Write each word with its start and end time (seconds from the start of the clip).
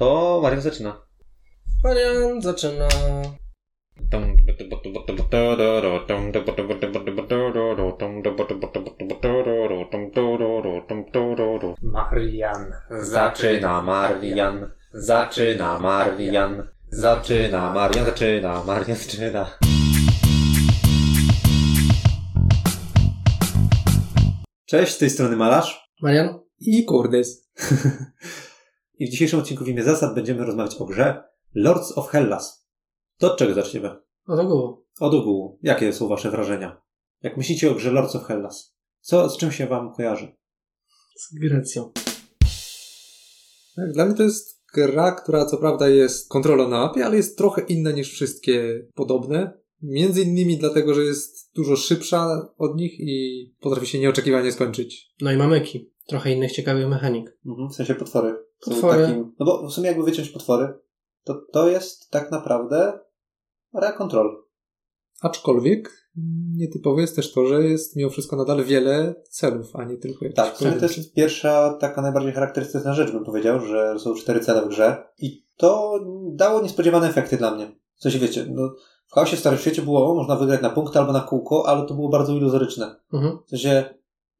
To 0.00 0.40
Marian 0.42 0.60
zaczyna. 0.60 0.96
Marian 1.84 2.42
zaczyna. 2.42 2.88
Marian. 11.82 12.72
Zaczyna 12.90 13.82
Marian, 13.82 14.70
zaczyna 14.92 15.78
Marian, 15.78 16.68
zaczyna 16.90 17.72
Marian, 17.72 18.04
zaczyna 18.04 18.64
Marian, 18.64 18.96
zaczyna. 18.96 19.58
Cześć, 24.66 24.94
z 24.94 24.98
tej 24.98 25.10
strony 25.10 25.36
Malarz. 25.36 25.90
Marian? 26.02 26.38
I 26.60 26.84
Kurdes. 26.84 27.50
I 29.00 29.06
w 29.06 29.10
dzisiejszym 29.10 29.38
odcinku 29.38 29.64
w 29.64 29.68
imię 29.68 29.82
zasad 29.82 30.14
będziemy 30.14 30.44
rozmawiać 30.44 30.76
o 30.76 30.84
grze 30.84 31.22
Lords 31.54 31.98
of 31.98 32.08
Hellas. 32.08 32.68
To 33.18 33.32
od 33.32 33.38
czego 33.38 33.54
zaczniemy? 33.54 33.96
Od 34.26 34.40
ogółu. 34.40 34.86
Od 35.00 35.14
ogółu. 35.14 35.58
Jakie 35.62 35.92
są 35.92 36.08
wasze 36.08 36.30
wrażenia? 36.30 36.82
Jak 37.22 37.36
myślicie 37.36 37.70
o 37.70 37.74
grze 37.74 37.92
Lords 37.92 38.16
of 38.16 38.24
Hellas? 38.24 38.76
Co, 39.00 39.30
z 39.30 39.38
czym 39.38 39.52
się 39.52 39.66
wam 39.66 39.94
kojarzy? 39.94 40.36
Z 41.16 41.34
Grecją. 41.34 41.92
Tak, 43.76 43.92
dla 43.92 44.06
mnie 44.06 44.14
to 44.14 44.22
jest 44.22 44.62
gra, 44.74 45.12
która 45.12 45.46
co 45.46 45.56
prawda 45.56 45.88
jest 45.88 46.28
kontrolą 46.28 46.68
na 46.68 46.80
mapie, 46.80 47.06
ale 47.06 47.16
jest 47.16 47.38
trochę 47.38 47.62
inna 47.62 47.90
niż 47.90 48.12
wszystkie 48.12 48.86
podobne. 48.94 49.60
Między 49.82 50.22
innymi 50.22 50.58
dlatego, 50.58 50.94
że 50.94 51.04
jest 51.04 51.50
dużo 51.54 51.76
szybsza 51.76 52.48
od 52.58 52.76
nich 52.76 53.00
i 53.00 53.54
potrafi 53.60 53.86
się 53.86 53.98
nieoczekiwanie 53.98 54.52
skończyć. 54.52 55.14
No 55.20 55.32
i 55.32 55.36
mamyki. 55.36 55.92
Trochę 56.06 56.32
innych 56.32 56.52
ciekawych 56.52 56.88
mechanik. 56.88 57.38
Mhm, 57.46 57.68
w 57.70 57.74
sensie 57.74 57.94
potwory. 57.94 58.49
Potwory. 58.64 59.06
Takim, 59.06 59.34
no 59.38 59.46
bo 59.46 59.68
w 59.68 59.72
sumie 59.72 59.88
jakby 59.88 60.04
wyciąć 60.04 60.28
potwory, 60.28 60.74
to 61.24 61.34
to 61.52 61.68
jest 61.68 62.10
tak 62.10 62.30
naprawdę 62.30 62.98
area 63.74 63.92
control. 63.92 64.44
Aczkolwiek 65.20 66.10
nietypowe 66.56 67.00
jest 67.00 67.16
też 67.16 67.32
to, 67.32 67.46
że 67.46 67.64
jest 67.64 67.96
mimo 67.96 68.10
wszystko 68.10 68.36
nadal 68.36 68.64
wiele 68.64 69.14
celów, 69.30 69.76
a 69.76 69.84
nie 69.84 69.96
tylko 69.96 70.24
jakiś 70.24 70.36
Tak, 70.36 70.54
w 70.54 70.58
sumie 70.58 70.72
to 70.72 70.84
jest 70.84 71.14
pierwsza 71.14 71.76
taka 71.80 72.02
najbardziej 72.02 72.32
charakterystyczna 72.32 72.94
rzecz, 72.94 73.12
bym 73.12 73.24
powiedział, 73.24 73.60
że 73.60 73.98
są 73.98 74.14
cztery 74.14 74.40
cele 74.40 74.62
w 74.62 74.68
grze 74.68 75.04
i 75.18 75.44
to 75.56 76.00
dało 76.32 76.62
niespodziewane 76.62 77.08
efekty 77.08 77.36
dla 77.36 77.50
mnie. 77.50 77.72
W 77.96 78.02
sensie 78.02 78.18
wiecie, 78.18 78.46
no, 78.50 78.74
w 79.06 79.14
chaosie 79.14 79.36
w 79.36 79.40
Starym 79.40 79.58
Świecie 79.58 79.82
było, 79.82 80.14
można 80.14 80.36
wygrać 80.36 80.62
na 80.62 80.70
punkty 80.70 80.98
albo 80.98 81.12
na 81.12 81.20
kółko, 81.20 81.68
ale 81.68 81.86
to 81.86 81.94
było 81.94 82.08
bardzo 82.08 82.32
iluzoryczne. 82.32 82.96
Mhm. 83.12 83.38
W 83.46 83.50
sensie 83.50 83.94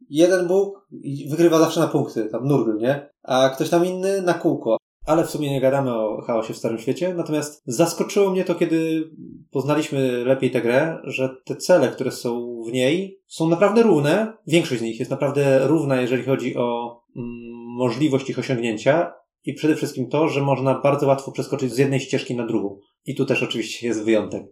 jeden 0.09 0.49
Bóg 0.49 0.87
wygrywa 1.31 1.59
zawsze 1.59 1.81
na 1.81 1.87
punkty, 1.87 2.25
tam 2.25 2.49
Nurgle, 2.49 2.75
nie? 2.75 3.11
A 3.23 3.49
ktoś 3.49 3.71
tam 3.71 3.87
inny 3.87 4.23
na 4.23 4.35
kółko. 4.35 4.77
Ale 5.07 5.25
w 5.25 5.31
sumie 5.31 5.51
nie 5.51 5.61
gadamy 5.61 5.95
o 5.95 6.23
chaosie 6.23 6.55
w 6.55 6.57
Starym 6.57 6.79
Świecie, 6.79 7.15
natomiast 7.15 7.63
zaskoczyło 7.67 8.31
mnie 8.31 8.45
to, 8.45 8.55
kiedy 8.55 9.11
poznaliśmy 9.51 10.25
lepiej 10.25 10.51
tę 10.51 10.61
grę, 10.61 10.99
że 11.05 11.37
te 11.45 11.57
cele, 11.57 11.89
które 11.89 12.11
są 12.11 12.63
w 12.67 12.73
niej, 12.73 13.21
są 13.27 13.49
naprawdę 13.49 13.83
równe. 13.83 14.33
Większość 14.47 14.81
z 14.81 14.85
nich 14.85 14.99
jest 14.99 15.11
naprawdę 15.11 15.67
równa, 15.67 16.01
jeżeli 16.01 16.25
chodzi 16.25 16.57
o 16.57 17.01
mm, 17.17 17.29
możliwość 17.77 18.31
ich 18.31 18.39
osiągnięcia 18.39 19.13
i 19.45 19.55
przede 19.55 19.77
wszystkim 19.77 20.09
to, 20.09 20.29
że 20.29 20.41
można 20.41 20.81
bardzo 20.81 21.07
łatwo 21.07 21.33
przeskoczyć 21.33 21.73
z 21.73 21.79
jednej 21.79 22.01
ścieżki 22.01 22.37
na 22.37 22.47
drugą. 22.47 22.79
I 23.05 23.15
tu 23.15 23.27
też 23.27 23.43
oczywiście 23.43 23.87
jest 23.87 24.05
wyjątek. 24.05 24.43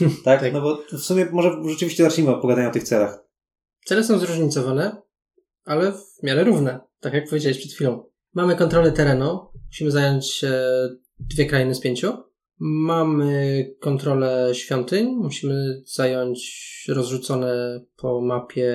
Tak? 0.24 0.40
Tak. 0.40 0.52
No 0.52 0.60
bo 0.60 0.78
w 0.92 1.00
sumie 1.00 1.26
może 1.32 1.50
rzeczywiście 1.68 2.02
zacznijmy 2.04 2.34
od 2.34 2.42
pogadania 2.42 2.68
o 2.68 2.72
tych 2.72 2.82
celach. 2.82 3.27
Cele 3.88 4.04
są 4.04 4.18
zróżnicowane, 4.18 5.02
ale 5.64 5.92
w 5.92 6.22
miarę 6.22 6.44
równe. 6.44 6.80
Tak 7.00 7.14
jak 7.14 7.28
powiedziałeś 7.28 7.58
przed 7.58 7.72
chwilą. 7.72 8.04
Mamy 8.34 8.56
kontrolę 8.56 8.92
terenu. 8.92 9.38
Musimy 9.66 9.90
zająć 9.90 10.44
dwie 11.20 11.46
krainy 11.46 11.74
z 11.74 11.80
pięciu. 11.80 12.12
Mamy 12.58 13.64
kontrolę 13.80 14.50
świątyń. 14.54 15.06
Musimy 15.06 15.82
zająć 15.86 16.84
rozrzucone 16.88 17.80
po 17.96 18.20
mapie 18.20 18.74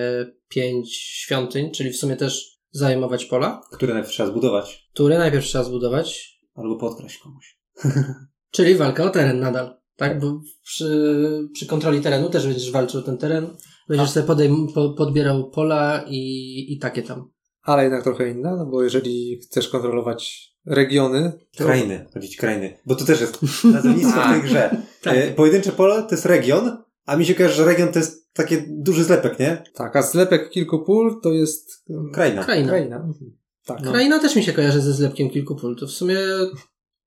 pięć 0.50 0.96
świątyń, 0.98 1.72
czyli 1.72 1.90
w 1.90 1.98
sumie 1.98 2.16
też 2.16 2.60
zajmować 2.72 3.26
pola, 3.26 3.62
które 3.72 3.94
najpierw 3.94 4.14
trzeba 4.14 4.30
zbudować. 4.30 4.90
które 4.94 5.18
najpierw 5.18 5.46
trzeba 5.46 5.64
zbudować, 5.64 6.40
Albo 6.56 6.76
podkraść 6.76 7.18
komuś. 7.18 7.60
Czyli 8.56 8.76
walka 8.76 9.04
o 9.04 9.10
teren 9.10 9.40
nadal. 9.40 9.78
Tak, 9.96 10.20
bo 10.20 10.42
przy, 10.64 11.50
przy 11.54 11.66
kontroli 11.66 12.02
terenu 12.02 12.30
też 12.30 12.48
będziesz 12.48 12.72
walczył 12.72 13.00
o 13.00 13.04
ten 13.04 13.18
teren. 13.18 13.48
Będziesz 13.90 14.10
sobie 14.10 14.28
podejm- 14.28 14.74
po, 14.74 14.90
podbierał 14.90 15.50
pola 15.50 16.04
i, 16.08 16.66
i 16.74 16.80
takie 16.80 17.02
tam. 17.04 17.30
Ale 17.62 17.84
jednak 17.84 18.04
trochę 18.04 18.30
inna, 18.30 18.56
no 18.56 18.66
bo 18.66 18.84
jeżeli 18.84 19.40
chcesz 19.44 19.70
kontrolować 19.70 20.54
regiony, 20.66 21.32
to 21.58 21.64
Krainy. 21.66 22.06
Chodzić 22.14 22.38
krainy. 22.38 22.78
Bo 22.86 22.96
to 22.96 23.06
też 23.06 23.22
jest 23.22 23.40
nazewnictwo 23.74 24.22
w 24.22 24.32
tej 24.32 24.42
grze. 24.42 24.78
Tak. 25.02 25.18
E, 25.18 25.32
Pojedyncze 25.32 25.72
pole 25.72 26.04
to 26.04 26.12
jest 26.12 26.26
region, 26.26 26.78
a 27.06 27.18
mi 27.18 27.26
się 27.26 27.36
kojarzy, 27.36 27.56
że 27.56 27.66
region 27.66 27.92
to 27.92 28.00
jest 28.00 28.34
taki 28.34 28.58
duży 28.68 29.04
zlepek, 29.04 29.40
nie? 29.40 29.64
tak, 29.74 29.96
a 29.96 30.02
zlepek 30.02 30.50
kilku 30.50 30.84
pól 30.84 31.20
to 31.24 31.32
jest 31.32 31.84
um, 31.90 32.12
Kraina. 32.14 32.44
Kraina. 32.44 32.70
kraina. 32.70 32.96
Mhm. 32.96 33.38
Tak. 33.66 33.82
No. 33.84 33.92
Kraina 33.92 34.20
też 34.20 34.36
mi 34.36 34.44
się 34.44 34.54
kojarzy 34.54 34.82
ze 34.82 34.94
zlepkiem 34.94 35.30
kilku 35.30 35.56
pól. 35.56 35.76
To 35.76 35.88
w 35.88 35.92
sumie 35.92 36.18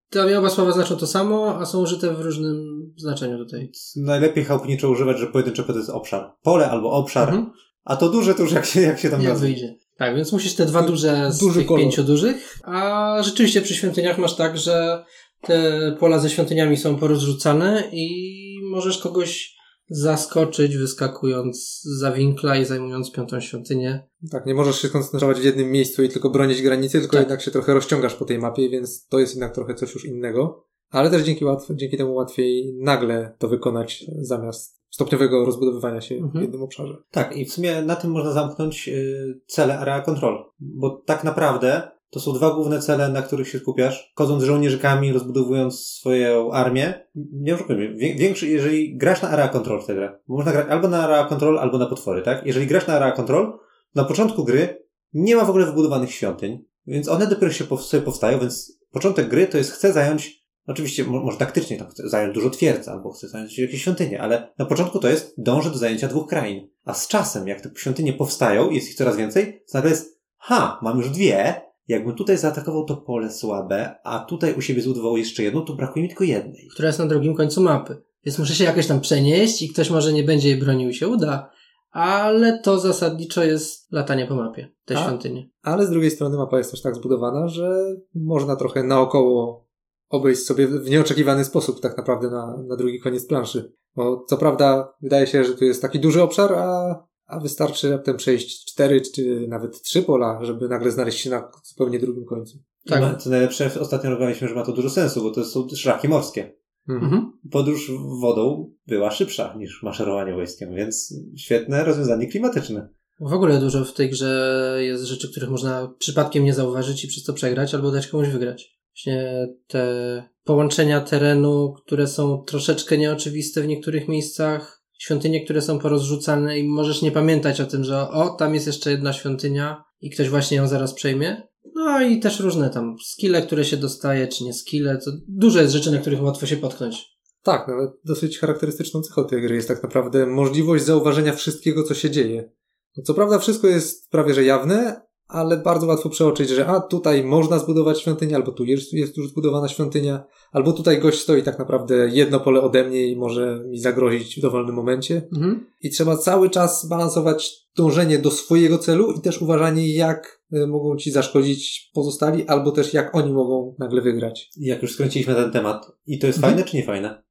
te 0.09 0.23
obie 0.23 0.39
oba 0.39 0.49
słowa 0.49 0.71
znaczą 0.71 0.95
to 0.95 1.07
samo, 1.07 1.57
a 1.59 1.65
są 1.65 1.81
użyte 1.81 2.13
w 2.15 2.21
różnym 2.21 2.65
znaczeniu 2.97 3.37
tutaj. 3.37 3.71
Najlepiej 3.95 4.45
chałupniczo 4.45 4.89
używać, 4.89 5.19
że 5.19 5.27
pojedyncze 5.27 5.63
pole 5.63 5.73
to 5.73 5.79
jest 5.79 5.89
obszar. 5.89 6.31
Pole 6.43 6.69
albo 6.69 6.91
obszar, 6.91 7.29
Mhm. 7.29 7.51
a 7.85 7.95
to 7.95 8.09
duże 8.09 8.35
to 8.35 8.41
już 8.43 8.51
jak 8.51 8.65
się, 8.65 8.81
jak 8.81 8.99
się 8.99 9.09
tam 9.09 9.21
Jak 9.21 9.29
nazwie. 9.31 9.47
wyjdzie. 9.47 9.75
Tak, 9.97 10.15
więc 10.15 10.31
musisz 10.31 10.55
te 10.55 10.65
dwa 10.65 10.83
duże 10.83 11.31
z 11.31 11.37
Duży 11.39 11.59
tych 11.59 11.67
kolor. 11.67 11.81
pięciu 11.81 12.03
dużych, 12.03 12.59
a 12.63 13.15
rzeczywiście 13.23 13.61
przy 13.61 13.75
świątyniach 13.75 14.17
masz 14.17 14.35
tak, 14.35 14.57
że 14.57 15.05
te 15.41 15.71
pola 15.99 16.19
ze 16.19 16.29
świątyniami 16.29 16.77
są 16.77 16.95
porozrzucane 16.95 17.83
i 17.91 18.37
możesz 18.71 18.97
kogoś 18.97 19.56
zaskoczyć 19.89 20.77
wyskakując 20.77 21.81
za 21.83 22.11
winkla 22.11 22.57
i 22.57 22.65
zajmując 22.65 23.11
piątą 23.11 23.39
świątynię. 23.39 24.07
Tak, 24.31 24.45
nie 24.45 24.55
możesz 24.55 24.81
się 24.81 24.89
koncentrować 24.89 25.39
w 25.39 25.43
jednym 25.43 25.71
miejscu 25.71 26.03
i 26.03 26.09
tylko 26.09 26.29
bronić 26.29 26.61
granicy, 26.61 26.99
tylko 26.99 27.17
Tak. 27.17 27.21
jednak 27.21 27.41
się 27.41 27.51
trochę 27.51 27.73
rozciągasz 27.73 28.15
po 28.15 28.25
tej 28.25 28.39
mapie, 28.39 28.69
więc 28.69 29.07
to 29.07 29.19
jest 29.19 29.33
jednak 29.33 29.55
trochę 29.55 29.75
coś 29.75 29.93
już 29.93 30.05
innego. 30.05 30.67
Ale 30.89 31.09
też 31.09 31.21
dzięki, 31.21 31.45
łatw- 31.45 31.75
dzięki 31.75 31.97
temu 31.97 32.13
łatwiej 32.13 32.75
nagle 32.81 33.35
to 33.39 33.47
wykonać 33.47 34.05
zamiast 34.21 34.77
stopniowego 34.89 35.45
rozbudowywania 35.45 36.01
się 36.01 36.15
w 36.15 36.23
Mhm. 36.23 36.43
jednym 36.43 36.63
obszarze. 36.63 36.97
Tak, 37.11 37.37
i 37.37 37.45
w 37.45 37.53
sumie 37.53 37.81
na 37.81 37.95
tym 37.95 38.11
można 38.11 38.31
zamknąć 38.31 38.87
y, 38.89 39.39
cele 39.47 39.79
area 39.79 40.01
control. 40.01 40.43
Bo 40.59 40.89
tak 41.05 41.23
naprawdę 41.23 41.91
to 42.09 42.19
są 42.19 42.33
dwa 42.33 42.53
główne 42.53 42.79
cele, 42.79 43.09
na 43.09 43.21
których 43.21 43.47
się 43.47 43.59
skupiasz. 43.59 44.13
Chodząc 44.15 44.43
żołnierzykami, 44.43 45.13
rozbudowując 45.13 45.79
swoją 45.79 46.51
armię. 46.51 47.07
Nie 47.15 47.55
oszukujmy, 47.55 47.93
większy, 47.95 48.47
jeżeli 48.47 48.97
grasz 48.97 49.21
na 49.21 49.29
area 49.29 49.47
control 49.47 49.81
w 49.81 49.85
tę 49.85 49.95
grę, 49.95 50.19
można 50.27 50.51
grać 50.51 50.67
albo 50.69 50.87
na 50.87 51.03
area 51.03 51.25
control, 51.25 51.59
albo 51.59 51.77
na 51.77 51.85
potwory, 51.85 52.21
tak? 52.21 52.45
Jeżeli 52.45 52.67
grasz 52.67 52.87
na 52.87 52.93
area 52.93 53.11
control, 53.11 53.59
na 53.95 54.03
początku 54.03 54.43
gry 54.43 54.85
nie 55.13 55.35
ma 55.35 55.45
w 55.45 55.49
ogóle 55.49 55.65
wybudowanych 55.65 56.11
świątyń, 56.11 56.65
więc 56.87 57.09
one 57.09 57.27
dopiero 57.27 57.51
się 57.51 57.63
pow- 57.63 57.81
sobie 57.81 58.03
powstają, 58.03 58.39
więc 58.39 58.79
początek 58.91 59.27
gry 59.27 59.47
to 59.47 59.57
jest 59.57 59.71
chcę 59.71 59.93
zająć 59.93 60.47
Oczywiście, 60.67 61.03
mo- 61.03 61.23
może 61.23 61.37
taktycznie 61.37 61.77
tam 61.77 61.87
chcę 61.89 62.09
zająć 62.09 62.33
dużo 62.33 62.49
twierdz, 62.49 62.87
albo 62.87 63.11
chcę 63.11 63.27
zająć 63.27 63.59
jakieś 63.59 63.81
świątynie, 63.81 64.21
ale 64.21 64.53
na 64.57 64.65
początku 64.65 64.99
to 64.99 65.09
jest 65.09 65.33
dążę 65.37 65.69
do 65.69 65.77
zajęcia 65.77 66.07
dwóch 66.07 66.27
krain. 66.29 66.67
A 66.85 66.93
z 66.93 67.07
czasem, 67.07 67.47
jak 67.47 67.61
te 67.61 67.69
świątynie 67.75 68.13
powstają, 68.13 68.69
jest 68.69 68.89
ich 68.89 68.95
coraz 68.95 69.17
więcej, 69.17 69.53
to 69.71 69.77
nagle 69.77 69.89
jest, 69.89 70.21
ha, 70.37 70.79
mam 70.81 70.97
już 70.97 71.09
dwie, 71.09 71.61
jakbym 71.87 72.15
tutaj 72.15 72.37
zaatakował 72.37 72.85
to 72.85 72.97
pole 72.97 73.31
słabe, 73.31 73.95
a 74.03 74.19
tutaj 74.19 74.53
u 74.53 74.61
siebie 74.61 74.81
zbudował 74.81 75.17
jeszcze 75.17 75.43
jedną, 75.43 75.61
to 75.61 75.73
brakuje 75.75 76.03
mi 76.03 76.09
tylko 76.09 76.23
jednej. 76.23 76.67
która 76.73 76.87
jest 76.87 76.99
na 76.99 77.05
drugim 77.05 77.35
końcu 77.35 77.61
mapy. 77.61 78.01
Więc 78.25 78.39
muszę 78.39 78.53
się 78.53 78.63
jakoś 78.63 78.87
tam 78.87 79.01
przenieść 79.01 79.61
i 79.61 79.69
ktoś 79.69 79.89
może 79.89 80.13
nie 80.13 80.23
będzie 80.23 80.49
jej 80.49 80.59
bronił 80.59 80.89
i 80.89 80.93
się 80.93 81.07
uda, 81.07 81.49
ale 81.91 82.59
to 82.59 82.79
zasadniczo 82.79 83.43
jest 83.43 83.91
latanie 83.91 84.25
po 84.25 84.35
mapie, 84.35 84.69
te 84.85 84.97
A? 84.97 85.03
świątynie. 85.03 85.49
Ale 85.63 85.85
z 85.85 85.89
drugiej 85.89 86.11
strony 86.11 86.37
mapa 86.37 86.57
jest 86.57 86.71
też 86.71 86.81
tak 86.81 86.95
zbudowana, 86.95 87.47
że 87.47 87.95
można 88.15 88.55
trochę 88.55 88.83
naokoło 88.83 89.67
obejść 90.09 90.41
sobie 90.41 90.67
w 90.67 90.89
nieoczekiwany 90.89 91.45
sposób 91.45 91.81
tak 91.81 91.97
naprawdę 91.97 92.29
na, 92.29 92.57
na 92.67 92.75
drugi 92.75 92.99
koniec 92.99 93.27
planszy. 93.27 93.73
Bo 93.95 94.25
co 94.29 94.37
prawda 94.37 94.93
wydaje 95.01 95.27
się, 95.27 95.43
że 95.43 95.53
tu 95.53 95.65
jest 95.65 95.81
taki 95.81 95.99
duży 95.99 96.23
obszar, 96.23 96.53
a, 96.53 96.95
a 97.27 97.39
wystarczy 97.39 97.89
raptem 97.89 98.17
przejść 98.17 98.65
cztery 98.65 99.01
czy 99.01 99.45
nawet 99.47 99.81
trzy 99.81 100.01
pola, 100.01 100.39
żeby 100.41 100.67
nagle 100.69 100.91
znaleźć 100.91 101.19
się 101.19 101.29
na 101.29 101.51
zupełnie 101.63 101.99
drugim 101.99 102.25
końcu. 102.25 102.59
Tak. 102.85 103.01
Tak. 103.01 103.21
Co 103.21 103.29
najlepsze, 103.29 103.71
ostatnio 103.79 104.09
rozmawialiśmy, 104.09 104.47
że 104.47 104.55
ma 104.55 104.65
to 104.65 104.71
dużo 104.71 104.89
sensu, 104.89 105.23
bo 105.23 105.31
to 105.31 105.45
są 105.45 105.67
szlaki 105.75 106.07
morskie. 106.07 106.53
Mhm. 106.89 107.31
Podróż 107.51 107.91
wodą 108.21 108.71
była 108.87 109.11
szybsza 109.11 109.55
niż 109.57 109.83
maszerowanie 109.83 110.33
wojskiem, 110.33 110.75
więc 110.75 111.13
świetne 111.37 111.83
rozwiązanie 111.83 112.27
klimatyczne. 112.27 112.89
W 113.19 113.33
ogóle 113.33 113.59
dużo 113.59 113.85
w 113.85 113.93
tej 113.93 114.09
grze 114.09 114.77
jest 114.81 115.03
rzeczy, 115.03 115.31
których 115.31 115.49
można 115.49 115.93
przypadkiem 115.99 116.43
nie 116.43 116.53
zauważyć 116.53 117.05
i 117.05 117.07
przez 117.07 117.23
to 117.23 117.33
przegrać 117.33 117.75
albo 117.75 117.91
dać 117.91 118.07
komuś 118.07 118.27
wygrać. 118.27 118.77
Właśnie 118.95 119.47
te 119.67 120.23
połączenia 120.43 121.01
terenu, 121.01 121.73
które 121.73 122.07
są 122.07 122.43
troszeczkę 122.43 122.97
nieoczywiste 122.97 123.61
w 123.61 123.67
niektórych 123.67 124.07
miejscach, 124.07 124.76
świątynie, 124.97 125.45
które 125.45 125.61
są 125.61 125.79
porozrzucane 125.79 126.59
i 126.59 126.67
możesz 126.67 127.01
nie 127.01 127.11
pamiętać 127.11 127.61
o 127.61 127.65
tym, 127.65 127.83
że 127.83 128.09
o, 128.09 128.29
tam 128.29 128.53
jest 128.53 128.67
jeszcze 128.67 128.91
jedna 128.91 129.13
świątynia 129.13 129.83
i 130.01 130.09
ktoś 130.09 130.29
właśnie 130.29 130.57
ją 130.57 130.67
zaraz 130.67 130.93
przejmie. 130.93 131.47
No 131.75 132.01
i 132.01 132.19
też 132.19 132.39
różne 132.39 132.69
tam 132.69 132.95
skille, 133.05 133.41
które 133.41 133.65
się 133.65 133.77
dostaje, 133.77 134.27
czy 134.27 134.43
nie 134.43 134.53
skille. 134.53 134.97
To 135.05 135.11
dużo 135.27 135.61
jest 135.61 135.73
rzeczy, 135.73 135.91
na 135.91 135.97
których 135.97 136.23
łatwo 136.23 136.45
się 136.45 136.57
potknąć. 136.57 137.17
Tak, 137.43 137.67
nawet 137.67 137.91
dosyć 138.05 138.39
charakterystyczną 138.39 139.01
cechą 139.01 139.25
tej 139.25 139.41
gry 139.41 139.55
jest 139.55 139.67
tak 139.67 139.83
naprawdę 139.83 140.25
możliwość 140.25 140.85
zauważenia 140.85 141.33
wszystkiego, 141.33 141.83
co 141.83 141.93
się 141.93 142.09
dzieje. 142.09 142.51
No, 142.97 143.03
co 143.03 143.13
prawda 143.13 143.39
wszystko 143.39 143.67
jest 143.67 144.09
prawie 144.09 144.33
że 144.33 144.43
jawne, 144.43 145.01
ale 145.27 145.57
bardzo 145.57 145.87
łatwo 145.87 146.09
przeoczyć, 146.09 146.49
że 146.49 146.67
a 146.67 146.79
tutaj 146.79 147.23
można 147.23 147.59
zbudować 147.59 148.01
świątynię, 148.01 148.35
albo 148.35 148.51
tu 148.51 148.65
jest, 148.65 148.93
jest 148.93 149.17
już 149.17 149.29
zbudowana 149.29 149.67
świątynia, 149.67 150.23
albo 150.51 150.73
tutaj 150.73 150.99
gość 150.99 151.19
stoi 151.19 151.43
tak 151.43 151.59
naprawdę 151.59 152.09
jedno 152.09 152.39
pole 152.39 152.61
ode 152.61 152.83
mnie 152.83 153.07
i 153.07 153.15
może 153.15 153.63
mi 153.69 153.79
zagrozić 153.79 154.37
w 154.37 154.41
dowolnym 154.41 154.75
momencie. 154.75 155.21
Mhm. 155.35 155.65
I 155.81 155.89
trzeba 155.89 156.17
cały 156.17 156.49
czas 156.49 156.87
balansować 156.89 157.67
dążenie 157.77 158.19
do 158.19 158.31
swojego 158.31 158.77
celu 158.77 159.11
i 159.11 159.21
też 159.21 159.41
uważanie, 159.41 159.93
jak 159.95 160.41
y, 160.53 160.67
mogą 160.67 160.97
ci 160.97 161.11
zaszkodzić 161.11 161.91
pozostali, 161.93 162.47
albo 162.47 162.71
też 162.71 162.93
jak 162.93 163.15
oni 163.15 163.33
mogą 163.33 163.75
nagle 163.79 164.01
wygrać. 164.01 164.49
Jak 164.57 164.81
już 164.81 164.93
skręciliśmy 164.93 165.35
ten 165.35 165.51
temat. 165.51 165.91
I 166.07 166.19
to 166.19 166.27
jest 166.27 166.37
Mhm. 166.39 166.53
fajne 166.53 166.69
czy 166.69 166.77
nie 166.77 166.83
fajne? 166.83 167.23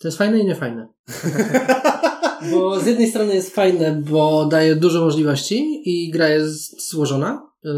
To 0.00 0.08
jest 0.08 0.18
fajne 0.18 0.38
i 0.38 0.44
niefajne. 0.44 0.88
Bo 2.50 2.80
z 2.80 2.86
jednej 2.86 3.06
strony 3.10 3.34
jest 3.34 3.54
fajne, 3.54 4.02
bo 4.10 4.46
daje 4.46 4.76
dużo 4.76 5.00
możliwości 5.00 5.82
i 5.84 6.10
gra 6.10 6.28
jest 6.28 6.90
złożona. 6.90 7.50
Yy, 7.64 7.72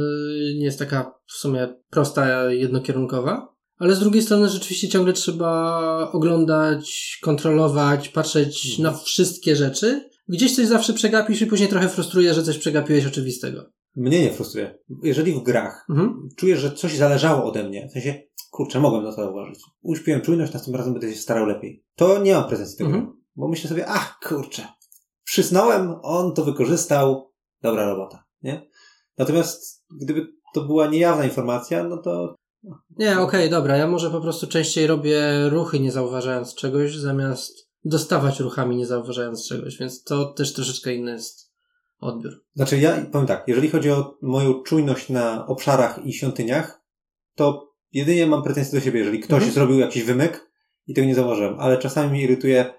Nie 0.59 0.65
jest 0.65 0.79
taka 0.79 1.15
w 1.27 1.33
sumie 1.33 1.69
prosta, 1.91 2.53
jednokierunkowa. 2.53 3.56
Ale 3.79 3.95
z 3.95 4.01
drugiej 4.01 4.23
strony 4.23 4.49
rzeczywiście 4.49 4.89
ciągle 4.89 5.13
trzeba 5.13 6.11
oglądać, 6.13 7.19
kontrolować, 7.23 8.09
patrzeć 8.09 8.79
na 8.79 8.93
wszystkie 8.93 9.57
rzeczy. 9.57 10.11
Gdzieś 10.29 10.57
coś 10.57 10.67
zawsze 10.67 10.93
przegapisz 10.93 11.43
i 11.43 11.47
później 11.47 11.69
trochę 11.69 11.89
frustruje, 11.89 12.35
że 12.35 12.43
coś 12.43 12.59
przegapiłeś 12.59 13.07
oczywistego. 13.07 13.65
Mnie 13.97 14.21
nie 14.23 14.33
frustruje. 14.33 14.79
Jeżeli 15.03 15.33
w 15.33 15.43
grach 15.43 15.87
Mhm. 15.91 16.29
czujesz, 16.37 16.59
że 16.61 16.73
coś 16.73 16.97
zależało 16.97 17.45
ode 17.45 17.65
mnie, 17.65 17.89
w 17.89 17.93
sensie, 17.93 18.23
kurczę, 18.51 18.81
mogłem 18.81 19.05
na 19.05 19.11
to 19.11 19.17
zauważyć. 19.17 19.61
Uśpiłem 19.83 20.21
czujność, 20.21 20.53
następnym 20.53 20.77
razem 20.79 20.93
będę 20.93 21.13
się 21.13 21.21
starał 21.21 21.47
lepiej. 21.47 21.85
To 21.97 22.19
nie 22.23 22.35
mam 22.35 22.49
pretensji 22.49 22.79
do 22.79 22.85
tego. 22.85 22.97
Mhm. 22.99 23.17
Bo 23.37 23.49
myślę 23.49 23.69
sobie, 23.69 23.87
ach, 23.87 24.19
kurczę, 24.29 24.67
przysnąłem, 25.25 25.95
on 26.03 26.35
to 26.35 26.45
wykorzystał, 26.45 27.33
dobra 27.63 27.87
robota, 27.87 28.25
nie? 28.43 28.69
Natomiast 29.19 29.85
gdyby 30.01 30.27
to 30.55 30.61
była 30.65 30.87
niejawna 30.87 31.25
informacja, 31.25 31.85
no 31.85 31.97
to 31.97 32.35
Nie, 32.99 33.21
okej, 33.21 33.51
dobra. 33.51 33.77
Ja 33.77 33.87
może 33.87 34.11
po 34.11 34.21
prostu 34.21 34.47
częściej 34.47 34.87
robię 34.87 35.49
ruchy 35.49 35.81
nie 35.81 35.93
zauważając 35.93 36.55
czegoś, 36.55 36.97
zamiast 36.97 37.53
dostawać 37.85 38.41
ruchami 38.41 38.77
nie 38.77 38.87
zauważając 38.87 39.49
czegoś, 39.49 39.79
więc 39.79 40.03
to 40.03 40.25
też 40.25 40.53
troszeczkę 40.53 40.95
inny 40.95 41.11
jest 41.11 41.53
odbiór. 41.99 42.33
Znaczy 42.55 42.79
ja 42.79 43.07
powiem 43.13 43.27
tak, 43.27 43.45
jeżeli 43.47 43.69
chodzi 43.69 43.91
o 43.91 44.19
moją 44.23 44.63
czujność 44.63 45.09
na 45.09 45.47
obszarach 45.47 46.07
i 46.07 46.13
świątyniach, 46.13 46.83
to 47.35 47.73
jedynie 47.93 48.27
mam 48.27 48.43
pretensje 48.43 48.79
do 48.79 48.85
siebie, 48.85 48.99
jeżeli 48.99 49.21
ktoś 49.21 49.37
Mhm. 49.37 49.53
zrobił 49.53 49.79
jakiś 49.79 50.03
wymyk 50.03 50.51
i 50.87 50.95
tego 50.95 51.07
nie 51.07 51.15
zauważyłem, 51.15 51.61
ale 51.61 51.79
czasami 51.79 52.11
mnie 52.11 52.23
irytuje, 52.23 52.75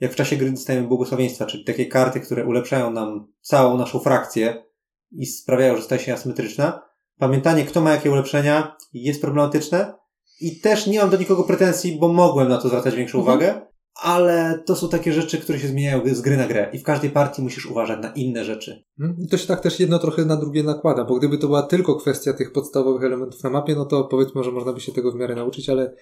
jak 0.00 0.12
w 0.12 0.16
czasie 0.16 0.36
gry 0.36 0.50
dostajemy 0.50 0.88
błogosławieństwa, 0.88 1.46
czyli 1.46 1.64
takie 1.64 1.86
karty, 1.86 2.20
które 2.20 2.46
ulepszają 2.46 2.90
nam 2.90 3.32
całą 3.40 3.76
naszą 3.78 3.98
frakcję 3.98 4.64
i 5.12 5.26
sprawiają, 5.26 5.76
że 5.76 5.82
staje 5.82 6.00
się 6.00 6.14
asymetryczna. 6.14 6.82
Pamiętanie, 7.22 7.64
kto 7.64 7.80
ma 7.80 7.90
jakie 7.90 8.10
ulepszenia, 8.10 8.76
jest 8.92 9.20
problematyczne 9.20 9.94
i 10.40 10.60
też 10.60 10.86
nie 10.86 10.98
mam 10.98 11.10
do 11.10 11.16
nikogo 11.16 11.44
pretensji, 11.44 11.98
bo 12.00 12.12
mogłem 12.12 12.48
na 12.48 12.58
to 12.58 12.68
zwracać 12.68 12.94
większą 12.94 13.18
Mhm. 13.18 13.36
uwagę, 13.36 13.60
ale 14.02 14.62
to 14.66 14.76
są 14.76 14.88
takie 14.88 15.12
rzeczy, 15.12 15.38
które 15.38 15.58
się 15.58 15.68
zmieniają 15.68 16.00
z 16.14 16.20
gry 16.20 16.36
na 16.36 16.46
grę 16.46 16.70
i 16.72 16.78
w 16.78 16.82
każdej 16.82 17.10
partii 17.10 17.42
musisz 17.42 17.66
uważać 17.66 18.02
na 18.02 18.12
inne 18.12 18.44
rzeczy. 18.44 18.84
Mhm. 19.00 19.20
I 19.20 19.28
to 19.28 19.36
się 19.38 19.46
tak 19.46 19.60
też 19.60 19.80
jedno 19.80 19.98
trochę 19.98 20.24
na 20.24 20.36
drugie 20.36 20.62
nakłada, 20.62 21.04
bo 21.04 21.14
gdyby 21.14 21.38
to 21.38 21.46
była 21.46 21.62
tylko 21.62 21.94
kwestia 21.94 22.32
tych 22.32 22.52
podstawowych 22.52 23.04
elementów 23.04 23.42
na 23.42 23.50
mapie, 23.50 23.74
no 23.74 23.84
to 23.84 24.04
powiedzmy, 24.04 24.44
że 24.44 24.52
można 24.52 24.72
by 24.72 24.80
się 24.80 24.92
tego 24.92 25.12
w 25.12 25.14
miarę 25.14 25.34
nauczyć, 25.34 25.68
ale 25.68 25.94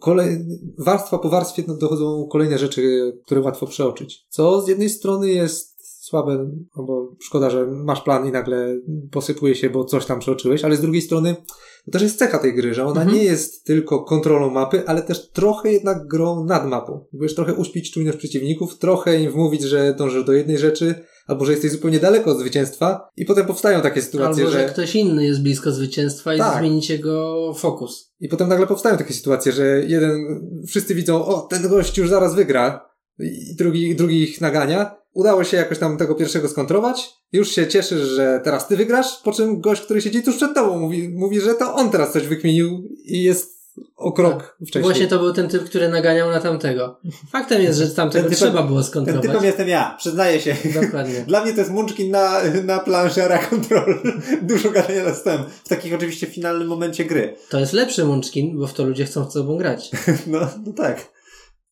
kolej... 0.00 0.46
warstwa 0.78 1.18
po 1.18 1.28
warstwie 1.28 1.62
no, 1.68 1.74
dochodzą 1.74 2.28
kolejne 2.32 2.58
rzeczy, 2.58 3.12
które 3.26 3.40
łatwo 3.40 3.66
przeoczyć. 3.66 4.26
Co 4.28 4.60
z 4.60 4.68
jednej 4.68 4.88
strony 4.88 5.28
jest 5.28 5.77
słabe, 6.08 6.50
no 6.76 6.82
bo 6.84 7.16
szkoda, 7.20 7.50
że 7.50 7.66
masz 7.66 8.00
plan 8.02 8.28
i 8.28 8.32
nagle 8.32 8.76
posypuje 9.10 9.54
się, 9.54 9.70
bo 9.70 9.84
coś 9.84 10.06
tam 10.06 10.20
przeoczyłeś, 10.20 10.64
ale 10.64 10.76
z 10.76 10.80
drugiej 10.80 11.02
strony 11.02 11.36
to 11.84 11.90
też 11.92 12.02
jest 12.02 12.18
cecha 12.18 12.38
tej 12.38 12.54
gry, 12.54 12.74
że 12.74 12.84
ona 12.84 13.00
Mhm. 13.00 13.16
nie 13.18 13.24
jest 13.24 13.64
tylko 13.64 14.04
kontrolą 14.04 14.50
mapy, 14.50 14.82
ale 14.86 15.02
też 15.02 15.30
trochę 15.30 15.72
jednak 15.72 16.06
grą 16.06 16.44
nad 16.44 16.68
mapą. 16.68 17.04
Próbujesz 17.10 17.34
trochę 17.34 17.54
uśpić 17.54 17.92
czujność 17.92 18.18
przeciwników, 18.18 18.78
trochę 18.78 19.20
im 19.20 19.32
wmówić, 19.32 19.62
że 19.62 19.94
dążysz 19.98 20.24
do 20.24 20.32
jednej 20.32 20.58
rzeczy, 20.58 20.94
albo 21.26 21.44
że 21.44 21.52
jesteś 21.52 21.70
zupełnie 21.72 21.98
daleko 22.00 22.30
od 22.30 22.38
zwycięstwa 22.38 23.08
i 23.16 23.24
potem 23.24 23.46
powstają 23.46 23.80
takie 23.80 24.02
sytuacje, 24.02 24.44
Albo, 24.44 24.56
że 24.56 24.62
że... 24.66 24.72
ktoś 24.72 24.94
inny 24.96 25.26
jest 25.26 25.42
blisko 25.42 25.72
zwycięstwa 25.72 26.34
i 26.34 26.38
Tak. 26.38 26.58
zmienić 26.58 26.90
jego 26.90 27.36
fokus. 27.54 28.12
I 28.20 28.28
potem 28.28 28.48
nagle 28.48 28.66
powstają 28.66 28.96
takie 28.96 29.14
sytuacje, 29.14 29.52
że 29.52 29.82
jeden, 29.86 30.20
wszyscy 30.66 30.94
widzą, 30.94 31.24
o, 31.26 31.40
ten 31.40 31.68
gość 31.68 31.98
już 31.98 32.08
zaraz 32.08 32.34
wygra 32.34 32.88
i 33.18 33.56
drugi, 33.58 33.96
drugi 33.96 34.22
ich 34.22 34.40
nagania. 34.40 34.96
Udało 35.18 35.44
się 35.44 35.56
jakoś 35.56 35.78
tam 35.78 35.96
tego 35.96 36.14
pierwszego 36.14 36.48
skontrować. 36.48 37.10
Już 37.32 37.50
się 37.50 37.66
cieszysz, 37.66 38.00
że 38.00 38.40
teraz 38.44 38.68
ty 38.68 38.76
wygrasz, 38.76 39.06
po 39.24 39.32
czym 39.32 39.60
gość, 39.60 39.82
który 39.82 40.02
siedzi 40.02 40.22
tuż 40.22 40.36
przed 40.36 40.54
tobą 40.54 40.78
mówi, 40.78 41.08
mówi 41.08 41.40
że 41.40 41.54
to 41.54 41.74
on 41.74 41.90
teraz 41.90 42.12
coś 42.12 42.26
wykminił 42.26 42.88
i 43.04 43.22
jest 43.22 43.58
o 43.96 44.12
krok 44.12 44.56
wcześniej. 44.60 44.82
Właśnie 44.82 45.06
to 45.06 45.18
był 45.18 45.32
ten 45.32 45.48
typ, 45.48 45.64
który 45.64 45.88
naganiał 45.88 46.30
na 46.30 46.40
tamtego. 46.40 47.00
Faktem 47.32 47.62
jest, 47.62 47.78
że 47.78 47.88
tamtego 47.88 48.24
Ten 48.28 48.32
typem- 48.32 48.36
trzeba 48.36 48.62
było 48.62 48.80
Ten 48.80 48.88
skontrować. 48.90 49.22
typem 49.22 49.44
jestem 49.44 49.68
ja, 49.68 49.94
przyznaję 49.98 50.40
się. 50.40 50.56
Dokładnie. 50.82 51.24
Dla 51.28 51.44
mnie 51.44 51.52
to 51.52 51.58
jest 51.58 51.70
munchkin 51.70 52.10
na, 52.10 52.40
na 52.64 52.78
planszy 52.78 53.24
Area 53.24 53.38
Control. 53.38 54.02
Dużo 54.42 54.70
gadania 54.70 55.04
dostałem. 55.04 55.44
W 55.64 55.68
takim 55.68 55.94
oczywiście 55.94 56.26
finalnym 56.26 56.68
momencie 56.68 57.04
gry. 57.04 57.36
To 57.48 57.58
jest 57.60 57.72
lepszy 57.72 58.04
Munchkin, 58.04 58.58
bo 58.58 58.66
w 58.66 58.74
to 58.74 58.84
ludzie 58.84 59.04
chcą 59.04 59.30
z 59.30 59.34
tobą 59.34 59.56
grać. 59.56 59.90
No, 60.26 60.38
no 60.66 60.72
tak. 60.72 61.17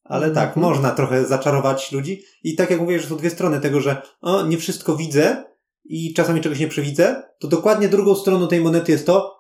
Ale 0.08 0.30
tak, 0.30 0.48
Mhm. 0.48 0.66
można 0.66 0.90
trochę 0.90 1.24
zaczarować 1.26 1.92
ludzi. 1.92 2.22
I 2.42 2.56
tak 2.56 2.70
jak 2.70 2.80
mówię, 2.80 2.98
że 2.98 3.08
są 3.08 3.16
dwie 3.16 3.30
strony 3.30 3.60
tego, 3.60 3.80
że 3.80 4.02
o, 4.20 4.46
nie 4.46 4.58
wszystko 4.58 4.96
widzę 4.96 5.44
i 5.84 6.14
czasami 6.14 6.40
czegoś 6.40 6.58
nie 6.58 6.68
przewidzę, 6.68 7.22
to 7.38 7.48
dokładnie 7.48 7.88
drugą 7.88 8.14
stroną 8.14 8.48
tej 8.48 8.60
monety 8.60 8.92
jest 8.92 9.06
to, 9.06 9.36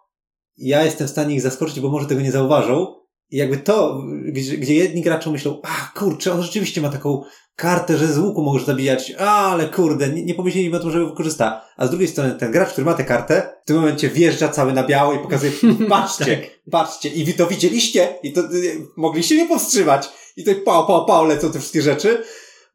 ja 0.56 0.84
jestem 0.84 1.06
w 1.06 1.10
stanie 1.10 1.34
ich 1.34 1.42
zaskoczyć, 1.42 1.80
bo 1.80 1.88
może 1.88 2.06
tego 2.06 2.20
nie 2.20 2.32
zauważą. 2.32 2.94
I 3.30 3.36
jakby 3.36 3.56
to, 3.56 4.02
gdzie, 4.32 4.56
gdzie 4.58 4.74
jedni 4.74 5.02
gracze 5.02 5.30
myślą, 5.30 5.60
a 5.62 5.98
kurczę, 5.98 6.32
on 6.32 6.42
rzeczywiście 6.42 6.80
ma 6.80 6.88
taką 6.88 7.22
kartę, 7.56 7.98
że 7.98 8.06
z 8.06 8.18
łuku 8.18 8.42
możesz 8.42 8.66
zabijać, 8.66 9.12
a, 9.18 9.50
ale 9.52 9.68
kurde, 9.68 10.08
nie, 10.08 10.24
nie 10.24 10.34
pomyśleliśmy 10.34 10.76
o 10.76 10.80
tym, 10.80 10.90
żeby 10.90 11.06
wykorzysta. 11.06 11.64
A 11.76 11.86
z 11.86 11.90
drugiej 11.90 12.08
strony 12.08 12.34
ten 12.34 12.52
gracz, 12.52 12.68
który 12.68 12.84
ma 12.84 12.94
tę 12.94 13.04
kartę, 13.04 13.52
w 13.64 13.66
tym 13.66 13.76
momencie 13.76 14.08
wjeżdża 14.08 14.48
cały 14.48 14.72
na 14.72 14.82
biało 14.86 15.12
i 15.12 15.18
pokazuje, 15.18 15.52
patrzcie, 15.88 16.42
patrzcie, 16.70 17.08
i 17.08 17.24
wy 17.24 17.32
to 17.32 17.46
widzieliście, 17.46 18.14
i 18.22 18.32
to 18.32 18.40
y, 18.40 18.78
mogliście 18.96 19.34
mnie 19.34 19.46
powstrzymać. 19.48 20.08
I 20.36 20.44
to 20.44 20.50
pał, 20.64 20.86
pał, 20.86 21.06
pał, 21.06 21.26
lecą 21.26 21.52
te 21.52 21.58
wszystkie 21.58 21.82
rzeczy. 21.82 22.22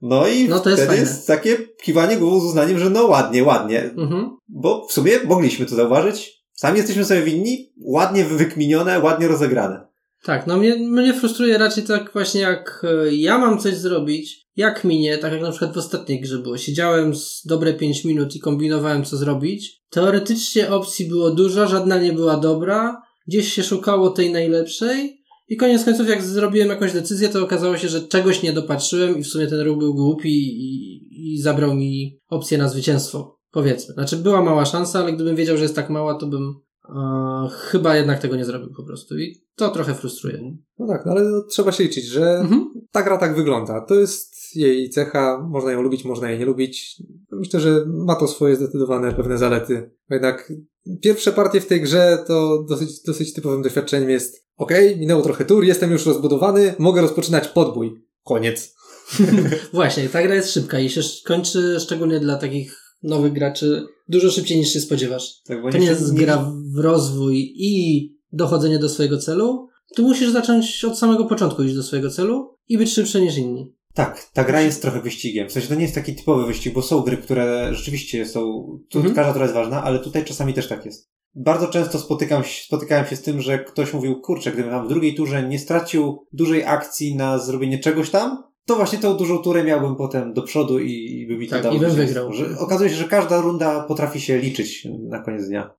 No 0.01 0.27
i 0.27 0.47
No 0.49 0.59
to 0.59 0.69
jest 0.69 0.81
wtedy 0.81 0.97
fajne. 0.97 1.09
jest 1.09 1.27
takie 1.27 1.57
kiwanie 1.83 2.17
głową 2.17 2.39
z 2.39 2.43
uznaniem, 2.43 2.79
że 2.79 2.89
no 2.89 3.05
ładnie, 3.05 3.43
ładnie. 3.43 3.83
Mhm. 3.83 4.37
Bo 4.49 4.87
w 4.87 4.93
sumie 4.93 5.11
mogliśmy 5.25 5.65
to 5.65 5.75
zauważyć. 5.75 6.41
Sami 6.53 6.77
jesteśmy 6.77 7.05
sobie 7.05 7.21
winni, 7.21 7.73
ładnie 7.85 8.25
wykminione, 8.25 8.99
ładnie 8.99 9.27
rozegrane. 9.27 9.87
Tak, 10.23 10.47
no 10.47 10.57
mnie, 10.57 10.75
mnie 10.75 11.13
frustruje 11.13 11.57
raczej 11.57 11.83
tak 11.83 12.13
właśnie 12.13 12.41
jak 12.41 12.81
e, 12.83 13.15
ja 13.15 13.37
mam 13.37 13.59
coś 13.59 13.75
zrobić, 13.77 14.47
jak 14.55 14.83
minie, 14.83 15.17
tak 15.17 15.33
jak 15.33 15.41
na 15.41 15.51
przykład 15.51 15.73
w 15.73 15.77
ostatniej 15.77 16.21
grze 16.21 16.37
było. 16.37 16.57
Siedziałem 16.57 17.15
z 17.15 17.41
dobre 17.45 17.73
5 17.73 18.05
minut 18.05 18.35
i 18.35 18.39
kombinowałem 18.39 19.05
co 19.05 19.17
zrobić. 19.17 19.81
Teoretycznie 19.89 20.69
opcji 20.69 21.05
było 21.05 21.31
dużo, 21.31 21.67
żadna 21.67 21.97
nie 21.99 22.13
była 22.13 22.37
dobra. 22.37 23.01
Gdzieś 23.27 23.53
się 23.53 23.63
szukało 23.63 24.09
tej 24.09 24.31
najlepszej. 24.31 25.20
I 25.51 25.57
koniec 25.57 25.85
końców, 25.85 26.09
jak 26.09 26.21
zrobiłem 26.21 26.69
jakąś 26.69 26.93
decyzję, 26.93 27.29
to 27.29 27.43
okazało 27.43 27.77
się, 27.77 27.87
że 27.87 28.01
czegoś 28.01 28.43
nie 28.43 28.53
dopatrzyłem 28.53 29.17
i 29.17 29.23
w 29.23 29.27
sumie 29.27 29.47
ten 29.47 29.59
ruch 29.59 29.77
był 29.77 29.93
głupi 29.93 30.29
i, 30.29 31.33
i 31.33 31.41
zabrał 31.41 31.75
mi 31.75 32.19
opcję 32.29 32.57
na 32.57 32.67
zwycięstwo. 32.69 33.37
Powiedzmy. 33.51 33.93
Znaczy, 33.93 34.17
była 34.17 34.41
mała 34.43 34.65
szansa, 34.65 34.99
ale 34.99 35.13
gdybym 35.13 35.35
wiedział, 35.35 35.57
że 35.57 35.63
jest 35.63 35.75
tak 35.75 35.89
mała, 35.89 36.15
to 36.15 36.27
bym 36.27 36.55
e, 36.89 37.49
chyba 37.51 37.95
jednak 37.95 38.19
tego 38.19 38.35
nie 38.35 38.45
zrobił 38.45 38.69
po 38.77 38.83
prostu. 38.83 39.17
I 39.17 39.35
to 39.55 39.69
trochę 39.69 39.93
frustruje. 39.93 40.55
No 40.79 40.87
tak, 40.87 41.05
no 41.05 41.11
ale 41.11 41.41
trzeba 41.49 41.71
się 41.71 41.83
liczyć, 41.83 42.05
że 42.05 42.29
Mhm. 42.29 42.71
ta 42.91 43.03
gra 43.03 43.17
tak 43.17 43.35
wygląda. 43.35 43.81
To 43.81 43.95
jest 43.95 44.30
jej 44.55 44.89
cecha, 44.89 45.47
można 45.49 45.71
ją 45.71 45.81
lubić, 45.81 46.05
można 46.05 46.29
jej 46.29 46.39
nie 46.39 46.45
lubić. 46.45 47.03
Myślę, 47.31 47.59
że 47.59 47.85
ma 47.87 48.15
to 48.15 48.27
swoje 48.27 48.55
zdecydowane 48.55 49.13
pewne 49.13 49.37
zalety. 49.37 49.91
Jednak 50.09 50.53
pierwsze 51.01 51.31
partie 51.31 51.61
w 51.61 51.67
tej 51.67 51.81
grze 51.81 52.23
to 52.27 52.65
dosyć, 52.69 53.01
dosyć 53.01 53.33
typowym 53.33 53.61
doświadczeniem 53.61 54.09
jest 54.09 54.45
okej, 54.57 54.97
minęło 54.97 55.21
trochę 55.21 55.45
tur, 55.45 55.63
jestem 55.63 55.91
już 55.91 56.05
rozbudowany, 56.05 56.73
mogę 56.79 57.01
rozpoczynać 57.01 57.47
podbój. 57.47 58.03
Koniec. 58.23 58.75
Właśnie, 59.73 60.09
ta 60.09 60.23
gra 60.23 60.35
jest 60.35 60.53
szybka 60.53 60.79
i 60.79 60.89
się 60.89 61.01
kończy 61.25 61.79
szczególnie 61.79 62.19
dla 62.19 62.37
takich 62.37 62.95
nowych 63.03 63.33
graczy 63.33 63.85
dużo 64.07 64.31
szybciej 64.31 64.57
niż 64.57 64.73
się 64.73 64.79
spodziewasz. 64.79 65.41
Tak, 65.45 65.61
bo 65.61 65.71
To 65.71 65.77
nie 65.77 65.85
jest 65.85 66.13
gra 66.13 66.51
w 66.75 66.79
rozwój 66.79 67.53
i 67.55 68.07
dochodzenie 68.31 68.79
do 68.79 68.89
swojego 68.89 69.17
celu. 69.17 69.67
Tu 69.95 70.03
musisz 70.03 70.31
zacząć 70.31 70.85
od 70.85 70.99
samego 70.99 71.25
początku 71.25 71.63
iść 71.63 71.75
do 71.75 71.83
swojego 71.83 72.09
celu 72.09 72.55
i 72.67 72.77
być 72.77 72.93
szybszy 72.93 73.21
niż 73.21 73.37
inni. 73.37 73.73
Tak, 73.93 74.29
ta 74.33 74.43
gra 74.43 74.61
jest 74.61 74.81
trochę 74.81 75.01
wyścigiem. 75.01 75.49
W 75.49 75.51
sensie 75.51 75.67
to 75.67 75.75
nie 75.75 75.81
jest 75.81 75.95
taki 75.95 76.15
typowy 76.15 76.45
wyścig, 76.45 76.73
bo 76.73 76.81
są 76.81 77.01
gry, 77.01 77.17
które 77.17 77.69
rzeczywiście 77.75 78.25
są, 78.25 78.41
tu 78.89 78.97
Mhm. 78.97 79.15
każda 79.15 79.33
tura 79.33 79.45
jest 79.45 79.55
ważna, 79.55 79.83
ale 79.83 79.99
tutaj 79.99 80.25
czasami 80.25 80.53
też 80.53 80.67
tak 80.67 80.85
jest. 80.85 81.11
bardzo 81.35 81.67
często 81.67 81.99
spotykam, 81.99 82.43
się- 82.43 82.63
spotykałem 82.63 83.05
się 83.05 83.15
z 83.15 83.21
tym, 83.21 83.41
że 83.41 83.59
ktoś 83.59 83.93
mówił, 83.93 84.21
kurczę, 84.21 84.51
gdybym 84.51 84.71
tam 84.71 84.85
w 84.85 84.89
drugiej 84.89 85.15
turze 85.15 85.47
nie 85.49 85.59
stracił 85.59 86.25
dużej 86.33 86.63
akcji 86.65 87.15
na 87.15 87.39
zrobienie 87.39 87.79
czegoś 87.79 88.09
tam, 88.09 88.43
to 88.65 88.75
właśnie 88.75 88.99
tą 88.99 89.13
dużą 89.17 89.37
turę 89.37 89.63
miałbym 89.63 89.95
potem 89.95 90.33
do 90.33 90.41
przodu 90.41 90.79
i, 90.79 90.91
i 90.91 91.27
by 91.27 91.37
mi 91.37 91.47
to 91.47 91.51
Tak, 91.55 91.63
dało 91.63 91.75
i 91.75 91.79
bym 91.79 91.91
wygrał. 91.91 92.33
Że 92.33 92.45
okazuje 92.59 92.89
się, 92.89 92.95
że 92.95 93.03
każda 93.07 93.41
runda 93.41 93.83
potrafi 93.83 94.21
się 94.21 94.37
liczyć 94.37 94.87
na 95.09 95.19
koniec 95.19 95.47
dnia. 95.47 95.73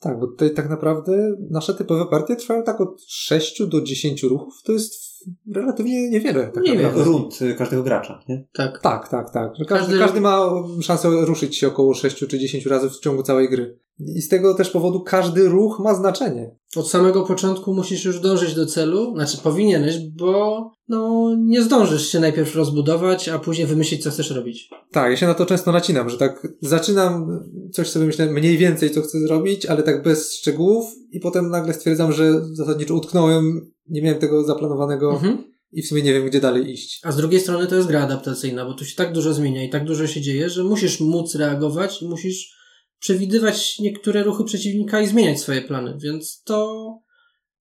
Tak, 0.00 0.20
bo 0.20 0.26
tutaj 0.26 0.54
tak 0.54 0.68
naprawdę 0.70 1.36
nasze 1.50 1.74
typowe 1.74 2.06
partie 2.06 2.36
trwają 2.36 2.62
tak 2.62 2.80
od 2.80 3.02
6 3.08 3.62
do 3.66 3.80
10 3.82 4.22
ruchów. 4.22 4.54
To 4.64 4.72
jest 4.72 5.09
relatywnie 5.54 6.10
niewiele. 6.10 6.46
Tak 6.54 6.64
Nie 6.64 6.72
wiem. 6.72 6.82
naprawdę. 6.82 7.04
Rund 7.04 7.42
y, 7.42 7.54
każdego 7.54 7.82
gracza, 7.82 8.20
nie? 8.28 8.44
Tak. 8.52 8.80
Tak, 8.80 9.08
tak, 9.08 9.30
tak. 9.32 9.50
Każdy, 9.52 9.64
Każdy- 9.66 9.98
każdy 9.98 10.20
ma 10.20 10.50
szansę 10.82 11.08
ruszyć 11.10 11.58
się 11.58 11.68
około 11.68 11.94
6 11.94 12.16
czy 12.16 12.38
10 12.38 12.66
razy 12.66 12.90
w 12.90 12.98
ciągu 12.98 13.22
całej 13.22 13.48
gry. 13.48 13.78
I 13.98 14.22
z 14.22 14.28
tego 14.28 14.54
też 14.54 14.70
powodu 14.70 15.00
każdy 15.00 15.48
ruch 15.48 15.78
ma 15.78 15.94
znaczenie. 15.94 16.56
Od 16.76 16.90
samego 16.90 17.22
początku 17.26 17.74
musisz 17.74 18.04
już 18.04 18.20
dążyć 18.20 18.54
do 18.54 18.66
celu, 18.66 19.14
znaczy 19.14 19.38
powinieneś, 19.38 19.98
bo 19.98 20.70
no 20.88 21.30
nie 21.38 21.62
zdążysz 21.62 22.06
się 22.08 22.20
najpierw 22.20 22.56
rozbudować, 22.56 23.28
a 23.28 23.38
później 23.38 23.66
wymyślić, 23.66 24.02
co 24.02 24.10
chcesz 24.10 24.30
robić. 24.30 24.70
Tak, 24.92 25.10
ja 25.10 25.16
się 25.16 25.26
na 25.26 25.34
to 25.34 25.46
często 25.46 25.72
nacinam, 25.72 26.10
że 26.10 26.18
tak 26.18 26.48
zaczynam 26.60 27.40
coś 27.72 27.88
sobie 27.88 28.06
myślę 28.06 28.26
mniej 28.32 28.58
więcej, 28.58 28.90
co 28.90 29.02
chcę 29.02 29.20
zrobić, 29.20 29.66
ale 29.66 29.82
tak 29.82 30.02
bez 30.02 30.34
szczegółów 30.38 30.84
i 31.12 31.20
potem 31.20 31.50
nagle 31.50 31.74
stwierdzam, 31.74 32.12
że 32.12 32.46
zasadniczo 32.52 32.94
utknąłem, 32.94 33.70
nie 33.88 34.02
miałem 34.02 34.20
tego 34.20 34.44
zaplanowanego 34.44 35.10
Mhm. 35.12 35.44
i 35.72 35.82
w 35.82 35.86
sumie 35.88 36.02
nie 36.02 36.12
wiem, 36.12 36.26
gdzie 36.26 36.40
dalej 36.40 36.70
iść. 36.70 37.00
A 37.04 37.12
z 37.12 37.16
drugiej 37.16 37.40
strony 37.40 37.66
to 37.66 37.74
jest 37.76 37.88
gra 37.88 38.02
adaptacyjna, 38.02 38.64
bo 38.64 38.74
tu 38.74 38.84
się 38.84 38.96
tak 38.96 39.12
dużo 39.12 39.34
zmienia 39.34 39.64
i 39.64 39.70
tak 39.70 39.84
dużo 39.84 40.06
się 40.06 40.20
dzieje, 40.20 40.50
że 40.50 40.64
musisz 40.64 41.00
móc 41.00 41.34
reagować 41.34 42.02
i 42.02 42.08
musisz 42.08 42.59
przewidywać 43.00 43.78
niektóre 43.78 44.22
ruchy 44.22 44.44
przeciwnika 44.44 45.00
i 45.00 45.06
zmieniać 45.06 45.40
swoje 45.40 45.62
plany, 45.62 45.98
więc 46.02 46.42
to 46.42 46.86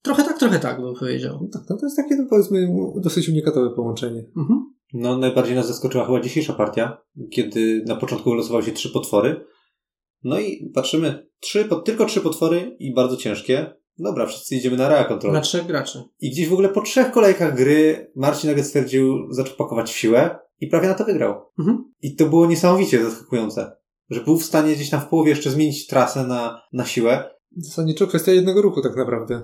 trochę 0.02 0.24
tak, 0.24 0.40
trochę 0.40 0.60
tak 0.60 0.82
bym 0.82 0.94
powiedział. 0.96 1.40
No 1.42 1.48
tak, 1.54 1.62
no 1.70 1.78
to 1.78 1.86
jest 1.86 1.98
takie, 1.98 2.16
powiedzmy, 2.30 2.68
dosyć 2.96 3.30
unikatowe 3.30 3.70
połączenie. 3.76 4.26
Mhm. 4.38 4.74
No, 4.94 5.18
najbardziej 5.18 5.56
nas 5.56 5.68
zaskoczyła 5.68 6.06
chyba 6.06 6.20
dzisiejsza 6.20 6.54
partia, 6.54 6.98
kiedy 7.32 7.84
na 7.88 7.96
początku 7.96 8.30
wylosowały 8.30 8.64
się 8.64 8.72
trzy 8.72 8.90
potwory. 8.90 9.46
No 10.24 10.40
i 10.40 10.72
patrzymy, 10.76 11.28
trzy, 11.40 11.66
po- 11.66 11.80
tylko 11.80 12.06
trzy 12.06 12.22
potwory 12.22 12.76
i 12.80 12.94
bardzo 12.94 13.18
ciężkie. 13.18 13.74
Dobra, 13.98 14.26
wszyscy 14.26 14.56
idziemy 14.56 14.78
na 14.78 14.90
Rea 14.90 15.04
Control. 15.04 15.34
Na 15.34 15.42
trzech 15.42 15.66
graczy. 15.66 16.04
I 16.20 16.32
gdzieś 16.32 16.48
w 16.48 16.54
ogóle 16.54 16.70
po 16.70 16.82
trzech 16.82 17.12
kolejkach 17.12 17.56
gry 17.56 18.12
Marcin 18.16 18.50
nagle 18.50 18.64
stwierdził, 18.64 19.34
zaczął 19.34 19.56
pakować 19.56 19.92
w 19.92 19.98
siłę 19.98 20.40
i 20.60 20.68
prawie 20.68 20.88
na 20.88 20.94
to 20.94 21.06
wygrał. 21.06 21.42
Mhm. 21.60 21.92
I 22.02 22.16
to 22.16 22.26
było 22.26 22.48
niesamowicie 22.48 23.04
zaskakujące, 23.04 23.72
że 24.10 24.22
był 24.22 24.38
w 24.38 24.44
stanie 24.44 24.76
gdzieś 24.76 24.90
tam 24.90 25.02
w 25.02 25.08
połowie 25.08 25.30
jeszcze 25.30 25.52
zmienić 25.52 25.88
trasę 25.88 26.28
na, 26.28 26.62
na 26.74 26.86
siłę. 26.86 27.40
Zasadniczo 27.58 28.08
kwestia 28.08 28.32
jednego 28.32 28.62
ruchu 28.62 28.82
tak 28.82 28.96
naprawdę. 28.96 29.42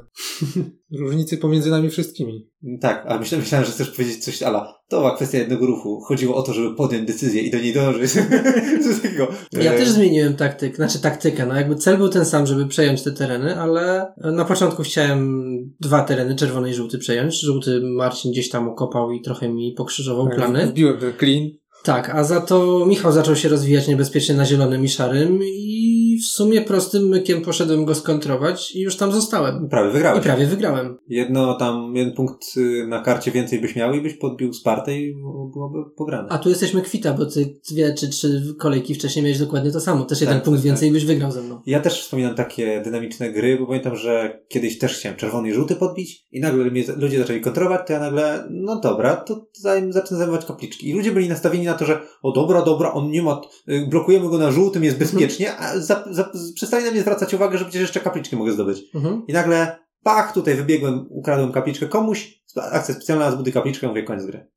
Różnicy 0.99 1.37
pomiędzy 1.37 1.69
nami 1.69 1.89
wszystkimi. 1.89 2.49
Tak, 2.81 3.05
a 3.07 3.19
myślałem, 3.19 3.43
myślałem, 3.43 3.65
że 3.65 3.71
chcesz 3.71 3.89
powiedzieć 3.89 4.23
coś 4.23 4.43
ala. 4.43 4.73
To 4.87 4.97
była 4.97 5.15
kwestia 5.15 5.37
jednego 5.37 5.65
ruchu. 5.65 6.01
Chodziło 6.07 6.35
o 6.35 6.41
to, 6.41 6.53
żeby 6.53 6.75
podjąć 6.75 7.07
decyzję 7.07 7.41
i 7.41 7.51
do 7.51 7.57
niej 7.57 7.73
dążyć. 7.73 8.11
takiego. 9.15 9.27
Ja 9.51 9.73
E, 9.73 9.77
też 9.77 9.89
zmieniłem 9.89 10.35
taktyk, 10.35 10.75
znaczy 10.75 11.01
taktykę, 11.01 11.45
no 11.45 11.55
jakby 11.55 11.75
cel 11.75 11.97
był 11.97 12.09
ten 12.09 12.25
sam, 12.25 12.47
żeby 12.47 12.67
przejąć 12.67 13.03
te 13.03 13.11
tereny, 13.11 13.59
ale 13.59 14.13
na 14.17 14.45
początku 14.45 14.83
chciałem 14.83 15.49
dwa 15.79 16.03
tereny, 16.03 16.35
czerwony 16.35 16.69
i 16.69 16.73
żółty 16.73 16.97
przejąć. 16.97 17.41
Żółty 17.41 17.81
Marcin 17.83 18.31
gdzieś 18.31 18.49
tam 18.49 18.69
okopał 18.69 19.11
i 19.11 19.21
trochę 19.21 19.49
mi 19.49 19.73
pokrzyżował 19.77 20.27
Tak, 20.27 20.35
plany. 20.35 20.67
Wbiłem 20.67 20.99
ten 20.99 21.13
clean. 21.19 21.49
Tak, 21.85 22.09
a 22.09 22.23
za 22.23 22.41
to 22.41 22.85
Michał 22.85 23.11
zaczął 23.11 23.35
się 23.35 23.49
rozwijać 23.49 23.87
niebezpiecznie 23.87 24.35
na 24.35 24.45
zielonym 24.45 24.83
i 24.85 24.89
szarym 24.89 25.39
i 25.43 25.74
w 26.19 26.25
sumie 26.25 26.61
prostym 26.61 27.07
mykiem 27.07 27.41
poszedłem 27.41 27.85
go 27.85 27.95
skontrować 27.95 28.75
i 28.75 28.81
już 28.81 28.95
tam 28.97 29.11
zostałem. 29.11 29.69
Prawie 29.69 29.89
I 29.89 29.93
wygrałeś. 29.93 30.23
prawie 30.23 30.47
wygrałem. 30.47 30.97
Jedno 31.07 31.53
tam, 31.53 31.95
jeden 31.95 32.13
punkt 32.13 32.45
y, 32.57 32.87
na 32.87 33.01
karcie 33.01 33.31
więcej 33.31 33.59
byś 33.61 33.75
miał 33.75 33.93
i 33.93 34.01
byś 34.01 34.13
podbił 34.13 34.53
Spartę 34.53 34.99
i 34.99 35.13
byłoby 35.53 35.79
pograne. 35.97 36.29
A 36.29 36.37
tu 36.37 36.49
jesteśmy 36.49 36.81
kwita, 36.81 37.13
bo 37.13 37.25
ty 37.25 37.59
dwie 37.71 37.93
czy 37.93 38.09
trzy 38.09 38.55
kolejki 38.59 38.95
wcześniej 38.95 39.25
miałeś 39.25 39.39
dokładnie 39.39 39.71
to 39.71 39.81
samo. 39.81 40.05
Też 40.05 40.21
jeden 40.21 40.35
Tak, 40.37 40.43
punkt 40.43 40.59
tak, 40.59 40.65
więcej 40.65 40.89
i 40.89 40.91
byś 40.91 41.05
wygrał 41.05 41.31
ze 41.31 41.41
mną. 41.41 41.61
Ja 41.65 41.79
też 41.79 42.01
wspominam 42.01 42.35
takie 42.35 42.81
dynamiczne 42.81 43.31
gry, 43.31 43.57
bo 43.59 43.65
pamiętam, 43.67 43.95
że 43.95 44.39
kiedyś 44.47 44.77
też 44.77 44.97
chciałem 44.97 45.17
czerwony 45.17 45.49
i 45.49 45.53
żółty 45.53 45.75
podbić 45.75 46.25
i 46.31 46.39
nagle 46.39 46.65
mnie 46.65 46.83
ludzie 46.97 47.19
zaczęli 47.19 47.41
kontrolować, 47.41 47.81
to 47.87 47.93
ja 47.93 47.99
nagle, 47.99 48.47
no 48.49 48.79
dobra, 48.79 49.15
to 49.15 49.45
zacznę 49.89 50.17
zajmować 50.17 50.45
kapliczki. 50.45 50.89
I 50.89 50.93
ludzie 50.93 51.11
byli 51.11 51.29
nastawieni 51.29 51.65
na 51.65 51.73
to, 51.73 51.85
że 51.85 52.01
o 52.21 52.31
dobra, 52.31 52.61
dobra, 52.61 52.93
on 52.93 53.11
nie 53.11 53.21
ma, 53.21 53.41
y, 53.69 53.87
blokujemy 53.89 54.29
go 54.29 54.37
na 54.37 54.51
żółtym, 54.51 54.83
jest 54.83 54.97
bezpiecznie, 54.97 55.57
a 55.57 55.79
za, 55.79 56.04
za, 56.11 56.31
przestali 56.55 56.85
na 56.85 56.91
mnie 56.91 57.01
zwracać 57.01 57.33
uwagę, 57.33 57.57
że 57.57 57.65
przecież 57.65 57.81
jeszcze 57.81 57.99
kapliczki 57.99 58.35
mogę 58.35 58.51
zdobyć. 58.51 58.83
Mhm. 58.95 59.23
I 59.27 59.33
nagle, 59.33 59.77
pach, 60.03 60.33
tutaj 60.33 60.55
wybiegłem, 60.55 61.05
ukradłem 61.09 61.51
kapliczkę 61.51 61.87
komuś, 61.87 62.41
akcja 62.55 62.95
specjalna, 62.95 63.31
zbuduj 63.31 63.53
kapliczkę, 63.53 63.87
mówię, 63.87 64.03
koniec 64.03 64.25
gry. 64.25 64.47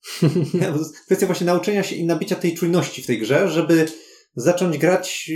Kwestia 1.06 1.26
właśnie 1.26 1.46
nauczenia 1.46 1.82
się 1.82 1.96
i 1.96 2.04
nabicia 2.04 2.36
tej 2.36 2.54
czujności 2.54 3.02
w 3.02 3.06
tej 3.06 3.18
grze, 3.18 3.48
żeby 3.48 3.86
zacząć 4.34 4.78
grać 4.78 5.30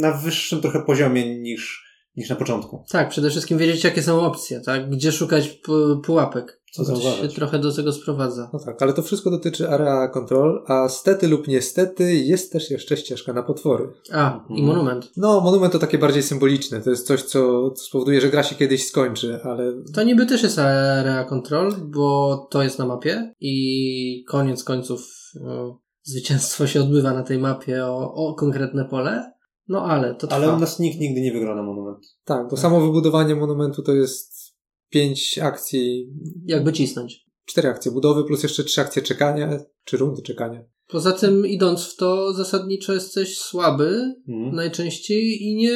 na 0.00 0.12
wyższym 0.12 0.60
trochę 0.60 0.82
poziomie 0.82 1.38
niż, 1.38 1.84
niż 2.16 2.28
na 2.28 2.36
początku. 2.36 2.84
Tak, 2.90 3.08
przede 3.08 3.30
wszystkim 3.30 3.58
wiedzieć, 3.58 3.84
jakie 3.84 4.02
są 4.02 4.20
opcje, 4.20 4.60
tak? 4.60 4.90
Gdzie 4.90 5.12
szukać 5.12 5.48
pu- 5.66 6.00
pułapek. 6.00 6.60
Co 6.74 6.84
To 6.84 6.90
się 6.96 7.02
zauważyć. 7.02 7.34
trochę 7.34 7.58
do 7.58 7.72
tego 7.72 7.92
sprowadza. 7.92 8.50
No 8.52 8.58
tak, 8.58 8.82
ale 8.82 8.92
to 8.92 9.02
wszystko 9.02 9.30
dotyczy 9.30 9.68
area 9.70 10.08
control, 10.08 10.62
a 10.66 10.88
stety 10.88 11.28
lub 11.28 11.48
niestety 11.48 12.14
jest 12.14 12.52
też 12.52 12.70
jeszcze 12.70 12.96
ścieżka 12.96 13.32
na 13.32 13.42
potwory. 13.42 13.88
A, 14.12 14.44
i 14.48 14.52
Mhm. 14.60 14.66
monument. 14.66 15.10
No, 15.16 15.40
monument 15.40 15.72
to 15.72 15.78
takie 15.78 15.98
bardziej 15.98 16.22
symboliczne. 16.22 16.80
To 16.80 16.90
jest 16.90 17.06
coś, 17.06 17.22
co 17.22 17.70
co 17.70 17.84
spowoduje, 17.84 18.20
że 18.20 18.28
gra 18.30 18.42
się 18.42 18.54
kiedyś 18.56 18.86
skończy, 18.86 19.38
ale 19.44 19.72
To 19.94 20.02
niby 20.02 20.26
też 20.26 20.42
jest 20.42 20.58
area 20.58 21.24
control, 21.24 21.74
bo 21.84 22.36
to 22.50 22.62
jest 22.62 22.78
na 22.78 22.86
mapie 22.86 23.32
i 23.40 24.24
koniec 24.28 24.64
końców 24.64 25.00
e, 25.36 25.74
zwycięstwo 26.02 26.66
się 26.66 26.80
odbywa 26.80 27.12
na 27.12 27.22
tej 27.22 27.38
mapie 27.38 27.86
o, 27.86 28.14
o 28.14 28.34
konkretne 28.34 28.84
pole. 28.84 29.32
No 29.68 29.84
ale 29.84 30.14
to 30.14 30.26
trwa. 30.26 30.36
Ale 30.36 30.52
u 30.54 30.58
nas 30.58 30.78
nikt 30.78 31.00
nigdy 31.00 31.20
nie 31.20 31.32
wygrał 31.32 31.56
na 31.56 31.62
monument. 31.62 31.98
tak, 32.24 32.50
to 32.50 32.56
samo 32.56 32.80
wybudowanie 32.80 33.34
monumentu 33.36 33.82
to 33.82 33.92
jest 33.92 34.43
pięć 34.98 35.38
akcji, 35.38 36.06
Jakby 36.46 36.72
cisnąć. 36.72 37.26
cztery 37.44 37.68
akcje 37.68 37.92
budowy 37.92 38.24
plus 38.24 38.42
jeszcze 38.42 38.64
trzy 38.64 38.80
akcje 38.80 39.02
czekania, 39.02 39.58
czy 39.84 39.96
rundy 39.96 40.22
czekania. 40.22 40.64
Poza 40.88 41.12
tym 41.12 41.46
idąc 41.46 41.84
w 41.84 41.96
to 41.96 42.32
zasadniczo 42.32 42.94
jesteś 42.94 43.38
słaby 43.38 44.14
Mhm. 44.28 44.54
najczęściej 44.56 45.42
i 45.42 45.56
nie 45.56 45.72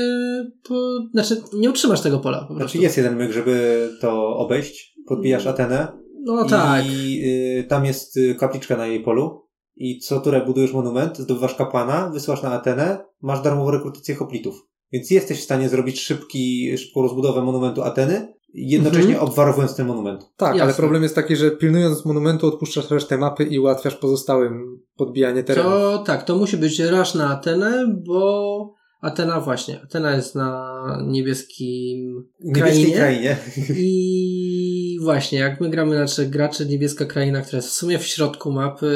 po, 0.68 0.98
znaczy 1.12 1.42
nie 1.54 1.70
utrzymasz 1.70 2.00
tego 2.00 2.18
pola 2.18 2.44
po. 2.48 2.54
Znaczy 2.54 2.78
jest 2.78 2.96
jeden 2.96 3.16
myk, 3.16 3.32
żeby 3.32 3.88
to 4.00 4.36
obejść. 4.36 4.94
Podbijasz 5.06 5.46
Atenę 5.46 5.88
No 6.24 6.44
tak. 6.44 6.84
i 6.86 7.20
y, 7.24 7.64
tam 7.68 7.84
jest 7.84 8.16
y, 8.16 8.34
kapliczka 8.34 8.76
na 8.76 8.86
jej 8.86 9.00
polu 9.02 9.42
i 9.76 9.98
co 9.98 10.20
turę 10.20 10.44
budujesz 10.46 10.72
monument, 10.72 11.18
zdobywasz 11.18 11.54
kapłana, 11.54 12.10
wysyłasz 12.14 12.42
na 12.42 12.52
Atenę, 12.52 12.98
masz 13.22 13.42
darmową 13.42 13.70
rekrutację 13.70 14.14
hoplitów. 14.14 14.66
Więc 14.92 15.10
jesteś 15.10 15.38
w 15.38 15.44
stanie 15.44 15.68
zrobić 15.68 16.00
szybki, 16.00 16.78
szybką 16.78 17.02
rozbudowę 17.02 17.42
monumentu 17.42 17.82
Ateny, 17.82 18.34
jednocześnie 18.54 19.10
Mhm. 19.14 19.28
obwarowując 19.28 19.76
ten 19.76 19.86
monument. 19.86 20.30
Tak, 20.36 20.50
ale 20.52 20.58
Jasne. 20.58 20.74
problem 20.74 21.02
jest 21.02 21.14
taki, 21.14 21.36
że 21.36 21.50
pilnując 21.50 22.04
monumentu 22.04 22.46
odpuszczasz 22.46 22.90
resztę 22.90 23.18
mapy 23.18 23.44
i 23.44 23.58
ułatwiasz 23.58 23.94
pozostałym 23.96 24.80
podbijanie 24.96 25.42
terenu. 25.44 25.68
To 25.68 26.02
tak, 26.06 26.22
to 26.24 26.36
musi 26.36 26.56
być 26.56 26.80
rush 26.80 27.14
na 27.14 27.30
Atenę, 27.30 27.94
bo 28.06 28.74
Atena 29.00 29.40
właśnie, 29.40 29.80
Atena 29.82 30.16
jest 30.16 30.34
na 30.34 30.78
niebieskim 31.06 32.24
W 32.40 32.44
niebieskiej 32.56 32.92
krainie. 32.92 33.36
i 33.76 34.98
właśnie, 35.02 35.38
jak 35.38 35.60
my 35.60 35.70
gramy 35.70 35.98
na 35.98 36.04
trzech 36.04 36.30
graczy, 36.30 36.66
niebieska 36.66 37.04
kraina, 37.04 37.40
która 37.42 37.56
jest 37.56 37.68
w 37.68 37.72
sumie 37.72 37.98
w 37.98 38.06
środku 38.06 38.52
mapy, 38.52 38.90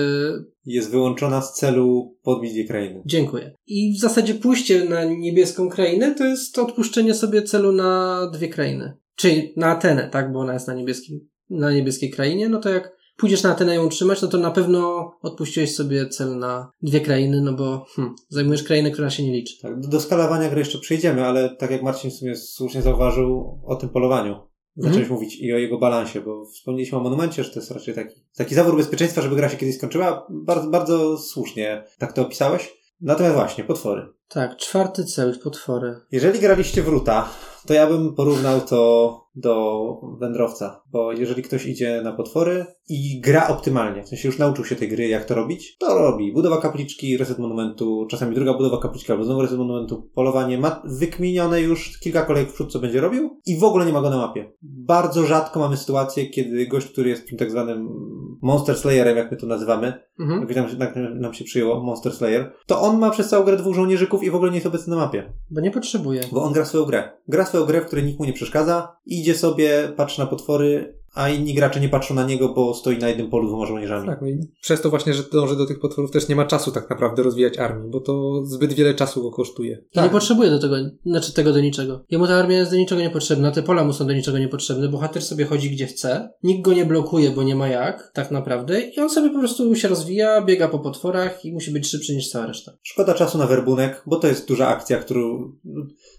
Jest 0.67 0.91
wyłączona 0.91 1.43
z 1.43 1.55
celu 1.55 2.17
podbić 2.23 2.55
jej 2.55 2.67
krainy. 2.67 3.03
dziękuję. 3.07 3.55
I 3.67 3.95
w 3.99 4.01
zasadzie 4.01 4.35
pójście 4.35 4.85
na 4.85 5.05
niebieską 5.05 5.69
krainę 5.69 6.15
to 6.15 6.25
jest 6.25 6.59
odpuszczenie 6.59 7.15
sobie 7.15 7.43
celu 7.43 7.73
na 7.73 8.21
dwie 8.35 8.49
krainy. 8.49 8.97
Czyli 9.17 9.53
na 9.57 9.67
Atenę, 9.67 10.09
tak, 10.09 10.33
bo 10.33 10.41
ona 10.41 10.55
jest 10.55 10.69
na 10.69 10.75
niebieskim, 10.75 11.21
na 11.51 11.73
niebieskiej 11.73 12.11
krainie, 12.11 12.49
no 12.49 12.61
to 12.61 12.69
jak 12.69 12.97
pójdziesz 13.17 13.43
na 13.43 13.51
Atenę 13.51 13.75
ją 13.75 13.87
utrzymać, 13.87 14.23
no 14.23 14.29
to 14.29 14.39
na 14.39 14.51
pewno 14.51 15.13
odpuściłeś 15.23 15.75
sobie 15.75 16.09
cel 16.09 16.39
na 16.39 16.73
dwie 16.83 17.01
krainy, 17.01 17.41
no 17.41 17.53
bo 17.53 17.85
hmm, 17.97 18.15
zajmujesz 18.29 18.63
krainę, 18.63 18.91
która 18.91 19.11
się 19.11 19.23
nie 19.23 19.33
liczy. 19.33 19.63
Tak, 19.63 19.81
do, 19.81 20.01
skalowania 20.01 20.49
gry 20.49 20.59
jeszcze 20.59 20.79
przejdziemy, 20.79 21.27
ale 21.27 21.57
tak 21.57 21.71
jak 21.71 21.83
Marcin 21.83 22.11
w 22.11 22.15
sumie 22.15 22.37
słusznie 22.37 22.83
zauważył 22.83 23.61
o 23.67 23.77
tym 23.77 23.89
polowaniu. 23.89 24.53
Zacząłeś 24.77 25.09
mówić 25.09 25.41
i 25.41 25.53
o 25.53 25.59
jego 25.59 25.79
balansie, 25.79 26.21
bo 26.21 26.47
wspomnieliśmy 26.47 26.99
o 26.99 27.01
monumencie, 27.01 27.45
że 27.45 27.51
to 27.51 27.61
jest 27.61 27.71
raczej 27.71 27.95
taki, 27.95 28.15
taki 28.37 28.55
zawór 28.55 28.77
bezpieczeństwa, 28.77 29.23
żeby 29.23 29.37
gra 29.37 29.49
się 29.49 29.57
kiedyś 29.57 29.77
skończyła. 29.77 30.27
Bardzo, 30.31 30.71
bardzo 30.71 31.19
słusznie 31.19 31.85
tak 31.99 32.13
to 32.13 32.23
opisałeś. 32.23 32.75
Natomiast 33.01 33.35
właśnie, 33.35 33.65
potwory. 33.65 34.07
Tak, 34.29 34.57
czwarty 34.57 35.05
cel, 35.05 35.39
potwory. 35.39 35.97
Jeżeli 36.13 36.41
graliście 36.41 36.83
w 36.83 36.89
Ruta, 36.89 37.29
To 37.67 37.75
ja 37.75 37.87
bym 37.87 38.15
porównał 38.15 38.61
to 38.61 39.21
do 39.35 39.83
wędrowca, 40.21 40.83
bo 40.93 41.13
jeżeli 41.13 41.43
ktoś 41.43 41.67
idzie 41.67 42.01
na 42.05 42.13
potwory 42.13 42.67
i 42.89 43.21
gra 43.21 43.49
optymalnie, 43.49 44.03
w 44.03 44.09
sensie 44.09 44.29
już 44.29 44.39
nauczył 44.39 44.65
się 44.65 44.77
tej 44.77 44.89
gry, 44.89 45.09
jak 45.09 45.25
to 45.25 45.35
robić, 45.35 45.77
to 45.79 45.99
robi. 45.99 46.33
Budowa 46.33 46.61
kapliczki, 46.61 47.17
reset 47.17 47.39
monumentu, 47.39 48.07
czasami 48.11 48.35
druga 48.35 48.55
budowa 48.55 48.79
kapliczki, 48.79 49.13
albo 49.13 49.25
znowu 49.25 49.43
reset 49.43 49.59
monumentu, 49.59 50.11
polowanie, 50.15 50.59
ma 50.59 50.83
wykminione 50.85 51.61
już 51.61 51.99
kilka 51.99 52.23
kolejek 52.23 52.51
w 52.51 52.55
przód, 52.55 52.73
co 52.73 52.79
będzie 52.79 53.01
robił 53.01 53.41
i 53.47 53.59
w 53.59 53.65
ogóle 53.65 53.87
nie 53.87 53.93
ma 53.93 54.01
go 54.03 54.11
na 54.11 54.17
mapie. 54.17 54.53
Bardzo 54.63 55.27
rzadko 55.27 55.61
mamy 55.61 55.77
sytuację, 55.77 56.27
kiedy 56.31 56.67
gość, 56.67 56.87
który 56.87 57.09
jest 57.11 57.29
tym 57.29 57.39
tak 57.39 57.51
zwanym 57.51 57.89
Monster 58.43 58.77
Slayerem, 58.77 59.17
jak 59.17 59.31
my 59.31 59.37
to 59.37 59.47
nazywamy, 59.47 59.93
Mhm. 60.21 60.41
jak 60.49 60.57
nam, 60.57 60.69
się- 60.69 60.77
tak 60.77 60.95
nam 61.15 61.35
się 61.35 61.45
przyjęło, 61.45 61.83
Monster 61.83 62.13
Slayer, 62.13 62.53
to 62.67 62.81
on 62.81 62.99
ma 62.99 63.11
przez 63.11 63.29
całą 63.29 63.45
grę 63.45 63.57
dwóch 63.57 63.75
żołnierzyków 63.75 64.23
i 64.23 64.31
w 64.31 64.35
ogóle 64.35 64.51
nie 64.51 64.57
jest 64.57 64.67
obecny 64.67 64.97
na 64.97 65.03
mapie. 65.03 65.33
Bo 65.51 65.61
nie 65.61 65.71
potrzebuje. 65.71 66.21
Bo 66.33 66.43
on 66.43 66.53
gra 66.53 66.65
swoją 66.65 66.85
grę. 66.85 67.11
Gra 67.29 67.45
swoją 67.45 67.65
grę, 67.65 67.81
w 67.81 67.87
której 67.87 68.05
nikt 68.05 68.19
mu 68.19 68.25
nie 68.25 68.33
przeszkadza, 68.33 68.97
idzie 69.23 69.35
sobie, 69.35 69.93
patrzy 69.97 70.21
na 70.21 70.27
potwory, 70.27 71.03
a 71.15 71.29
inni 71.29 71.55
gracze 71.55 71.81
nie 71.81 71.89
patrzą 71.89 72.15
na 72.15 72.25
niego, 72.25 72.49
bo 72.49 72.75
stoi 72.75 72.99
na 72.99 73.09
jednym 73.09 73.31
polu 73.31 73.49
dwoma 73.49 73.67
żołnierzami. 73.67 74.07
Tak, 74.07 74.23
no 74.23 74.29
i 74.29 74.39
przez 74.61 74.81
to 74.81 74.91
właśnie, 74.91 75.15
że 75.15 75.23
dąży 75.33 75.57
do 75.57 75.67
tych 75.67 75.81
potworów, 75.81 76.11
też 76.11 76.29
nie 76.29 76.37
ma 76.37 76.47
czasu 76.47 76.73
tak 76.73 76.91
naprawdę 76.91 77.23
rozwijać 77.23 77.59
armii, 77.59 77.91
bo 77.91 78.01
to 78.01 78.43
zbyt 78.47 78.73
wiele 78.73 78.95
czasu 78.95 79.23
go 79.23 79.31
kosztuje. 79.31 79.85
I 79.91 79.95
Tak. 79.95 80.05
nie 80.05 80.11
potrzebuje 80.11 80.51
do 80.51 80.59
tego, 80.59 80.77
znaczy 81.07 81.33
tego 81.33 81.53
do 81.53 81.61
niczego. 81.61 82.05
Jemu 82.11 82.27
ta 82.27 82.35
armia 82.35 82.59
jest 82.59 82.71
do 82.71 82.77
niczego 82.77 83.01
niepotrzebna, 83.01 83.51
te 83.51 83.63
pola 83.63 83.85
mu 83.85 83.93
są 83.93 84.07
do 84.07 84.13
niczego 84.13 84.39
niepotrzebne, 84.39 84.89
bohater 84.89 85.23
sobie 85.23 85.45
chodzi 85.45 85.71
gdzie 85.71 85.87
chce, 85.87 86.31
nikt 86.43 86.63
go 86.63 86.73
nie 86.73 86.87
blokuje, 86.87 87.31
bo 87.31 87.43
nie 87.43 87.57
ma 87.57 87.69
jak, 87.69 88.11
tak 88.15 88.31
naprawdę, 88.31 88.81
i 88.81 89.01
on 89.01 89.11
sobie 89.11 89.31
po 89.31 89.39
prostu 89.39 89.75
się 89.75 89.89
rozwija, 89.89 90.43
biega 90.43 90.69
po 90.69 90.79
potworach 90.79 91.45
i 91.45 91.53
musi 91.53 91.71
być 91.71 91.87
szybszy 91.87 92.15
niż 92.17 92.31
cała 92.31 92.47
reszta. 92.47 92.73
Szkoda 92.83 93.15
czasu 93.15 93.39
na 93.39 93.47
werbunek, 93.47 94.03
bo 94.07 94.17
to 94.17 94.27
jest 94.27 94.49
duża 94.49 94.69
akcja, 94.69 94.99
którą... 94.99 95.53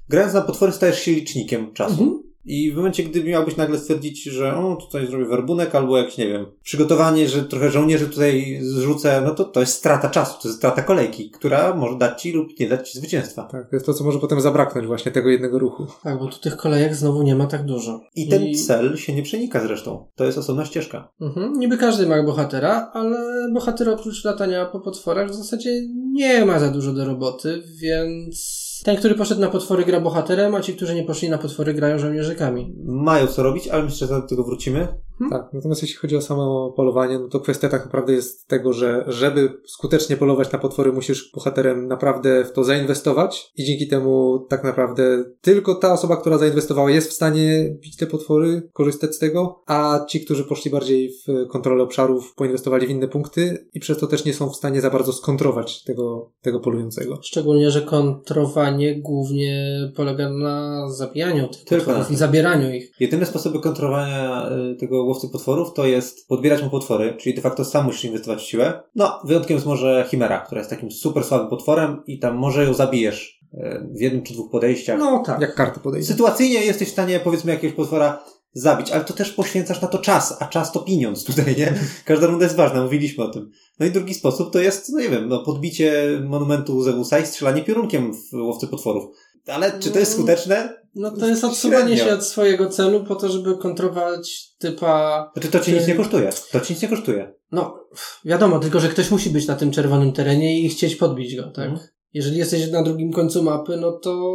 Grając 0.10 0.34
na 0.34 0.42
potwory 0.42 0.72
stajesz 0.72 1.00
się 1.00 1.12
licznikiem 1.12 1.74
czasu. 1.74 2.04
Mhm. 2.04 2.33
I 2.46 2.72
w 2.72 2.76
momencie, 2.76 3.04
gdy 3.04 3.24
miałbyś 3.24 3.58
nagle 3.58 3.78
stwierdzić, 3.78 4.24
że 4.24 4.56
o, 4.56 4.76
tutaj 4.76 5.08
zrobię 5.08 5.26
werbunek 5.26 5.76
albo 5.76 5.98
jakiś, 5.98 6.18
nie 6.18 6.28
wiem, 6.28 6.46
przygotowanie, 6.64 7.28
że 7.30 7.44
trochę 7.44 7.72
żołnierzy 7.72 8.08
tutaj 8.08 8.60
zrzucę, 8.62 9.22
no 9.26 9.36
to 9.36 9.44
to 9.44 9.60
jest 9.60 9.74
strata 9.74 10.10
czasu, 10.10 10.42
to 10.42 10.48
jest 10.48 10.58
strata 10.58 10.82
kolejki, 10.82 11.32
która 11.32 11.76
może 11.76 11.98
dać 11.98 12.22
ci 12.22 12.32
lub 12.32 12.60
nie 12.60 12.70
dać 12.70 12.92
ci 12.92 12.98
zwycięstwa. 12.98 13.44
Tak, 13.44 13.70
to 13.70 13.76
jest 13.76 13.86
to, 13.86 13.94
co 13.94 14.04
może 14.04 14.20
potem 14.20 14.42
zabraknąć 14.42 14.88
właśnie 14.88 15.12
tego 15.12 15.30
jednego 15.30 15.60
ruchu. 15.60 15.88
Tak, 16.04 16.20
bo 16.20 16.28
tu 16.28 16.40
tych 16.40 16.58
kolejek 16.58 16.96
znowu 16.96 17.24
nie 17.24 17.36
ma 17.36 17.48
tak 17.48 17.66
dużo. 17.66 18.02
I 18.16 18.28
ten 18.28 18.54
cel 18.56 18.98
się 18.98 19.16
nie 19.16 19.24
przenika 19.24 19.62
zresztą. 19.62 20.08
To 20.16 20.26
jest 20.26 20.38
osobna 20.38 20.66
ścieżka. 20.66 21.12
Mhm. 21.22 21.54
Niby 21.60 21.78
każdy 21.78 22.08
ma 22.08 22.24
bohatera, 22.24 22.92
ale 22.94 23.18
bohater 23.54 23.90
oprócz 23.90 24.26
latania 24.26 24.66
po 24.66 24.80
potworach 24.80 25.30
w 25.30 25.36
zasadzie 25.36 25.70
nie 26.12 26.46
ma 26.46 26.60
za 26.60 26.70
dużo 26.70 26.94
do 26.94 27.06
roboty, 27.06 27.64
więc 27.82 28.63
ten, 28.84 28.98
który 28.98 29.16
poszedł 29.16 29.42
na 29.42 29.48
potwory 29.48 29.86
gra 29.86 30.00
bohaterem, 30.00 30.56
a 30.56 30.62
ci, 30.62 30.76
którzy 30.76 30.96
nie 30.96 31.04
poszli 31.04 31.30
na 31.30 31.38
potwory 31.38 31.74
grają 31.74 32.00
żołnierzykami. 32.00 32.76
Mają 32.86 33.28
co 33.28 33.44
robić, 33.44 33.68
ale 33.68 33.84
myślę, 33.84 34.08
że 34.08 34.14
do 34.14 34.28
tego 34.28 34.44
wrócimy. 34.44 34.88
Tak, 35.30 35.54
natomiast 35.54 35.82
jeśli 35.82 35.98
chodzi 35.98 36.16
o 36.16 36.22
samo 36.22 36.74
polowanie, 36.76 37.20
no 37.20 37.28
to 37.28 37.40
kwestia 37.40 37.70
tak 37.70 37.86
naprawdę 37.86 38.14
jest 38.14 38.48
tego, 38.48 38.74
że 38.74 39.06
żeby 39.08 39.50
skutecznie 39.68 40.18
polować 40.18 40.52
na 40.52 40.60
potwory, 40.60 40.92
musisz 40.92 41.32
bohaterem 41.36 41.88
naprawdę 41.88 42.46
w 42.46 42.52
to 42.52 42.64
zainwestować 42.64 43.52
i 43.56 43.64
dzięki 43.64 43.88
temu 43.88 44.40
tak 44.50 44.64
naprawdę 44.64 45.24
tylko 45.42 45.76
ta 45.76 45.94
osoba, 45.94 46.18
która 46.18 46.38
zainwestowała 46.38 46.92
jest 46.92 47.10
w 47.10 47.14
stanie 47.14 47.76
bić 47.82 47.98
te 47.98 48.08
potwory, 48.08 48.70
korzystać 48.74 49.16
z 49.16 49.20
tego, 49.20 49.64
a 49.68 50.06
ci, 50.10 50.26
którzy 50.26 50.44
poszli 50.44 50.72
bardziej 50.72 51.10
w 51.10 51.48
kontrolę 51.48 51.84
obszarów, 51.84 52.34
poinwestowali 52.36 52.88
w 52.88 52.90
inne 52.90 53.08
punkty 53.08 53.68
i 53.74 53.80
przez 53.80 53.98
to 53.98 54.08
też 54.08 54.26
nie 54.26 54.34
są 54.34 54.50
w 54.50 54.56
stanie 54.56 54.82
za 54.82 54.90
bardzo 54.90 55.14
skontrować 55.14 55.84
tego, 55.84 56.32
tego 56.42 56.60
polującego. 56.60 57.20
Szczególnie, 57.24 57.72
że 57.72 57.82
kontrowanie 57.82 59.02
głównie 59.02 59.74
polega 59.96 60.30
na 60.30 60.88
zabijaniu 60.92 61.48
tych 61.48 61.64
Tylko 61.64 61.86
potworów 61.86 62.10
na 62.10 62.16
i 62.16 62.18
zabieraniu 62.18 62.74
ich. 62.74 62.92
Jedyne 63.00 63.26
sposoby 63.26 63.60
kontrowania 63.60 64.50
y, 64.74 64.76
tego 64.76 65.06
łowcy 65.14 65.30
potworów 65.30 65.74
to 65.74 65.86
jest 65.86 66.28
podbierać 66.28 66.64
mu 66.64 66.70
potwory, 66.70 67.14
czyli 67.20 67.36
de 67.36 67.42
facto 67.42 67.66
sam 67.66 67.86
musisz 67.86 68.06
inwestować 68.06 68.42
w 68.42 68.46
siłę. 68.46 68.84
No, 68.96 69.20
wyjątkiem 69.24 69.56
jest 69.56 69.68
może 69.68 70.06
Chimera, 70.10 70.40
która 70.40 70.62
jest 70.62 70.70
takim 70.70 70.92
super 70.92 71.24
słabym 71.24 71.48
potworem 71.48 72.04
i 72.08 72.20
tam 72.20 72.36
może 72.36 72.64
ją 72.64 72.74
zabijesz 72.74 73.44
w 73.92 74.02
jednym 74.02 74.24
czy 74.24 74.34
dwóch 74.34 74.52
podejściach. 74.52 75.00
No 75.00 75.24
tak. 75.26 75.42
Jak 75.42 75.56
karty 75.56 75.80
podejdzie. 75.80 76.08
Sytuacyjnie 76.08 76.66
jesteś 76.66 76.88
w 76.88 76.92
stanie, 76.92 77.20
powiedzmy, 77.20 77.52
jakiegoś 77.52 77.76
potwora 77.76 78.24
zabić, 78.54 78.92
ale 78.92 79.04
to 79.04 79.14
też 79.14 79.32
poświęcasz 79.32 79.82
na 79.82 79.88
to 79.88 79.98
czas, 79.98 80.38
a 80.40 80.46
czas 80.46 80.72
to 80.72 80.80
pieniądz 80.80 81.24
tutaj, 81.26 81.56
nie? 81.58 81.74
Każda 82.06 82.28
runda 82.28 82.46
jest 82.46 82.56
ważna, 82.56 82.84
mówiliśmy 82.84 83.24
o 83.24 83.28
tym. 83.28 83.50
No 83.80 83.86
i 83.86 83.92
drugi 83.92 84.14
sposób 84.14 84.54
to 84.54 84.60
jest, 84.60 84.90
no 84.90 85.00
nie 85.00 85.10
wiem, 85.10 85.30
no 85.30 85.44
podbicie 85.44 86.20
monumentu 86.24 86.82
Zeusa 86.82 87.20
i 87.20 87.26
strzelanie 87.26 87.64
piorunkiem 87.64 88.14
w 88.14 88.34
łowcy 88.34 88.68
potworów. 88.68 89.04
Ale 89.48 89.80
czy 89.80 89.92
to 89.92 90.00
jest 90.00 90.12
No. 90.12 90.18
skuteczne? 90.18 90.84
No 90.96 91.12
to 91.12 91.28
jest 91.28 91.44
odsuwanie 91.44 91.84
Średnio. 91.96 92.06
się 92.06 92.14
od 92.14 92.26
swojego 92.26 92.70
celu 92.70 93.04
po 93.04 93.16
to, 93.16 93.30
żeby 93.30 93.58
kontrolować 93.58 94.54
typa... 94.60 95.30
Znaczy 95.34 95.48
to 95.52 95.60
ci 95.60 95.72
Czy- 95.72 95.78
nic 95.78 95.88
nie 95.88 95.96
kosztuje. 95.96 96.30
To 96.52 96.60
ci 96.60 96.74
nic 96.74 96.82
nie 96.82 96.88
kosztuje. 96.90 97.34
No, 97.52 97.80
wiadomo, 98.26 98.60
tylko 98.60 98.80
że 98.80 98.90
ktoś 98.90 99.12
musi 99.12 99.30
być 99.30 99.48
na 99.48 99.56
tym 99.56 99.72
czerwonym 99.72 100.12
terenie 100.14 100.60
i 100.60 100.70
chcieć 100.70 100.96
podbić 100.96 101.36
go, 101.36 101.44
tak? 101.52 101.70
Mhm. 101.70 101.88
Jeżeli 102.14 102.38
jesteś 102.38 102.72
na 102.72 102.84
drugim 102.84 103.12
końcu 103.12 103.44
mapy, 103.44 103.78
no 103.78 103.92
to, 103.92 104.32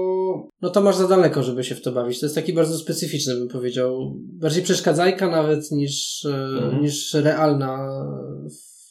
no 0.63 0.71
to 0.71 0.81
masz 0.81 0.97
za 0.97 1.09
daleko, 1.09 1.43
żeby 1.43 1.65
się 1.65 1.75
w 1.75 1.83
to 1.83 1.93
bawić. 1.93 2.21
To 2.21 2.27
jest 2.27 2.35
taki 2.35 2.53
bardzo 2.53 2.79
specyficzny, 2.79 3.35
bym 3.35 3.49
powiedział. 3.49 4.15
Bardziej 4.17 4.63
przeszkadzajka 4.63 5.29
nawet 5.31 5.71
niż, 5.71 6.25
e, 6.25 6.35
Mhm. 6.65 6.83
niż 6.83 7.15
realna 7.15 7.89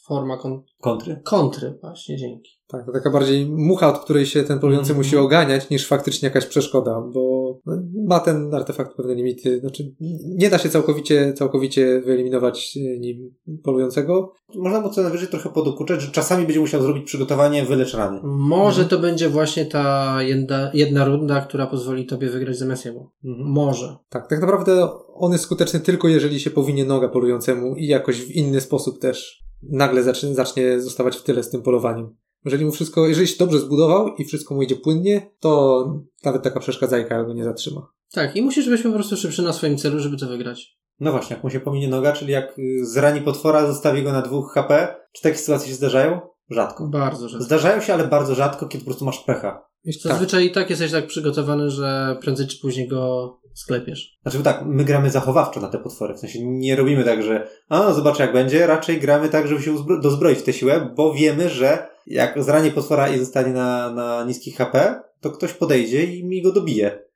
forma 0.06 0.36
kon- 0.36 0.62
Kontry. 0.80 1.20
kontry. 1.24 1.74
Właśnie, 1.80 2.16
dzięki. 2.16 2.57
Tak, 2.70 2.86
to 2.86 2.92
taka 2.92 3.10
bardziej 3.10 3.46
mucha, 3.46 3.88
od 3.88 3.98
której 3.98 4.26
się 4.26 4.42
ten 4.44 4.58
polujący 4.58 4.90
Mhm. 4.90 5.06
musi 5.06 5.16
oganiać, 5.16 5.70
niż 5.70 5.86
faktycznie 5.86 6.26
jakaś 6.28 6.46
przeszkoda, 6.46 7.00
bo 7.14 7.58
no, 7.66 7.76
ma 8.06 8.20
ten 8.20 8.54
artefakt 8.54 8.96
pewne 8.96 9.14
limity. 9.14 9.60
Znaczy, 9.60 9.94
nie 10.36 10.50
da 10.50 10.58
się 10.58 10.68
całkowicie, 10.68 11.32
całkowicie 11.32 12.00
wyeliminować 12.00 12.76
e, 12.76 12.98
nim 12.98 13.34
polującego. 13.64 14.32
Można 14.54 14.80
mu 14.80 14.90
co 14.90 15.02
najwyżej 15.02 15.28
trochę 15.28 15.48
podokuczać, 15.50 16.02
że 16.02 16.12
czasami 16.12 16.44
będzie 16.44 16.60
musiał 16.60 16.82
zrobić 16.82 17.04
przygotowanie, 17.04 17.64
wylecz 17.64 17.94
rany. 17.94 18.20
Może 18.24 18.82
Mhm. 18.82 18.88
to 18.88 18.98
będzie 18.98 19.28
właśnie 19.28 19.66
ta 19.66 20.16
jedna, 20.22 20.70
jedna 20.74 21.04
runda, 21.04 21.40
która 21.40 21.66
pozwoli 21.66 22.06
tobie 22.06 22.28
wygrać 22.28 22.56
zamiast 22.58 22.84
jemu. 22.84 23.10
Mhm. 23.24 23.48
Może. 23.48 23.96
Tak, 24.08 24.28
tak 24.28 24.40
naprawdę 24.40 24.88
on 25.14 25.32
jest 25.32 25.44
skuteczny 25.44 25.80
tylko 25.80 26.08
jeżeli 26.08 26.40
się 26.40 26.50
powinie 26.50 26.84
noga 26.84 27.08
polującemu 27.08 27.76
i 27.76 27.86
jakoś 27.86 28.20
w 28.22 28.30
inny 28.30 28.60
sposób 28.60 28.98
też 28.98 29.44
nagle 29.62 30.02
zacznie, 30.02 30.34
zacznie 30.34 30.80
zostawać 30.80 31.16
w 31.16 31.22
tyle 31.22 31.42
z 31.42 31.50
tym 31.50 31.62
polowaniem. 31.62 32.16
Jeżeli 32.44 32.64
mu 32.64 32.72
wszystko, 32.72 33.06
jeżeli 33.08 33.28
się 33.28 33.38
dobrze 33.38 33.58
zbudował 33.60 34.08
i 34.16 34.24
wszystko 34.24 34.54
mu 34.54 34.62
idzie 34.62 34.76
płynnie, 34.76 35.30
to 35.40 35.84
nawet 36.24 36.42
taka 36.42 36.60
przeszkadzajka 36.60 37.24
go 37.24 37.32
nie 37.34 37.44
zatrzyma. 37.44 37.86
Tak, 38.12 38.36
i 38.36 38.42
musisz 38.42 38.68
być 38.68 38.82
po 38.82 38.92
prostu 38.92 39.16
szybszy 39.16 39.42
na 39.42 39.52
swoim 39.52 39.76
celu, 39.78 39.98
żeby 40.00 40.16
to 40.16 40.26
wygrać. 40.26 40.78
No 41.00 41.10
właśnie, 41.12 41.34
jak 41.36 41.44
mu 41.44 41.50
się 41.50 41.60
pominie 41.60 41.88
noga, 41.88 42.12
czyli 42.12 42.32
jak 42.32 42.58
y, 42.58 42.86
zrani 42.86 43.20
potwora, 43.20 43.66
zostawi 43.66 44.02
go 44.02 44.12
na 44.12 44.22
dwóch 44.22 44.52
HP. 44.54 44.94
Czy 45.12 45.22
takie 45.22 45.36
sytuacje 45.36 45.68
się 45.68 45.74
zdarzają? 45.74 46.20
Rzadko. 46.50 46.86
Bardzo 46.88 47.28
rzadko. 47.28 47.44
Zdarzają 47.44 47.80
się, 47.80 47.94
ale 47.94 48.04
bardzo 48.06 48.34
rzadko, 48.34 48.66
kiedy 48.68 48.84
po 48.84 48.90
prostu 48.90 49.04
masz 49.04 49.18
pecha. 49.18 49.64
Jeśli- 49.84 50.10
Zazwyczaj 50.10 50.46
i 50.46 50.52
tak 50.52 50.70
jesteś 50.70 50.92
tak 50.92 51.06
przygotowany, 51.06 51.70
że 51.70 52.16
prędzej 52.20 52.46
czy 52.46 52.58
później 52.60 52.88
go 52.88 53.34
sklepiesz. 53.54 54.18
Znaczy 54.22 54.38
bo 54.38 54.44
tak, 54.44 54.62
my 54.66 54.84
gramy 54.84 55.10
zachowawczo 55.10 55.60
na 55.60 55.68
te 55.68 55.78
potwory. 55.78 56.14
W 56.14 56.18
sensie 56.18 56.38
nie 56.42 56.76
robimy 56.76 57.04
tak, 57.04 57.22
że 57.22 57.48
a 57.68 57.78
no 57.78 57.94
zobaczę 57.94 58.22
jak 58.22 58.32
będzie. 58.32 58.66
Raczej 58.66 59.00
gramy 59.00 59.28
tak, 59.28 59.48
żeby 59.48 59.62
się 59.62 59.72
uzbro- 59.72 60.00
dozbroić 60.02 60.38
w 60.38 60.42
tę 60.42 60.52
siłę, 60.52 60.94
bo 60.96 61.14
wiemy, 61.14 61.48
że 61.48 61.88
jak 62.10 62.42
zrani 62.42 62.70
potwora 62.70 63.08
i 63.08 63.18
zostanie 63.18 63.52
na, 63.52 63.92
na 63.92 64.24
niskich 64.24 64.56
HP, 64.56 65.00
to 65.20 65.30
ktoś 65.30 65.52
podejdzie 65.52 66.04
i 66.04 66.24
mi 66.24 66.42
go 66.42 66.52
dobije. 66.52 67.08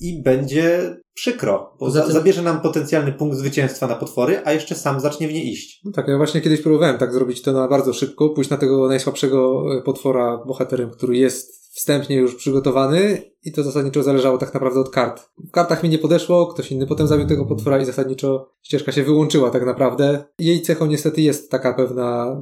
I 0.00 0.22
będzie 0.22 0.96
przykro, 1.14 1.70
bo 1.72 1.86
Poza 1.86 2.00
za, 2.00 2.04
tym- 2.04 2.14
zabierze 2.14 2.42
nam 2.42 2.60
potencjalny 2.60 3.12
punkt 3.12 3.36
zwycięstwa 3.36 3.86
na 3.86 3.94
potwory, 3.94 4.40
a 4.44 4.52
jeszcze 4.52 4.74
sam 4.74 5.00
zacznie 5.00 5.28
w 5.28 5.32
nie 5.32 5.44
iść. 5.44 5.80
No 5.84 5.92
tak, 5.92 6.08
ja 6.08 6.16
właśnie 6.16 6.40
kiedyś 6.40 6.62
próbowałem 6.62 6.98
tak 6.98 7.12
zrobić 7.12 7.42
to 7.42 7.52
na 7.52 7.68
bardzo 7.68 7.92
szybko, 7.92 8.28
pójść 8.28 8.50
na 8.50 8.56
tego 8.56 8.88
najsłabszego 8.88 9.64
e, 9.78 9.82
potwora 9.82 10.38
bohaterem, 10.46 10.90
który 10.90 11.16
jest 11.16 11.66
wstępnie 11.76 12.16
już 12.16 12.34
przygotowany 12.34 13.22
i 13.44 13.52
to 13.52 13.62
zasadniczo 13.62 14.02
zależało 14.02 14.38
tak 14.38 14.54
naprawdę 14.54 14.80
od 14.80 14.90
kart. 14.90 15.22
W 15.48 15.50
kartach 15.50 15.82
mi 15.82 15.88
nie 15.88 15.98
podeszło, 15.98 16.46
ktoś 16.46 16.72
inny 16.72 16.86
potem 16.86 17.06
zabił 17.06 17.26
tego 17.26 17.46
potwora 17.46 17.78
i 17.80 17.84
zasadniczo 17.84 18.52
ścieżka 18.62 18.92
się 18.92 19.02
wyłączyła 19.02 19.50
tak 19.50 19.66
naprawdę. 19.66 20.24
Jej 20.38 20.62
cechą 20.62 20.86
niestety 20.86 21.22
jest 21.22 21.50
taka 21.50 21.74
pewna 21.74 22.40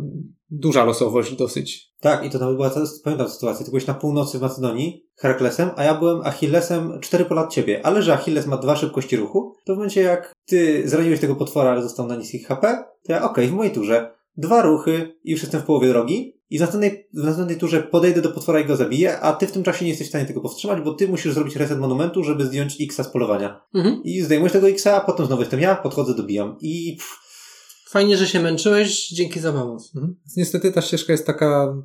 duża 0.58 0.84
losowość 0.84 1.36
dosyć. 1.36 1.94
Tak, 2.00 2.26
i 2.26 2.30
to 2.30 2.38
nawet 2.38 2.56
była, 2.56 2.70
ta- 2.70 2.80
pamiętam 3.04 3.28
sytuację, 3.28 3.64
ty 3.64 3.70
byłeś 3.70 3.86
na 3.86 3.94
północy 3.94 4.38
w 4.38 4.42
Macedonii, 4.42 5.06
Heraklesem, 5.16 5.70
a 5.76 5.84
ja 5.84 5.94
byłem 5.94 6.20
Achillesem 6.20 7.00
cztery 7.00 7.24
pola 7.24 7.44
od 7.44 7.52
ciebie, 7.52 7.86
ale 7.86 8.02
że 8.02 8.14
Achilles 8.14 8.46
ma 8.46 8.56
dwa 8.56 8.76
szybkości 8.76 9.16
ruchu, 9.16 9.54
to 9.64 9.74
w 9.74 9.76
momencie 9.76 10.00
jak 10.02 10.32
ty 10.46 10.88
zraniłeś 10.88 11.20
tego 11.20 11.36
potwora, 11.36 11.70
ale 11.70 11.82
został 11.82 12.06
na 12.06 12.16
niskich 12.16 12.46
HP, 12.46 12.84
to 13.06 13.12
ja 13.12 13.30
okej, 13.30 13.48
w 13.48 13.52
mojej 13.52 13.72
turze 13.72 14.14
dwa 14.36 14.62
ruchy 14.62 15.18
i 15.24 15.30
już 15.30 15.42
jestem 15.42 15.60
w 15.60 15.64
połowie 15.64 15.88
drogi 15.88 16.40
i 16.50 16.58
w 16.58 16.60
następnej, 16.60 17.08
w 17.14 17.24
następnej 17.24 17.56
turze 17.56 17.82
podejdę 17.82 18.22
do 18.22 18.30
potwora 18.30 18.60
i 18.60 18.64
go 18.64 18.76
zabiję, 18.76 19.20
a 19.20 19.32
ty 19.32 19.46
w 19.46 19.52
tym 19.52 19.62
czasie 19.62 19.84
nie 19.84 19.88
jesteś 19.88 20.06
w 20.06 20.10
stanie 20.10 20.26
tego 20.26 20.40
powstrzymać, 20.40 20.80
bo 20.80 20.94
ty 20.94 21.08
musisz 21.08 21.34
zrobić 21.34 21.56
reset 21.56 21.78
monumentu, 21.78 22.24
żeby 22.24 22.46
zdjąć 22.46 22.76
X 22.80 22.96
z 22.96 23.08
polowania. 23.08 23.60
Mhm. 23.74 24.02
I 24.04 24.20
zdejmujesz 24.20 24.52
tego 24.52 24.68
X, 24.68 24.86
a 24.86 25.00
potem 25.00 25.26
znowu 25.26 25.42
jestem 25.42 25.60
ja, 25.60 25.74
podchodzę, 25.74 26.14
dobijam. 26.14 26.56
I 26.60 26.96
pff, 26.96 27.23
Fajnie, 27.94 28.16
że 28.16 28.26
się 28.26 28.40
męczyłeś, 28.40 29.08
dzięki 29.08 29.40
za 29.40 29.52
pomoc. 29.52 29.92
Mhm. 29.94 30.16
Niestety 30.36 30.72
ta 30.72 30.82
ścieżka 30.82 31.12
jest 31.12 31.26
taka 31.26 31.82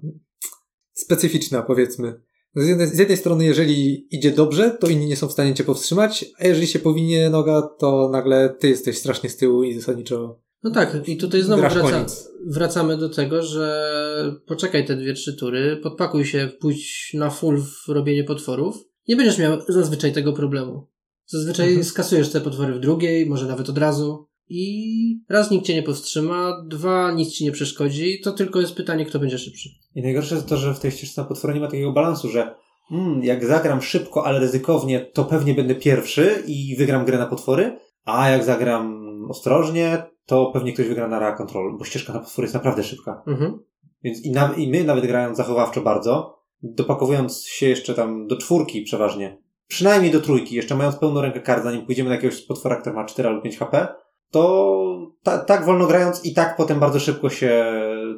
specyficzna, 0.93 1.61
powiedzmy. 1.61 2.21
Z 2.55 2.67
jednej, 2.67 2.87
z 2.87 2.97
jednej 2.99 3.17
strony, 3.17 3.45
jeżeli 3.45 4.07
idzie 4.15 4.31
dobrze, 4.31 4.77
to 4.79 4.87
inni 4.87 5.05
nie 5.05 5.17
są 5.17 5.27
w 5.27 5.31
stanie 5.31 5.53
cię 5.53 5.63
powstrzymać, 5.63 6.25
a 6.39 6.47
jeżeli 6.47 6.67
się 6.67 6.79
powinie 6.79 7.29
noga, 7.29 7.61
to 7.79 8.09
nagle 8.11 8.55
ty 8.59 8.69
jesteś 8.69 8.97
strasznie 8.97 9.29
z 9.29 9.37
tyłu 9.37 9.63
i 9.63 9.73
zasadniczo 9.73 10.39
No 10.63 10.71
tak, 10.71 11.07
i 11.07 11.17
tutaj 11.17 11.41
znowu 11.41 11.61
wraca, 11.61 12.05
wracamy 12.47 12.97
do 12.97 13.09
tego, 13.09 13.43
że 13.43 14.39
poczekaj 14.45 14.85
te 14.85 14.95
dwie, 14.95 15.13
trzy 15.13 15.33
tury, 15.33 15.79
podpakuj 15.83 16.25
się, 16.25 16.49
pójdź 16.59 17.11
na 17.13 17.29
full 17.29 17.61
w 17.61 17.89
robienie 17.89 18.23
potworów. 18.23 18.77
Nie 19.07 19.15
będziesz 19.15 19.37
miał 19.37 19.61
zazwyczaj 19.67 20.13
tego 20.13 20.33
problemu. 20.33 20.87
Zazwyczaj 21.25 21.67
Mhm. 21.67 21.85
skasujesz 21.85 22.29
te 22.29 22.41
potwory 22.41 22.73
w 22.73 22.79
drugiej, 22.79 23.25
może 23.25 23.47
nawet 23.47 23.69
od 23.69 23.77
razu. 23.77 24.28
I 24.49 25.23
raz 25.29 25.51
nikt 25.51 25.65
cię 25.65 25.73
nie 25.73 25.83
powstrzyma, 25.83 26.63
dwa 26.67 27.11
nic 27.11 27.33
ci 27.33 27.43
nie 27.43 27.51
przeszkodzi, 27.51 28.19
to 28.23 28.31
tylko 28.31 28.61
jest 28.61 28.75
pytanie, 28.75 29.05
kto 29.05 29.19
będzie 29.19 29.37
szybszy. 29.37 29.69
I 29.95 30.01
najgorsze 30.01 30.35
jest 30.35 30.47
to, 30.47 30.57
że 30.57 30.73
w 30.73 30.79
tej 30.79 30.91
ścieżce 30.91 31.21
na 31.21 31.27
potwory 31.27 31.53
nie 31.53 31.59
ma 31.59 31.67
takiego 31.67 31.91
balansu, 31.91 32.29
że 32.29 32.55
mm, 32.91 33.23
jak 33.23 33.45
zagram 33.45 33.81
szybko, 33.81 34.25
ale 34.25 34.39
ryzykownie, 34.39 34.99
to 34.99 35.25
pewnie 35.25 35.53
będę 35.53 35.75
pierwszy 35.75 36.43
i 36.47 36.75
wygram 36.77 37.05
grę 37.05 37.17
na 37.17 37.25
potwory, 37.25 37.79
a 38.05 38.29
jak 38.29 38.43
zagram 38.43 39.09
ostrożnie, 39.29 40.03
to 40.25 40.51
pewnie 40.53 40.73
ktoś 40.73 40.87
wygra 40.87 41.07
na 41.07 41.19
Rea 41.19 41.31
Control, 41.31 41.77
bo 41.77 41.85
ścieżka 41.85 42.13
na 42.13 42.19
potwory 42.19 42.45
jest 42.45 42.55
naprawdę 42.55 42.83
szybka. 42.83 43.23
Mhm. 43.27 43.59
Więc 44.03 44.25
i, 44.25 44.31
na, 44.31 44.53
i 44.53 44.67
my 44.67 44.83
nawet 44.83 45.05
grając 45.05 45.37
zachowawczo 45.37 45.81
bardzo, 45.81 46.39
dopakowując 46.63 47.45
się 47.45 47.69
jeszcze 47.69 47.93
tam 47.93 48.27
do 48.27 48.37
czwórki 48.37 48.81
przeważnie, 48.81 49.37
przynajmniej 49.67 50.11
do 50.11 50.21
trójki, 50.21 50.55
jeszcze 50.55 50.75
mając 50.75 50.95
pełną 50.95 51.21
rękę 51.21 51.39
kart, 51.39 51.63
zanim 51.63 51.85
pójdziemy 51.85 52.09
na 52.09 52.15
jakiegoś 52.15 52.41
potwora, 52.41 52.75
który 52.75 52.95
ma 52.95 53.05
4 53.05 53.29
albo 53.29 53.41
5 53.41 53.57
HP, 53.57 53.87
to 54.31 55.11
ta, 55.23 55.37
tak 55.37 55.65
wolno 55.65 55.87
grając 55.87 56.25
i 56.25 56.33
tak 56.33 56.57
potem 56.57 56.79
bardzo 56.79 56.99
szybko 56.99 57.29
się 57.29 57.65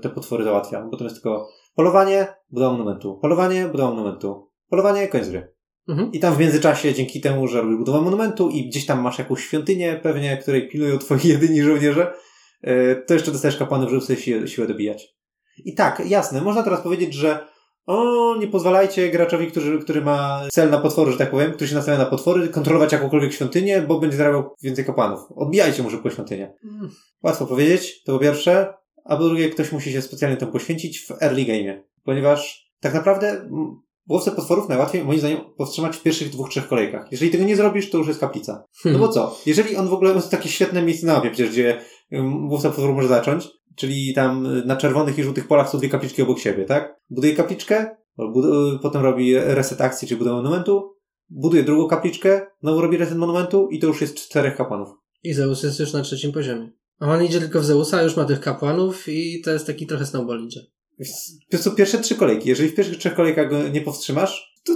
te 0.01 0.09
potwory 0.09 0.43
załatwia. 0.43 0.87
Bo 0.91 0.97
to 0.97 1.03
jest 1.03 1.15
tylko 1.15 1.49
polowanie, 1.75 2.27
budowa 2.49 2.71
monumentu, 2.71 3.19
polowanie, 3.21 3.67
budowa 3.67 3.89
monumentu, 3.89 4.49
polowanie, 4.69 5.07
koniec 5.07 5.29
gry. 5.29 5.53
Mhm. 5.89 6.11
I 6.11 6.19
tam 6.19 6.35
w 6.35 6.39
międzyczasie, 6.39 6.93
dzięki 6.93 7.21
temu, 7.21 7.47
że 7.47 7.61
robisz 7.61 7.77
budowę 7.77 8.01
monumentu 8.01 8.49
i 8.49 8.69
gdzieś 8.69 8.85
tam 8.85 9.01
masz 9.01 9.19
jakąś 9.19 9.43
świątynię 9.43 9.99
pewnie, 10.03 10.37
której 10.37 10.69
pilują 10.69 10.97
twoi 10.97 11.27
jedyni 11.27 11.61
żołnierze, 11.61 12.13
e, 12.61 12.95
to 12.95 13.13
jeszcze 13.13 13.31
dostajesz 13.31 13.57
kapłanów, 13.57 13.89
żeby 13.89 14.01
sobie 14.01 14.19
siłę, 14.19 14.47
siłę 14.47 14.67
dobijać. 14.67 15.15
I 15.65 15.75
tak, 15.75 16.01
jasne, 16.05 16.41
można 16.41 16.63
teraz 16.63 16.81
powiedzieć, 16.81 17.13
że 17.13 17.47
o, 17.85 18.35
nie 18.39 18.47
pozwalajcie 18.47 19.09
graczowi, 19.09 19.47
który, 19.47 19.79
który 19.79 20.01
ma 20.01 20.41
cel 20.51 20.69
na 20.69 20.77
potwory, 20.77 21.11
że 21.11 21.17
tak 21.17 21.31
powiem, 21.31 21.51
który 21.51 21.67
się 21.67 21.75
nastawia 21.75 21.97
na 21.97 22.05
potwory, 22.05 22.49
kontrolować 22.49 22.91
jakąkolwiek 22.91 23.33
świątynię, 23.33 23.81
bo 23.81 23.99
będzie 23.99 24.17
zarabiał 24.17 24.55
więcej 24.63 24.85
kapłanów. 24.85 25.19
Odbijajcie 25.35 25.83
mu 25.83 25.89
szybko 25.89 26.09
świątynię. 26.09 26.53
Łatwo 27.23 27.45
powiedzieć, 27.45 28.03
to 28.03 28.13
po 28.13 28.19
pierwsze, 28.19 28.73
a 29.05 29.17
po 29.17 29.23
drugie, 29.23 29.49
ktoś 29.49 29.71
musi 29.71 29.91
się 29.91 30.01
specjalnie 30.01 30.37
temu 30.37 30.51
poświęcić 30.51 30.99
w 30.99 31.11
early 31.21 31.45
game, 31.45 31.83
ponieważ 32.03 32.71
tak 32.79 32.93
naprawdę 32.93 33.29
mm, 33.29 33.81
łowcę 34.09 34.31
potworów 34.31 34.69
najłatwiej, 34.69 35.03
moim 35.03 35.19
zdaniem, 35.19 35.39
powstrzymać 35.57 35.97
w 35.97 36.03
pierwszych 36.03 36.29
dwóch, 36.29 36.49
trzech 36.49 36.67
kolejkach. 36.67 37.11
Jeżeli 37.11 37.31
tego 37.31 37.43
nie 37.43 37.55
zrobisz, 37.55 37.89
to 37.89 37.97
już 37.97 38.07
jest 38.07 38.19
kaplica. 38.19 38.63
No 38.85 38.99
bo 38.99 39.07
co? 39.15 39.39
Jeżeli 39.45 39.75
on 39.75 39.87
w 39.87 39.93
ogóle 39.93 40.13
jest 40.13 40.31
takie 40.31 40.49
świetne 40.49 40.81
miejsce 40.81 41.07
na 41.07 41.13
mapie, 41.13 41.29
przecież 41.29 41.51
gdzie 41.51 41.81
łowca 42.49 42.69
potworów 42.69 42.95
może 42.95 43.07
zacząć, 43.07 43.47
czyli 43.75 44.13
tam 44.13 44.45
y, 44.45 44.65
na 44.65 44.75
czerwonych 44.75 45.19
i 45.19 45.23
żółtych 45.23 45.47
polach 45.47 45.69
są 45.69 45.77
dwie 45.77 45.89
kapliczki 45.89 46.21
obok 46.21 46.39
siebie, 46.39 46.65
tak? 46.65 46.95
Buduje 47.09 47.35
kapliczkę, 47.35 47.95
y, 48.19 48.79
potem 48.81 49.01
robi 49.01 49.35
reset 49.35 49.81
akcji, 49.81 50.07
czyli 50.07 50.17
budowę 50.17 50.35
monumentu, 50.35 50.95
buduje 51.29 51.63
drugą 51.63 51.87
kapliczkę, 51.87 52.41
znowu 52.61 52.81
robi 52.81 52.97
reset 52.97 53.17
monumentu 53.17 53.67
i 53.71 53.79
to 53.79 53.87
już 53.87 54.01
jest 54.01 54.15
czterech 54.15 54.55
kapłanów. 54.55 54.89
I 55.23 55.33
Zeus 55.33 55.63
jest 55.63 55.79
już 55.79 55.93
na 55.93 56.01
trzecim 56.01 56.31
poziomie. 56.31 56.71
A 56.99 57.13
on 57.13 57.23
idzie 57.23 57.39
tylko 57.39 57.59
w 57.59 57.65
Zeusa, 57.65 58.03
już 58.03 58.15
ma 58.17 58.25
tych 58.25 58.39
kapłanów 58.39 59.07
i 59.07 59.41
to 59.41 59.51
jest 59.51 59.67
taki 59.67 59.87
trochę 59.87 60.05
snowball 60.05 60.43
idzie. 60.45 60.61
To 61.51 61.57
są 61.57 61.71
pierwsze 61.71 61.99
trzy 61.99 62.15
kolejki. 62.15 62.49
Jeżeli 62.49 62.69
w 62.69 62.75
pierwszych 62.75 62.97
trzech 62.97 63.15
kolejkach 63.15 63.49
go 63.49 63.67
nie 63.67 63.81
powstrzymasz, 63.81 64.53
to 64.63 64.73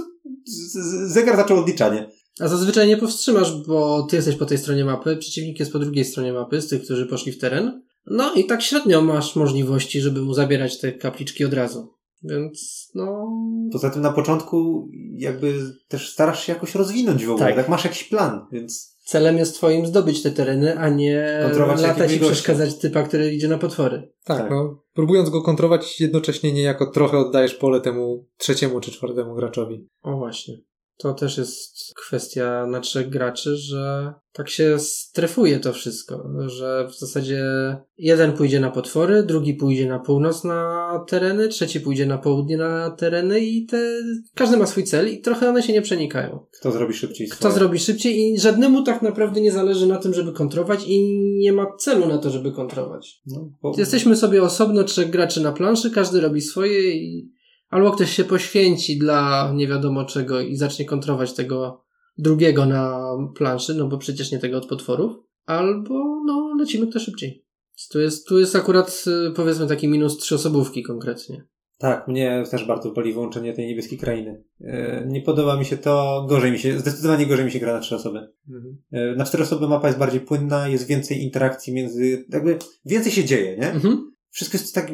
zegar 1.06 1.36
zaczął 1.36 1.58
odliczanie. 1.58 2.10
A 2.40 2.48
zazwyczaj 2.48 2.88
nie 2.88 2.96
powstrzymasz, 2.96 3.62
bo 3.66 4.02
ty 4.02 4.16
jesteś 4.16 4.36
po 4.36 4.46
tej 4.46 4.58
stronie 4.58 4.84
mapy, 4.84 5.16
przeciwnik 5.16 5.60
jest 5.60 5.72
po 5.72 5.78
drugiej 5.78 6.04
stronie 6.04 6.32
mapy, 6.32 6.60
z 6.60 6.68
tych, 6.68 6.82
którzy 6.82 7.06
poszli 7.06 7.32
w 7.32 7.38
teren. 7.38 7.82
No 8.06 8.34
i 8.34 8.46
tak 8.46 8.62
średnio 8.62 9.02
masz 9.02 9.36
możliwości, 9.36 10.00
żeby 10.00 10.22
mu 10.22 10.34
zabierać 10.34 10.78
te 10.78 10.92
kapliczki 10.92 11.44
od 11.44 11.54
razu. 11.54 11.92
Więc 12.22 12.90
no. 12.94 13.32
Poza 13.72 13.90
tym 13.90 14.02
na 14.02 14.12
początku 14.12 14.88
jakby 15.16 15.54
też 15.88 16.12
starasz 16.12 16.46
się 16.46 16.52
jakoś 16.52 16.74
rozwinąć 16.74 17.26
w 17.26 17.30
ogóle. 17.30 17.46
Tak. 17.46 17.56
Tak, 17.56 17.68
masz 17.68 17.84
jakiś 17.84 18.04
plan, 18.04 18.46
więc 18.52 18.96
Celem 19.06 19.38
jest 19.38 19.54
twoim 19.54 19.86
zdobyć 19.86 20.22
te 20.22 20.30
tereny, 20.30 20.78
a 20.78 20.88
nie 20.88 21.40
Kontrolować 21.42 21.82
latać 21.82 22.12
i 22.12 22.20
przeszkadzać 22.20 22.78
typa, 22.78 23.02
który 23.02 23.34
idzie 23.34 23.48
na 23.48 23.58
potwory. 23.58 24.12
Tak, 24.24 24.38
Tak. 24.38 24.50
no. 24.50 24.82
Próbując 24.94 25.30
go 25.30 25.42
kontrolować, 25.42 26.00
jednocześnie 26.00 26.52
niejako 26.52 26.86
trochę 26.86 27.18
oddajesz 27.18 27.54
pole 27.54 27.80
temu 27.80 28.26
trzeciemu 28.36 28.80
czy 28.80 28.90
czwartemu 28.90 29.34
graczowi. 29.34 29.88
O 30.02 30.16
właśnie. 30.16 30.54
To 30.98 31.14
też 31.14 31.38
jest 31.38 31.94
kwestia 31.94 32.66
na 32.66 32.80
trzech 32.80 33.08
graczy, 33.08 33.56
że 33.56 34.12
tak 34.32 34.48
się 34.48 34.78
strefuje 34.78 35.60
to 35.60 35.72
wszystko, 35.72 36.30
że 36.46 36.88
w 36.90 36.98
zasadzie 36.98 37.42
jeden 37.98 38.32
pójdzie 38.32 38.60
na 38.60 38.70
potwory, 38.70 39.22
drugi 39.22 39.54
pójdzie 39.54 39.88
na 39.88 39.98
północ 39.98 40.44
na 40.44 40.90
tereny, 41.08 41.48
trzeci 41.48 41.80
pójdzie 41.80 42.06
na 42.06 42.18
południe 42.18 42.56
na 42.56 42.90
tereny 42.90 43.40
i 43.40 43.66
te, 43.66 43.78
każdy 44.34 44.56
ma 44.56 44.66
swój 44.66 44.84
cel 44.84 45.12
i 45.12 45.20
trochę 45.20 45.48
one 45.48 45.62
się 45.62 45.72
nie 45.72 45.82
przenikają. 45.82 46.46
kto 46.60 46.72
zrobi 46.72 46.94
szybciej 46.94 47.28
Kto 47.28 47.36
swoje. 47.38 47.54
zrobi 47.54 47.78
szybciej 47.78 48.18
i 48.32 48.38
żadnemu 48.40 48.82
tak 48.82 49.02
naprawdę 49.02 49.40
nie 49.40 49.52
zależy 49.52 49.86
na 49.86 49.96
tym, 49.98 50.14
żeby 50.14 50.32
kontrować 50.32 50.84
i 50.86 51.18
nie 51.38 51.52
ma 51.52 51.66
celu 51.78 52.08
na 52.08 52.18
to, 52.18 52.30
żeby 52.30 52.52
kontrować. 52.52 53.20
No, 53.26 53.48
bo 53.62 53.74
Jesteśmy 53.78 54.16
sobie 54.16 54.42
osobno 54.42 54.84
trzech 54.84 55.10
graczy 55.10 55.40
na 55.40 55.52
planszy, 55.52 55.90
każdy 55.90 56.20
robi 56.20 56.40
swoje 56.40 56.90
i 56.90 57.35
albo 57.68 57.90
ktoś 57.90 58.10
się 58.10 58.24
poświęci 58.24 58.98
dla 58.98 59.52
nie 59.54 59.68
wiadomo 59.68 60.04
czego 60.04 60.40
i 60.40 60.56
zacznie 60.56 60.84
kontrować 60.84 61.32
tego 61.32 61.84
drugiego 62.18 62.66
na 62.66 63.06
planszy, 63.36 63.74
no 63.74 63.88
bo 63.88 63.98
przecież 63.98 64.32
nie 64.32 64.38
tego 64.38 64.58
od 64.58 64.66
potworów, 64.66 65.12
albo 65.44 65.94
no 66.26 66.54
lecimy 66.58 66.86
kto 66.86 67.00
szybciej. 67.00 67.46
Tu 67.90 68.00
jest, 68.00 68.26
tu 68.28 68.38
jest 68.38 68.56
akurat 68.56 69.04
y, 69.06 69.30
powiedzmy 69.30 69.66
taki 69.66 69.88
minus 69.88 70.18
trzyosobówki 70.18 70.82
konkretnie. 70.82 71.44
Tak, 71.78 72.08
mnie 72.08 72.44
też 72.50 72.64
bardzo 72.64 72.90
boli 72.90 73.12
wyłączenie 73.12 73.52
tej 73.52 73.66
niebieskiej 73.66 73.98
krainy. 73.98 74.44
E, 74.60 75.06
Nie 75.06 75.22
podoba 75.22 75.56
mi 75.56 75.64
się 75.64 75.76
to, 75.76 76.26
gorzej 76.28 76.52
mi 76.52 76.58
się, 76.58 76.78
zdecydowanie 76.78 77.26
gorzej 77.26 77.44
mi 77.44 77.50
się 77.50 77.58
gra 77.58 77.72
na 77.72 77.80
trzy 77.80 77.94
osoby. 77.96 78.28
E, 78.92 79.14
Na 79.14 79.24
cztery 79.24 79.44
osoby 79.44 79.68
mapa 79.68 79.86
jest 79.86 79.98
bardziej 79.98 80.20
płynna, 80.20 80.68
jest 80.68 80.86
więcej 80.86 81.22
interakcji 81.22 81.72
między, 81.72 82.24
jakby 82.28 82.58
więcej 82.84 83.12
się 83.12 83.24
dzieje, 83.24 83.56
nie? 83.56 83.72
Mhm. 83.72 84.12
Wszystko 84.30 84.58
jest 84.58 84.74
tak 84.74 84.92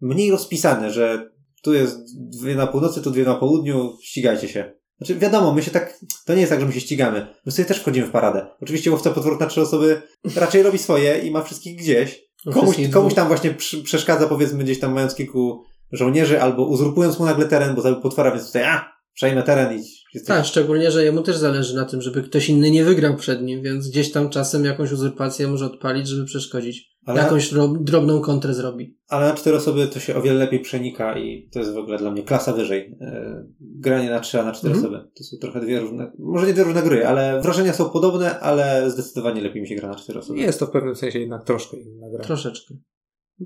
mniej 0.00 0.30
rozpisane, 0.30 0.90
że 0.90 1.30
tu 1.64 1.72
jest 1.72 1.98
dwie 2.16 2.54
na 2.54 2.66
północy, 2.66 3.02
tu 3.02 3.10
dwie 3.10 3.24
na 3.24 3.34
południu, 3.34 3.96
ścigajcie 4.02 4.48
się. 4.48 4.72
Znaczy 4.98 5.14
wiadomo, 5.14 5.54
my 5.54 5.62
się 5.62 5.70
tak, 5.70 5.98
to 6.26 6.34
nie 6.34 6.40
jest 6.40 6.50
tak, 6.50 6.60
że 6.60 6.66
my 6.66 6.72
się 6.72 6.80
ścigamy. 6.80 7.26
My 7.46 7.52
sobie 7.52 7.68
też 7.68 7.80
wchodzimy 7.80 8.06
w 8.06 8.10
paradę. 8.10 8.46
Oczywiście 8.60 8.90
łowca 8.90 9.10
potworów 9.10 9.40
na 9.40 9.46
trzy 9.46 9.60
osoby 9.60 10.02
raczej 10.36 10.62
robi 10.62 10.78
swoje 10.78 11.18
i 11.18 11.30
ma 11.30 11.42
wszystkich 11.42 11.78
gdzieś. 11.78 12.24
Komuś, 12.52 12.76
komuś 12.92 13.14
tam 13.14 13.28
właśnie 13.28 13.54
przeszkadza, 13.84 14.26
powiedzmy, 14.26 14.64
gdzieś 14.64 14.80
tam 14.80 14.92
mając 14.92 15.14
kilku 15.14 15.64
żołnierzy, 15.92 16.42
albo 16.42 16.66
uzurpując 16.66 17.18
mu 17.18 17.24
nagle 17.24 17.48
teren, 17.48 17.74
bo 17.74 17.82
zabił 17.82 18.00
potwora, 18.00 18.30
więc 18.30 18.46
tutaj, 18.46 18.64
a, 18.64 18.92
przejmę 19.14 19.42
teren 19.42 19.72
i 19.78 19.82
jesteś... 20.14 20.28
Tak, 20.36 20.46
szczególnie, 20.46 20.90
że 20.90 21.04
jemu 21.04 21.22
też 21.22 21.36
zależy 21.36 21.76
na 21.76 21.84
tym, 21.84 22.02
żeby 22.02 22.22
ktoś 22.22 22.48
inny 22.48 22.70
nie 22.70 22.84
wygrał 22.84 23.16
przed 23.16 23.42
nim, 23.42 23.62
więc 23.62 23.88
gdzieś 23.88 24.12
tam 24.12 24.30
czasem 24.30 24.64
jakąś 24.64 24.92
uzurpację 24.92 25.48
może 25.48 25.66
odpalić, 25.66 26.08
żeby 26.08 26.24
przeszkodzić. 26.24 26.93
Ale, 27.06 27.20
Jakąś 27.22 27.52
ro- 27.52 27.74
drobną 27.80 28.20
kontrę 28.20 28.54
zrobi. 28.54 28.96
ale 29.08 29.28
na 29.28 29.34
cztery 29.34 29.56
osoby 29.56 29.86
to 29.86 30.00
się 30.00 30.14
o 30.16 30.22
wiele 30.22 30.38
lepiej 30.38 30.60
przenika 30.60 31.18
i 31.18 31.48
to 31.52 31.58
jest 31.58 31.74
w 31.74 31.78
ogóle 31.78 31.98
dla 31.98 32.10
mnie 32.10 32.22
klasa 32.22 32.52
wyżej. 32.52 32.96
E, 33.00 33.44
granie 33.60 34.10
na 34.10 34.20
trzy, 34.20 34.40
a 34.40 34.44
na 34.44 34.52
cztery 34.52 34.74
Mhm. 34.74 34.94
osoby. 34.94 35.10
To 35.16 35.24
są 35.24 35.36
trochę 35.40 35.60
dwie 35.60 35.80
różne, 35.80 36.12
może 36.18 36.46
nie 36.46 36.52
dwie 36.52 36.64
różne 36.64 36.82
gry, 36.82 37.06
ale 37.06 37.40
wrażenia 37.42 37.72
są 37.72 37.90
podobne, 37.90 38.40
ale 38.40 38.90
zdecydowanie 38.90 39.40
lepiej 39.42 39.62
mi 39.62 39.68
się 39.68 39.74
gra 39.74 39.88
na 39.88 39.94
cztery 39.94 40.18
osoby. 40.18 40.38
Jest 40.38 40.58
to 40.60 40.66
w 40.66 40.70
pewnym 40.70 40.96
sensie 40.96 41.18
jednak 41.20 41.44
troszkę 41.44 41.76
inna 41.76 42.10
gra. 42.10 42.24
Troszeczkę. 42.24 42.74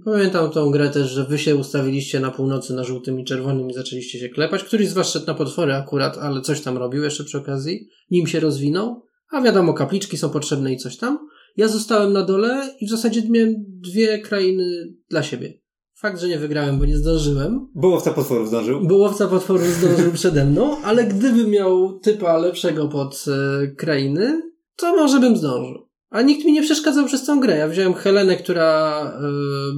Pamiętam 0.05 0.51
tą 0.51 0.71
grę 0.71 0.91
też, 0.91 1.11
że 1.11 1.25
wy 1.25 1.39
się 1.39 1.57
ustawiliście 1.57 2.21
na 2.21 2.31
północy 2.31 2.75
na 2.75 2.85
żółtym 2.85 3.21
i 3.21 3.25
czerwonym 3.25 3.71
i 3.71 3.75
zaczęliście 3.75 4.19
się 4.19 4.29
klepać. 4.29 4.65
Któryś 4.65 4.89
z 4.89 4.93
was 4.93 5.11
szedł 5.13 5.27
na 5.27 5.35
potwory 5.35 5.75
akurat, 5.75 6.19
ale 6.19 6.41
coś 6.41 6.61
tam 6.61 6.79
robił 6.79 7.03
jeszcze 7.03 7.25
przy 7.25 7.39
okazji. 7.39 7.89
Nim 8.11 8.27
się 8.27 8.41
rozwinął. 8.41 9.03
A 9.33 9.41
wiadomo, 9.43 9.75
kapliczki 9.75 10.17
są 10.17 10.31
potrzebne 10.31 10.73
i 10.73 10.77
coś 10.77 10.97
tam. 10.97 11.28
Ja 11.59 11.69
zostałem 11.69 12.13
na 12.13 12.23
dole 12.23 12.75
i 12.81 12.87
w 12.87 12.91
zasadzie 12.91 13.23
miałem 13.31 13.55
dwie 13.59 14.19
krainy 14.19 14.95
dla 15.11 15.23
siebie. 15.23 15.53
Fakt, 15.95 16.21
że 16.21 16.29
nie 16.29 16.39
wygrałem, 16.39 16.79
bo 16.79 16.85
nie 16.85 16.97
zdążyłem. 16.97 17.69
Bo 17.75 17.89
łowca 17.89 18.13
potworów 18.13 18.49
zdążył. 18.49 18.87
Bo 18.87 18.97
łowca 18.97 19.29
potworów 19.29 19.67
zdążył 19.67 20.13
przede 20.13 20.45
mną, 20.45 20.77
ale 20.85 21.05
gdybym 21.05 21.51
miał 21.51 21.99
typa 21.99 22.39
lepszego 22.39 22.89
pod 22.89 23.25
e, 23.29 23.67
krainy, 23.67 24.43
to 24.77 24.97
może 24.97 25.21
bym 25.21 25.37
zdążył. 25.37 25.89
A 26.11 26.23
nikt 26.23 26.45
mi 26.45 26.53
nie 26.53 26.63
przeszkadzał 26.63 27.07
przez 27.07 27.25
tą 27.25 27.41
grę. 27.41 27.57
Ja 27.57 27.69
wziąłem 27.69 27.95
Helenę, 27.95 28.37
która 28.37 29.01
e, 29.03 29.21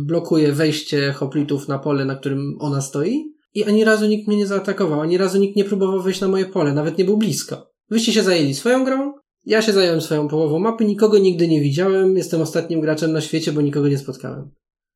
blokuje 0.07 0.53
wejście 0.53 1.13
hoplitów 1.13 1.69
na 1.69 1.79
pole, 1.79 2.05
na 2.05 2.17
którym 2.17 2.57
ona 2.59 2.81
stoi. 2.81 3.35
I 3.55 3.65
ani 3.65 3.85
razu 3.85 4.07
nikt 4.07 4.29
mnie 4.29 4.37
nie 4.37 4.47
zaatakował, 4.47 5.01
ani 5.01 5.19
razu 5.19 5.39
nikt 5.39 5.57
nie 5.57 5.65
próbował 5.65 6.03
wejść 6.03 6.21
na 6.21 6.29
moje 6.29 6.47
pole, 6.47 6.75
nawet 6.75 6.99
nie 6.99 7.05
był 7.05 7.17
blisko. 7.17 7.71
Wyście 7.91 8.13
się 8.13 8.23
zajęli 8.23 8.55
swoją 8.55 8.85
grą, 8.85 9.13
ja 9.47 9.63
się 9.63 9.73
zająłem 9.73 10.01
swoją 10.01 10.29
połową 10.29 10.59
mapy, 10.59 10.85
nikogo 10.85 11.19
nigdy 11.19 11.49
nie 11.49 11.61
widziałem, 11.61 12.17
jestem 12.17 12.41
ostatnim 12.41 12.81
graczem 12.81 13.13
na 13.13 13.21
świecie, 13.21 13.53
bo 13.53 13.61
nikogo 13.61 13.89
nie 13.89 13.99
spotkałem. 13.99 14.51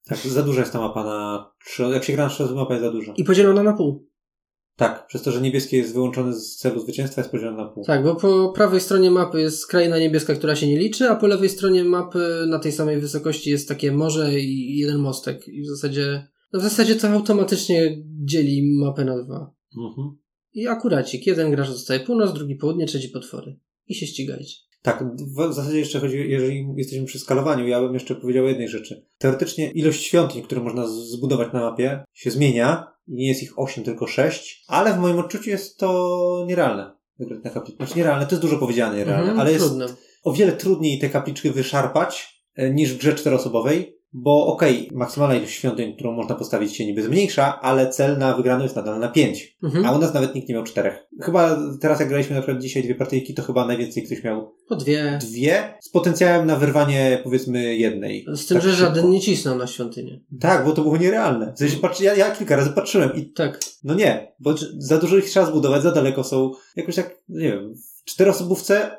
Tak, 0.05 0.19
za 0.19 0.43
duża 0.43 0.61
jest 0.61 0.73
ta 0.73 0.81
mapa 0.81 1.05
na 1.05 1.51
jak 1.93 2.05
się 2.05 2.13
gra 2.13 2.25
na 2.25 2.31
trzy 2.31 2.45
mapa 2.55 2.75
jest 2.75 2.85
za 2.85 2.93
duża. 2.93 3.13
I 3.17 3.25
podzielona 3.25 3.63
na 3.63 3.73
pół. 3.73 4.09
Tak, 4.77 5.07
przez 5.07 5.23
to, 5.23 5.31
że 5.31 5.41
niebieskie 5.41 5.77
jest 5.77 5.95
wyłączone 5.95 6.33
z 6.33 6.57
celu 6.57 6.81
zwycięstwa, 6.81 7.21
jest 7.21 7.31
podzielone 7.31 7.57
na 7.57 7.69
pół. 7.69 7.85
Tak, 7.85 8.05
bo 8.05 8.17
po 8.17 8.53
prawej 8.53 8.81
stronie 8.81 9.11
mapy 9.11 9.41
jest 9.41 9.67
kraina 9.67 9.99
niebieska, 9.99 10.35
która 10.35 10.57
się 10.57 10.67
nie 10.67 10.79
liczy, 10.79 11.11
a 11.11 11.17
po 11.17 11.27
lewej 11.27 11.49
stronie 11.49 11.85
mapy 11.85 12.45
na 12.49 12.59
tej 12.59 12.73
samej 12.73 13.01
wysokości 13.01 13.51
jest 13.51 13.69
takie 13.69 13.93
morze 13.93 14.41
i 14.41 14.79
jeden 14.79 14.99
mostek. 14.99 15.49
I 15.49 15.63
w 15.63 15.67
zasadzie, 15.67 16.29
no 16.53 16.61
w 16.61 16.63
zasadzie 16.63 16.95
to 16.95 17.09
automatycznie 17.09 18.03
dzieli 18.25 18.79
mapę 18.81 19.05
na 19.05 19.23
dwa. 19.23 19.55
Mhm. 19.77 20.17
I 20.53 20.67
akuracik. 20.67 21.27
Jeden 21.27 21.51
gracz 21.51 21.69
dostaje 21.69 22.01
północ, 22.01 22.33
drugi 22.33 22.57
południe, 22.57 22.87
trzeci 22.87 23.09
potwory. 23.09 23.61
I 23.88 23.94
się 23.94 24.07
ścigajcie. 24.07 24.55
Tak, 24.83 25.05
w 25.51 25.55
zasadzie 25.55 25.79
jeszcze 25.79 26.01
chodzi, 26.01 26.31
jeżeli 26.31 26.66
jesteśmy 26.77 27.05
przy 27.07 27.18
skalowaniu, 27.18 27.66
ja 27.68 27.81
bym 27.81 27.94
jeszcze 27.94 28.14
powiedział 28.14 28.44
o 28.44 28.49
jednej 28.49 28.68
rzeczy. 28.68 29.07
Teoretycznie 29.18 29.70
ilość 29.70 30.03
świątyń, 30.03 30.42
które 30.42 30.61
można 30.61 30.87
zbudować 30.88 31.53
na 31.53 31.61
mapie, 31.61 32.05
się 32.12 32.31
zmienia 32.31 32.87
i 33.09 33.14
nie 33.14 33.29
jest 33.29 33.42
ich 33.42 33.59
8, 33.59 33.85
tylko 33.85 34.07
6, 34.07 34.64
ale 34.68 34.94
w 34.94 34.99
moim 34.99 35.18
odczuciu 35.18 35.51
jest 35.51 35.79
to 35.79 36.44
nierealne. 36.49 36.92
Na. 37.18 37.51
Znaczy 37.77 37.97
nierealne, 37.97 38.27
to 38.27 38.33
jest 38.35 38.42
dużo 38.42 38.59
powiedziane 38.59 38.97
nierealne, 38.97 39.23
Mhm, 39.23 39.40
ale 39.40 39.53
jest 39.53 39.64
Trudno. 39.66 39.87
o 40.23 40.33
wiele 40.33 40.53
trudniej 40.53 40.99
te 40.99 41.09
kapliczki 41.09 41.51
wyszarpać 41.51 42.42
e, 42.55 42.70
niż 42.70 42.92
w 42.94 42.99
grze 42.99 43.14
czteroosobowej, 43.14 43.99
bo 44.16 44.46
okej, 44.46 44.90
maksymalna 44.94 45.35
ilość 45.35 45.53
świątyń, 45.53 45.94
którą 45.94 46.12
można 46.12 46.35
postawić 46.35 46.77
się 46.77 46.87
niby 46.87 47.03
zmniejsza, 47.03 47.61
ale 47.61 47.90
cel 47.90 48.18
na 48.18 48.37
wygraną 48.37 48.62
jest 48.62 48.77
nadal 48.77 49.00
na 49.00 49.09
5. 49.09 49.57
Mhm. 49.62 49.87
A 49.87 49.92
u 49.92 49.98
nas 49.98 50.14
nawet 50.14 50.35
nikt 50.35 50.48
nie 50.48 50.55
miał 50.55 50.64
czterech. 50.64 50.98
Chyba 51.22 51.59
teraz 51.81 52.00
jak 52.00 52.09
graliśmy 52.09 52.37
na 52.37 52.42
przykład 52.42 52.62
dzisiaj 52.62 52.83
dwie 52.83 52.94
partyjki, 52.94 53.35
to 53.35 53.42
chyba 53.42 53.66
najwięcej 53.66 54.03
ktoś 54.03 54.24
miał 54.24 54.55
Po 54.68 54.77
dwie. 54.77 55.18
dwie 55.31 55.74
z 55.83 55.88
potencjałem 55.90 56.46
na 56.46 56.57
wyrwanie 56.57 57.20
powiedzmy 57.24 57.77
jednej. 57.77 58.27
Z 58.35 58.46
tym, 58.46 58.57
Tak 58.59 58.64
że 58.66 58.77
szybko. 58.77 58.94
żaden 58.94 59.11
nie 59.11 59.20
cisnął 59.20 59.59
na 59.59 59.66
świątynię. 59.66 60.20
Tak, 60.40 60.64
bo 60.64 60.72
to 60.72 60.83
było 60.83 60.96
nierealne. 60.96 61.53
W 61.57 61.59
sensie, 61.59 61.77
patrz, 61.77 62.00
ja, 62.00 62.14
ja 62.14 62.31
kilka 62.31 62.57
razy 62.57 62.70
patrzyłem 62.70 63.11
i 63.16 63.33
Tak. 63.33 63.61
no 63.85 63.94
nie, 63.94 64.33
bo 64.40 64.55
za 64.79 64.98
dużo 64.98 65.16
ich 65.16 65.24
trzeba 65.24 65.46
zbudować, 65.46 65.83
za 65.83 65.92
daleko 65.92 66.24
są. 66.24 66.50
Jakoś 66.77 66.94
tak, 66.94 67.16
nie 67.29 67.48
wiem, 67.53 67.74
w 67.77 68.05
czteroosobówce 68.05 68.96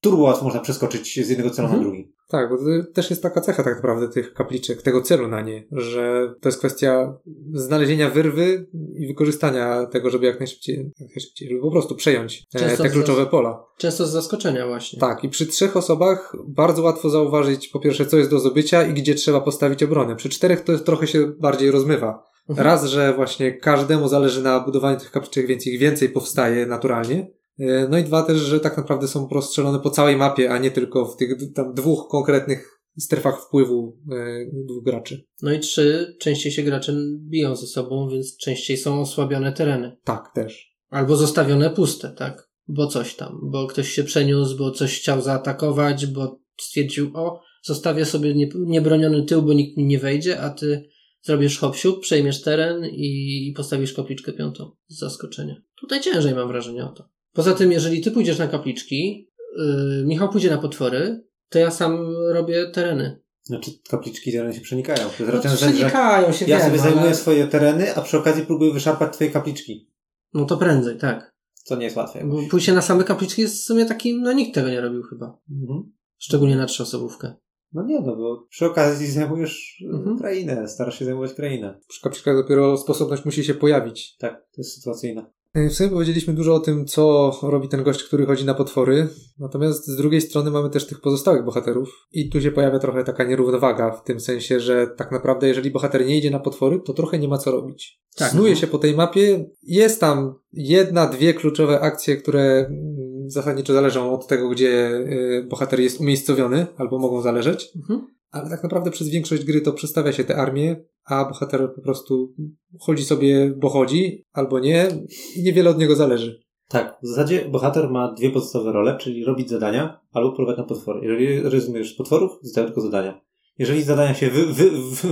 turbo 0.00 0.22
łatwo 0.22 0.44
można 0.44 0.60
przeskoczyć 0.60 1.26
z 1.26 1.28
jednego 1.28 1.50
celu 1.50 1.66
Mhm. 1.68 1.82
na 1.84 1.88
drugi. 1.88 2.12
Tak, 2.28 2.48
bo 2.50 2.56
to 2.56 2.92
też 2.92 3.10
jest 3.10 3.22
taka 3.22 3.40
cecha 3.40 3.62
tak 3.62 3.74
naprawdę 3.76 4.08
tych 4.08 4.32
kapliczek, 4.34 4.82
tego 4.82 5.02
celu 5.02 5.28
na 5.28 5.40
nie, 5.40 5.64
że 5.72 6.34
to 6.40 6.48
jest 6.48 6.58
kwestia 6.58 7.18
znalezienia 7.52 8.10
wyrwy 8.10 8.66
i 8.98 9.06
wykorzystania 9.06 9.86
tego, 9.86 10.10
żeby 10.10 10.26
jak 10.26 10.38
najszybciej, 10.40 10.92
jak 11.00 11.10
najszybciej 11.10 11.48
żeby 11.48 11.60
po 11.60 11.70
prostu 11.70 11.94
przejąć 11.94 12.46
e, 12.54 12.58
Często 12.58 12.82
te 12.82 12.88
z- 12.88 12.92
kluczowe 12.92 13.26
pola. 13.26 13.64
Często 13.78 14.06
z 14.06 14.10
zaskoczenia 14.10 14.66
właśnie. 14.66 15.00
Tak, 15.00 15.24
i 15.24 15.28
przy 15.28 15.46
trzech 15.46 15.76
osobach 15.76 16.36
bardzo 16.48 16.82
łatwo 16.82 17.10
zauważyć 17.10 17.68
po 17.68 17.80
pierwsze, 17.80 18.06
co 18.06 18.16
jest 18.16 18.30
do 18.30 18.38
zdobycia 18.38 18.82
i 18.82 18.92
gdzie 18.94 19.14
trzeba 19.14 19.40
postawić 19.40 19.82
obronę. 19.82 20.16
Przy 20.16 20.28
czterech 20.28 20.60
to 20.60 20.78
trochę 20.78 21.06
się 21.06 21.26
bardziej 21.26 21.70
rozmywa. 21.70 22.28
Mhm. 22.48 22.66
Raz, 22.66 22.84
że 22.84 23.14
właśnie 23.14 23.52
każdemu 23.52 24.08
zależy 24.08 24.42
na 24.42 24.60
budowaniu 24.60 24.98
tych 24.98 25.10
kapliczek, 25.10 25.46
więc 25.46 25.66
ich 25.66 25.80
więcej 25.80 26.08
powstaje 26.08 26.66
naturalnie. 26.66 27.30
E, 27.58 27.88
No 27.90 27.98
i 27.98 28.04
dwa 28.04 28.22
też, 28.22 28.38
że 28.38 28.60
tak 28.60 28.76
naprawdę 28.76 29.08
są 29.08 29.28
rozstrzelone 29.32 29.80
po 29.80 29.90
całej 29.90 30.16
mapie, 30.16 30.50
a 30.50 30.58
nie 30.58 30.70
tylko 30.70 31.06
w 31.06 31.16
tych 31.16 31.52
tam 31.54 31.74
dwóch 31.74 32.08
konkretnych 32.10 32.78
strefach 32.98 33.40
wpływu 33.46 33.98
e, 34.12 34.46
dwóch 34.66 34.84
graczy. 34.84 35.24
No 35.42 35.52
i 35.52 35.60
trzy, 35.60 36.16
częściej 36.20 36.52
się 36.52 36.62
gracze 36.62 36.94
biją 37.28 37.56
ze 37.56 37.66
sobą, 37.66 38.08
więc 38.08 38.36
częściej 38.36 38.76
są 38.76 39.00
osłabione 39.00 39.52
tereny. 39.52 39.96
Tak, 40.04 40.32
też. 40.34 40.74
Albo 40.90 41.16
zostawione 41.16 41.70
puste, 41.70 42.10
tak? 42.18 42.48
Bo 42.68 42.86
coś 42.86 43.16
tam, 43.16 43.40
bo 43.42 43.66
ktoś 43.66 43.88
się 43.88 44.04
przeniósł, 44.04 44.58
bo 44.58 44.70
coś 44.70 45.00
chciał 45.00 45.20
zaatakować, 45.22 46.06
bo 46.06 46.40
stwierdził, 46.60 47.10
o, 47.14 47.40
zostawię 47.62 48.04
sobie 48.04 48.34
nie- 48.34 48.48
niebroniony 48.54 49.24
tył, 49.24 49.42
bo 49.42 49.52
nikt 49.52 49.76
mi 49.76 49.84
nie 49.84 49.98
wejdzie, 49.98 50.40
a 50.40 50.50
ty 50.50 50.88
zrobisz 51.22 51.58
hop 51.58 51.76
siup, 51.76 52.00
przejmiesz 52.00 52.42
teren 52.42 52.84
i, 52.84 53.48
i 53.48 53.52
postawisz 53.56 53.92
kapliczkę 53.92 54.32
piątą 54.32 54.70
z 54.88 54.98
zaskoczenia. 54.98 55.54
Tutaj 55.80 56.00
ciężej 56.00 56.34
mam 56.34 56.48
wrażenie 56.48 56.84
o 56.84 56.88
to. 56.88 57.08
Poza 57.38 57.54
tym, 57.54 57.72
jeżeli 57.72 58.00
ty 58.00 58.10
pójdziesz 58.10 58.38
na 58.38 58.48
kapliczki, 58.48 59.30
yy, 59.56 60.04
Michał 60.06 60.28
pójdzie 60.28 60.50
na 60.50 60.58
potwory, 60.58 61.24
to 61.48 61.58
ja 61.58 61.70
sam 61.70 61.98
robię 62.32 62.70
tereny. 62.70 63.20
Znaczy, 63.42 63.70
kapliczki 63.90 64.32
tereny 64.32 64.54
się 64.54 64.60
przenikają. 64.60 65.08
To 65.18 65.24
No, 65.24 65.42
że 65.42 65.56
przenikają 65.56 66.32
się, 66.32 66.46
ja 66.46 66.58
wiem, 66.58 66.66
sobie 66.70 66.82
ale- 66.82 66.90
zajmuję 66.92 67.14
swoje 67.14 67.46
tereny, 67.46 67.94
a 67.94 68.00
przy 68.02 68.18
okazji 68.18 68.46
próbuję 68.46 68.72
wyszarpać 68.72 69.12
twoje 69.12 69.30
kapliczki. 69.30 69.90
No 70.34 70.44
to 70.44 70.56
prędzej, 70.56 70.98
tak. 70.98 71.34
Co 71.54 71.76
nie 71.76 71.84
jest 71.84 71.96
łatwe. 71.96 72.24
Bo 72.24 72.42
pójście 72.50 72.72
na 72.72 72.82
same 72.82 73.04
kapliczki 73.04 73.42
jest 73.42 73.56
w 73.56 73.64
sumie 73.64 73.86
takim, 73.86 74.20
no 74.22 74.32
nikt 74.32 74.54
tego 74.54 74.68
nie 74.68 74.80
robił 74.80 75.02
chyba. 75.02 75.38
Mhm. 75.50 75.92
Szczególnie 76.18 76.56
na 76.56 76.66
trzyosobówkę. 76.66 77.34
No 77.72 77.82
nie, 77.86 78.00
no 78.00 78.16
bo 78.16 78.46
przy 78.50 78.66
okazji 78.66 79.06
zajmujesz 79.06 79.82
e, 79.92 79.96
Mhm. 79.96 80.18
krainę, 80.18 80.68
starasz 80.68 80.98
się 80.98 81.04
zajmować 81.04 81.34
krainę. 81.34 81.80
Przy 81.88 82.00
kapliczkach 82.02 82.36
dopiero 82.42 82.76
sposobność 82.76 83.24
musi 83.24 83.44
się 83.44 83.54
pojawić. 83.54 84.16
Tak, 84.16 84.34
to 84.34 84.54
jest 84.60 84.74
sytuacyjne. 84.74 85.26
E, 85.54 85.68
W 85.68 85.74
sumie 85.74 85.88
powiedzieliśmy 85.88 86.34
dużo 86.34 86.54
o 86.54 86.60
tym, 86.60 86.86
co 86.86 87.32
robi 87.42 87.68
ten 87.68 87.82
gość, 87.82 88.04
który 88.04 88.26
chodzi 88.26 88.44
na 88.44 88.54
potwory. 88.54 89.08
Natomiast 89.38 89.86
z 89.86 89.96
drugiej 89.96 90.20
strony 90.20 90.50
mamy 90.50 90.70
też 90.70 90.86
tych 90.86 91.00
pozostałych 91.00 91.44
bohaterów. 91.44 92.06
I 92.12 92.30
tu 92.30 92.40
się 92.40 92.52
pojawia 92.52 92.78
trochę 92.78 93.04
taka 93.04 93.24
nierównowaga, 93.24 93.90
w 93.90 94.04
tym 94.04 94.20
sensie, 94.20 94.60
że 94.60 94.86
tak 94.86 95.12
naprawdę, 95.12 95.48
jeżeli 95.48 95.70
bohater 95.70 96.06
nie 96.06 96.18
idzie 96.18 96.30
na 96.30 96.38
potwory, 96.40 96.80
to 96.84 96.92
trochę 96.92 97.18
nie 97.18 97.28
ma 97.28 97.38
co 97.38 97.50
robić. 97.50 98.00
Tak. 98.16 98.30
Snuje 98.30 98.56
się 98.56 98.66
po 98.66 98.78
tej 98.78 98.94
mapie. 98.94 99.50
Jest 99.62 100.00
tam 100.00 100.34
jedna, 100.52 101.06
dwie 101.06 101.34
kluczowe 101.34 101.80
akcje, 101.80 102.16
które 102.16 102.42
mm, 102.42 103.30
zasadniczo 103.30 103.72
zależą 103.72 104.12
od 104.12 104.26
tego, 104.26 104.48
gdzie 104.48 104.90
y, 104.90 105.46
bohater 105.50 105.80
jest 105.80 106.00
umiejscowiony, 106.00 106.66
albo 106.76 106.98
mogą 106.98 107.22
zależeć. 107.22 107.70
Mhm. 107.76 108.17
Ale 108.30 108.50
tak 108.50 108.62
naprawdę 108.62 108.90
przez 108.90 109.08
większość 109.08 109.44
gry 109.44 109.60
to 109.60 109.72
przestawia 109.72 110.12
się 110.12 110.24
te 110.24 110.36
armie, 110.36 110.76
a 111.04 111.24
bohater 111.24 111.74
po 111.74 111.82
prostu 111.82 112.34
chodzi 112.80 113.04
sobie, 113.04 113.54
bo 113.56 113.68
chodzi, 113.68 114.24
albo 114.32 114.58
nie, 114.58 114.88
i 115.36 115.42
niewiele 115.42 115.70
od 115.70 115.78
niego 115.78 115.96
zależy. 115.96 116.40
Tak, 116.68 116.98
w 117.02 117.06
zasadzie 117.06 117.48
bohater 117.48 117.90
ma 117.90 118.12
dwie 118.12 118.30
podstawowe 118.30 118.72
role, 118.72 118.96
czyli 119.00 119.24
robić 119.24 119.50
zadania 119.50 120.00
albo 120.12 120.32
polować 120.32 120.58
na 120.58 120.64
potwory. 120.64 121.00
Jeżeli 121.02 121.40
rezygnujesz 121.40 121.94
z 121.94 121.96
potworów, 121.96 122.32
zostają 122.42 122.66
tylko 122.66 122.80
zadania. 122.80 123.20
Jeżeli 123.58 123.82
zadania 123.82 124.14
się 124.14 124.30
wy, 124.30 124.46
wy, 124.46 124.70
wy, 124.70 125.08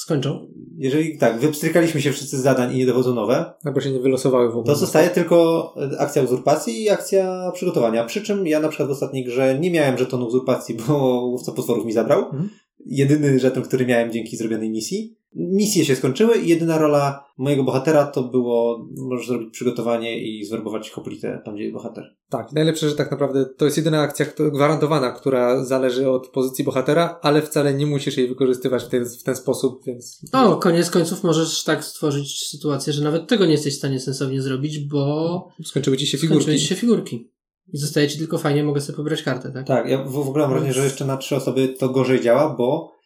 Skończą. 0.00 0.46
jeżeli 0.76 1.18
tak, 1.18 1.38
wypstrykaliśmy 1.38 2.00
się 2.02 2.12
wszyscy 2.12 2.38
z 2.38 2.42
zadań 2.42 2.74
i 2.74 2.78
nie 2.78 2.86
dochodzą 2.86 3.14
nowe, 3.14 3.52
Albo 3.64 3.80
się 3.80 3.90
nie 3.92 4.00
wylosowały 4.00 4.46
w 4.46 4.56
ogóle. 4.56 4.74
to 4.74 4.80
zostaje 4.80 5.10
tylko 5.10 5.74
e, 5.94 6.00
akcja 6.00 6.22
uzurpacji 6.22 6.82
i 6.82 6.90
akcja 6.90 7.50
przygotowania. 7.54 8.04
Przy 8.04 8.22
czym 8.22 8.46
ja 8.46 8.60
na 8.60 8.68
przykład 8.68 8.88
w 8.88 8.92
ostatniej 8.92 9.24
grze 9.24 9.58
nie 9.58 9.70
miałem 9.70 9.98
żetonu 9.98 10.26
uzurpacji, 10.26 10.74
bo 10.88 10.94
łowca 11.24 11.52
potworów 11.52 11.84
mi 11.86 11.92
zabrał. 11.92 12.24
Mhm. 12.24 12.48
Jedyny 12.86 13.38
żeton, 13.38 13.62
który 13.62 13.86
miałem 13.86 14.12
dzięki 14.12 14.36
zrobionej 14.36 14.70
misji. 14.70 15.16
Misje 15.34 15.84
się 15.84 15.96
skończyły 15.96 16.36
i 16.38 16.48
jedyna 16.48 16.78
rola 16.78 17.24
mojego 17.38 17.64
bohatera 17.64 18.06
to 18.06 18.22
było, 18.22 18.88
możesz 18.96 19.26
zrobić 19.28 19.50
przygotowanie 19.52 20.18
i 20.24 20.44
zwerbować 20.44 20.90
hoplitę 20.90 21.42
tam, 21.44 21.54
gdzie 21.54 21.62
jest 21.62 21.74
bohater. 21.74 22.04
Tak, 22.30 22.52
najlepsze, 22.52 22.88
że 22.88 22.96
tak 22.96 23.10
naprawdę 23.10 23.46
to 23.46 23.64
jest 23.64 23.76
jedyna 23.76 24.00
akcja 24.00 24.26
gwarantowana, 24.38 25.12
która 25.12 25.64
zależy 25.64 26.10
od 26.10 26.28
pozycji 26.28 26.64
bohatera, 26.64 27.18
ale 27.22 27.42
wcale 27.42 27.74
nie 27.74 27.86
musisz 27.86 28.16
jej 28.16 28.28
wykorzystywać 28.28 28.84
w 28.84 28.88
ten, 28.88 29.04
w 29.04 29.22
ten 29.22 29.36
sposób, 29.36 29.84
więc... 29.86 30.20
O, 30.32 30.56
koniec 30.56 30.90
końców 30.90 31.24
możesz 31.24 31.64
tak 31.64 31.84
stworzyć 31.84 32.46
sytuację, 32.48 32.92
że 32.92 33.04
nawet 33.04 33.28
tego 33.28 33.46
nie 33.46 33.52
jesteś 33.52 33.74
w 33.74 33.78
stanie 33.78 34.00
sensownie 34.00 34.42
zrobić, 34.42 34.78
bo 34.88 35.48
Skończyły 35.64 35.96
ci 35.96 36.06
się 36.06 36.18
figurki. 36.18 36.42
skończyły 36.42 36.58
ci 36.60 36.66
się 36.66 36.74
figurki. 36.74 37.30
I 37.72 37.78
zostaje 37.78 38.08
ci 38.08 38.18
tylko 38.18 38.38
fajnie, 38.38 38.64
mogę 38.64 38.80
sobie 38.80 38.96
pobrać 38.96 39.22
kartę, 39.22 39.52
tak? 39.52 39.66
Tak, 39.66 39.88
ja 39.88 40.04
w, 40.04 40.12
w 40.12 40.18
ogóle 40.18 40.44
mam 40.44 40.50
wrażenie, 40.50 40.72
że 40.72 40.84
jeszcze 40.84 41.04
na 41.04 41.16
trzy 41.16 41.36
osoby 41.36 41.68
to 41.68 41.88
gorzej 41.88 42.20
działa, 42.20 42.54
bo 42.58 42.99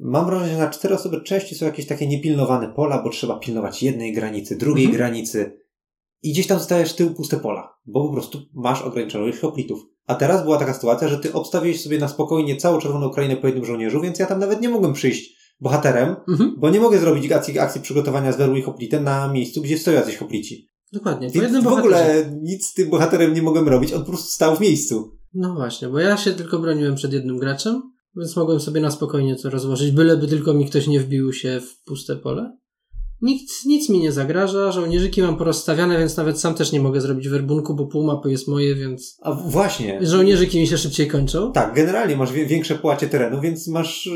mam 0.00 0.26
wrażenie, 0.26 0.52
że 0.52 0.58
na 0.58 0.70
cztery 0.70 0.94
osoby 0.94 1.20
częściej 1.20 1.58
są 1.58 1.66
jakieś 1.66 1.86
takie 1.86 2.06
niepilnowane 2.06 2.72
pola, 2.76 3.02
bo 3.02 3.10
trzeba 3.10 3.38
pilnować 3.38 3.82
jednej 3.82 4.12
granicy, 4.12 4.56
drugiej 4.56 4.84
Mhm. 4.86 4.96
granicy 4.96 5.60
i 6.22 6.32
gdzieś 6.32 6.46
tam 6.46 6.58
zostajesz 6.58 6.92
tył 6.92 7.14
puste 7.14 7.36
pola, 7.36 7.74
bo 7.86 8.06
po 8.08 8.12
prostu 8.12 8.38
masz 8.54 8.82
ograniczoną 8.82 9.24
ilość 9.24 9.38
hoplitów. 9.40 9.80
A 10.06 10.14
teraz 10.14 10.44
była 10.44 10.58
taka 10.58 10.74
sytuacja, 10.74 11.08
że 11.08 11.18
ty 11.18 11.32
obstawiłeś 11.32 11.82
sobie 11.82 11.98
na 11.98 12.08
spokojnie 12.08 12.56
całą 12.56 12.78
czerwoną 12.80 13.10
krainę 13.10 13.36
po 13.36 13.46
jednym 13.46 13.64
żołnierzu, 13.64 14.00
więc 14.00 14.18
ja 14.18 14.26
tam 14.26 14.38
nawet 14.38 14.60
nie 14.60 14.68
mogłem 14.68 14.92
przyjść 14.92 15.38
bohaterem, 15.60 16.16
Mhm. 16.28 16.54
bo 16.58 16.70
nie 16.70 16.80
mogę 16.80 16.98
zrobić 16.98 17.32
akcji, 17.32 17.58
akcji 17.58 17.80
przygotowania 17.80 18.32
z 18.32 18.58
i 18.58 18.62
hoplitem 18.62 19.04
na 19.04 19.28
miejscu, 19.32 19.62
gdzie 19.62 19.78
stoją 19.78 19.96
jacyś 19.96 20.16
hoplici. 20.16 20.68
Dokładnie. 20.92 21.30
Więc 21.30 21.52
w 21.56 21.62
bohaterze. 21.62 21.80
ogóle 21.80 22.32
nic 22.42 22.66
z 22.66 22.74
tym 22.74 22.90
bohaterem 22.90 23.34
nie 23.34 23.42
mogłem 23.42 23.68
robić, 23.68 23.92
on 23.92 24.00
po 24.00 24.08
prostu 24.08 24.28
stał 24.28 24.56
w 24.56 24.60
miejscu. 24.60 25.18
No 25.34 25.54
właśnie, 25.54 25.88
bo 25.88 25.98
ja 26.00 26.16
się 26.16 26.32
tylko 26.32 26.58
broniłem 26.58 26.94
przed 26.94 27.12
jednym 27.12 27.38
graczem, 27.38 27.82
więc 28.16 28.36
mogłem 28.36 28.60
sobie 28.60 28.80
na 28.80 28.90
spokojnie 28.90 29.36
to 29.36 29.50
rozłożyć, 29.50 29.90
byleby 29.90 30.28
tylko 30.28 30.54
mi 30.54 30.66
ktoś 30.66 30.86
nie 30.86 31.00
wbił 31.00 31.32
się 31.32 31.60
w 31.60 31.84
puste 31.84 32.16
pole. 32.16 32.58
Nikt, 33.22 33.52
nic 33.66 33.88
mi 33.88 33.98
nie 33.98 34.12
zagraża, 34.12 34.72
żołnierzyki 34.72 35.22
mam 35.22 35.36
porozstawiane, 35.36 35.98
więc 35.98 36.16
nawet 36.16 36.40
sam 36.40 36.54
też 36.54 36.72
nie 36.72 36.80
mogę 36.80 37.00
zrobić 37.00 37.28
werbunku, 37.28 37.74
bo 37.74 37.86
pół 37.86 38.04
mapy 38.04 38.30
jest 38.30 38.48
moje, 38.48 38.74
więc 38.74 39.16
A 39.22 39.32
właśnie. 39.32 39.98
żołnierzyki 40.02 40.60
mi 40.60 40.66
się 40.66 40.78
szybciej 40.78 41.06
kończą. 41.06 41.52
Tak, 41.52 41.74
generalnie 41.74 42.16
masz 42.16 42.32
większe 42.32 42.74
płacie 42.74 43.06
terenu, 43.06 43.40
więc 43.40 43.68
masz, 43.68 44.08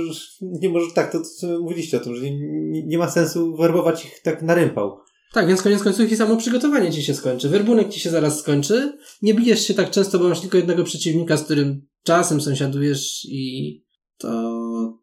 nie 0.43 0.69
możesz, 0.69 0.93
tak, 0.93 1.13
to, 1.13 1.19
to 1.41 1.61
mówiliście 1.61 1.97
o 1.97 2.01
tym, 2.01 2.17
że 2.17 2.23
nie, 2.23 2.87
nie 2.87 2.99
ma 2.99 3.11
sensu 3.11 3.57
werbować 3.57 4.05
ich 4.05 4.23
tak 4.23 4.43
na 4.43 4.55
rympał. 4.55 4.99
Tak, 5.33 5.47
więc 5.47 5.63
koniec 5.63 5.83
końców 5.83 6.13
i 6.13 6.17
samo 6.17 6.37
przygotowanie 6.37 6.91
ci 6.91 7.03
się 7.03 7.15
skończy. 7.15 7.49
Werbunek 7.49 7.89
ci 7.89 8.01
się 8.01 8.11
zaraz 8.11 8.39
skończy. 8.39 8.99
Nie 9.23 9.35
bijesz 9.35 9.67
się 9.67 9.75
tak 9.75 9.91
często, 9.91 10.19
bo 10.19 10.29
masz 10.29 10.41
tylko 10.41 10.57
jednego 10.57 10.85
przeciwnika, 10.85 11.37
z 11.37 11.45
którym 11.45 11.87
czasem 12.03 12.41
sąsiadujesz 12.41 13.25
i 13.29 13.79
to 14.19 14.53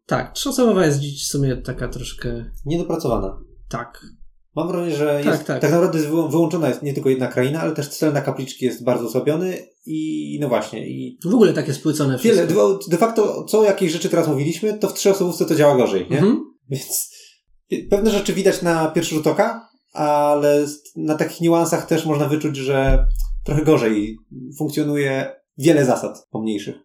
tak, 0.06 0.32
trzyosobowa 0.34 0.86
jest 0.86 0.98
dziś 1.00 1.24
w 1.24 1.30
sumie 1.30 1.56
taka 1.56 1.88
troszkę 1.88 2.50
Niedopracowana. 2.66 3.40
tak. 3.68 4.06
Mam 4.56 4.68
wrażenie, 4.68 4.96
że 4.96 5.06
Tak, 5.24 5.32
jest, 5.34 5.44
tak. 5.46 5.60
tak. 5.60 5.70
naprawdę 5.70 5.98
jest 5.98 6.10
wyłą- 6.10 6.30
wyłączona 6.30 6.68
jest 6.68 6.82
nie 6.82 6.94
tylko 6.94 7.08
jedna 7.10 7.26
kraina, 7.28 7.60
ale 7.60 7.72
też 7.72 7.88
cel 7.88 8.12
na 8.12 8.20
kapliczki 8.20 8.64
jest 8.64 8.84
bardzo 8.84 9.06
osłabiony 9.06 9.58
i 9.86 10.38
no 10.40 10.48
właśnie. 10.48 10.88
I 10.88 11.18
W 11.24 11.34
ogóle 11.34 11.52
takie 11.52 11.74
spłycone 11.74 12.18
wiele, 12.18 12.42
wszystko. 12.46 12.78
de, 12.78 12.78
de 12.90 12.96
facto 12.96 13.44
co 13.44 13.64
jakieś 13.64 13.92
rzeczy 13.92 14.08
teraz 14.08 14.28
mówiliśmy, 14.28 14.78
to 14.78 14.88
w 14.88 14.94
trzyosobówce 14.94 15.44
to 15.46 15.54
działa 15.54 15.76
gorzej, 15.76 16.06
nie? 16.10 16.18
Mhm. 16.18 16.44
Więc 16.70 17.10
pewne 17.90 18.10
rzeczy 18.10 18.32
widać 18.32 18.62
na 18.62 18.88
pierwszy 18.90 19.14
rzut 19.14 19.26
oka, 19.26 19.68
ale 19.92 20.66
na 20.96 21.14
takich 21.14 21.40
niuansach 21.40 21.86
też 21.86 22.06
można 22.06 22.28
wyczuć, 22.28 22.56
że 22.56 23.06
trochę 23.44 23.62
gorzej 23.64 24.16
funkcjonuje 24.58 25.32
wiele 25.58 25.84
zasad 25.84 26.26
pomniejszych. 26.30 26.76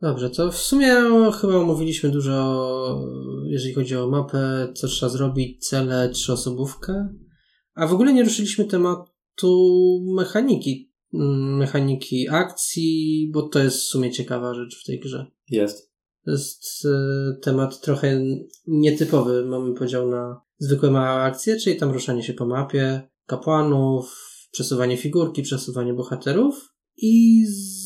Dobrze, 0.00 0.30
to 0.30 0.52
w 0.52 0.56
sumie 0.56 0.94
chyba 1.40 1.56
omówiliśmy 1.56 2.10
dużo, 2.10 3.08
jeżeli 3.46 3.74
chodzi 3.74 3.96
o 3.96 4.10
mapę, 4.10 4.72
co 4.74 4.88
trzeba 4.88 5.12
zrobić, 5.12 5.68
cele, 5.68 6.08
trzyosobówkę. 6.08 7.08
A 7.74 7.86
w 7.86 7.92
ogóle 7.92 8.12
nie 8.12 8.24
ruszyliśmy 8.24 8.64
tematu 8.64 10.00
mechaniki. 10.16 10.94
Mm, 11.14 11.56
Mechaniki 11.56 12.28
akcji, 12.28 13.30
bo 13.34 13.48
to 13.48 13.58
jest 13.58 13.76
w 13.76 13.88
sumie 13.88 14.12
ciekawa 14.12 14.54
rzecz 14.54 14.82
w 14.82 14.86
tej 14.86 15.00
grze. 15.00 15.26
Jest. 15.50 15.92
To 16.24 16.30
jest 16.30 16.86
e, 16.86 17.40
temat 17.42 17.80
trochę 17.80 18.20
nietypowy. 18.66 19.44
Mamy 19.44 19.74
podział 19.74 20.10
na 20.10 20.40
zwykłe 20.58 20.90
małe 20.90 21.22
akcje, 21.22 21.56
czyli 21.60 21.76
tam 21.76 21.90
ruszanie 21.90 22.22
się 22.22 22.34
po 22.34 22.46
mapie, 22.46 23.08
kapłanów, 23.26 24.16
przesuwanie 24.52 24.96
figurki, 24.96 25.42
przesuwanie 25.42 25.94
bohaterów 25.94 26.74
i 26.96 27.44
z... 27.46 27.83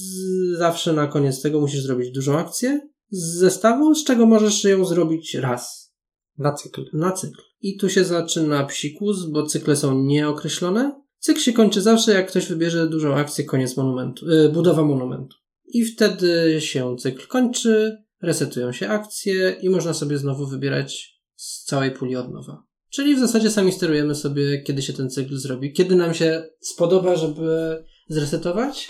zawsze 0.57 0.92
na 0.92 1.07
koniec 1.07 1.42
tego 1.42 1.61
musisz 1.61 1.83
zrobić 1.83 2.11
dużą 2.11 2.38
akcję 2.38 2.81
z 3.11 3.35
zestawu, 3.35 3.94
z 3.94 4.05
czego 4.05 4.27
możesz 4.27 4.64
ją 4.64 4.85
zrobić 4.85 5.35
raz 5.35 5.92
Na 6.38 6.53
cykl. 6.53 6.85
na 6.92 7.12
cykl. 7.12 7.42
I 7.61 7.77
tu 7.77 7.88
się 7.88 8.05
zaczyna 8.05 8.64
psikus, 8.64 9.25
bo 9.25 9.47
cykle 9.47 9.77
są 9.77 10.03
nieokreślone. 10.05 11.01
Cykl 11.18 11.40
się 11.40 11.53
kończy 11.53 11.81
zawsze, 11.81 12.12
jak 12.12 12.31
ktoś 12.31 12.49
wybierze 12.49 12.88
dużą 12.88 13.14
akcję, 13.14 13.44
koniec 13.44 13.77
monumentu, 13.77 14.31
y, 14.31 14.49
budowa 14.49 14.83
monumentu. 14.85 15.37
I 15.66 15.85
wtedy 15.85 16.61
się 16.61 16.97
cykl 16.99 17.27
kończy, 17.27 17.97
resetują 18.23 18.73
się 18.73 18.88
akcje 18.88 19.57
i 19.62 19.68
można 19.71 19.94
sobie 19.94 20.18
znowu 20.18 20.47
wybierać 20.47 21.21
z 21.37 21.64
całej 21.64 21.90
puli 21.90 22.16
od 22.16 22.33
nowa. 22.33 22.62
Czyli 22.90 23.16
w 23.16 23.18
zasadzie 23.18 23.51
sami 23.51 23.73
sterujemy 23.73 24.14
sobie, 24.14 24.62
kiedy 24.62 24.83
się 24.83 24.92
ten 24.92 25.11
cykl 25.11 25.37
zrobi, 25.37 25.73
kiedy 25.73 25.97
nam 25.97 26.14
się 26.14 26.49
spodoba, 26.61 27.16
żeby 27.16 27.85
zresetować. 28.09 28.88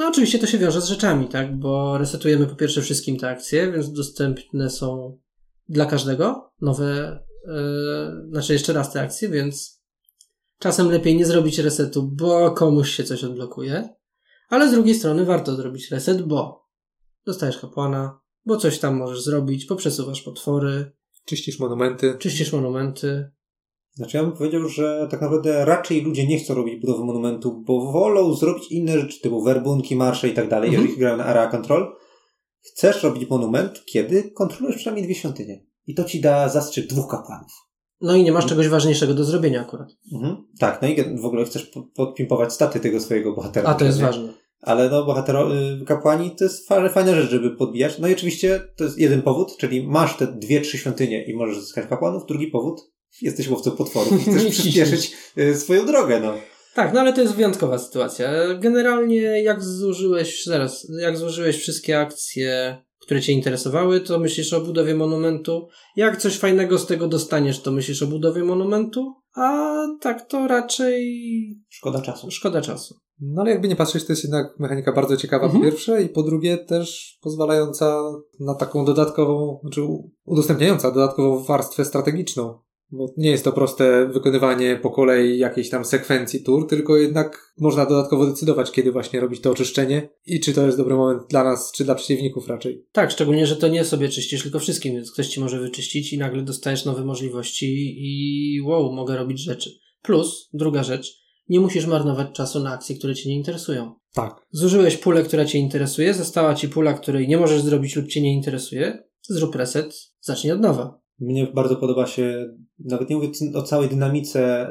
No 0.00 0.08
oczywiście 0.08 0.38
to 0.38 0.46
się 0.46 0.58
wiąże 0.58 0.80
z 0.80 0.88
rzeczami, 0.88 1.28
tak? 1.28 1.58
Bo 1.58 1.98
resetujemy 1.98 2.46
po 2.46 2.54
pierwsze 2.54 2.82
wszystkim 2.82 3.16
te 3.16 3.28
akcje, 3.28 3.72
więc 3.72 3.92
dostępne 3.92 4.70
są 4.70 5.18
dla 5.68 5.86
każdego 5.86 6.52
nowe, 6.60 7.20
yy, 7.46 8.30
znaczy 8.30 8.52
jeszcze 8.52 8.72
raz 8.72 8.92
te 8.92 9.00
akcje, 9.00 9.28
więc 9.28 9.82
czasem 10.58 10.90
lepiej 10.90 11.16
nie 11.16 11.26
zrobić 11.26 11.58
resetu, 11.58 12.02
bo 12.02 12.50
komuś 12.50 12.90
się 12.90 13.04
coś 13.04 13.24
odblokuje, 13.24 13.88
ale 14.48 14.68
z 14.68 14.72
drugiej 14.72 14.94
strony 14.94 15.24
warto 15.24 15.56
zrobić 15.56 15.90
reset, 15.90 16.22
bo 16.22 16.68
dostajesz 17.26 17.58
kapłana, 17.58 18.20
bo 18.46 18.56
coś 18.56 18.78
tam 18.78 18.96
możesz 18.96 19.22
zrobić, 19.22 19.64
poprzesuwasz 19.64 20.22
potwory, 20.22 20.92
Czyścisz 21.24 21.58
monumenty. 21.58 22.16
czyścisz 22.18 22.52
monumenty. 22.52 23.30
Znaczy 23.94 24.16
ja 24.16 24.22
bym 24.22 24.32
powiedział, 24.32 24.68
że 24.68 25.08
tak 25.10 25.20
naprawdę 25.20 25.64
raczej 25.64 26.02
ludzie 26.02 26.26
nie 26.26 26.38
chcą 26.38 26.54
robić 26.54 26.80
budowy 26.80 27.04
monumentu, 27.04 27.62
bo 27.66 27.92
wolą 27.92 28.34
zrobić 28.34 28.72
inne 28.72 28.98
rzeczy, 29.00 29.20
typu 29.20 29.42
werbunki, 29.42 29.96
marsze 29.96 30.28
i 30.28 30.34
tak 30.34 30.48
dalej, 30.48 30.68
Mhm. 30.68 30.82
jeżeli 30.86 31.00
grają 31.00 31.16
na 31.16 31.24
area 31.24 31.46
control. 31.46 31.92
Chcesz 32.62 33.02
robić 33.02 33.30
monument, 33.30 33.84
kiedy 33.84 34.30
kontrolujesz 34.30 34.76
przynajmniej 34.76 35.04
dwie 35.04 35.14
świątynie. 35.14 35.64
I 35.86 35.94
to 35.94 36.04
ci 36.04 36.20
da 36.20 36.48
zastrzyk 36.48 36.86
dwóch 36.86 37.10
kapłanów. 37.10 37.52
No 38.00 38.14
i 38.16 38.22
nie 38.22 38.32
masz 38.32 38.46
czegoś 38.46 38.68
ważniejszego 38.68 39.14
do 39.14 39.24
zrobienia 39.24 39.60
akurat. 39.60 39.88
Mhm. 40.14 40.36
Tak, 40.58 40.82
no 40.82 40.88
i 40.88 41.18
w 41.18 41.24
ogóle 41.24 41.44
chcesz 41.44 41.66
po- 41.66 41.82
podpimpować 41.82 42.52
staty 42.52 42.80
tego 42.80 43.00
swojego 43.00 43.32
bohatera. 43.34 43.68
A 43.70 43.74
to 43.74 43.84
jest 43.84 43.98
nie? 43.98 44.04
ważne. 44.04 44.32
Ale 44.60 44.90
no, 44.90 45.04
bohatero, 45.04 45.56
y, 45.56 45.84
kapłani 45.86 46.30
to 46.30 46.44
jest 46.44 46.68
fajna 46.68 47.14
rzecz, 47.14 47.30
żeby 47.30 47.50
podbijać. 47.56 47.98
No 47.98 48.08
i 48.08 48.12
oczywiście 48.12 48.60
to 48.76 48.84
jest 48.84 48.98
jeden 48.98 49.22
powód, 49.22 49.56
czyli 49.58 49.86
masz 49.88 50.16
te 50.16 50.26
dwie, 50.26 50.60
trzy 50.60 50.78
świątynie 50.78 51.24
i 51.24 51.36
możesz 51.36 51.58
zyskać 51.60 51.86
kapłanów. 51.86 52.26
Drugi 52.26 52.46
powód, 52.46 52.80
jesteś 53.22 53.48
łowcą 53.48 53.70
potworów 53.70 54.12
i 54.26 54.30
chcesz 54.30 54.46
przyspieszyć 54.58 55.12
y, 55.38 55.54
swoją 55.56 55.86
drogę, 55.86 56.20
no. 56.20 56.34
Tak, 56.74 56.94
no 56.94 57.00
ale 57.00 57.12
to 57.12 57.20
jest 57.20 57.34
wyjątkowa 57.34 57.78
sytuacja. 57.78 58.30
Generalnie 58.58 59.16
jak 59.42 59.64
zużyłeś, 59.64 60.44
zaraz, 60.44 60.86
jak 61.00 61.16
zużyłeś 61.16 61.56
wszystkie 61.56 62.00
akcje, 62.00 62.76
które 63.00 63.20
cię 63.20 63.32
interesowały, 63.32 64.00
to 64.00 64.18
myślisz 64.18 64.52
o 64.52 64.60
budowie 64.60 64.94
monumentu. 64.94 65.68
Jak 65.96 66.16
coś 66.16 66.38
fajnego 66.38 66.78
z 66.78 66.86
tego 66.86 67.08
dostaniesz, 67.08 67.60
to 67.62 67.70
myślisz 67.72 68.02
o 68.02 68.06
budowie 68.06 68.44
monumentu. 68.44 69.14
A 69.36 69.76
tak 70.00 70.28
to 70.28 70.48
raczej 70.48 71.04
Szkoda 71.68 72.00
czasu. 72.02 72.30
szkoda 72.30 72.60
czasu. 72.60 72.94
No 73.20 73.42
ale 73.42 73.50
jakby 73.50 73.68
nie 73.68 73.76
patrzeć, 73.76 74.04
to 74.04 74.12
jest 74.12 74.24
jednak 74.24 74.46
mechanika 74.58 74.92
bardzo 74.92 75.16
ciekawa 75.16 75.44
Mhm. 75.44 75.64
po 75.64 75.70
pierwsze 75.70 76.02
i 76.02 76.08
po 76.08 76.22
drugie 76.22 76.58
też 76.58 77.18
pozwalająca 77.22 78.02
na 78.40 78.54
taką 78.54 78.84
dodatkową, 78.84 79.58
znaczy 79.62 79.80
udostępniająca 80.24 80.90
dodatkową 80.90 81.44
warstwę 81.44 81.84
strategiczną. 81.84 82.58
Bo 82.92 83.14
nie 83.16 83.30
jest 83.30 83.44
to 83.44 83.52
proste 83.52 84.08
wykonywanie 84.08 84.78
po 84.82 84.90
kolei 84.90 85.38
jakiejś 85.38 85.70
tam 85.70 85.84
sekwencji 85.84 86.42
tur, 86.42 86.68
tylko 86.68 86.96
jednak 86.96 87.52
można 87.58 87.86
dodatkowo 87.86 88.26
decydować, 88.26 88.70
kiedy 88.70 88.92
właśnie 88.92 89.20
robić 89.20 89.40
to 89.40 89.50
oczyszczenie 89.50 90.08
i 90.26 90.40
czy 90.40 90.52
to 90.52 90.66
jest 90.66 90.78
dobry 90.78 90.94
moment 90.94 91.22
dla 91.28 91.44
nas, 91.44 91.72
czy 91.72 91.84
dla 91.84 91.94
przeciwników 91.94 92.48
raczej. 92.48 92.86
Tak, 92.92 93.10
szczególnie, 93.10 93.46
że 93.46 93.56
to 93.56 93.68
nie 93.68 93.84
sobie 93.84 94.08
czyścisz, 94.08 94.42
tylko 94.42 94.58
wszystkim, 94.58 94.94
więc 94.94 95.12
ktoś 95.12 95.28
ci 95.28 95.40
może 95.40 95.60
wyczyścić 95.60 96.12
i 96.12 96.18
nagle 96.18 96.42
dostajesz 96.42 96.84
nowe 96.84 97.04
możliwości 97.04 97.96
i 97.98 98.62
wow, 98.62 98.92
mogę 98.92 99.16
robić 99.16 99.40
rzeczy. 99.40 99.70
Plus, 100.02 100.48
druga 100.52 100.82
rzecz, 100.82 101.20
nie 101.48 101.60
musisz 101.60 101.86
marnować 101.86 102.32
czasu 102.32 102.60
na 102.60 102.72
akcje, 102.72 102.96
które 102.96 103.14
cię 103.14 103.28
nie 103.28 103.36
interesują. 103.36 103.94
Tak. 104.14 104.46
Zużyłeś 104.50 104.96
pulę, 104.96 105.22
która 105.22 105.44
cię 105.44 105.58
interesuje, 105.58 106.14
została 106.14 106.54
ci 106.54 106.68
pula, 106.68 106.94
której 106.94 107.28
nie 107.28 107.36
możesz 107.36 107.62
zrobić 107.62 107.96
lub 107.96 108.06
cię 108.06 108.22
nie 108.22 108.34
interesuje, 108.34 109.04
zrób 109.28 109.54
reset, 109.54 109.94
zacznij 110.20 110.52
od 110.52 110.60
nowa. 110.60 110.99
Mnie 111.20 111.46
bardzo 111.46 111.76
podoba 111.76 112.06
się, 112.06 112.54
nawet 112.78 113.10
nie 113.10 113.16
mówię 113.16 113.28
o 113.54 113.62
całej 113.62 113.88
dynamice 113.88 114.70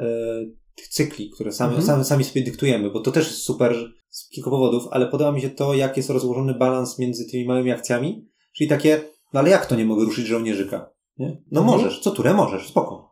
tych 0.76 0.88
cykli, 0.88 1.30
które 1.30 1.52
same, 1.52 1.70
Mhm. 1.70 1.86
same, 1.86 2.04
sami 2.04 2.24
sobie 2.24 2.42
dyktujemy, 2.44 2.90
bo 2.90 3.00
to 3.00 3.12
też 3.12 3.26
jest 3.26 3.42
super 3.42 3.92
z 4.08 4.28
kilku 4.28 4.50
powodów, 4.50 4.84
ale 4.90 5.06
podoba 5.06 5.32
mi 5.32 5.40
się 5.40 5.50
to, 5.50 5.74
jak 5.74 5.96
jest 5.96 6.10
rozłożony 6.10 6.54
balans 6.54 6.98
między 6.98 7.24
tymi 7.30 7.44
małymi 7.44 7.70
akcjami, 7.70 8.28
czyli 8.56 8.68
takie, 8.70 9.00
no 9.32 9.40
ale 9.40 9.50
jak 9.50 9.66
to 9.66 9.76
nie 9.76 9.84
mogę 9.84 10.04
ruszyć 10.04 10.26
żołnierzyka? 10.26 10.90
Nie? 11.18 11.42
No 11.50 11.60
Mhm. 11.60 11.78
możesz, 11.78 12.00
co 12.00 12.10
turę 12.10 12.34
możesz, 12.34 12.68
spoko. 12.68 13.10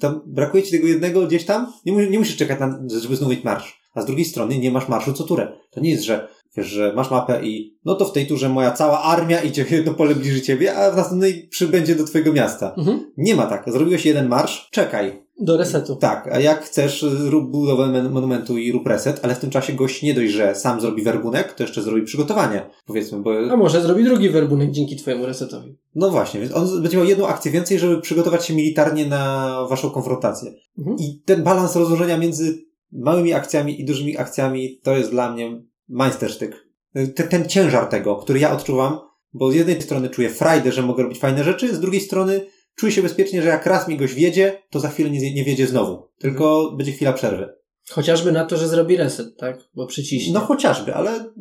Tam 0.00 0.20
brakuje 0.26 0.62
ci 0.62 0.70
tego 0.70 0.86
jednego 0.86 1.26
gdzieś 1.26 1.44
tam, 1.44 1.72
nie, 1.86 1.92
nie 2.10 2.18
musisz 2.18 2.36
czekać 2.36 2.60
na, 2.60 2.82
żeby 3.00 3.16
znów 3.16 3.30
mieć 3.30 3.44
marsz. 3.44 3.78
A 3.94 4.02
z 4.02 4.06
drugiej 4.06 4.24
strony 4.24 4.58
nie 4.58 4.70
masz 4.70 4.88
marszu 4.88 5.12
co 5.12 5.24
turę. 5.24 5.52
To 5.70 5.80
nie 5.80 5.90
jest, 5.90 6.04
że 6.04 6.28
wiesz, 6.56 6.66
że 6.66 6.92
masz 6.96 7.10
mapę 7.10 7.46
i 7.46 7.78
no 7.84 7.94
to 7.94 8.04
w 8.04 8.12
tej 8.12 8.26
turze 8.26 8.48
moja 8.48 8.70
cała 8.70 9.02
armia 9.02 9.40
idzie 9.40 9.64
jedno 9.70 9.94
pole 9.94 10.14
bliżej 10.14 10.42
ciebie, 10.42 10.76
a 10.76 10.90
w 10.90 10.96
następnej 10.96 11.48
przybędzie 11.48 11.94
do 11.94 12.04
twojego 12.04 12.32
miasta. 12.32 12.74
Mhm. 12.78 13.12
Nie 13.16 13.36
ma 13.36 13.46
tak. 13.46 13.64
Zrobiłeś 13.72 14.06
jeden 14.06 14.28
marsz, 14.28 14.68
czekaj. 14.70 15.28
Do 15.40 15.56
resetu. 15.56 15.96
Tak, 15.96 16.28
a 16.32 16.40
jak 16.40 16.64
chcesz, 16.64 17.06
rób 17.26 17.50
budowę 17.50 17.86
men- 17.86 18.10
monumentu 18.10 18.58
i 18.58 18.72
rób 18.72 18.86
reset, 18.86 19.20
ale 19.22 19.34
w 19.34 19.38
tym 19.38 19.50
czasie 19.50 19.72
gość 19.72 20.02
nie 20.02 20.14
dość, 20.14 20.32
że 20.32 20.54
sam 20.54 20.80
zrobi 20.80 21.02
werbunek, 21.02 21.52
to 21.52 21.62
jeszcze 21.62 21.82
zrobi 21.82 22.02
przygotowanie, 22.02 22.70
powiedzmy, 22.86 23.22
bo... 23.22 23.30
A 23.50 23.56
może 23.56 23.80
zrobi 23.82 24.04
drugi 24.04 24.30
werbunek 24.30 24.70
dzięki 24.70 24.96
twojemu 24.96 25.26
resetowi. 25.26 25.76
No 25.94 26.10
właśnie, 26.10 26.40
więc 26.40 26.54
on 26.54 26.82
będzie 26.82 26.96
miał 26.96 27.06
jedną 27.06 27.26
akcję 27.26 27.52
więcej, 27.52 27.78
żeby 27.78 28.00
przygotować 28.00 28.46
się 28.46 28.54
militarnie 28.54 29.06
na 29.06 29.52
waszą 29.70 29.90
konfrontację. 29.90 30.52
Mhm. 30.78 30.96
I 30.98 31.22
ten 31.24 31.42
balans 31.42 31.76
rozłożenia 31.76 32.18
między 32.18 32.64
małymi 32.92 33.32
akcjami 33.32 33.80
i 33.80 33.84
dużymi 33.84 34.16
akcjami, 34.16 34.80
to 34.82 34.96
jest 34.96 35.10
dla 35.10 35.32
mnie 35.32 35.62
majstersztyk. 35.88 36.68
Ten, 36.92 37.28
ten 37.28 37.48
ciężar 37.48 37.86
tego, 37.86 38.16
który 38.16 38.38
ja 38.38 38.52
odczuwam, 38.52 38.98
bo 39.32 39.50
z 39.50 39.54
jednej 39.54 39.82
strony 39.82 40.10
czuję 40.10 40.30
frajdę, 40.30 40.72
że 40.72 40.82
mogę 40.82 41.02
robić 41.02 41.18
fajne 41.18 41.44
rzeczy, 41.44 41.74
z 41.74 41.80
drugiej 41.80 42.00
strony 42.00 42.46
czuję 42.74 42.92
się 42.92 43.02
bezpiecznie, 43.02 43.42
że 43.42 43.48
jak 43.48 43.66
raz 43.66 43.88
mi 43.88 43.96
goś 43.96 44.14
wiedzie, 44.14 44.62
to 44.70 44.80
za 44.80 44.88
chwilę 44.88 45.10
nie, 45.10 45.34
nie 45.34 45.44
wiedzie 45.44 45.66
znowu. 45.66 46.08
Tylko 46.18 46.74
będzie 46.76 46.92
chwila 46.92 47.12
przerwy. 47.12 47.57
Chociażby 47.90 48.32
na 48.32 48.44
to, 48.44 48.56
że 48.56 48.68
zrobi 48.68 48.96
reset, 48.96 49.36
tak? 49.36 49.58
Bo 49.74 49.86
przyciśnie. 49.86 50.34
No 50.34 50.40
chociażby, 50.40 50.94
ale 50.94 51.32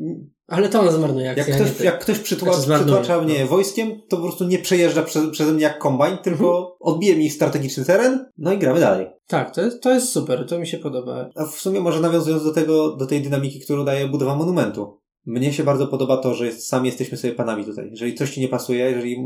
Ale 0.47 0.69
to 0.69 0.79
on 0.81 0.91
zmarnuje 0.91 1.31
akcję, 1.31 1.45
jak 1.53 1.55
ktoś, 1.65 1.85
jak 1.85 1.99
ktoś 1.99 2.19
przytła, 2.19 2.53
Znaczy 2.53 2.83
przytłacza 2.83 3.21
mnie 3.21 3.39
no. 3.41 3.47
wojskiem, 3.47 4.01
to 4.09 4.17
po 4.17 4.23
prostu 4.23 4.45
nie 4.47 4.59
przejeżdża 4.59 5.03
prze, 5.03 5.31
przeze 5.31 5.51
mnie 5.53 5.63
jak 5.63 5.79
kombajn, 5.79 6.17
tylko 6.23 6.77
odbije 6.79 7.15
mi 7.15 7.25
ich 7.25 7.33
strategiczny 7.33 7.85
teren, 7.85 8.25
no 8.37 8.53
i 8.53 8.57
gramy 8.57 8.79
dalej. 8.79 9.07
Tak, 9.27 9.55
to 9.55 9.61
jest, 9.61 9.81
to 9.83 9.93
jest 9.93 10.09
super, 10.09 10.45
to 10.49 10.59
mi 10.59 10.67
się 10.67 10.77
podoba. 10.77 11.29
A 11.35 11.45
w 11.45 11.55
sumie 11.55 11.79
może 11.79 11.99
nawiązując 11.99 12.43
do 12.43 12.53
tego, 12.53 12.95
do 12.95 13.05
tej 13.05 13.21
dynamiki, 13.21 13.59
którą 13.59 13.85
daje 13.85 14.07
budowa 14.07 14.35
monumentu. 14.35 14.99
Mnie 15.25 15.53
się 15.53 15.63
bardzo 15.63 15.87
podoba 15.87 16.17
to, 16.17 16.33
że 16.33 16.45
jest, 16.45 16.67
sami 16.67 16.85
jesteśmy 16.85 17.17
sobie 17.17 17.33
panami 17.33 17.65
tutaj. 17.65 17.87
Jeżeli 17.91 18.15
coś 18.15 18.33
ci 18.33 18.41
nie 18.41 18.47
pasuje, 18.47 18.91
jeżeli 18.91 19.17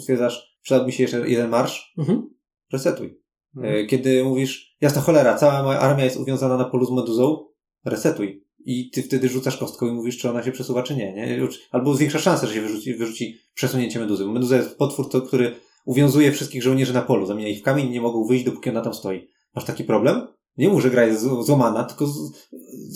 stwierdzasz, 0.00 0.56
przydałby 0.62 0.86
mi 0.86 0.92
się 0.92 1.02
jeszcze 1.02 1.28
jeden 1.28 1.48
marsz, 1.50 1.94
Mhm. 1.98 2.28
resetuj. 2.72 3.20
Mhm. 3.56 3.74
E, 3.74 3.86
Kiedy 3.86 4.24
mówisz, 4.24 4.76
jasna 4.80 5.02
cholera, 5.02 5.34
cała 5.34 5.62
moja 5.62 5.78
armia 5.80 6.04
jest 6.04 6.16
uwiązana 6.16 6.56
na 6.56 6.64
polu 6.64 6.86
z 6.86 6.90
meduzą, 6.90 7.46
resetuj. 7.84 8.46
I 8.64 8.90
ty 8.90 9.02
wtedy 9.02 9.28
rzucasz 9.28 9.56
kostką 9.56 9.86
i 9.86 9.92
mówisz, 9.92 10.18
czy 10.18 10.30
ona 10.30 10.42
się 10.42 10.52
przesuwa, 10.52 10.82
czy 10.82 10.96
nie. 10.96 11.12
nie? 11.12 11.48
Albo 11.70 11.94
zwiększa 11.94 12.18
szansę, 12.18 12.46
że 12.46 12.54
się 12.54 12.60
wyrzuci, 12.62 12.94
wyrzuci 12.94 13.36
przesunięcie 13.54 13.98
meduzy. 14.00 14.24
Bo 14.24 14.32
meduza 14.32 14.56
jest 14.56 14.78
potwór, 14.78 15.10
to, 15.10 15.22
który 15.22 15.54
uwiązuje 15.84 16.32
wszystkich 16.32 16.62
żołnierzy 16.62 16.94
na 16.94 17.02
polu, 17.02 17.26
zamienia 17.26 17.48
ich 17.48 17.60
w 17.60 17.62
kamień 17.62 17.90
nie 17.90 18.00
mogą 18.00 18.26
wyjść, 18.26 18.44
dopóki 18.44 18.70
ona 18.70 18.80
tam 18.80 18.94
stoi. 18.94 19.28
masz 19.54 19.64
taki 19.64 19.84
problem, 19.84 20.26
nie 20.56 20.68
mów, 20.68 20.82
że 20.82 20.90
gra 20.90 21.04
jest 21.04 21.22
złamana, 21.22 21.84
tylko 21.84 22.06
z, 22.06 22.32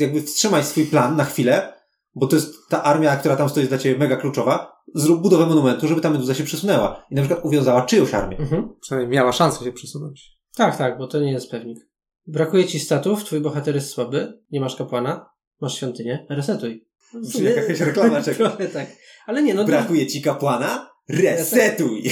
jakby 0.00 0.22
wstrzymaj 0.22 0.64
swój 0.64 0.86
plan 0.86 1.16
na 1.16 1.24
chwilę, 1.24 1.72
bo 2.14 2.26
to 2.26 2.36
jest 2.36 2.54
ta 2.68 2.82
armia, 2.82 3.16
która 3.16 3.36
tam 3.36 3.48
stoi 3.48 3.60
jest 3.60 3.70
dla 3.70 3.78
ciebie 3.78 3.98
mega 3.98 4.16
kluczowa, 4.16 4.72
zrób 4.94 5.22
budowę 5.22 5.46
monumentu, 5.46 5.88
żeby 5.88 6.00
ta 6.00 6.10
meduza 6.10 6.34
się 6.34 6.44
przesunęła 6.44 7.06
i 7.10 7.14
na 7.14 7.22
przykład 7.22 7.44
uwiązała 7.44 7.82
czyjąś 7.82 8.14
armię. 8.14 8.38
Mhm. 8.38 8.68
Przynajmniej 8.80 9.18
miała 9.18 9.32
szansę 9.32 9.64
się 9.64 9.72
przesunąć. 9.72 10.39
Tak, 10.60 10.76
tak, 10.76 10.98
bo 10.98 11.06
to 11.06 11.20
nie 11.20 11.32
jest 11.32 11.50
pewnik. 11.50 11.78
Brakuje 12.26 12.66
ci 12.66 12.80
statów, 12.80 13.24
twój 13.24 13.40
bohater 13.40 13.74
jest 13.74 13.88
słaby, 13.88 14.40
nie 14.50 14.60
masz 14.60 14.76
kapłana, 14.76 15.30
masz 15.60 15.76
świątynię, 15.76 16.26
resetuj. 16.30 16.86
Czyli 17.32 17.44
jakaś 17.44 17.80
reklama 17.90 18.22
czeka. 18.22 18.36
Trochę 18.36 18.68
tak. 18.68 18.86
Ale 19.26 19.42
nie, 19.42 19.54
no, 19.54 19.64
Brakuje 19.64 20.06
ci 20.06 20.22
kapłana? 20.22 20.90
Resetuj! 21.08 22.02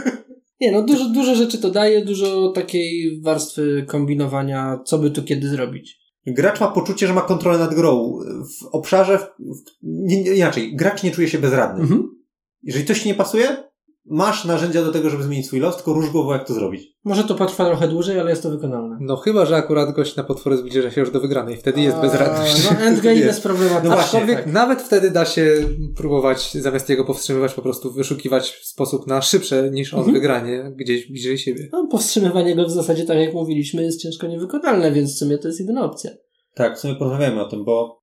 nie, 0.60 0.72
no 0.72 0.82
dużo, 0.82 1.08
dużo 1.08 1.34
rzeczy 1.34 1.58
to 1.58 1.70
daje, 1.70 2.04
dużo 2.04 2.52
takiej 2.52 3.20
warstwy 3.22 3.84
kombinowania, 3.88 4.78
co 4.86 4.98
by 4.98 5.10
tu 5.10 5.22
kiedy 5.22 5.48
zrobić. 5.48 5.98
Gracz 6.26 6.60
ma 6.60 6.68
poczucie, 6.68 7.06
że 7.06 7.14
ma 7.14 7.22
kontrolę 7.22 7.58
nad 7.58 7.74
grą. 7.74 8.18
W 8.60 8.66
obszarze, 8.66 9.18
w, 9.18 9.22
w, 9.22 9.62
nie, 9.82 10.34
inaczej, 10.34 10.76
gracz 10.76 11.02
nie 11.02 11.10
czuje 11.10 11.28
się 11.28 11.38
bezradny. 11.38 11.82
Mhm. 11.82 12.08
Jeżeli 12.62 12.86
coś 12.86 13.02
ci 13.02 13.08
nie 13.08 13.14
pasuje, 13.14 13.67
masz 14.10 14.44
narzędzia 14.44 14.82
do 14.84 14.92
tego, 14.92 15.10
żeby 15.10 15.22
zmienić 15.22 15.46
swój 15.46 15.60
los, 15.60 15.76
tylko 15.76 15.92
róż 15.92 16.10
głową, 16.10 16.32
jak 16.32 16.46
to 16.46 16.54
zrobić. 16.54 16.82
Może 17.04 17.24
to 17.24 17.34
potrwa 17.34 17.66
trochę 17.66 17.88
dłużej, 17.88 18.20
ale 18.20 18.30
jest 18.30 18.42
to 18.42 18.50
wykonalne. 18.50 18.98
No 19.00 19.16
chyba, 19.16 19.46
że 19.46 19.56
akurat 19.56 19.94
gość 19.94 20.16
na 20.16 20.24
potwory 20.24 20.56
zbliża 20.56 20.90
się 20.90 21.00
już 21.00 21.10
do 21.10 21.20
wygranej. 21.20 21.56
Wtedy 21.56 21.80
jest 21.80 21.96
bezradność. 21.96 22.70
No 22.70 22.78
endgame 22.78 23.20
bez 23.32 23.40
problemu. 23.40 23.74
No 23.74 23.80
właśnie, 23.80 24.00
Aczkolwiek 24.00 24.36
tak. 24.44 24.52
nawet 24.52 24.82
wtedy 24.82 25.10
da 25.10 25.24
się 25.24 25.54
próbować 25.96 26.54
zamiast 26.54 26.88
jego 26.88 27.04
powstrzymywać, 27.04 27.54
po 27.54 27.62
prostu 27.62 27.92
wyszukiwać 27.92 28.60
sposób 28.62 29.06
na 29.06 29.22
szybsze 29.22 29.70
niż 29.70 29.94
on 29.94 29.98
Mhm. 29.98 30.14
wygranie 30.14 30.72
gdzieś 30.76 31.10
bliżej 31.10 31.38
siebie. 31.38 31.68
No, 31.72 31.86
powstrzymywanie 31.90 32.56
go 32.56 32.64
w 32.66 32.70
zasadzie, 32.70 33.04
tak 33.04 33.18
jak 33.18 33.34
mówiliśmy, 33.34 33.82
jest 33.82 34.02
ciężko 34.02 34.26
niewykonalne, 34.26 34.92
więc 34.92 35.14
w 35.14 35.18
sumie 35.18 35.38
to 35.38 35.48
jest 35.48 35.60
jedyna 35.60 35.84
opcja. 35.84 36.10
Tak, 36.54 36.76
w 36.76 36.80
sumie 36.80 36.94
porozmawiamy 36.94 37.40
o 37.44 37.48
tym, 37.48 37.64
bo 37.64 38.02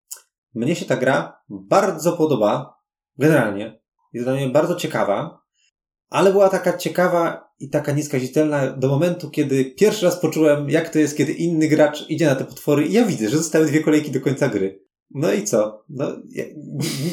mnie 0.54 0.76
się 0.76 0.86
ta 0.86 0.98
gra 0.98 1.38
bardzo 1.50 2.14
podoba. 2.14 2.76
Generalnie. 3.18 3.80
Jest 4.14 4.26
dla 4.28 4.36
mnie 4.36 4.50
bardzo 4.50 4.76
ciekawa, 4.76 5.42
ale 6.10 6.32
była 6.32 6.50
taka 6.50 6.78
ciekawa 6.78 7.50
i 7.60 7.70
taka 7.70 7.92
nieskazitelna 7.92 8.72
do 8.72 8.88
momentu, 8.88 9.30
kiedy 9.30 9.66
pierwszy 9.66 10.06
raz 10.06 10.20
poczułem, 10.20 10.70
jak 10.70 10.90
to 10.90 11.00
jest, 11.00 11.18
kiedy 11.18 11.32
inny 11.32 11.68
gracz 11.68 12.10
idzie 12.10 12.26
na 12.26 12.36
te 12.36 12.46
potwory 12.46 12.86
i 12.86 12.94
ja 12.94 13.06
widzę, 13.06 13.30
że 13.30 13.38
zostały 13.38 13.66
dwie 13.66 13.84
kolejki 13.84 14.12
do 14.12 14.22
końca 14.22 14.50
gry. 14.50 14.86
No 15.12 15.34
i 15.34 15.44
co? 15.44 15.84
No, 15.90 16.08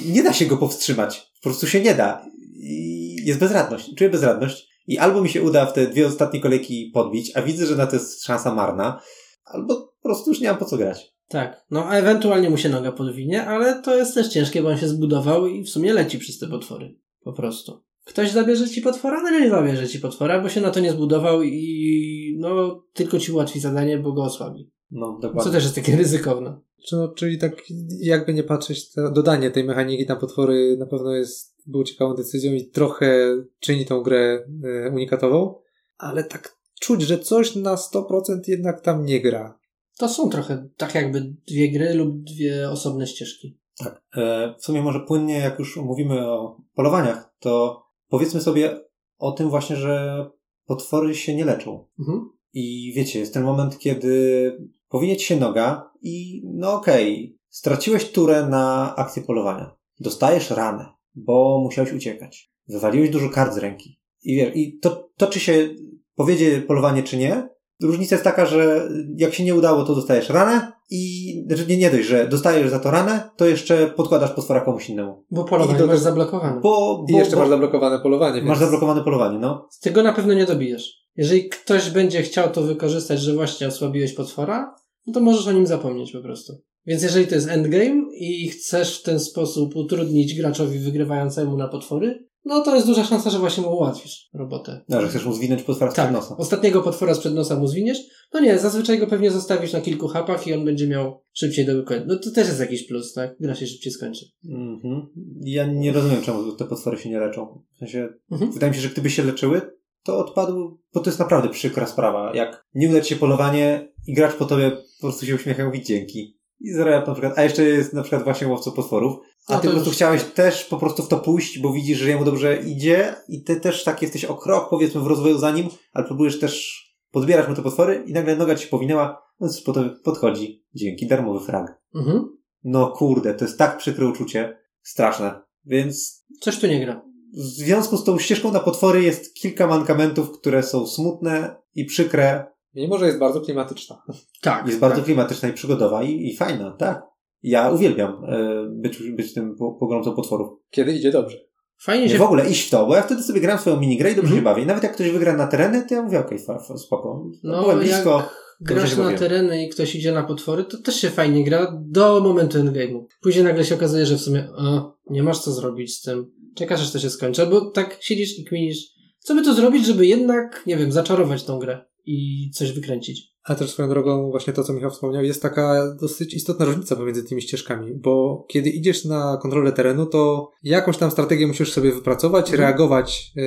nie 0.06 0.22
da 0.22 0.32
się 0.32 0.46
go 0.46 0.56
powstrzymać. 0.56 1.32
Po 1.34 1.42
prostu 1.42 1.66
się 1.66 1.80
nie 1.80 1.94
da. 1.94 2.26
I 2.54 3.16
jest 3.24 3.40
bezradność. 3.40 3.94
Czuję 3.94 4.10
bezradność. 4.10 4.68
I 4.86 4.98
albo 4.98 5.22
mi 5.22 5.28
się 5.28 5.42
uda 5.42 5.66
w 5.66 5.72
te 5.72 5.86
dwie 5.86 6.06
ostatnie 6.06 6.40
kolejki 6.40 6.90
podbić, 6.94 7.36
a 7.36 7.42
widzę, 7.42 7.66
że 7.66 7.76
na 7.76 7.86
to 7.86 7.96
jest 7.96 8.24
szansa 8.24 8.54
marna, 8.54 9.00
albo 9.44 9.76
po 9.76 10.08
prostu 10.08 10.30
już 10.30 10.40
nie 10.40 10.48
mam 10.48 10.58
po 10.58 10.64
co 10.64 10.76
grać. 10.76 11.12
Tak. 11.28 11.64
No, 11.70 11.84
a 11.88 11.96
ewentualnie 11.96 12.50
mu 12.50 12.56
się 12.56 12.68
noga 12.68 12.92
podwinie, 12.92 13.46
ale 13.46 13.82
to 13.82 13.96
jest 13.96 14.14
też 14.14 14.28
ciężkie, 14.28 14.62
bo 14.62 14.68
on 14.68 14.78
się 14.78 14.88
zbudował 14.88 15.46
i 15.46 15.62
w 15.62 15.68
sumie 15.68 15.92
leci 15.92 16.18
przez 16.18 16.38
te 16.38 16.48
potwory. 16.48 16.98
Po 17.24 17.32
prostu. 17.32 17.84
Ktoś 18.04 18.30
zabierze 18.30 18.68
ci 18.68 18.82
potwora? 18.82 19.22
No 19.22 19.30
nie 19.30 19.50
zabierze 19.50 19.88
ci 19.88 19.98
potwora, 19.98 20.42
bo 20.42 20.48
się 20.48 20.60
na 20.60 20.70
to 20.70 20.80
nie 20.80 20.92
zbudował 20.92 21.42
i 21.42 22.36
no, 22.38 22.82
tylko 22.92 23.18
ci 23.18 23.32
ułatwi 23.32 23.60
zadanie, 23.60 23.98
bo 23.98 24.12
go 24.12 24.22
osłabi. 24.22 24.70
No, 24.90 25.14
Co 25.14 25.28
dokładnie. 25.28 25.52
też 25.52 25.62
jest 25.62 25.74
takie 25.74 25.96
ryzykowne. 25.96 26.60
Czy 26.86 26.96
no, 26.96 27.08
czyli 27.08 27.38
tak 27.38 27.52
jakby 28.00 28.34
nie 28.34 28.42
patrzeć, 28.42 28.92
to 28.92 29.10
dodanie 29.10 29.50
tej 29.50 29.64
mechaniki 29.64 30.06
na 30.06 30.16
potwory 30.16 30.76
na 30.78 30.86
pewno 30.86 31.14
jest, 31.14 31.56
było 31.66 31.84
ciekawą 31.84 32.14
decyzją 32.14 32.52
i 32.52 32.70
trochę 32.70 33.36
czyni 33.60 33.86
tą 33.86 34.02
grę 34.02 34.44
e, 34.64 34.90
unikatową, 34.90 35.54
ale 35.98 36.24
tak 36.24 36.56
czuć, 36.80 37.02
że 37.02 37.18
coś 37.18 37.56
na 37.56 37.74
100% 37.74 38.40
jednak 38.48 38.80
tam 38.80 39.04
nie 39.04 39.20
gra. 39.20 39.58
To 39.98 40.08
są 40.08 40.28
trochę 40.30 40.68
tak 40.76 40.94
jakby 40.94 41.34
dwie 41.48 41.72
gry 41.72 41.94
lub 41.94 42.22
dwie 42.22 42.70
osobne 42.70 43.06
ścieżki. 43.06 43.58
Tak. 43.78 44.02
E, 44.16 44.54
w 44.58 44.64
sumie 44.64 44.82
może 44.82 45.00
płynnie, 45.00 45.38
jak 45.38 45.58
już 45.58 45.76
mówimy 45.76 46.30
o 46.30 46.60
polowaniach, 46.74 47.34
to 47.40 47.82
powiedzmy 48.12 48.40
sobie 48.40 48.80
o 49.18 49.32
tym 49.32 49.50
właśnie, 49.50 49.76
że 49.76 50.26
potwory 50.66 51.14
się 51.14 51.34
nie 51.34 51.44
leczą. 51.44 51.88
Mhm. 51.98 52.30
I 52.52 52.92
wiecie, 52.96 53.18
jest 53.18 53.34
ten 53.34 53.44
moment, 53.44 53.78
kiedy 53.78 54.52
powinie 54.88 55.18
się 55.18 55.36
noga 55.36 55.90
i 56.02 56.42
no 56.44 56.72
okej, 56.72 57.38
straciłeś 57.48 58.12
turę 58.12 58.46
na 58.46 58.96
akcję 58.96 59.22
polowania. 59.22 59.76
Dostajesz 60.00 60.50
ranę, 60.50 60.86
bo 61.14 61.60
musiałeś 61.64 61.92
uciekać. 61.92 62.52
Wywaliłeś 62.68 63.10
dużo 63.10 63.28
kart 63.28 63.54
z 63.54 63.58
ręki. 63.58 64.00
I 64.22 64.36
wiesz, 64.36 64.56
i 64.56 64.78
to, 64.78 65.10
to 65.16 65.26
czy 65.26 65.40
się 65.40 65.68
powiedzie 66.14 66.60
polowanie, 66.60 67.02
czy 67.02 67.16
nie, 67.16 67.48
różnica 67.82 68.14
jest 68.14 68.24
taka, 68.24 68.46
że 68.46 68.88
jak 69.16 69.34
się 69.34 69.44
nie 69.44 69.54
udało, 69.54 69.84
to 69.84 69.94
dostajesz 69.94 70.28
ranę 70.28 70.72
i, 70.90 71.32
znaczy 71.46 71.66
nie, 71.66 71.76
nie 71.76 71.90
dość, 71.90 72.08
że 72.08 72.28
dostajesz 72.28 72.70
za 72.70 72.78
to 72.78 72.90
ranę, 72.90 73.30
to 73.36 73.46
jeszcze 73.46 73.86
podkładasz 73.86 74.30
potwora 74.30 74.60
komuś 74.60 74.88
innemu. 74.88 75.24
Bo 75.30 75.44
polowanie 75.44 75.78
I 75.78 75.80
to- 75.80 75.86
masz 75.86 75.98
zablokowane. 75.98 76.60
Bo, 76.60 77.04
I 77.08 77.12
bo, 77.12 77.18
jeszcze 77.18 77.36
bo 77.36 77.40
masz 77.40 77.50
zablokowane 77.50 77.98
polowanie. 78.00 78.42
masz 78.42 78.48
więc... 78.48 78.58
zablokowane 78.60 79.04
polowanie, 79.04 79.38
no. 79.38 79.68
Z 79.70 79.80
tego 79.80 80.02
na 80.02 80.12
pewno 80.12 80.34
nie 80.34 80.46
dobijesz. 80.46 81.02
Jeżeli 81.16 81.48
ktoś 81.48 81.90
będzie 81.90 82.22
chciał 82.22 82.50
to 82.50 82.62
wykorzystać, 82.62 83.20
że 83.20 83.34
właśnie 83.34 83.66
osłabiłeś 83.68 84.12
potwora, 84.12 84.74
no 85.06 85.12
to 85.12 85.20
możesz 85.20 85.46
o 85.46 85.52
nim 85.52 85.66
zapomnieć 85.66 86.12
po 86.12 86.20
prostu. 86.20 86.52
Więc 86.86 87.02
jeżeli 87.02 87.26
to 87.26 87.34
jest 87.34 87.48
endgame 87.48 88.02
i 88.18 88.48
chcesz 88.48 89.00
w 89.00 89.02
ten 89.02 89.20
sposób 89.20 89.76
utrudnić 89.76 90.34
graczowi 90.34 90.78
wygrywającemu 90.78 91.56
na 91.56 91.68
potwory, 91.68 92.26
no 92.44 92.60
to 92.60 92.74
jest 92.74 92.86
duża 92.86 93.04
szansa, 93.04 93.30
że 93.30 93.38
właśnie 93.38 93.62
mu 93.62 93.76
ułatwisz 93.76 94.28
robotę. 94.34 94.80
No, 94.88 95.00
że 95.00 95.08
chcesz 95.08 95.24
mu 95.26 95.32
zwinąć 95.32 95.62
potwora 95.62 95.90
z 95.90 95.94
Tak, 95.94 96.12
nosa. 96.12 96.36
ostatniego 96.36 96.82
potwora 96.82 97.14
sprzed 97.14 97.34
nosa 97.34 97.56
mu 97.56 97.66
zwiniesz? 97.66 97.98
No 98.34 98.40
nie, 98.40 98.58
zazwyczaj 98.58 98.98
go 98.98 99.06
pewnie 99.06 99.30
zostawisz 99.30 99.72
na 99.72 99.80
kilku 99.80 100.08
hapach 100.08 100.46
i 100.46 100.54
on 100.54 100.64
będzie 100.64 100.86
miał 100.86 101.22
szybciej 101.32 101.66
do 101.66 101.74
wykończenia. 101.74 102.06
No 102.14 102.18
to 102.18 102.30
też 102.30 102.48
jest 102.48 102.60
jakiś 102.60 102.86
plus, 102.88 103.12
tak? 103.12 103.36
Gra 103.40 103.54
się 103.54 103.66
szybciej 103.66 103.92
skończy. 103.92 104.26
Mhm. 104.50 105.06
Ja 105.44 105.66
nie 105.66 105.92
rozumiem, 105.92 106.22
czemu 106.22 106.52
te 106.52 106.64
potwory 106.64 106.98
się 106.98 107.10
nie 107.10 107.20
leczą. 107.20 107.62
W 107.74 107.78
sensie, 107.78 108.08
Mhm. 108.32 108.52
wydaje 108.52 108.70
mi 108.70 108.76
się, 108.76 108.82
że 108.82 108.88
gdyby 108.88 109.10
się 109.10 109.22
leczyły, 109.24 109.60
to 110.04 110.18
odpadł, 110.18 110.80
bo 110.94 111.00
to 111.00 111.10
jest 111.10 111.18
naprawdę 111.18 111.48
przykra 111.48 111.86
sprawa. 111.86 112.32
Jak 112.34 112.64
nie 112.74 112.88
uda 112.88 113.00
ci 113.00 113.08
się 113.08 113.16
polowanie 113.16 113.92
i 114.06 114.14
gracz 114.14 114.34
po 114.34 114.44
tobie 114.44 114.70
po 114.70 114.82
prostu 115.06 115.26
się 115.26 115.34
uśmiecha 115.34 115.62
i 115.62 115.66
mówi 115.66 115.82
dzięki. 115.82 116.36
I 116.60 116.72
zarabia 116.72 117.06
na 117.06 117.12
przykład, 117.12 117.38
a 117.38 117.42
jeszcze 117.42 117.62
jest 117.64 117.92
na 117.92 118.02
przykład 118.02 118.24
właśnie 118.24 118.48
łowcą 118.48 118.72
potworów, 118.72 119.16
a 119.48 119.54
No 119.54 119.60
ty 119.60 119.66
po 119.66 119.72
prostu 119.72 119.88
już- 119.90 119.96
chciałeś 119.96 120.24
też 120.24 120.64
po 120.64 120.76
prostu 120.76 121.02
w 121.02 121.08
to 121.08 121.18
pójść, 121.18 121.58
bo 121.58 121.72
widzisz, 121.72 121.98
że 121.98 122.08
jemu 122.08 122.24
dobrze 122.24 122.56
idzie 122.56 123.14
i 123.28 123.42
ty 123.42 123.56
też 123.60 123.84
tak 123.84 124.02
jesteś 124.02 124.24
o 124.24 124.34
krok, 124.34 124.70
powiedzmy, 124.70 125.00
w 125.00 125.06
rozwoju 125.06 125.38
za 125.38 125.50
nim, 125.50 125.68
ale 125.92 126.06
próbujesz 126.06 126.40
też, 126.40 126.82
podbierasz 127.10 127.48
mu 127.48 127.54
te 127.54 127.62
potwory 127.62 128.04
i 128.06 128.12
nagle 128.12 128.36
noga 128.36 128.54
ci 128.54 128.64
się 128.64 128.70
powinęła, 128.70 129.22
no 129.40 129.48
po 129.66 129.72
tobie 129.72 129.90
podchodzi, 130.04 130.64
dzięki, 130.74 131.06
darmowy 131.06 131.46
frag. 131.46 131.80
Mhm. 131.94 132.36
No 132.64 132.86
kurde, 132.90 133.34
to 133.34 133.44
jest 133.44 133.58
tak 133.58 133.76
przykre 133.76 134.06
uczucie. 134.06 134.58
Straszne. 134.82 135.40
Więc 135.64 136.24
Coś 136.40 136.58
tu 136.60 136.66
nie 136.66 136.80
gra. 136.80 137.02
w 137.34 137.40
związku 137.40 137.96
z 137.96 138.04
tą 138.04 138.18
ścieżką 138.18 138.52
na 138.52 138.60
potwory 138.60 139.02
jest 139.02 139.34
kilka 139.34 139.66
mankamentów, 139.66 140.30
które 140.38 140.62
są 140.62 140.86
smutne 140.86 141.56
i 141.74 141.84
przykre. 141.84 142.46
Mimo, 142.74 142.98
że 142.98 143.06
jest 143.06 143.18
bardzo 143.18 143.40
klimatyczna. 143.40 144.02
Tak. 144.42 144.66
Jest 144.66 144.78
bardzo 144.78 144.96
tak. 144.96 145.04
klimatyczna 145.04 145.48
i 145.48 145.52
przygodowa 145.52 146.02
i, 146.02 146.26
i 146.28 146.36
fajna, 146.36 146.70
tak. 146.70 147.02
Ja 147.42 147.70
uwielbiam 147.70 148.24
e, 148.24 148.66
być, 148.70 149.02
być 149.02 149.34
tym 149.34 149.56
po- 149.56 149.72
pogromcą 149.72 150.14
potworów. 150.14 150.48
Kiedy 150.70 150.92
idzie 150.92 151.10
dobrze. 151.10 151.36
Fajnie 151.82 152.04
Nie 152.04 152.10
się 152.10 152.18
w 152.18 152.22
ogóle 152.22 152.50
iść 152.50 152.66
w 152.66 152.70
to, 152.70 152.86
bo 152.86 152.94
ja 152.96 153.02
wtedy 153.02 153.22
sobie 153.22 153.40
gram 153.40 153.58
swoją 153.58 153.80
minigrę 153.80 154.10
i 154.10 154.14
dobrze 154.14 154.28
Mhm. 154.32 154.40
się 154.40 154.44
bawię. 154.44 154.62
I 154.62 154.66
nawet 154.66 154.82
jak 154.82 154.94
ktoś 154.94 155.10
wygra 155.10 155.36
na 155.36 155.46
tereny, 155.46 155.86
to 155.88 155.94
ja 155.94 156.02
mówię, 156.02 156.20
okej, 156.20 156.38
okay, 156.46 156.78
spoko. 156.78 157.24
No, 157.42 157.62
Byłem 157.62 157.78
blisko. 157.78 158.16
jak 158.16 158.42
grasz 158.60 158.96
na 158.96 159.12
tereny 159.12 159.64
i 159.64 159.68
ktoś 159.68 159.94
idzie 159.94 160.12
na 160.12 160.22
potwory, 160.22 160.64
to 160.64 160.78
też 160.78 160.94
się 160.94 161.10
fajnie 161.10 161.44
gra 161.44 161.78
do 161.80 162.20
momentu 162.20 162.58
endgame'u. 162.58 163.04
Później 163.22 163.44
nagle 163.44 163.64
się 163.64 163.74
okazuje, 163.74 164.06
że 164.06 164.16
w 164.16 164.20
sumie 164.20 164.48
a, 164.58 164.92
nie 165.10 165.22
masz 165.22 165.38
co 165.38 165.52
zrobić 165.52 165.94
z 165.94 166.02
tym. 166.02 166.32
Czekasz, 166.56 166.80
aż 166.80 166.92
to 166.92 166.98
się 166.98 167.10
skończy, 167.10 167.46
bo 167.46 167.70
tak 167.70 167.96
siedzisz 168.00 168.38
i 168.38 168.44
kminisz. 168.44 168.86
Co 169.18 169.34
by 169.34 169.42
tu 169.42 169.54
zrobić, 169.54 169.86
żeby 169.86 170.06
jednak, 170.06 170.62
nie 170.66 170.76
wiem, 170.76 170.92
zaczarować 170.92 171.44
tą 171.44 171.58
grę 171.58 171.84
i 172.06 172.50
coś 172.54 172.72
wykręcić. 172.72 173.31
A 173.44 173.54
też 173.54 173.70
swoją 173.70 173.88
drogą, 173.88 174.30
właśnie 174.30 174.52
to, 174.52 174.64
co 174.64 174.72
Michał 174.72 174.90
wspomniał, 174.90 175.24
jest 175.24 175.42
taka 175.42 175.94
dosyć 176.00 176.34
istotna 176.34 176.64
różnica 176.64 176.96
pomiędzy 176.96 177.24
tymi 177.24 177.42
ścieżkami, 177.42 177.94
bo 177.94 178.44
kiedy 178.48 178.70
idziesz 178.70 179.04
na 179.04 179.38
kontrolę 179.42 179.72
terenu, 179.72 180.06
to 180.06 180.50
jakąś 180.62 180.96
tam 180.96 181.10
strategię 181.10 181.46
musisz 181.46 181.72
sobie 181.72 181.92
wypracować, 181.92 182.50
Mhm. 182.50 182.60
reagować 182.60 183.32
e, 183.36 183.42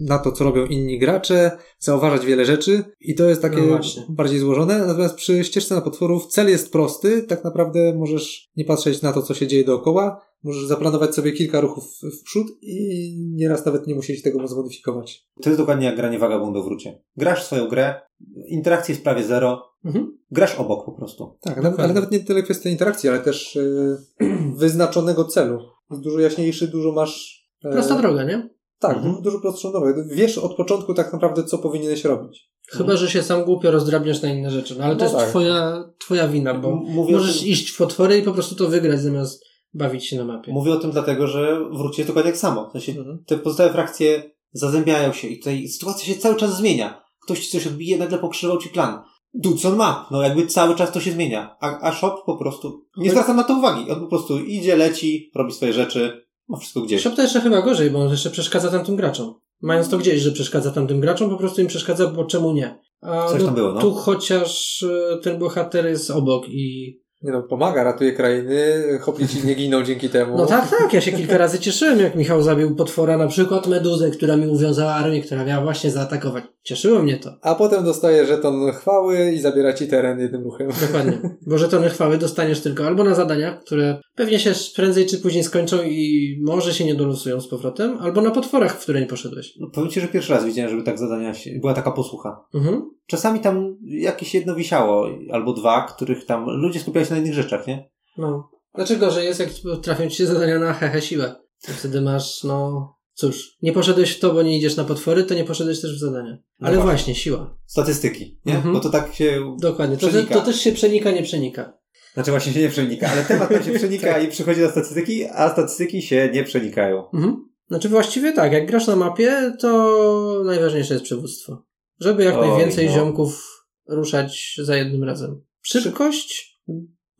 na 0.00 0.18
to, 0.18 0.32
co 0.32 0.44
robią 0.44 0.66
inni 0.66 0.98
gracze, 0.98 1.50
zauważać 1.78 2.26
wiele 2.26 2.44
rzeczy 2.44 2.84
i 3.00 3.14
to 3.14 3.28
jest 3.28 3.42
takie 3.42 3.56
No 3.56 3.62
bardziej 4.08 4.38
złożone. 4.38 4.86
Natomiast 4.86 5.14
przy 5.14 5.44
ścieżce 5.44 5.74
na 5.74 5.80
potworów 5.80 6.26
cel 6.26 6.48
jest 6.48 6.72
prosty, 6.72 7.22
tak 7.22 7.44
naprawdę 7.44 7.94
możesz 7.96 8.50
nie 8.56 8.64
patrzeć 8.64 9.02
na 9.02 9.12
to, 9.12 9.22
co 9.22 9.34
się 9.34 9.46
dzieje 9.46 9.64
dookoła, 9.64 10.20
możesz 10.44 10.64
zaplanować 10.66 11.14
sobie 11.14 11.32
kilka 11.32 11.60
ruchów 11.60 11.84
w 12.02 12.22
przód 12.22 12.46
i 12.62 13.14
nieraz 13.34 13.66
nawet 13.66 13.86
nie 13.86 13.94
musieć 13.94 14.22
tego 14.22 14.48
zmodyfikować. 14.48 15.26
To 15.42 15.50
jest 15.50 15.60
dokładnie 15.60 15.86
jak 15.86 15.96
granie 15.96 16.18
wagabundu 16.18 16.64
w 16.64 16.66
rucie. 16.66 17.02
Grasz 17.16 17.42
swoją 17.44 17.68
grę, 17.68 18.00
interakcji 18.48 18.92
jest 18.92 19.04
prawie 19.04 19.22
zero, 19.24 19.62
Mhm. 19.84 20.18
grasz 20.30 20.54
obok 20.54 20.84
po 20.84 20.92
prostu. 20.92 21.38
Tak, 21.40 21.56
Dokładnie. 21.56 21.84
ale 21.84 21.92
nawet 21.94 22.10
nie 22.10 22.20
tyle 22.20 22.42
kwestia 22.42 22.70
interakcji, 22.70 23.08
ale 23.08 23.20
też 23.20 23.56
e, 23.56 23.96
wyznaczonego 24.56 25.24
celu. 25.24 25.58
Jest 25.90 26.02
dużo 26.02 26.20
jaśniejszy, 26.20 26.68
dużo 26.68 26.92
masz. 26.92 27.44
e, 27.64 27.72
Prosta 27.72 27.98
droga, 27.98 28.24
nie? 28.24 28.50
Tak, 28.78 28.96
Mhm. 28.96 29.14
du- 29.14 29.22
dużo 29.22 29.40
prostszą 29.40 29.72
drogę. 29.72 30.04
Wiesz 30.10 30.38
od 30.38 30.56
początku 30.56 30.94
tak 30.94 31.12
naprawdę, 31.12 31.44
co 31.44 31.58
powinieneś 31.58 32.04
robić. 32.04 32.50
Chyba, 32.68 32.96
że 32.96 33.10
się 33.10 33.22
sam 33.22 33.44
głupio 33.44 33.70
rozdrabniasz 33.70 34.22
na 34.22 34.28
inne 34.32 34.50
rzeczy. 34.50 34.74
No 34.78 34.84
ale 34.84 34.94
to 34.96 34.98
No 34.98 35.04
jest 35.04 35.16
tak. 35.16 35.28
twoja, 35.28 35.84
twoja 35.98 36.28
wina, 36.28 36.54
bo 36.54 36.76
mówię 36.76 37.12
możesz 37.12 37.38
tym- 37.40 37.48
iść 37.48 37.70
w 37.70 37.78
potwory 37.78 38.18
i 38.18 38.22
po 38.22 38.32
prostu 38.32 38.54
to 38.54 38.68
wygrać 38.68 39.00
zamiast 39.00 39.44
bawić 39.74 40.06
się 40.06 40.16
na 40.16 40.24
mapie. 40.24 40.52
Mówię 40.52 40.72
o 40.72 40.76
tym 40.76 40.90
dlatego, 40.90 41.26
że 41.26 41.60
wróci 41.72 42.04
dokładnie 42.04 42.30
jak 42.30 42.38
samo. 42.38 42.68
W 42.68 42.72
sensie 42.72 42.92
Mhm. 42.92 43.24
te 43.26 43.38
pozostałe 43.38 43.72
frakcje 43.72 44.30
zazębiają 44.52 45.12
się 45.12 45.28
i 45.28 45.38
tutaj 45.38 45.68
sytuacja 45.68 46.14
się 46.14 46.20
cały 46.20 46.36
czas 46.36 46.56
zmienia. 46.56 47.04
Ktoś 47.22 47.46
ci 47.46 47.50
coś 47.50 47.66
odbije, 47.66 47.98
nagle 47.98 48.18
pokrzywał 48.18 48.58
ci 48.58 48.68
plan. 48.68 49.02
Dudson 49.34 49.76
ma. 49.76 50.08
No 50.10 50.22
jakby 50.22 50.46
cały 50.46 50.74
czas 50.74 50.92
to 50.92 51.00
się 51.00 51.12
zmienia. 51.12 51.56
A, 51.60 51.80
a 51.80 51.92
Shop 51.92 52.22
po 52.26 52.36
prostu 52.36 52.86
nie 52.96 53.10
zwraca 53.10 53.34
na 53.34 53.44
to 53.44 53.54
uwagi. 53.54 53.90
On 53.90 54.00
po 54.00 54.06
prostu 54.06 54.40
idzie, 54.40 54.76
leci, 54.76 55.30
robi 55.34 55.52
swoje 55.52 55.72
rzeczy, 55.72 56.26
ma 56.48 56.58
wszystko 56.58 56.80
gdzieś. 56.80 57.02
Shop 57.02 57.10
to 57.16 57.22
jeszcze 57.22 57.40
chyba 57.40 57.62
gorzej, 57.62 57.90
bo 57.90 57.98
on 57.98 58.10
jeszcze 58.10 58.30
przeszkadza 58.30 58.70
tamtym 58.70 58.96
graczom. 58.96 59.34
Mając 59.62 59.88
to 59.88 59.98
gdzieś, 59.98 60.20
że 60.22 60.32
przeszkadza 60.32 60.70
tamtym 60.70 61.00
graczom, 61.00 61.30
po 61.30 61.36
prostu 61.36 61.60
im 61.60 61.66
przeszkadza, 61.66 62.06
bo 62.06 62.24
czemu 62.24 62.52
nie? 62.52 62.78
A 63.02 63.28
Coś 63.28 63.40
no, 63.40 63.46
tam 63.46 63.54
było, 63.54 63.72
no. 63.72 63.80
Tu 63.80 63.94
chociaż 63.94 64.82
e, 64.82 65.18
ten 65.18 65.38
bohater 65.38 65.86
jest 65.86 66.10
obok 66.10 66.48
i... 66.48 66.96
Nie 67.22 67.32
no, 67.32 67.42
pomaga, 67.42 67.84
ratuje 67.84 68.12
krainy, 68.12 68.82
hoplici 69.00 69.46
nie 69.46 69.54
giną 69.54 69.82
dzięki 69.82 70.08
temu. 70.08 70.36
No 70.36 70.46
tak, 70.46 70.70
tak, 70.70 70.92
ja 70.92 71.00
się 71.00 71.12
kilka 71.12 71.38
razy 71.38 71.58
cieszyłem, 71.58 72.00
jak 72.00 72.14
Michał 72.14 72.42
zabił 72.42 72.76
potwora, 72.76 73.16
na 73.16 73.26
przykład 73.26 73.66
meduzę, 73.66 74.10
która 74.10 74.36
mi 74.36 74.46
uwiązała 74.46 74.94
armię, 74.94 75.22
która 75.22 75.44
miała 75.44 75.64
właśnie 75.64 75.90
zaatakować. 75.90 76.44
Cieszyło 76.64 77.02
mnie 77.02 77.16
to. 77.16 77.30
A 77.42 77.54
potem 77.54 77.84
dostaje 77.84 78.26
żeton 78.26 78.72
chwały 78.72 79.32
i 79.32 79.40
zabiera 79.40 79.72
ci 79.72 79.88
teren 79.88 80.20
jednym 80.20 80.42
ruchem. 80.42 80.68
Dokładnie. 80.80 81.36
Bo 81.46 81.58
żetony 81.58 81.90
chwały 81.90 82.18
dostaniesz 82.18 82.60
tylko 82.60 82.86
albo 82.86 83.04
na 83.04 83.14
zadaniach, 83.14 83.60
które 83.64 84.00
pewnie 84.14 84.38
się 84.38 84.52
prędzej 84.76 85.06
czy 85.06 85.18
później 85.18 85.44
skończą 85.44 85.82
i 85.82 86.38
może 86.42 86.74
się 86.74 86.84
nie 86.84 86.94
dolosują 86.94 87.40
z 87.40 87.48
powrotem, 87.48 87.98
albo 88.00 88.20
na 88.20 88.30
potworach, 88.30 88.72
w 88.72 88.82
które 88.82 89.00
nie 89.00 89.06
poszedłeś. 89.06 89.54
No, 89.60 89.70
powiem 89.72 89.90
ci, 89.90 90.00
że 90.00 90.08
pierwszy 90.08 90.32
raz 90.32 90.44
widziałem, 90.44 90.70
żeby 90.70 90.82
tak 90.82 90.98
zadania 90.98 91.34
się, 91.34 91.50
była 91.60 91.74
taka 91.74 91.90
posłucha. 91.90 92.44
Mhm. 92.54 92.90
Czasami 93.06 93.40
tam 93.40 93.76
jakieś 93.82 94.34
jedno 94.34 94.54
wisiało, 94.54 95.08
albo 95.32 95.52
dwa, 95.52 95.86
których 95.86 96.26
tam 96.26 96.44
ludzie 96.46 96.80
skupiali 96.80 97.06
się 97.06 97.14
na 97.14 97.20
innych 97.20 97.34
rzeczach, 97.34 97.66
nie? 97.66 97.90
No. 98.18 98.50
Dlaczego, 98.74 99.10
że 99.10 99.24
jest, 99.24 99.40
jak 99.40 99.50
trafią 99.82 100.08
ci 100.08 100.16
się 100.16 100.26
zadania 100.26 100.58
na 100.58 100.72
hehe 100.72 101.02
siłę? 101.02 101.34
To 101.66 101.72
wtedy 101.72 102.00
masz, 102.00 102.44
no, 102.44 102.88
cóż, 103.14 103.56
nie 103.62 103.72
poszedłeś 103.72 104.10
w 104.16 104.20
to, 104.20 104.34
bo 104.34 104.42
nie 104.42 104.58
idziesz 104.58 104.76
na 104.76 104.84
potwory, 104.84 105.24
to 105.24 105.34
nie 105.34 105.44
poszedłeś 105.44 105.80
też 105.80 105.96
w 105.96 106.00
zadania. 106.00 106.38
No 106.60 106.68
Ale 106.68 106.76
właśnie. 106.76 106.90
właśnie, 106.90 107.14
siła. 107.14 107.58
Statystyki, 107.66 108.40
nie? 108.46 108.56
Mhm. 108.56 108.74
Bo 108.74 108.80
to 108.80 108.90
tak 108.90 109.14
się 109.14 109.56
Dokładnie. 109.60 109.96
To, 109.96 110.08
to 110.32 110.40
też 110.40 110.60
się 110.60 110.72
przenika, 110.72 111.10
nie 111.10 111.22
przenika. 111.22 111.78
Znaczy 112.14 112.30
właśnie 112.30 112.52
się 112.52 112.60
nie 112.60 112.68
przenika, 112.68 113.08
ale 113.08 113.24
temat 113.24 113.48
tam 113.48 113.64
się 113.64 113.72
przenika 113.78 114.18
i 114.18 114.28
przychodzi 114.28 114.60
do 114.60 114.70
statystyki, 114.70 115.24
a 115.24 115.50
statystyki 115.50 116.02
się 116.02 116.30
nie 116.34 116.44
przenikają. 116.44 117.10
Mhm. 117.10 117.48
Znaczy 117.68 117.88
właściwie 117.88 118.32
tak, 118.32 118.52
jak 118.52 118.66
grasz 118.66 118.86
na 118.86 118.96
mapie, 118.96 119.52
to 119.60 120.42
najważniejsze 120.44 120.94
jest 120.94 121.04
przywództwo. 121.04 121.64
Żeby 122.00 122.24
jak 122.24 122.36
Oj, 122.36 122.48
najwięcej 122.48 122.86
no. 122.86 122.92
ziomków 122.92 123.64
ruszać 123.88 124.54
za 124.62 124.76
jednym 124.76 125.04
razem. 125.04 125.42
Szybkość, 125.62 126.60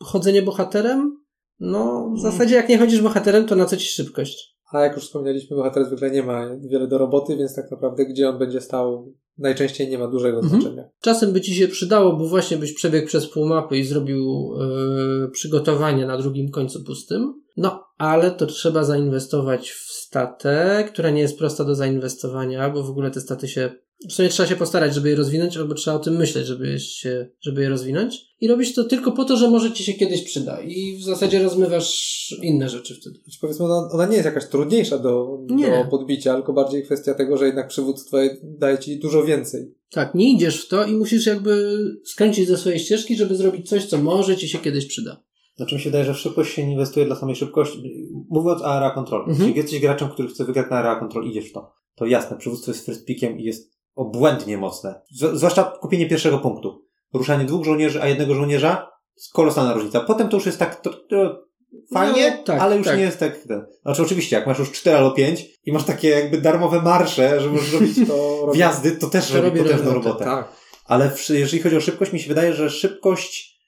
chodzenie 0.00 0.42
bohaterem, 0.42 1.24
no 1.60 2.10
w 2.16 2.20
zasadzie 2.20 2.54
jak 2.54 2.68
nie 2.68 2.78
chodzisz 2.78 3.00
bohaterem, 3.00 3.46
to 3.46 3.56
na 3.56 3.64
co 3.64 3.76
ci 3.76 3.86
szybkość? 3.86 4.53
A 4.74 4.80
jak 4.80 4.94
już 4.96 5.04
wspomnieliśmy, 5.04 5.56
bohater 5.56 5.84
zwykle 5.84 6.10
nie 6.10 6.22
ma 6.22 6.56
wiele 6.56 6.86
do 6.88 6.98
roboty, 6.98 7.36
więc 7.36 7.54
tak 7.54 7.70
naprawdę 7.70 8.06
gdzie 8.06 8.28
on 8.28 8.38
będzie 8.38 8.60
stał 8.60 9.12
najczęściej 9.38 9.88
nie 9.88 9.98
ma 9.98 10.08
dużego 10.08 10.38
Mhm. 10.40 10.60
znaczenia. 10.62 10.84
Czasem 11.00 11.32
by 11.32 11.40
ci 11.40 11.54
się 11.54 11.68
przydało, 11.68 12.16
bo 12.16 12.26
właśnie 12.28 12.56
byś 12.56 12.72
przebiegł 12.74 13.06
przez 13.06 13.30
pół 13.30 13.46
mapy 13.46 13.78
i 13.78 13.84
zrobił 13.84 14.50
e, 14.60 15.30
przygotowanie 15.30 16.06
na 16.06 16.18
drugim 16.18 16.50
końcu 16.50 16.84
pustym. 16.84 17.34
No, 17.56 17.84
ale 17.98 18.30
to 18.30 18.46
trzeba 18.46 18.84
zainwestować 18.84 19.70
w 19.70 19.90
statę, 19.92 20.84
która 20.92 21.10
nie 21.10 21.20
jest 21.20 21.38
prosta 21.38 21.64
do 21.64 21.74
zainwestowania, 21.74 22.70
bo 22.70 22.82
w 22.82 22.90
ogóle 22.90 23.10
te 23.10 23.20
staty 23.20 23.48
się. 23.48 23.72
W 24.08 24.12
sumie 24.12 24.28
trzeba 24.28 24.48
się 24.48 24.56
postarać, 24.56 24.94
żeby 24.94 25.08
je 25.08 25.16
rozwinąć, 25.16 25.56
albo 25.56 25.74
trzeba 25.74 25.96
o 25.96 26.00
tym 26.00 26.16
myśleć, 26.16 26.46
żeby, 26.46 26.66
je 26.68 26.78
się, 26.80 27.30
żeby 27.40 27.62
je 27.62 27.68
rozwinąć. 27.68 28.26
I 28.40 28.48
robić 28.48 28.74
to 28.74 28.84
tylko 28.84 29.12
po 29.12 29.24
to, 29.24 29.36
że 29.36 29.50
może 29.50 29.72
ci 29.72 29.84
się 29.84 29.92
kiedyś 29.92 30.22
przyda. 30.22 30.60
I 30.62 30.96
w 31.00 31.04
zasadzie 31.04 31.42
rozmywasz 31.42 32.34
inne 32.42 32.68
rzeczy 32.68 32.94
wtedy. 32.94 33.18
Znaczy 33.24 33.38
powiedzmy, 33.40 33.64
ona, 33.64 33.88
ona 33.92 34.06
nie 34.06 34.12
jest 34.14 34.24
jakaś 34.24 34.46
trudniejsza 34.48 34.98
do, 34.98 35.38
Nie. 35.50 35.70
do 35.84 35.90
podbicia, 35.90 36.34
tylko 36.34 36.52
bardziej 36.52 36.82
kwestia 36.84 37.14
tego, 37.14 37.36
że 37.36 37.46
jednak 37.46 37.68
przywództwo 37.68 38.16
daje 38.42 38.78
ci 38.78 38.98
dużo 38.98 39.24
więcej. 39.24 39.74
Tak, 39.90 40.14
nie 40.14 40.32
idziesz 40.32 40.64
w 40.64 40.68
to 40.68 40.84
i 40.84 40.92
musisz 40.92 41.26
jakby 41.26 41.78
skręcić 42.04 42.48
ze 42.48 42.56
swojej 42.56 42.78
ścieżki, 42.78 43.16
żeby 43.16 43.36
zrobić 43.36 43.68
coś, 43.68 43.86
co 43.86 43.98
może 43.98 44.36
ci 44.36 44.48
się 44.48 44.58
kiedyś 44.58 44.86
przyda. 44.86 45.22
Znaczy 45.56 45.74
mi 45.74 45.80
się 45.80 45.90
wydaje, 45.90 46.04
że 46.04 46.14
w 46.14 46.18
szybkość 46.18 46.54
się 46.54 46.66
nie 46.66 46.72
inwestuje 46.72 47.06
dla 47.06 47.16
samej 47.16 47.36
szybkości. 47.36 48.08
Mówiąc 48.30 48.62
o 48.62 48.66
area 48.66 48.90
control, 48.90 49.20
Mhm. 49.20 49.38
jeśli 49.48 49.56
jesteś 49.62 49.80
graczem, 49.80 50.08
który 50.08 50.28
chce 50.28 50.44
wygrać 50.44 50.66
na 50.70 50.76
area 50.76 51.00
control, 51.00 51.26
idziesz 51.30 51.50
w 51.50 51.52
to. 51.52 51.72
To 51.96 52.06
jasne, 52.06 52.36
przywództwo 52.36 52.70
jest 52.70 52.86
first 52.86 53.04
pickiem 53.04 53.38
i 53.40 53.44
jest 53.44 53.73
obłędnie 53.94 54.58
mocne. 54.58 55.00
Z- 55.10 55.38
zwłaszcza 55.38 55.64
kupienie 55.64 56.08
pierwszego 56.08 56.38
punktu. 56.38 56.84
Ruszanie 57.12 57.44
dwóch 57.44 57.64
żołnierzy, 57.64 58.02
a 58.02 58.08
jednego 58.08 58.34
żołnierza, 58.34 58.90
kolosalna 59.32 59.74
różnica. 59.74 60.00
Potem 60.00 60.28
to 60.28 60.36
już 60.36 60.46
jest 60.46 60.58
tak, 60.58 60.80
to, 60.80 60.90
to 60.90 61.44
fajnie, 61.92 62.30
No, 62.30 62.42
tak, 62.44 62.60
ale 62.60 62.76
już 62.76 62.86
tak. 62.86 62.96
nie 62.96 63.02
jest 63.02 63.18
tak. 63.18 63.38
Ten. 63.38 63.66
Znaczy 63.82 64.02
oczywiście, 64.02 64.36
jak 64.36 64.46
masz 64.46 64.58
już 64.58 64.72
4 64.72 64.96
albo 64.96 65.10
5 65.10 65.46
i 65.64 65.72
masz 65.72 65.84
takie 65.84 66.08
jakby 66.08 66.40
darmowe 66.40 66.82
marsze, 66.82 67.40
że 67.40 67.50
możesz 67.50 67.72
robić 67.80 67.96
To 68.08 68.50
wjazdy, 68.54 68.92
to 68.92 69.10
też 69.10 69.28
To 69.28 69.34
robi 69.42 69.46
robi 69.58 69.60
potężną 69.60 69.92
robotę, 69.94 70.08
robotę. 70.08 70.24
Tak. 70.24 70.52
Ale 70.86 71.10
w, 71.10 71.28
jeżeli 71.28 71.62
chodzi 71.62 71.76
o 71.76 71.80
szybkość, 71.80 72.12
mi 72.12 72.20
się 72.20 72.28
wydaje, 72.28 72.54
że 72.54 72.70
szybkość, 72.70 73.60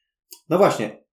no 0.49 0.59
właśnie, 0.59 1.05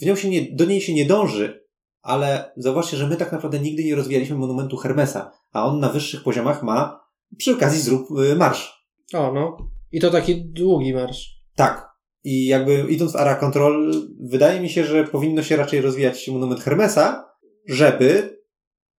w 0.00 0.06
nią 0.06 0.16
się 0.16 0.28
nie, 0.30 0.56
do 0.56 0.64
niej 0.64 0.80
się 0.80 0.94
nie 0.94 1.06
dąży, 1.06 1.64
ale 2.02 2.52
zauważcie, 2.56 2.96
że 2.96 3.06
my 3.06 3.16
tak 3.16 3.32
naprawdę 3.32 3.58
nigdy 3.58 3.84
nie 3.84 3.94
rozwijaliśmy 3.94 4.36
monumentu 4.36 4.76
Hermesa, 4.76 5.30
a 5.52 5.66
on 5.66 5.80
na 5.80 5.88
wyższych 5.88 6.22
poziomach 6.22 6.62
ma 6.62 7.00
przy 7.38 7.52
okazji 7.52 7.80
zrób 7.80 8.06
y, 8.32 8.36
marsz. 8.36 8.86
O, 9.14 9.32
no. 9.32 9.56
I 9.92 10.00
to 10.00 10.10
taki 10.10 10.44
długi 10.44 10.94
marsz. 10.94 11.28
Tak. 11.54 11.92
I 12.24 12.46
jakby 12.46 12.86
idąc 12.90 13.12
w 13.12 13.16
Area 13.16 13.34
Control, 13.34 13.92
wydaje 14.20 14.60
mi 14.60 14.68
się, 14.68 14.84
że 14.84 15.04
powinno 15.04 15.42
się 15.42 15.56
raczej 15.56 15.80
rozwijać 15.80 16.28
monument 16.28 16.60
Hermesa, 16.60 17.24
żeby 17.68 18.38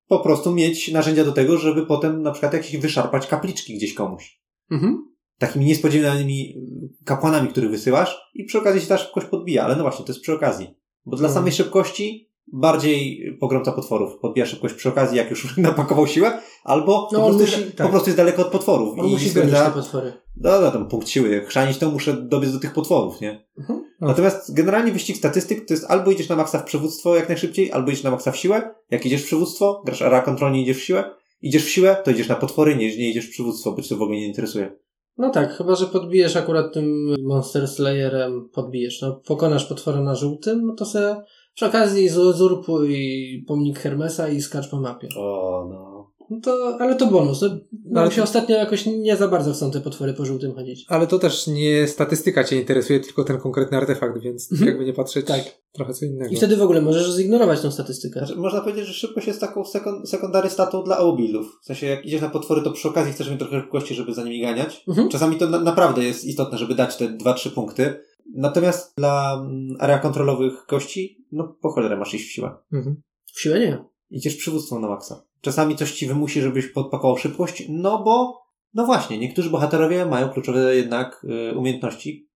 po 0.07 0.19
prostu 0.19 0.51
mieć 0.55 0.91
narzędzia 0.91 1.25
do 1.25 1.31
tego, 1.31 1.57
żeby 1.57 1.85
potem 1.85 2.21
na 2.21 2.31
przykład 2.31 2.53
jakieś 2.53 2.77
wyszarpać 2.77 3.27
kapliczki 3.27 3.77
gdzieś 3.77 3.93
komuś. 3.93 4.41
Mhm. 4.71 5.13
takimi 5.39 5.65
niespodziewanymi 5.65 6.57
y, 7.01 7.05
kapłanami, 7.05 7.49
których 7.49 7.69
wysyłasz 7.69 8.17
i 8.33 8.43
przy 8.43 8.57
okazji 8.57 8.81
się 8.81 8.87
ta 8.87 8.97
szybkość 8.97 9.27
podbija, 9.27 9.63
ale 9.63 9.75
no 9.75 9.81
właśnie, 9.81 10.05
to 10.05 10.11
jest 10.11 10.21
przy 10.21 10.33
okazji. 10.33 10.67
Bo 11.05 11.17
dla 11.17 11.27
Mhm. 11.27 11.33
samej 11.41 11.51
szybkości 11.53 12.32
bardziej 12.53 13.21
pogromca 13.39 13.71
potworów 13.71 14.19
podbija 14.19 14.45
szybkość 14.45 14.73
przy 14.73 14.89
okazji, 14.89 15.17
jak 15.17 15.29
już 15.29 15.57
napakował 15.57 16.07
siłę, 16.07 16.39
albo 16.63 17.09
No, 17.11 17.19
po, 17.19 17.25
prostu 17.25 17.41
musi- 17.43 17.61
jest, 17.61 17.75
tak. 17.77 17.87
po 17.87 17.91
prostu 17.91 18.09
jest 18.09 18.17
daleko 18.17 18.41
od 18.41 18.47
potworów. 18.51 18.99
On 18.99 19.05
I 19.07 19.11
musi 19.11 19.29
stwierdza, 19.29 19.65
te 19.65 19.71
potwory. 19.71 20.13
no, 20.37 20.61
no, 20.61 20.71
tam 20.71 20.87
punkt 20.87 21.09
siły, 21.09 21.45
chrzanić 21.45 21.77
to 21.77 21.91
muszę 21.91 22.13
dobiec 22.13 22.53
do 22.53 22.59
tych 22.59 22.73
potworów, 22.73 23.21
nie? 23.21 23.45
Mhm. 23.59 23.83
Natomiast 24.01 24.53
generalnie 24.53 24.91
wyścig 24.91 25.17
statystyk 25.17 25.65
to 25.67 25.73
jest 25.73 25.85
albo 25.91 26.11
idziesz 26.11 26.29
na 26.29 26.35
maksa 26.35 26.59
w 26.59 26.63
przywództwo 26.63 27.15
jak 27.15 27.29
najszybciej, 27.29 27.71
albo 27.71 27.91
idziesz 27.91 28.03
na 28.03 28.11
maksa 28.11 28.31
w 28.31 28.37
siłę. 28.37 28.75
Jak 28.91 29.05
idziesz 29.05 29.21
w 29.21 29.25
przywództwo, 29.25 29.81
grasz 29.85 30.01
area 30.01 30.21
control, 30.21 30.51
nie 30.51 30.61
idziesz 30.61 30.77
w 30.77 30.83
siłę. 30.83 31.03
Idziesz 31.41 31.65
w 31.65 31.69
siłę, 31.69 31.97
to 32.03 32.11
idziesz 32.11 32.27
na 32.27 32.35
potwory, 32.35 32.75
nie, 32.75 32.97
nie 32.97 33.09
idziesz 33.09 33.27
w 33.27 33.29
przywództwo, 33.31 33.71
bo 33.71 33.81
cię 33.81 33.89
to 33.89 33.97
w 33.97 34.01
ogóle 34.01 34.19
nie 34.19 34.27
interesuje. 34.27 34.75
No 35.17 35.29
tak, 35.29 35.53
chyba 35.57 35.75
że 35.75 35.85
podbijesz 35.87 36.35
akurat 36.35 36.73
tym 36.73 37.15
Monster 37.23 37.67
Slayerem, 37.67 38.49
podbijesz. 38.53 39.01
No, 39.01 39.21
pokonasz 39.27 39.65
potwora 39.65 40.01
na 40.01 40.15
żółtym, 40.15 40.65
no 40.65 40.75
to 40.75 40.85
se 40.85 41.23
przy 41.55 41.65
okazji 41.65 42.09
zurpuj 42.09 43.43
pomnik 43.47 43.79
Hermesa 43.79 44.27
i 44.29 44.41
skacz 44.41 44.69
po 44.69 44.77
mapie. 44.81 45.07
O, 45.17 45.67
no. 45.69 45.93
No 46.29 46.39
to, 46.43 46.77
ale 46.79 46.95
to 46.95 47.05
bonus. 47.07 47.41
No, 47.41 47.49
no 47.85 48.01
Ale 48.01 48.11
się 48.11 48.17
to- 48.17 48.23
ostatnio 48.23 48.55
jakoś 48.55 48.85
nie 48.85 49.15
za 49.17 49.27
bardzo 49.27 49.53
chcą 49.53 49.71
te 49.71 49.81
potwory 49.81 50.13
po 50.13 50.25
żółtym 50.25 50.53
chodzić. 50.55 50.85
Ale 50.89 51.07
to 51.07 51.19
też 51.19 51.47
nie 51.47 51.87
statystyka 51.87 52.43
cię 52.43 52.59
interesuje, 52.59 52.99
tylko 52.99 53.23
ten 53.23 53.37
konkretny 53.39 53.77
artefakt, 53.77 54.21
więc 54.21 54.51
Mhm. 54.51 54.69
jakby 54.69 54.85
nie 54.85 54.93
patrzeć, 54.93 55.25
Tak. 55.25 55.41
trochę 55.71 55.93
co 55.93 56.05
innego. 56.05 56.31
I 56.31 56.35
wtedy 56.35 56.57
w 56.57 56.61
ogóle 56.61 56.81
możesz 56.81 57.11
zignorować 57.15 57.61
tą 57.61 57.71
statystykę. 57.71 58.19
Znaczy, 58.19 58.35
można 58.35 58.61
powiedzieć, 58.61 58.85
że 58.85 58.93
szybkość 58.93 59.27
jest 59.27 59.41
taką 59.41 59.63
sekund- 59.65 60.09
sekundary 60.09 60.49
statą 60.49 60.83
dla 60.83 60.97
obuildów. 60.99 61.59
W 61.61 61.65
sensie, 61.65 61.87
jak 61.87 62.05
idziesz 62.05 62.21
na 62.21 62.29
potwory, 62.29 62.61
to 62.61 62.71
przy 62.71 62.87
okazji 62.87 63.13
chcesz 63.13 63.29
mieć 63.29 63.39
trochę 63.39 63.61
szybkości, 63.61 63.95
żeby 63.95 64.13
za 64.13 64.23
nimi 64.23 64.41
ganiać. 64.41 64.83
Mhm. 64.87 65.09
Czasami 65.09 65.35
to 65.35 65.49
na- 65.49 65.59
naprawdę 65.59 66.03
jest 66.03 66.25
istotne, 66.25 66.57
żeby 66.57 66.75
dać 66.75 66.97
te 66.97 67.07
2-3 67.09 67.49
punkty. 67.49 67.93
Natomiast 68.33 68.93
dla 68.97 69.33
mm, 69.33 69.75
area 69.79 69.99
kontrolowych 69.99 70.65
kości, 70.65 71.25
no 71.31 71.55
po 71.61 71.69
cholerę 71.69 71.97
masz 71.97 72.13
iść 72.13 72.29
w 72.29 72.31
siłę. 72.31 72.51
Mhm. 72.73 73.01
W 73.33 73.41
siłę 73.41 73.59
nie. 73.59 73.83
Idziesz 74.09 74.35
przywództwo 74.35 74.79
na 74.79 74.87
maksa. 74.87 75.23
Czasami 75.41 75.75
coś 75.75 75.91
ci 75.91 76.07
wymusi, 76.07 76.41
żebyś 76.41 76.67
podpakował 76.67 77.17
szybkość, 77.17 77.65
no 77.69 78.03
bo, 78.03 78.43
no 78.73 78.85
właśnie, 78.85 79.17
niektórzy 79.17 79.49
bohaterowie 79.49 80.05
mają 80.05 80.29
kluczowe 80.29 80.75
jednak 80.75 81.25
y, 81.51 81.57
umiejętności 81.57 82.29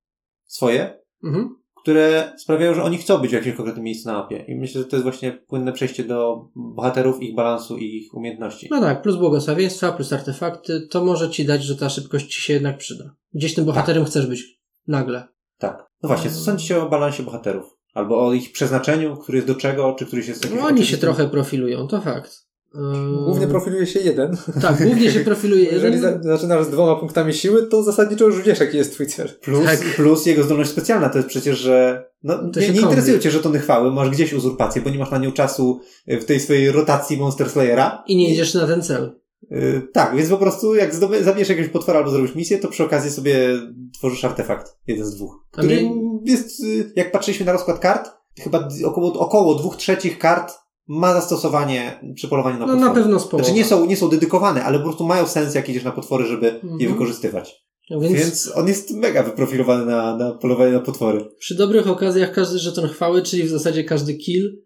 swoje, 0.46 1.00
Mhm. 1.24 1.56
które 1.82 2.34
sprawiają, 2.38 2.74
że 2.74 2.84
oni 2.84 2.98
chcą 2.98 3.18
być 3.18 3.32
w 3.32 3.34
jakimś 3.34 3.56
konkretnym 3.56 3.86
miejscu 3.86 4.10
na 4.10 4.14
mapie. 4.14 4.46
I 4.48 4.56
myślę, 4.56 4.82
że 4.82 4.88
to 4.88 4.96
jest 4.96 5.04
właśnie 5.04 5.32
płynne 5.32 5.74
przejście 5.74 6.04
do 6.04 6.50
bohaterów, 6.56 7.22
ich 7.22 7.36
balansu 7.36 7.78
i 7.78 7.98
ich 7.98 8.14
umiejętności. 8.14 8.68
No 8.72 8.82
tak, 8.82 9.02
plus 9.02 9.16
błogosławieństwa, 9.16 9.92
plus 9.92 10.14
artefakty, 10.14 10.88
to 10.88 11.06
może 11.06 11.30
ci 11.30 11.46
dać, 11.46 11.64
że 11.64 11.76
ta 11.76 11.90
szybkość 11.90 12.36
ci 12.36 12.42
się 12.42 12.54
jednak 12.54 12.78
przyda. 12.78 13.16
Gdzieś 13.34 13.56
tym 13.56 13.66
bohaterem 13.66 14.06
chcesz 14.06 14.28
być. 14.28 14.60
Nagle. 14.88 15.28
Tak. 15.58 15.88
No 16.04 16.10
właśnie, 16.10 16.32
co 16.32 16.38
sądzicie 16.40 16.82
o 16.84 16.90
balansie 16.90 17.24
bohaterów? 17.24 17.78
Albo 17.94 18.28
o 18.28 18.34
ich 18.34 18.52
przeznaczeniu, 18.52 19.18
który 19.18 19.38
jest 19.38 19.48
do 19.48 19.56
czego, 19.56 19.96
czy 20.00 20.06
któryś 20.06 20.28
jest 20.28 20.44
jakiś 20.44 20.60
No, 20.60 20.66
oni 20.68 20.86
się 20.86 20.98
trochę 20.98 21.28
profilują, 21.30 21.88
to 21.88 22.02
fakt. 22.02 22.48
Yy, 22.74 22.82
Głównie 23.26 23.48
profiluje 23.48 23.88
się 23.88 24.00
jeden. 24.00 24.38
Tak, 24.62 24.84
głównie 24.84 25.12
się 25.12 25.20
profiluje 25.20 25.64
Jeżeli 25.72 25.96
jeden. 25.96 26.24
za, 26.24 26.38
zaczynasz 26.38 26.66
z 26.66 26.70
dwoma 26.70 26.96
punktami 26.96 27.34
siły, 27.34 27.68
to 27.68 27.84
zasadniczo 27.84 28.26
już 28.26 28.42
wiesz, 28.42 28.60
jaki 28.60 28.78
jest 28.78 28.94
twój 28.94 29.08
cel. 29.08 29.30
Plus, 29.42 29.66
Tak. 29.66 29.80
plus 29.80 30.26
jego 30.26 30.44
zdolność 30.44 30.70
specjalna 30.70 31.10
to 31.10 31.18
jest 31.18 31.30
przecież, 31.30 31.60
że 31.60 32.06
no, 32.24 32.38
To 32.52 32.60
nie, 32.60 32.68
się 32.68 32.74
nie 32.74 32.82
interesują 32.82 33.20
cię 33.20 33.32
żetony 33.32 33.60
chwały, 33.60 33.92
masz 33.92 34.10
gdzieś 34.10 34.34
uzurpację, 34.34 34.82
bo 34.82 34.90
nie 34.90 35.00
masz 35.00 35.12
na 35.12 35.18
nią 35.18 35.32
czasu 35.32 35.80
w 36.08 36.26
tej 36.26 36.40
swojej 36.40 36.72
rotacji 36.72 37.18
Monster 37.18 37.50
Slayera. 37.50 38.04
I 38.08 38.16
nie 38.16 38.34
idziesz 38.34 38.54
na 38.54 38.68
ten 38.68 38.82
cel. 38.82 39.12
Y, 39.52 39.82
tak, 39.94 40.16
więc 40.16 40.30
po 40.30 40.38
prostu 40.38 40.76
jak 40.76 40.96
zabijesz 40.96 41.50
jakiegoś 41.50 41.72
potwora 41.72 42.00
albo 42.00 42.12
zrobisz 42.12 42.36
misję, 42.36 42.58
to 42.58 42.68
przy 42.68 42.84
okazji 42.84 43.12
sobie 43.12 43.50
tworzysz 43.98 44.26
artefakt. 44.26 44.78
Jeden 44.88 45.06
z 45.06 45.16
dwóch. 45.16 45.46
Który 45.52 45.90
jest, 46.26 46.64
y, 46.64 46.92
jak 46.96 47.12
patrzyliśmy 47.12 47.46
na 47.46 47.52
rozkład 47.52 47.80
kart, 47.80 48.10
około, 48.46 48.64
około, 48.86 49.14
około 49.14 49.56
dwóch 49.56 49.76
trzecich 49.76 50.18
kart 50.20 50.54
ma 50.88 51.14
zastosowanie 51.14 52.00
przy 52.16 52.28
polowaniu 52.28 52.60
na 52.60 52.66
No 52.66 52.74
potwory. 52.74 52.90
na 52.90 52.96
pewno 52.96 53.20
połowa. 53.20 53.38
Znaczy 53.38 53.54
nie 53.54 53.66
są, 53.66 53.86
nie 53.86 53.98
są 53.98 54.10
dedykowane, 54.10 54.64
ale 54.64 54.78
po 54.78 54.84
prostu 54.84 55.06
mają 55.06 55.28
sens, 55.28 55.56
jak 55.56 55.70
idziesz 55.70 55.84
na 55.84 55.92
potwory, 55.92 56.26
żeby 56.26 56.46
je 56.48 56.54
Mhm. 56.64 56.92
wykorzystywać. 56.92 57.68
No 57.90 58.00
Więc... 58.00 58.14
Więc, 58.16 58.52
on 58.56 58.68
jest 58.68 58.92
mega 58.92 59.24
wyprofilowany 59.24 59.86
na, 59.86 60.18
na 60.18 60.32
polowanie 60.32 60.72
na 60.72 60.80
potwory. 60.80 61.26
przy 61.40 61.56
dobrych 61.56 61.88
okazjach 61.88 62.32
każdy 62.32 62.60
żeton 62.60 62.88
chwały, 62.88 63.22
czyli 63.22 63.44
w 63.44 63.50
zasadzie 63.50 63.84
każdy 63.84 64.14
kill, 64.14 64.62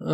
yy, 0.00 0.06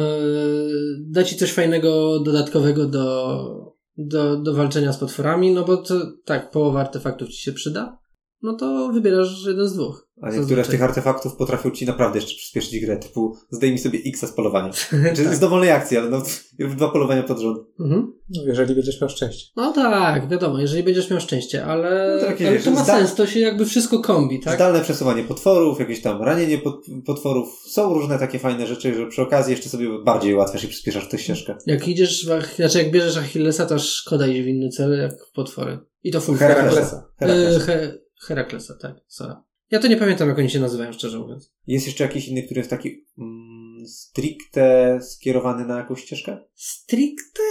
da 1.11 1.25
ci 1.25 1.37
coś 1.37 1.53
fajnego, 1.53 2.21
dodatkowego 2.21 2.87
do, 2.87 3.70
do, 4.07 4.37
do 4.37 4.55
walczenia 4.55 4.93
z 4.93 4.99
potworami, 4.99 5.55
no 5.55 5.65
bo 5.65 5.77
to 5.77 5.95
tak, 6.25 6.51
połowa 6.51 6.81
artefaktów 6.81 7.29
ci 7.29 7.43
się 7.43 7.53
przyda, 7.53 7.99
no 8.43 8.53
to 8.53 8.89
wybierasz 8.93 9.47
jeden 9.47 9.69
z 9.69 9.75
dwóch. 9.75 10.09
A 10.23 10.31
niektóre 10.31 10.65
z 10.65 10.69
tych 10.69 10.83
artefaktów 10.83 11.37
potrafią 11.37 11.71
ci 11.71 11.87
naprawdę 11.87 12.19
jeszcze 12.19 12.35
przyspieszyć 12.37 12.81
grę, 12.81 12.97
typu 12.97 13.37
zdejmij 13.51 13.79
sobie 13.79 13.99
X 14.07 14.21
z 14.27 14.33
polowania. 14.33 14.71
Czy 15.17 15.25
Tak. 15.25 15.35
z 15.35 15.39
dowolnej 15.39 15.71
akcji, 15.71 15.97
ale 15.97 16.11
no, 16.11 16.23
dwa 16.59 16.89
polowania 16.89 17.23
pod 17.23 17.39
rząd. 17.39 17.59
Mhm. 17.81 18.13
No, 18.31 18.43
jeżeli 18.47 18.75
będziesz 18.75 19.01
miał 19.01 19.11
szczęście. 19.11 19.47
No 19.57 19.73
tak, 19.73 20.29
wiadomo, 20.29 20.59
jeżeli 20.61 20.83
będziesz 20.83 21.11
miał 21.11 21.21
szczęście, 21.21 21.65
ale, 21.65 22.19
No 22.21 22.27
takie, 22.27 22.47
ale 22.47 22.57
wiesz, 22.57 22.65
to 22.65 22.71
ma 22.71 22.85
zda- 22.85 22.99
sens, 22.99 23.15
to 23.15 23.27
się 23.27 23.41
jakby 23.41 23.65
wszystko 23.67 24.01
kombi, 24.01 24.41
tak? 24.41 24.55
Zdalne 24.55 24.81
przesuwanie 24.81 25.25
potworów, 25.25 25.81
jakieś 25.81 26.03
tam 26.03 26.23
ranienie 26.23 26.59
pot, 26.59 26.87
potworów. 27.07 27.49
Są 27.69 27.95
różne 27.95 28.19
takie 28.19 28.39
fajne 28.39 28.67
rzeczy, 28.67 28.95
że 28.95 29.07
przy 29.07 29.23
okazji 29.23 29.51
jeszcze 29.51 29.69
sobie 29.69 29.89
bardziej 30.05 30.35
ułatwiasz 30.35 30.65
i 30.65 30.69
przyspieszasz 30.69 31.09
tę 31.09 31.19
ścieżkę. 31.19 31.57
Jak 31.67 31.89
idziesz, 31.89 32.27
w, 32.27 32.31
Ach- 32.33 32.57
znaczy 32.57 32.79
jak 32.79 32.91
bierzesz 32.91 33.17
Achillesa, 33.17 33.67
to 33.67 33.79
szkoda 33.79 34.27
iść 34.27 34.43
w 34.43 34.47
inny 34.47 34.69
cel, 34.69 34.99
jak 34.99 35.13
potwory. 35.35 35.79
I 36.03 36.13
to 36.13 36.21
full 36.21 36.37
Heraklesa. 36.37 37.07
Yy, 37.21 37.27
Heraklesa. 37.29 37.67
He, 37.67 37.99
Heraklesa, 38.27 38.75
tak, 38.83 38.95
sorry. 39.09 39.35
Ja 39.71 39.79
to 39.79 39.89
nie 39.89 39.97
pamiętam, 39.97 40.29
jak 40.29 40.39
oni 40.39 40.51
się 40.51 40.61
nazywają, 40.61 40.93
szczerze 40.93 41.19
mówiąc. 41.19 41.53
Jest 41.67 41.87
jeszcze 41.87 42.05
jakiś 42.05 42.29
inny, 42.29 42.43
który 42.43 42.61
jest 42.61 42.71
taki 42.71 43.07
mm, 43.19 43.87
stricte 43.87 44.99
skierowany 45.03 45.67
na 45.67 45.79
jakąś 45.79 46.01
ścieżkę? 46.05 46.39
Stricte? 46.55 47.43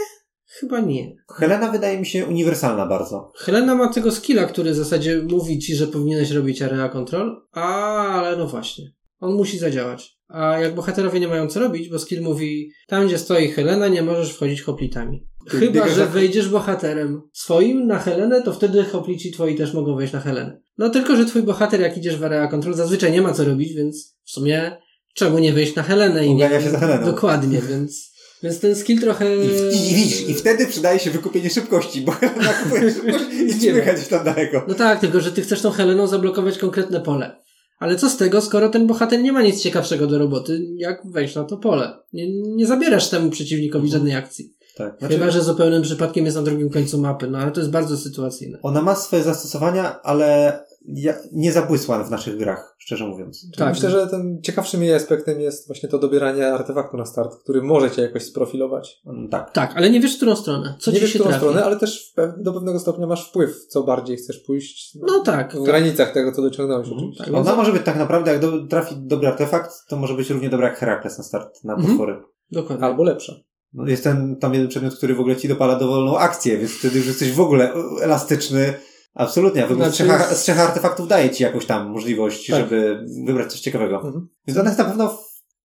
Chyba 0.46 0.80
nie. 0.80 1.16
Helena 1.38 1.72
wydaje 1.72 2.00
mi 2.00 2.06
się 2.06 2.26
uniwersalna 2.26 2.86
bardzo. 2.86 3.32
Helena 3.36 3.76
ma 3.76 3.94
tego 3.94 4.12
skilla, 4.12 4.46
który 4.46 4.72
w 4.72 4.76
zasadzie 4.76 5.22
mówi 5.30 5.60
ci, 5.60 5.76
że 5.76 5.88
powinieneś 5.88 6.32
robić 6.32 6.62
area 6.62 6.90
control, 6.90 7.42
ale 7.52 8.38
no 8.38 8.48
właśnie. 8.48 8.92
On 9.20 9.36
musi 9.36 9.58
zadziałać. 9.58 10.20
A 10.28 10.60
jak 10.60 10.76
bohaterowie 10.76 11.20
nie 11.20 11.28
mają 11.28 11.48
co 11.48 11.60
robić, 11.60 11.90
bo 11.90 12.00
skill 12.00 12.22
mówi, 12.22 12.72
tam 12.88 13.08
gdzie 13.08 13.18
stoi 13.18 13.48
Helena, 13.48 13.88
nie 13.88 14.02
możesz 14.02 14.34
wchodzić 14.34 14.62
hoplitami. 14.62 15.28
Chyba, 15.50 15.90
że 15.90 16.06
wejdziesz 16.06 16.50
bohaterem 16.50 17.22
swoim 17.34 17.88
na 17.88 18.00
Helenę, 18.00 18.42
to 18.42 18.54
wtedy 18.54 18.84
hoplici 18.84 19.32
twoi 19.32 19.56
też 19.56 19.74
mogą 19.74 19.96
wejść 19.96 20.14
na 20.14 20.20
Helenę. 20.20 20.62
No 20.78 20.90
tylko, 20.90 21.16
że 21.16 21.26
twój 21.26 21.44
bohater, 21.44 21.82
jak 21.82 21.98
idziesz 21.98 22.18
w 22.18 22.24
area 22.24 22.48
control, 22.48 22.74
zazwyczaj 22.74 23.12
nie 23.12 23.22
ma 23.22 23.34
co 23.34 23.46
robić, 23.46 23.74
więc 23.74 24.18
w 24.26 24.32
sumie 24.32 24.78
czemu 25.14 25.40
nie 25.40 25.54
wejść 25.54 25.76
na 25.76 25.84
Helenę? 25.84 26.28
I 26.28 26.30
Ugania 26.30 26.58
nie, 26.58 26.64
się 26.64 26.72
za 26.72 26.80
Heleną. 26.80 27.06
Dokładnie, 27.06 27.62
więc, 27.70 28.12
więc 28.44 28.60
ten 28.60 28.76
skill 28.76 29.00
trochę... 29.02 29.36
I, 29.72 29.94
widzisz, 29.96 30.30
i 30.30 30.34
wtedy 30.34 30.68
przydaje 30.68 31.00
się 31.00 31.12
wykupienie 31.12 31.50
szybkości, 31.50 32.02
bo 32.02 32.12
Helena 32.22 32.54
kupuje 32.54 32.92
szybkość 32.94 33.26
i 33.32 33.46
Nie 33.46 33.72
słychać 33.72 34.08
tam 34.08 34.26
daleko. 34.26 34.66
No 34.68 34.74
tak, 34.74 35.00
tylko 35.00 35.22
że 35.22 35.32
ty 35.32 35.42
chcesz 35.42 35.62
tą 35.62 35.72
Heleną 35.72 36.08
zablokować 36.08 36.58
konkretne 36.58 37.02
pole. 37.02 37.42
Ale 37.80 37.96
co 37.96 38.10
z 38.10 38.18
tego, 38.18 38.42
skoro 38.42 38.70
ten 38.70 38.88
bohater 38.88 39.22
nie 39.22 39.32
ma 39.32 39.42
nic 39.42 39.62
ciekawszego 39.62 40.08
do 40.08 40.18
roboty, 40.18 40.62
jak 40.76 41.02
wejść 41.12 41.36
na 41.36 41.44
to 41.44 41.58
pole? 41.58 42.00
Nie, 42.14 42.42
nie 42.56 42.68
zabierasz 42.68 43.10
temu 43.10 43.30
przeciwnikowi 43.30 43.90
żadnej 43.90 44.16
akcji. 44.16 44.54
Tak. 44.80 45.10
Chyba, 45.10 45.32
że 45.32 45.42
zupełnym 45.42 45.82
przypadkiem 45.82 46.26
jest 46.26 46.38
na 46.38 46.44
drugim 46.44 46.70
końcu 46.70 46.98
mapy, 47.02 47.28
no 47.30 47.38
ale 47.38 47.52
to 47.52 47.60
jest 47.60 47.72
bardzo 47.72 47.98
sytuacyjne. 47.98 48.58
Ona 48.62 48.82
ma 48.82 48.96
swoje 48.96 49.24
zastosowania, 49.24 50.02
ale 50.02 50.60
ja, 50.86 51.14
nie 51.32 51.52
zabłysła 51.52 52.04
w 52.04 52.12
naszych 52.12 52.38
grach, 52.38 52.76
szczerze 52.78 53.08
mówiąc. 53.08 53.46
Tak. 53.58 53.70
Myślę, 53.74 53.90
że 53.90 54.08
tym 54.08 54.42
ciekawszym 54.42 54.84
jej 54.84 54.94
aspektem 54.94 55.42
jest 55.42 55.68
właśnie 55.68 55.90
to 55.90 56.00
dobieranie 56.00 56.48
artefaktu 56.54 56.98
na 56.98 57.06
start, 57.06 57.36
który 57.44 57.62
może 57.62 57.92
cię 57.92 58.02
jakoś 58.02 58.24
sprofilować. 58.24 59.02
Mm, 59.06 59.30
Tak. 59.30 59.52
Tak, 59.52 59.74
ale 59.76 59.90
nie 59.90 60.00
wiesz 60.00 60.14
w 60.14 60.18
którą 60.18 60.36
stronę. 60.36 60.76
Co 60.80 60.92
nie 60.92 61.00
wiesz, 61.00 61.10
w 61.10 61.14
którą 61.14 61.30
trafi. 61.30 61.40
stronę, 61.46 61.64
ale 61.66 61.76
też 61.80 62.14
pew- 62.18 62.34
do 62.44 62.54
pewnego 62.54 62.80
stopnia 62.80 63.08
masz 63.08 63.30
wpływ, 63.30 63.66
co 63.68 63.84
bardziej 63.84 64.18
chcesz 64.18 64.40
pójść. 64.40 64.98
No 65.08 65.20
tak. 65.20 65.52
W 65.52 65.56
tak. 65.56 65.64
granicach 65.64 66.12
tego, 66.14 66.32
co 66.32 66.42
dociągnąłeś 66.42 66.88
Mhm. 66.88 66.98
oczywiście. 67.00 67.24
Tak, 67.24 67.34
Ona 67.34 67.56
może 67.56 67.74
być 67.74 67.84
tak 67.84 67.98
naprawdę, 67.98 68.32
jak 68.32 68.42
do, 68.42 68.68
trafi 68.68 68.96
dobry 68.98 69.28
artefakt, 69.28 69.72
to 69.88 69.96
może 69.98 70.14
być 70.14 70.30
równie 70.30 70.50
dobra 70.50 70.68
jak 70.68 70.78
Herakles 70.78 71.18
na 71.18 71.24
start, 71.24 71.64
na 71.64 71.74
Mhm. 71.74 71.90
potwory. 71.90 72.22
Dokładnie. 72.52 72.86
Albo 72.86 73.04
lepsza. 73.04 73.34
No, 73.74 73.88
jest 73.88 74.04
ten 74.04 74.36
tam 74.36 74.54
jeden 74.54 74.68
przedmiot, 74.68 74.96
który 74.96 75.16
w 75.16 75.20
ogóle 75.20 75.36
ci 75.36 75.48
dopala 75.48 75.76
dowolną 75.76 76.18
akcję, 76.18 76.58
więc 76.58 76.72
wtedy 76.72 76.98
już 76.98 77.08
jesteś 77.08 77.32
w 77.32 77.40
ogóle 77.40 77.74
elastyczny. 78.02 78.74
Absolutnie, 79.14 79.64
a 79.64 79.68
wybór 79.68 79.84
Znaczy 79.84 80.04
z, 80.04 80.08
trzech, 80.08 80.38
z 80.38 80.42
trzech 80.42 80.60
artefaktów 80.60 81.08
daje 81.08 81.30
ci 81.30 81.44
jakąś 81.44 81.66
tam 81.66 81.90
możliwość, 81.90 82.48
Tak. 82.48 82.60
żeby 82.60 83.06
wybrać 83.26 83.52
coś 83.52 83.60
ciekawego. 83.60 83.96
Mhm. 83.96 84.28
Więc 84.48 84.60
ona 84.60 84.70
jest 84.70 84.80
na 84.80 84.86
pewno, 84.86 85.20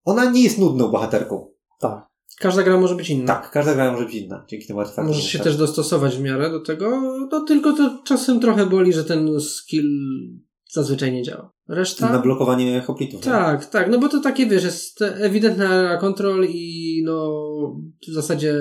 ona 0.04 0.30
nie 0.30 0.42
jest 0.42 0.58
nudną 0.58 0.88
bohaterką. 0.88 1.50
Tak. 1.80 2.06
Każda 2.38 2.62
gra 2.62 2.80
może 2.80 2.94
być 2.94 3.10
inna. 3.10 3.26
Tak, 3.26 3.50
każda 3.50 3.74
gra 3.74 3.92
może 3.92 4.04
być 4.04 4.14
inna, 4.14 4.44
dzięki 4.48 4.66
temu 4.66 4.80
artefaktom. 4.80 5.06
Możesz 5.06 5.24
się 5.24 5.38
tak. 5.38 5.44
też 5.44 5.56
dostosować 5.56 6.16
w 6.16 6.20
miarę 6.20 6.50
do 6.50 6.60
tego, 6.60 7.00
no 7.32 7.40
tylko 7.40 7.72
to 7.72 8.02
czasem 8.04 8.40
trochę 8.40 8.66
boli, 8.66 8.92
że 8.92 9.04
ten 9.04 9.40
skill 9.40 9.88
zazwyczaj 10.72 11.12
nie 11.12 11.22
działa. 11.22 11.52
Reszta... 11.68 12.12
Na 12.12 12.18
blokowanie 12.18 12.80
hoplitów. 12.80 13.26
nie? 13.26 13.32
Tak, 13.32 13.66
tak, 13.66 13.90
no 13.90 13.98
bo 13.98 14.08
to 14.08 14.20
takie, 14.20 14.46
wiesz, 14.46 14.64
jest 14.64 15.02
ewidentna 15.02 15.68
area 15.68 15.96
control 15.96 16.46
i 16.48 17.02
no 17.04 17.30
w 18.08 18.12
zasadzie 18.12 18.54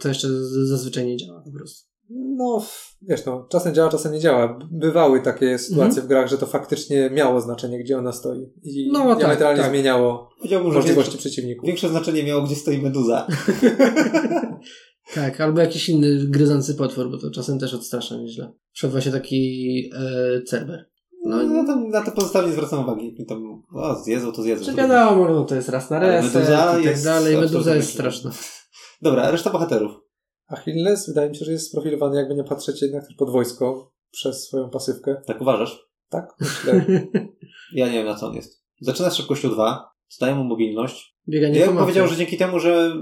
to 0.00 0.08
jeszcze 0.08 0.28
zazwyczaj 0.66 1.06
nie 1.06 1.16
działa 1.16 1.42
po 1.44 1.58
prostu. 1.58 1.88
No, 2.10 2.62
wiesz, 3.02 3.26
no, 3.26 3.46
czasem 3.50 3.74
działa, 3.74 3.90
czasem 3.90 4.12
nie 4.12 4.20
działa. 4.20 4.58
Bywały 4.70 5.20
takie 5.20 5.58
sytuacje 5.58 6.02
w 6.02 6.06
grach, 6.06 6.28
że 6.28 6.38
to 6.38 6.46
faktycznie 6.46 7.10
miało 7.10 7.40
znaczenie, 7.40 7.78
gdzie 7.78 7.98
ona 7.98 8.12
stoi. 8.12 8.40
I 8.62 8.88
No, 8.92 9.08
tak, 9.08 9.18
diametralnie 9.18 9.62
tak. 9.62 9.70
zmieniało 9.70 10.30
Powiedziałbym, 10.38 10.72
że 10.72 10.78
możliwości 10.78 11.10
większe, 11.10 11.28
przeciwników. 11.28 11.66
większe 11.66 11.88
znaczenie 11.88 12.22
miało, 12.24 12.42
gdzie 12.42 12.54
stoi 12.54 12.82
meduza. 12.82 13.26
Tak, 15.14 15.40
albo 15.40 15.60
jakiś 15.60 15.88
inny 15.88 16.26
gryzący 16.26 16.74
potwór, 16.74 17.10
bo 17.10 17.18
to 17.18 17.30
czasem 17.30 17.58
też 17.58 17.74
odstrasza 17.74 18.16
nieźle. 18.16 18.52
Przed 18.72 18.90
właśnie 18.90 19.12
taki 19.12 19.90
e, 19.94 20.42
cerber. 20.42 20.88
No, 21.28 21.42
no 21.42 21.64
to 21.64 21.76
na 21.76 22.02
te 22.02 22.10
pozostałe 22.10 22.46
nie 22.46 22.52
zwracam 22.52 22.80
uwagi. 22.80 23.22
I 23.22 23.26
tam, 23.26 23.62
o, 23.74 23.94
zjedzą, 23.94 24.32
to 24.32 24.42
zjedzą. 24.42 24.64
Czy 24.64 24.74
wiadomo, 24.74 25.28
no 25.28 25.44
to 25.44 25.54
jest 25.54 25.68
raz 25.68 25.90
na 25.90 25.98
reset 25.98 26.34
meduza 26.34 26.70
i 26.70 26.74
tak 26.74 26.84
jest 26.84 27.04
dalej. 27.04 27.36
Meduza 27.36 27.74
jest 27.74 27.92
straszna. 27.92 28.30
Dobra, 29.02 29.22
a 29.22 29.30
reszta 29.30 29.50
bohaterów. 29.50 29.92
Achilles 30.48 31.08
wydaje 31.08 31.30
mi 31.30 31.36
się, 31.36 31.44
że 31.44 31.52
jest 31.52 31.68
sprofilowany, 31.68 32.16
jakby 32.16 32.34
nie 32.34 32.44
patrzeć 32.44 32.82
jednak 32.82 33.06
też 33.06 33.16
pod 33.16 33.30
wojsko 33.30 33.92
przez 34.10 34.44
swoją 34.44 34.70
pasywkę. 34.70 35.22
Tak 35.26 35.40
uważasz? 35.40 35.88
Tak, 36.08 36.34
myślę. 36.40 36.86
Ja 37.72 37.86
nie 37.86 37.92
wiem, 37.92 38.06
na 38.06 38.14
co 38.14 38.26
on 38.26 38.34
jest. 38.34 38.64
Zaczyna 38.80 39.10
z 39.10 39.16
szybkością 39.16 39.50
2, 39.50 39.90
daje 40.20 40.34
mu 40.34 40.44
mobilność. 40.44 41.18
Bieganie 41.28 41.58
Ja 41.58 41.66
bym 41.66 41.76
powiedział, 41.76 42.08
że 42.08 42.16
dzięki 42.16 42.36
temu, 42.36 42.58
że 42.58 42.92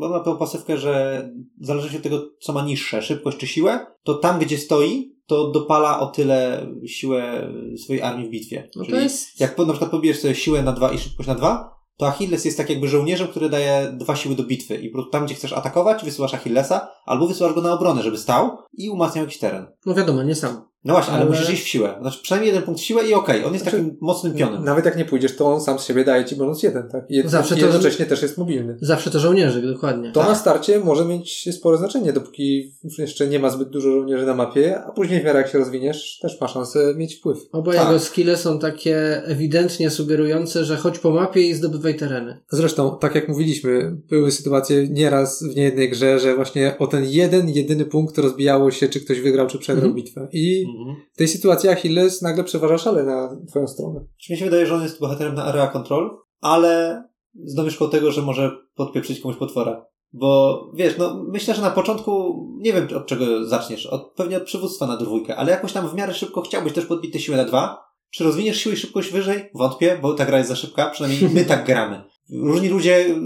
on 0.00 0.10
ma 0.10 0.20
tą 0.20 0.36
pasywkę, 0.36 0.76
że 0.76 1.24
zależy 1.60 1.96
od 1.96 2.02
tego, 2.02 2.30
co 2.40 2.52
ma 2.52 2.64
niższe, 2.64 3.02
szybkość 3.02 3.38
czy 3.38 3.46
siłę, 3.46 3.86
to 4.02 4.14
tam, 4.14 4.38
gdzie 4.38 4.58
stoi, 4.58 5.13
to 5.26 5.50
dopala 5.50 6.00
o 6.00 6.06
tyle 6.06 6.66
siłę 6.86 7.52
swojej 7.76 8.02
armii 8.02 8.26
w 8.26 8.30
bitwie. 8.30 8.68
No 8.76 8.84
to 8.84 8.90
Czyli 8.90 9.02
jest... 9.02 9.40
jak 9.40 9.58
na 9.58 9.72
przykład 9.72 9.90
pobierzesz 9.90 10.22
sobie 10.22 10.34
siłę 10.34 10.62
na 10.62 10.72
2 10.72 10.92
i 10.92 10.98
szybkość 10.98 11.28
na 11.28 11.34
2, 11.34 11.74
to 11.96 12.06
Achilles 12.06 12.44
jest 12.44 12.56
tak 12.56 12.70
jakby 12.70 12.88
żołnierzem, 12.88 13.28
który 13.28 13.48
daje 13.48 13.92
dwa 13.92 14.16
siły 14.16 14.34
do 14.34 14.42
bitwy. 14.42 14.74
I 14.74 14.92
tam, 15.12 15.26
gdzie 15.26 15.34
chcesz 15.34 15.52
atakować, 15.52 16.04
wysyłasz 16.04 16.34
Achillesa, 16.34 16.88
albo 17.06 17.26
wysyłasz 17.26 17.52
go 17.52 17.60
na 17.60 17.72
obronę, 17.72 18.02
żeby 18.02 18.18
stał 18.18 18.58
i 18.72 18.90
umacniał 18.90 19.24
jakiś 19.24 19.38
teren. 19.38 19.66
No 19.86 19.94
wiadomo, 19.94 20.22
nie 20.22 20.34
sam. 20.34 20.73
No 20.84 20.94
właśnie, 20.94 21.12
ale, 21.12 21.22
Ale- 21.22 21.30
musisz 21.30 21.50
iść 21.50 21.62
w 21.64 21.68
siłę. 21.68 21.94
Znaczy 22.00 22.18
przynajmniej 22.22 22.48
jeden 22.52 22.62
punkt 22.64 22.80
siłę 22.80 23.08
i 23.08 23.14
okej, 23.14 23.44
on 23.44 23.52
jest 23.52 23.64
Znaczy, 23.64 23.76
takim 23.76 23.96
mocnym 24.00 24.34
pionem. 24.34 24.64
Nawet 24.64 24.84
jak 24.84 24.96
nie 24.96 25.04
pójdziesz, 25.04 25.36
to 25.36 25.46
on 25.46 25.60
sam 25.60 25.78
z 25.78 25.84
siebie 25.84 26.04
daje 26.04 26.24
ci 26.24 26.36
bonus 26.36 26.62
jeden, 26.62 26.88
tak? 26.88 27.04
Jed- 27.10 27.28
Zawsze 27.28 27.54
to- 27.56 27.60
jednocześnie 27.60 28.06
też 28.06 28.22
jest 28.22 28.38
mobilny. 28.38 28.76
Zawsze 28.80 29.10
to 29.10 29.18
żołnierzyk, 29.20 29.66
dokładnie. 29.66 30.12
To 30.12 30.20
Tak. 30.20 30.28
na 30.28 30.34
starcie 30.34 30.80
może 30.80 31.04
mieć 31.04 31.54
spore 31.54 31.76
znaczenie, 31.78 32.12
dopóki 32.12 32.74
jeszcze 32.98 33.26
nie 33.28 33.38
ma 33.38 33.50
zbyt 33.50 33.68
dużo 33.70 33.90
żołnierzy 33.92 34.26
na 34.26 34.34
mapie, 34.34 34.80
a 34.86 34.92
później 34.92 35.20
w 35.20 35.24
miarę 35.24 35.38
jak 35.38 35.48
się 35.48 35.58
rozwiniesz, 35.58 36.18
też 36.22 36.40
ma 36.40 36.48
szansę 36.48 36.94
mieć 36.96 37.14
wpływ. 37.14 37.38
Oba 37.52 37.72
Tak. 37.72 37.86
jego 37.86 38.00
skille 38.00 38.36
są 38.36 38.58
takie 38.58 39.22
ewidentnie 39.26 39.90
sugerujące, 39.90 40.64
że 40.64 40.76
chodź 40.76 40.98
po 40.98 41.10
mapie 41.10 41.40
i 41.48 41.54
zdobywaj 41.54 41.96
tereny. 41.96 42.40
Zresztą, 42.50 42.98
tak 43.00 43.14
jak 43.14 43.28
mówiliśmy, 43.28 43.96
były 44.10 44.30
sytuacje 44.32 44.88
nieraz 44.88 45.42
w 45.42 45.56
niejednej 45.56 45.90
grze, 45.90 46.18
że 46.18 46.36
właśnie 46.36 46.74
o 46.78 46.86
ten 46.86 47.04
jeden, 47.04 47.48
jedyny 47.48 47.84
punkt 47.84 48.18
rozbijało 48.18 48.70
się, 48.70 48.88
czy 48.88 49.00
ktoś 49.00 49.20
wygrał, 49.20 49.46
czy 49.46 49.58
przegrał 49.58 49.86
Mhm. 49.86 49.94
bitwę. 50.04 50.28
I 50.32 50.64
Mhm. 50.78 50.96
w 51.12 51.16
tej 51.16 51.28
sytuacji 51.28 51.68
Achilles 51.68 52.22
nagle 52.22 52.44
przeważa 52.44 52.78
szale 52.78 53.04
na 53.04 53.36
twoją 53.50 53.68
stronę. 53.68 54.00
Czy 54.20 54.32
mi 54.32 54.38
się 54.38 54.44
wydaje, 54.44 54.66
że 54.66 54.74
on 54.74 54.82
jest 54.82 55.00
bohaterem 55.00 55.34
na 55.34 55.44
area 55.44 55.66
control, 55.66 56.18
ale 56.40 57.04
z 57.44 57.54
domieszką 57.54 57.90
tego, 57.90 58.12
że 58.12 58.22
może 58.22 58.50
podpieprzyć 58.74 59.20
komuś 59.20 59.36
potwora. 59.36 59.86
Bo 60.12 60.60
wiesz, 60.74 60.98
no 60.98 61.24
myślę, 61.28 61.54
że 61.54 61.62
na 61.62 61.70
początku 61.70 62.44
nie 62.58 62.72
wiem 62.72 62.88
od 62.96 63.06
czego 63.06 63.46
zaczniesz. 63.46 63.86
Od, 63.86 64.12
pewnie 64.16 64.36
od 64.36 64.42
przywództwa 64.42 64.86
na 64.86 64.96
dwójkę, 64.96 65.36
ale 65.36 65.50
jakoś 65.50 65.72
tam 65.72 65.88
w 65.88 65.94
miarę 65.94 66.14
szybko 66.14 66.42
chciałbyś 66.42 66.72
też 66.72 66.86
podbić 66.86 67.12
tę 67.12 67.18
siłę 67.18 67.36
na 67.36 67.44
dwa. 67.44 67.84
Czy 68.10 68.24
rozwiniesz 68.24 68.60
siłę 68.60 68.74
i 68.74 68.78
szybkość 68.78 69.12
wyżej? 69.12 69.50
Wątpię, 69.54 69.98
bo 70.02 70.14
ta 70.14 70.26
gra 70.26 70.38
jest 70.38 70.50
za 70.50 70.56
szybka. 70.56 70.90
Przynajmniej 70.90 71.30
my 71.30 71.44
tak 71.54 71.66
gramy. 71.66 72.04
Różni 72.32 72.68
ludzie, 72.68 73.16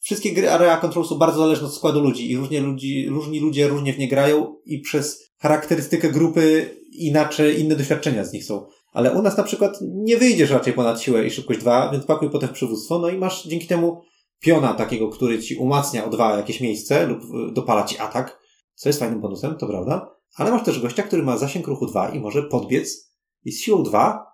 wszystkie 0.00 0.32
gry 0.32 0.50
Area 0.50 0.76
Control 0.76 1.04
są 1.06 1.18
bardzo 1.18 1.38
zależne 1.38 1.66
od 1.66 1.74
składu 1.74 2.00
ludzi 2.00 2.30
i 2.30 2.36
różnie 2.36 2.60
ludzi, 2.60 3.08
różni 3.08 3.40
ludzie 3.40 3.68
różnie 3.68 3.92
w 3.92 3.98
nie 3.98 4.08
grają 4.08 4.56
i 4.64 4.80
przez 4.80 5.25
charakterystykę 5.46 6.10
grupy 6.10 6.70
inaczej, 6.92 7.60
inne 7.60 7.76
doświadczenia 7.76 8.24
z 8.24 8.32
nich 8.32 8.44
są. 8.44 8.66
Ale 8.92 9.12
u 9.12 9.22
nas 9.22 9.36
na 9.36 9.42
przykład 9.42 9.78
nie 9.82 10.16
wyjdziesz 10.16 10.50
raczej 10.50 10.72
ponad 10.72 11.00
siłę 11.00 11.26
i 11.26 11.30
szybkość 11.30 11.60
2, 11.60 11.90
więc 11.92 12.04
pakuj 12.04 12.30
potem 12.30 12.48
w 12.48 12.52
przywództwo, 12.52 12.98
no 12.98 13.08
i 13.08 13.18
masz 13.18 13.46
dzięki 13.46 13.66
temu 13.66 14.02
piona 14.40 14.74
takiego, 14.74 15.08
który 15.08 15.42
ci 15.42 15.56
umacnia 15.56 16.04
o 16.04 16.10
dwa 16.10 16.36
jakieś 16.36 16.60
miejsce 16.60 17.06
lub 17.06 17.22
y, 17.22 17.52
dopala 17.52 17.84
ci 17.84 17.98
atak, 17.98 18.38
co 18.74 18.88
jest 18.88 18.98
fajnym 18.98 19.20
bonusem, 19.20 19.56
to 19.56 19.66
prawda. 19.66 20.16
Ale 20.36 20.50
masz 20.50 20.64
też 20.64 20.80
gościa, 20.80 21.02
który 21.02 21.22
ma 21.22 21.36
zasięg 21.36 21.66
ruchu 21.66 21.86
2 21.86 22.08
i 22.08 22.20
może 22.20 22.42
podbiec 22.42 23.12
i 23.44 23.52
z 23.52 23.60
siłą 23.60 23.82
2 23.82 24.26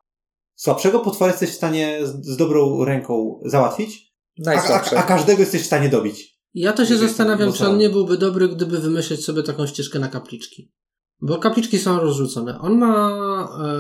słabszego 0.54 1.00
potwora 1.00 1.30
jesteś 1.30 1.50
w 1.50 1.54
stanie 1.54 1.98
z, 2.02 2.26
z 2.26 2.36
dobrą 2.36 2.84
ręką 2.84 3.40
załatwić, 3.44 4.12
a, 4.46 4.50
a, 4.50 4.96
a 4.96 5.02
każdego 5.02 5.40
jesteś 5.40 5.62
w 5.62 5.66
stanie 5.66 5.88
dobić. 5.88 6.38
Ja 6.54 6.72
to 6.72 6.86
się 6.86 6.96
zastanawiam, 6.96 7.52
czy 7.52 7.68
on 7.68 7.78
nie 7.78 7.90
byłby 7.90 8.18
dobry, 8.18 8.48
gdyby 8.48 8.78
wymyśleć 8.78 9.24
sobie 9.24 9.42
taką 9.42 9.66
ścieżkę 9.66 9.98
na 9.98 10.08
kapliczki. 10.08 10.72
Bo 11.22 11.38
kapliczki 11.38 11.78
są 11.78 12.00
rozrzucone. 12.00 12.60
On 12.60 12.78
ma 12.78 13.10
e, 13.10 13.76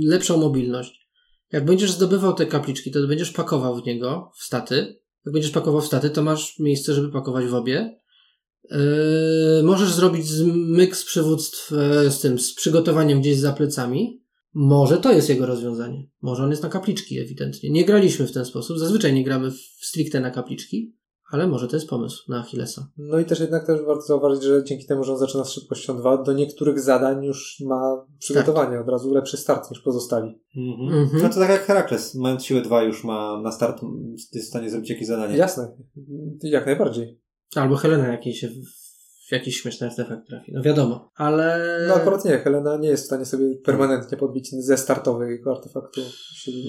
lepszą 0.00 0.38
mobilność. 0.38 1.08
Jak 1.52 1.64
będziesz 1.64 1.92
zdobywał 1.92 2.34
te 2.34 2.46
kapliczki, 2.46 2.90
to 2.90 3.06
będziesz 3.06 3.30
pakował 3.30 3.76
w 3.76 3.86
niego, 3.86 4.30
w 4.38 4.44
staty. 4.44 5.00
Jak 5.26 5.32
będziesz 5.32 5.50
pakował 5.50 5.80
w 5.80 5.86
staty, 5.86 6.10
to 6.10 6.22
masz 6.22 6.58
miejsce, 6.58 6.94
żeby 6.94 7.10
pakować 7.10 7.46
w 7.46 7.54
obie. 7.54 8.00
E, 8.70 8.78
możesz 9.62 9.92
zrobić 9.92 10.26
myk 10.54 10.96
z 10.96 11.04
przywództw, 11.04 11.72
e, 11.72 12.10
z 12.10 12.20
tym, 12.20 12.38
z 12.38 12.54
przygotowaniem 12.54 13.20
gdzieś 13.20 13.38
za 13.38 13.52
plecami. 13.52 14.24
Może 14.54 14.98
to 14.98 15.12
jest 15.12 15.28
jego 15.28 15.46
rozwiązanie. 15.46 16.08
Może 16.22 16.44
on 16.44 16.50
jest 16.50 16.62
na 16.62 16.68
kapliczki, 16.68 17.18
ewidentnie. 17.18 17.70
Nie 17.70 17.84
graliśmy 17.84 18.26
w 18.26 18.32
ten 18.32 18.44
sposób. 18.44 18.78
Zazwyczaj 18.78 19.14
nie 19.14 19.24
gramy 19.24 19.50
w 19.50 19.86
stricte 19.86 20.20
na 20.20 20.30
kapliczki. 20.30 20.96
Ale 21.34 21.46
może 21.46 21.68
to 21.68 21.76
jest 21.76 21.88
pomysł 21.88 22.24
na 22.28 22.40
Achillesa. 22.40 22.88
No 22.98 23.18
i 23.18 23.24
też 23.24 23.40
jednak 23.40 23.66
też 23.66 23.80
warto 23.82 24.02
zauważyć, 24.02 24.42
że 24.42 24.64
dzięki 24.64 24.86
temu, 24.86 25.04
że 25.04 25.12
on 25.12 25.18
zaczyna 25.18 25.44
z 25.44 25.50
szybkością 25.50 25.96
2, 25.96 26.22
do 26.22 26.32
niektórych 26.32 26.80
zadań 26.80 27.24
już 27.24 27.56
ma 27.66 28.06
przygotowanie, 28.18 28.80
od 28.80 28.88
razu 28.88 29.14
lepszy 29.14 29.36
start 29.36 29.70
niż 29.70 29.80
pozostali. 29.80 30.42
Mhm. 30.56 31.02
Mhm. 31.02 31.22
No 31.22 31.28
to 31.28 31.40
tak 31.40 31.50
jak 31.50 31.64
Herakles, 31.64 32.14
mając 32.14 32.44
siłę 32.44 32.60
2 32.60 32.82
już 32.82 33.04
ma 33.04 33.40
na 33.42 33.52
start, 33.52 33.80
jest 34.32 34.46
w 34.46 34.48
stanie 34.48 34.70
zrobić 34.70 34.90
jakieś 34.90 35.06
zadanie. 35.06 35.36
Jasne, 35.36 35.76
jak 36.42 36.66
najbardziej. 36.66 37.20
Albo 37.56 37.76
Helena 37.76 38.06
jakiś 38.06 38.46
jakiś 39.30 39.60
śmieszny 39.60 39.86
artefakt 39.86 40.26
trafi. 40.28 40.52
No 40.54 40.62
wiadomo. 40.62 41.10
Ale... 41.14 41.78
No 41.88 41.94
akurat 41.94 42.24
nie, 42.24 42.38
Helena 42.38 42.76
nie 42.76 42.88
jest 42.88 43.02
w 43.02 43.06
stanie 43.06 43.24
sobie 43.24 43.56
permanentnie 43.56 44.18
podbić 44.18 44.50
ze 44.50 44.76
startowego 44.76 45.50
artefaktu. 45.50 46.00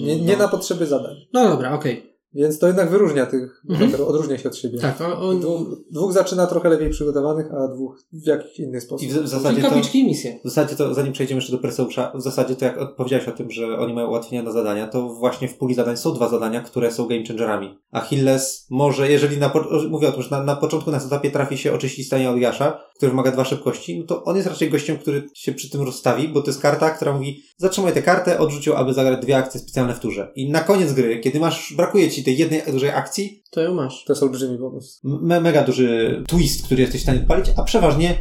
Nie, 0.02 0.20
nie 0.20 0.36
na 0.36 0.48
potrzeby 0.48 0.86
zadań. 0.86 1.14
No 1.32 1.48
dobra, 1.48 1.74
okej. 1.74 2.15
Więc 2.36 2.58
to 2.58 2.66
jednak 2.66 2.90
wyróżnia 2.90 3.26
tych 3.26 3.62
Mhm. 3.70 3.90
bohaterów, 3.90 4.08
odróżnia 4.08 4.38
się 4.38 4.48
od 4.48 4.56
siebie. 4.56 4.78
Tak, 4.78 5.00
on... 5.00 5.12
on... 5.12 5.40
Dwóch, 5.40 5.68
dwóch 5.90 6.12
zaczyna 6.12 6.46
trochę 6.46 6.68
lepiej 6.68 6.90
przygotowanych, 6.90 7.46
a 7.54 7.68
dwóch 7.68 7.98
w 8.12 8.26
jakiś 8.26 8.58
inny 8.60 8.80
sposób. 8.80 9.08
I 9.08 9.10
w, 9.12 9.16
w 9.16 9.28
zasadzie 9.28 9.62
to, 9.62 9.68
kapliczki 9.68 9.98
i 10.00 10.04
misje. 10.06 10.38
w 10.44 10.48
zasadzie 10.48 10.76
to, 10.76 10.94
zanim 10.94 11.12
przejdziemy 11.12 11.38
jeszcze 11.38 11.52
do 11.52 11.58
Perseusza, 11.58 12.12
w 12.14 12.22
zasadzie 12.22 12.56
to 12.56 12.64
jak 12.64 12.78
odpowiedziałeś 12.78 13.28
o 13.28 13.32
tym, 13.32 13.50
że 13.50 13.78
oni 13.78 13.94
mają 13.94 14.08
ułatwienia 14.08 14.42
na 14.42 14.52
zadania, 14.52 14.86
to 14.88 15.08
właśnie 15.08 15.48
w 15.48 15.56
puli 15.56 15.74
zadań 15.74 15.96
są 15.96 16.14
dwa 16.14 16.28
zadania, 16.28 16.60
które 16.60 16.90
są 16.92 17.06
game 17.06 17.26
changerami. 17.28 17.78
Achilles 17.90 18.66
może, 18.70 19.10
jeżeli 19.10 19.38
na, 19.38 19.52
mówię 19.90 20.08
o 20.08 20.12
tym, 20.12 20.22
że 20.22 20.30
na, 20.30 20.42
na 20.42 20.56
początku 20.56 20.90
na 20.90 20.96
etapie 20.98 21.30
trafi 21.30 21.58
się 21.58 21.72
oczyścić 21.72 22.06
stanie 22.06 22.30
Eliasza, 22.30 22.80
który 22.96 23.10
wymaga 23.10 23.30
dwa 23.30 23.44
szybkości, 23.44 23.98
no 23.98 24.06
to 24.06 24.24
on 24.24 24.36
jest 24.36 24.48
raczej 24.48 24.70
gościem, 24.70 24.98
który 24.98 25.28
się 25.34 25.52
przy 25.52 25.70
tym 25.70 25.82
rozstawi, 25.82 26.28
bo 26.28 26.42
to 26.42 26.46
jest 26.46 26.60
karta, 26.62 26.90
która 26.90 27.12
mówi, 27.12 27.42
zatrzymaj 27.56 27.92
tę 27.92 28.02
kartę, 28.02 28.38
odrzuć 28.38 28.66
ją, 28.66 28.74
aby 28.74 28.94
zagrać 28.94 29.20
dwie 29.22 29.36
akcje 29.36 29.60
specjalne 29.60 29.94
w 29.94 30.00
turze. 30.00 30.32
I 30.36 30.50
na 30.50 30.60
koniec 30.60 30.92
gry, 30.92 31.20
kiedy 31.20 31.40
masz, 31.40 31.74
brakuje 31.76 32.10
ci 32.10 32.24
tej 32.26 32.36
jednej 32.38 32.62
dużej 32.72 32.90
akcji, 32.90 33.42
To 33.50 33.60
ją 33.60 33.74
masz. 33.74 34.04
To 34.04 34.12
jest 34.12 34.22
olbrzymi 34.22 34.58
bonus. 34.58 35.00
me, 35.04 35.40
mega 35.40 35.62
duży 35.64 36.22
twist, 36.28 36.64
który 36.66 36.80
jesteś 36.82 37.00
w 37.00 37.02
stanie 37.04 37.20
odpalić, 37.20 37.46
a 37.56 37.62
przeważnie 37.62 38.18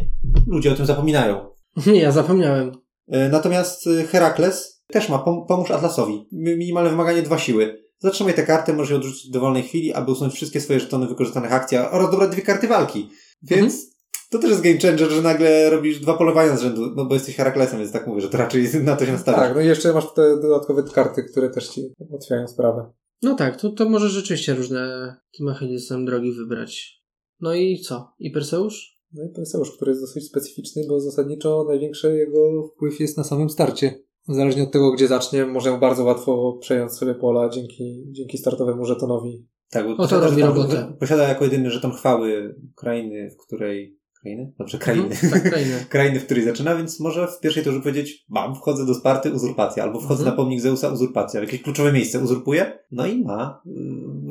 ludzie 0.48 0.72
o 0.72 0.76
tym 0.76 0.86
zapominają. 0.86 1.50
Nie, 1.88 2.02
ja 2.08 2.12
zapomniałem. 2.12 2.72
E, 3.08 3.30
Natomiast 3.30 3.88
e, 3.88 4.04
Herakles 4.04 4.84
też 4.88 5.10
ma 5.10 5.18
pom- 5.18 5.46
pomóż 5.48 5.72
Atlasowi. 5.72 6.28
Mi- 6.32 6.58
Minimalne 6.58 6.90
wymaganie 6.90 7.22
dwa 7.22 7.38
siły. 7.38 7.86
Zatrzymaj 8.00 8.34
tę 8.34 8.44
kartę, 8.44 8.74
możesz 8.74 8.92
ją 8.92 8.98
odrzucić 8.98 9.30
w 9.30 9.34
dowolnej 9.34 9.64
chwili, 9.64 9.94
aby 9.94 10.12
usunąć 10.12 10.34
wszystkie 10.34 10.62
swoje 10.62 10.80
żetony 10.80 11.08
wykorzystanych 11.08 11.54
akcji 11.54 11.78
oraz 11.78 12.12
dobrać 12.12 12.32
dwie 12.32 12.42
karty 12.42 12.68
walki. 12.68 13.10
Więc 13.44 13.96
to 14.30 14.40
też 14.40 14.50
jest 14.50 14.62
game 14.62 14.78
changer, 14.80 15.10
że 15.12 15.22
nagle 15.22 15.70
robisz 15.70 16.00
dwa 16.00 16.14
polowania 16.14 16.58
z 16.58 16.62
rzędu, 16.62 16.82
no 16.96 17.06
bo 17.06 17.14
jesteś 17.14 17.36
Heraklesem, 17.36 17.80
więc 17.80 17.92
tak 17.92 18.08
mówię, 18.08 18.22
że 18.22 18.30
to 18.30 18.38
raczej 18.38 18.68
na 18.84 18.96
to 18.96 19.06
się 19.06 19.12
nastawiasz. 19.12 19.42
Tak, 19.42 19.56
no 19.56 19.62
i 19.62 19.66
jeszcze 19.68 19.94
masz 19.94 20.14
te 20.14 20.42
dodatkowe 20.42 20.84
karty, 20.84 21.24
które 21.24 21.50
też 21.50 21.68
ci 21.70 21.82
ułatwiają 22.10 22.48
sprawę. 22.48 22.92
No 23.22 23.36
tak, 23.36 23.62
to, 23.62 23.70
to 23.70 23.90
może 23.90 24.10
rzeczywiście 24.10 24.54
różne 24.54 25.16
tym 25.38 25.48
Achillesem 25.48 26.06
drogi 26.06 26.32
wybrać. 26.32 27.02
No 27.40 27.54
i 27.54 27.80
co? 27.80 28.14
I 28.20 28.32
Perseusz? 28.32 29.00
No 29.14 29.24
i 29.24 29.30
Perseusz, 29.30 29.72
który 29.76 29.92
jest 29.92 30.02
dosyć 30.02 30.28
specyficzny, 30.28 30.82
bo 30.90 31.00
zasadniczo 31.00 31.66
największy 31.68 32.16
jego 32.18 32.68
wpływ 32.68 33.00
jest 33.00 33.18
na 33.18 33.24
samym 33.24 33.50
starcie. 33.50 34.00
Zależnie 34.28 34.64
od 34.64 34.72
tego, 34.72 34.92
gdzie 34.92 35.08
zacznie, 35.08 35.46
może 35.46 35.78
bardzo 35.78 36.04
łatwo 36.04 36.58
przejąć 36.62 36.92
sobie 36.92 37.16
pola 37.16 37.50
dzięki, 37.50 38.04
dzięki 38.12 38.38
startowemu 38.38 38.86
żetonowi. 38.86 39.48
Tak, 39.70 39.88
bo 39.98 40.08
to 40.08 40.20
robi 40.20 40.42
robotę. 40.42 40.94
Posiada 41.00 41.28
jako 41.28 41.44
jedyny 41.44 41.72
żeton 41.72 41.92
chwały 41.92 42.56
krainy, 42.76 43.30
w 43.32 43.46
której... 43.46 44.00
Krainy? 44.26 44.54
Dobrze, 44.60 44.78
krainy. 44.78 45.04
Mhm, 45.04 45.34
tak, 45.34 45.44
krainy. 45.52 45.86
krainy, 45.90 46.20
w 46.20 46.26
której 46.26 46.44
zaczyna, 46.44 46.76
więc 46.76 47.00
może 47.00 47.28
w 47.28 47.40
pierwszej 47.40 47.64
turze 47.64 47.80
powiedzieć, 47.80 48.26
mam, 48.30 48.56
wchodzę 48.56 48.86
do 48.86 48.94
Sparty, 48.94 49.32
uzurpacja, 49.32 49.84
albo 49.84 50.00
wchodzę 50.00 50.20
Mhm. 50.22 50.30
na 50.30 50.44
pomnik 50.44 50.62
Zeusa, 50.62 50.90
uzurpacja, 50.90 51.40
w 51.40 51.44
jakieś 51.44 51.62
kluczowe 51.62 51.92
miejsce 51.94 52.20
uzurpuje, 52.20 52.80
no 52.92 53.06
i 53.08 53.22
ma 53.24 53.62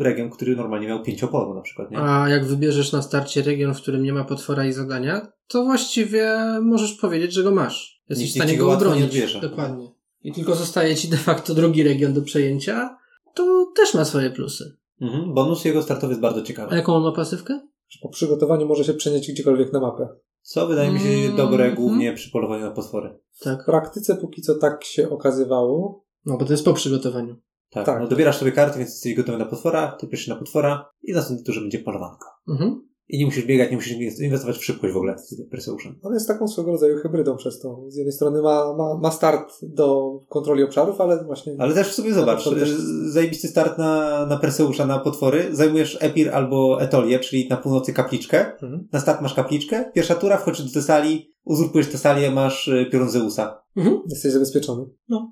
y, 0.00 0.04
region, 0.04 0.30
który 0.30 0.56
normalnie 0.56 0.86
miał 0.88 1.02
pięcioporu 1.02 1.54
na 1.54 1.60
przykład, 1.60 1.90
nie? 1.90 1.98
A 1.98 2.28
jak 2.28 2.46
wybierzesz 2.46 2.92
na 2.92 3.02
starcie 3.02 3.42
region, 3.42 3.74
w 3.74 3.82
którym 3.82 4.02
nie 4.02 4.12
ma 4.12 4.24
potwora 4.24 4.66
i 4.66 4.72
zadania, 4.72 5.26
to 5.48 5.64
właściwie 5.64 6.36
możesz 6.62 6.92
powiedzieć, 6.92 7.32
że 7.32 7.42
go 7.42 7.50
masz. 7.50 8.02
Jesteś 8.08 8.26
Nikt 8.26 8.38
w 8.38 8.42
stanie 8.42 8.58
go 8.58 8.72
obronić. 8.72 9.36
Dokładnie. 9.42 9.88
I 10.22 10.32
tylko 10.32 10.54
zostaje 10.54 10.96
ci 10.96 11.08
de 11.08 11.16
facto 11.16 11.54
drugi 11.54 11.82
region 11.82 12.12
do 12.12 12.22
przejęcia, 12.22 12.96
to 13.34 13.72
też 13.76 13.94
ma 13.94 14.04
swoje 14.04 14.30
plusy. 14.30 14.76
Mhm. 15.00 15.34
Bonus 15.34 15.64
jego 15.64 15.82
startowy 15.82 16.12
jest 16.12 16.20
bardzo 16.22 16.40
A 16.40 16.44
ciekawy. 16.44 16.76
jaką 16.76 16.94
on 16.94 17.02
ma 17.02 17.12
pasywkę? 17.12 17.60
Że 17.94 17.98
po 18.02 18.08
przygotowaniu 18.08 18.66
może 18.66 18.84
się 18.84 18.94
przenieść 18.94 19.32
gdziekolwiek 19.32 19.72
na 19.72 19.80
mapę. 19.80 20.08
Co 20.42 20.66
wydaje 20.66 20.92
mi 20.92 21.00
się 21.00 21.08
Mhm. 21.08 21.36
dobre 21.36 21.72
głównie 21.72 22.12
przy 22.12 22.30
polowaniu 22.30 22.64
na 22.64 22.70
potwory. 22.70 23.18
W 23.32 23.44
Tak. 23.44 23.64
praktyce 23.66 24.16
póki 24.16 24.42
co 24.42 24.54
tak 24.54 24.84
się 24.84 25.10
okazywało. 25.10 26.04
No 26.26 26.36
bo 26.38 26.44
to 26.44 26.52
jest 26.52 26.64
po 26.64 26.72
przygotowaniu. 26.72 27.36
Tak, 27.70 27.86
Tak. 27.86 28.00
No, 28.00 28.08
dobierasz 28.08 28.36
sobie 28.38 28.52
karty, 28.52 28.78
więc 28.78 28.90
jesteś 28.90 29.14
gotowy 29.14 29.38
na 29.38 29.44
potwora, 29.46 29.96
ty 30.00 30.06
pierwszy 30.06 30.30
na 30.30 30.36
potwora 30.36 30.90
i 31.02 31.12
w 31.12 31.16
następnym 31.16 31.44
turze 31.44 31.60
będzie 31.60 31.78
polowanko. 31.78 32.26
Mhm. 32.48 32.88
I 33.08 33.18
nie 33.18 33.24
musisz 33.26 33.46
biegać, 33.46 33.70
nie 33.70 33.76
musisz 33.76 34.20
inwestować 34.20 34.56
w 34.58 34.64
szybkość 34.64 34.92
w 34.94 34.96
ogóle 34.96 35.18
z 35.18 35.36
Perseuszem. 35.50 35.98
On 36.02 36.14
jest 36.14 36.28
taką 36.28 36.48
swego 36.48 36.70
rodzaju 36.72 36.96
hybrydą 36.96 37.36
przez 37.36 37.60
to. 37.60 37.84
Z 37.88 37.96
jednej 37.96 38.12
strony 38.12 38.42
ma, 38.42 38.74
ma, 38.76 38.98
ma 39.02 39.10
start 39.10 39.52
do 39.62 40.10
kontroli 40.28 40.62
obszarów, 40.62 41.00
ale 41.00 41.24
właśnie 41.24 41.56
Ale 41.58 41.74
też 41.74 41.88
w 41.88 41.92
sobie 41.94 42.12
zobacz, 42.14 42.44
To 42.44 42.50
też- 42.50 42.70
y, 42.70 43.12
zajebisty 43.12 43.48
start 43.48 43.78
na, 43.78 44.26
na 44.26 44.36
Perseusza, 44.38 44.86
na 44.86 44.98
potwory, 44.98 45.48
zajmujesz 45.52 45.98
Epir 46.00 46.30
albo 46.34 46.82
Etolię, 46.82 47.18
czyli 47.18 47.48
na 47.48 47.56
północy 47.56 47.92
kapliczkę, 47.92 48.52
Mhm. 48.62 48.88
na 48.92 49.00
start 49.00 49.20
masz 49.22 49.34
kapliczkę, 49.34 49.84
pierwsza 49.94 50.14
tura, 50.14 50.36
wchodzisz 50.36 50.66
do 50.66 50.72
Tesali, 50.72 51.34
uzurpujesz 51.44 51.88
Tesalię, 51.88 52.30
masz 52.30 52.68
y, 52.68 52.86
piorun 52.92 53.08
Zeusa. 53.10 53.62
Mhm. 53.76 54.00
jesteś 54.10 54.32
zabezpieczony. 54.32 54.84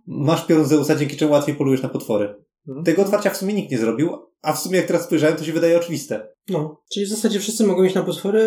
Masz 0.07 0.47
piorun 0.47 0.65
Zeusa, 0.65 0.97
dzięki 0.97 1.17
czemu 1.17 1.33
łatwiej 1.33 1.55
polujesz 1.55 1.83
na 1.83 1.89
potwory. 1.89 2.35
Mhm. 2.69 2.85
Tego 2.85 3.03
otwarcia 3.03 3.31
w 3.31 3.37
sumie 3.37 3.55
nikt 3.55 3.71
nie 3.71 3.79
zrobił, 3.79 4.11
a 4.43 4.53
w 4.53 4.59
sumie 4.59 4.77
jak 4.77 4.87
teraz 4.87 5.05
spojrzałem, 5.05 5.37
to 5.37 5.45
się 5.45 5.53
wydaje 5.53 5.77
oczywiste. 5.77 6.29
No. 6.49 6.83
Czyli 6.93 7.07
w 7.07 7.09
zasadzie 7.09 7.41
wszyscy 7.41 7.65
mogą 7.67 7.83
iść 7.85 7.95
na 7.95 8.03
potwory, 8.03 8.43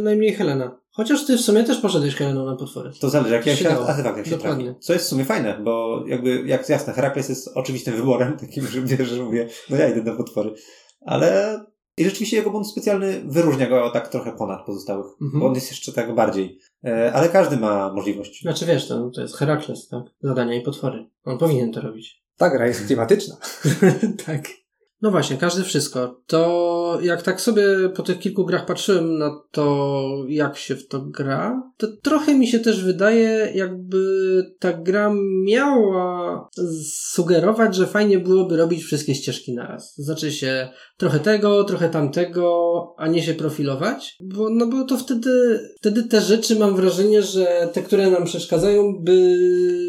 najmniej 0.00 0.34
Helena. 0.34 0.80
Chociaż 0.90 1.26
ty 1.26 1.36
w 1.36 1.40
sumie 1.40 1.64
też 1.64 1.78
poszedłeś 1.80 2.14
Heleną 2.14 2.44
na 2.46 2.56
potwory. 2.56 2.90
To 3.00 3.10
zależy, 3.10 3.34
jak, 3.34 3.46
jak 3.46 3.56
się 3.58 3.64
Śmiało. 3.64 3.88
artefakt 3.88 4.16
jak 4.16 4.26
się 4.26 4.38
trafi. 4.38 4.74
Co 4.80 4.92
jest 4.92 5.04
w 5.04 5.08
sumie 5.08 5.24
fajne, 5.24 5.60
bo 5.64 6.04
jakby, 6.06 6.42
jak 6.46 6.68
jasne, 6.68 6.92
Herakles 6.92 7.28
jest 7.28 7.48
oczywistym 7.54 7.96
wyborem, 7.96 8.36
takim, 8.40 8.66
że 8.66 8.80
mnie, 8.80 9.04
że 9.04 9.22
mówię, 9.24 9.48
no 9.70 9.76
ja 9.76 9.88
idę 9.88 10.02
na 10.10 10.16
potwory. 10.16 10.54
Ale 11.06 11.60
i 11.96 12.04
rzeczywiście 12.04 12.36
jego 12.36 12.50
bonus 12.50 12.70
specjalny 12.70 13.22
wyróżnia 13.26 13.66
go 13.68 13.90
tak 13.90 14.08
trochę 14.08 14.32
ponad 14.32 14.66
pozostałych, 14.66 15.06
Mhm. 15.22 15.40
bo 15.40 15.46
on 15.46 15.54
jest 15.54 15.70
jeszcze 15.70 15.92
tak 15.92 16.14
bardziej. 16.14 16.58
E, 16.84 17.12
ale 17.12 17.28
każdy 17.28 17.56
ma 17.56 17.92
możliwość. 17.92 18.42
Znaczy 18.42 18.66
wiesz, 18.66 18.88
to, 18.88 19.10
to 19.14 19.20
jest 19.20 19.36
Herakles, 19.36 19.88
tak? 19.88 20.02
Zadania 20.22 20.54
i 20.54 20.60
potwory. 20.62 21.06
On 21.24 21.38
powinien 21.38 21.72
to 21.72 21.80
robić. 21.80 22.22
Ta 22.38 22.50
gra 22.50 22.66
jest 22.66 22.86
klimatyczna. 22.86 23.36
tak. 24.26 24.48
No 25.02 25.10
właśnie, 25.10 25.36
każdy 25.36 25.62
wszystko. 25.62 26.20
To 26.26 26.98
jak 27.02 27.22
tak 27.22 27.40
sobie 27.40 27.64
po 27.96 28.02
tych 28.02 28.18
kilku 28.18 28.44
grach 28.44 28.66
patrzyłem 28.66 29.18
na 29.18 29.40
to, 29.50 30.08
jak 30.28 30.56
się 30.56 30.76
w 30.76 30.88
to 30.88 31.00
gra, 31.00 31.62
to 31.76 31.86
trochę 32.02 32.34
mi 32.34 32.46
się 32.46 32.58
też 32.58 32.84
wydaje, 32.84 33.52
jakby 33.54 34.42
ta 34.58 34.72
gra 34.72 35.12
miała 35.44 36.48
sugerować, 36.92 37.74
że 37.74 37.86
fajnie 37.86 38.18
byłoby 38.18 38.56
robić 38.56 38.84
wszystkie 38.84 39.14
ścieżki 39.14 39.54
naraz. 39.54 39.94
Znaczy 39.96 40.32
się 40.32 40.68
trochę 40.96 41.20
tego, 41.20 41.64
trochę 41.64 41.88
tamtego, 41.88 42.68
a 42.98 43.08
nie 43.08 43.22
się 43.22 43.34
profilować, 43.34 44.16
bo, 44.20 44.50
no 44.50 44.66
bo 44.66 44.84
to 44.84 44.96
wtedy, 44.96 45.60
wtedy 45.78 46.02
te 46.02 46.20
rzeczy 46.20 46.58
mam 46.58 46.76
wrażenie, 46.76 47.22
że 47.22 47.68
te, 47.72 47.82
które 47.82 48.10
nam 48.10 48.24
przeszkadzają, 48.24 48.98
by, 49.00 49.36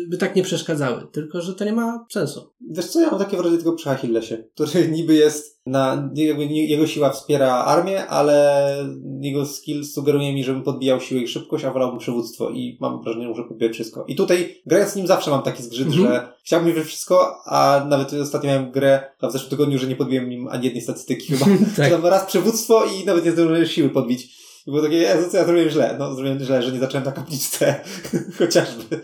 by 0.10 0.18
tak 0.18 0.36
nie 0.36 0.43
przeszkadzały. 0.43 1.07
Tylko, 1.12 1.41
że 1.41 1.53
to 1.53 1.66
nie 1.66 1.74
ma 1.74 2.05
sensu. 2.12 2.53
Wiesz 2.72 2.86
co, 2.86 3.01
ja 3.01 3.10
mam 3.10 3.20
takie 3.20 3.38
wrażenie 3.38 3.57
tylko 3.57 3.74
przy 3.74 3.89
Achillesie, 3.89 4.43
który 4.53 4.88
niby 5.00 5.16
jest 5.16 5.62
na, 5.66 6.12
jakby 6.16 6.45
jego 6.45 6.88
siła 6.88 7.10
wspiera 7.10 7.54
armię, 7.54 8.08
ale 8.08 8.76
jego 9.22 9.45
skill 9.45 9.86
sugeruje 9.86 10.34
mi, 10.34 10.43
żebym 10.43 10.64
podbijał 10.64 11.02
siłę 11.02 11.22
i 11.22 11.28
szybkość, 11.28 11.66
a 11.66 11.72
wolałbym 11.72 12.00
przywództwo 12.00 12.50
i 12.50 12.78
mam 12.82 13.02
wrażenie, 13.02 13.36
że 13.36 13.43
podbijać 13.43 13.74
wszystko. 13.74 14.06
I 14.08 14.16
tutaj 14.16 14.62
grając 14.66 14.91
z 14.91 14.95
nim 14.95 15.08
zawsze 15.08 15.32
mam 15.32 15.43
taki 15.43 15.64
zgrzyt, 15.64 15.88
mhm. 15.88 16.08
że 16.08 16.34
chciałbym 16.43 16.76
mieć 16.76 16.86
wszystko, 16.86 17.36
a 17.45 17.86
nawet 17.89 18.14
ostatnio 18.14 18.50
miałem 18.50 18.72
grę 18.72 19.04
w 19.24 19.32
zeszłym 19.32 19.50
tygodniu, 19.50 19.78
że 19.78 19.88
nie 19.88 19.95
podbiłem 19.95 20.30
nim 20.30 20.47
ani 20.47 20.66
jednej 20.66 20.82
statystyki 20.82 21.34
chyba. 21.34 21.45
tak. 21.78 21.89
Tam 21.89 22.06
raz 22.06 22.26
przywództwo 22.26 22.84
i 22.86 23.06
nawet 23.06 23.26
nie 23.26 23.32
zdążyłem 23.32 23.66
siły 23.66 23.89
podbić. 23.89 24.39
I 24.68 24.72
było 24.72 24.84
takie, 24.84 24.95
Jezu, 24.95 25.30
co 25.30 25.38
ja 25.38 25.45
zrobiłem 25.45 25.70
źle? 25.70 25.95
No, 26.00 26.16
zrobiłem 26.16 26.39
źle, 26.39 26.64
że 26.64 26.72
nie 26.72 26.80
zacząłem 26.80 27.06
na 27.06 27.12
kapliczce. 27.12 27.84
Chociażby. 28.39 29.02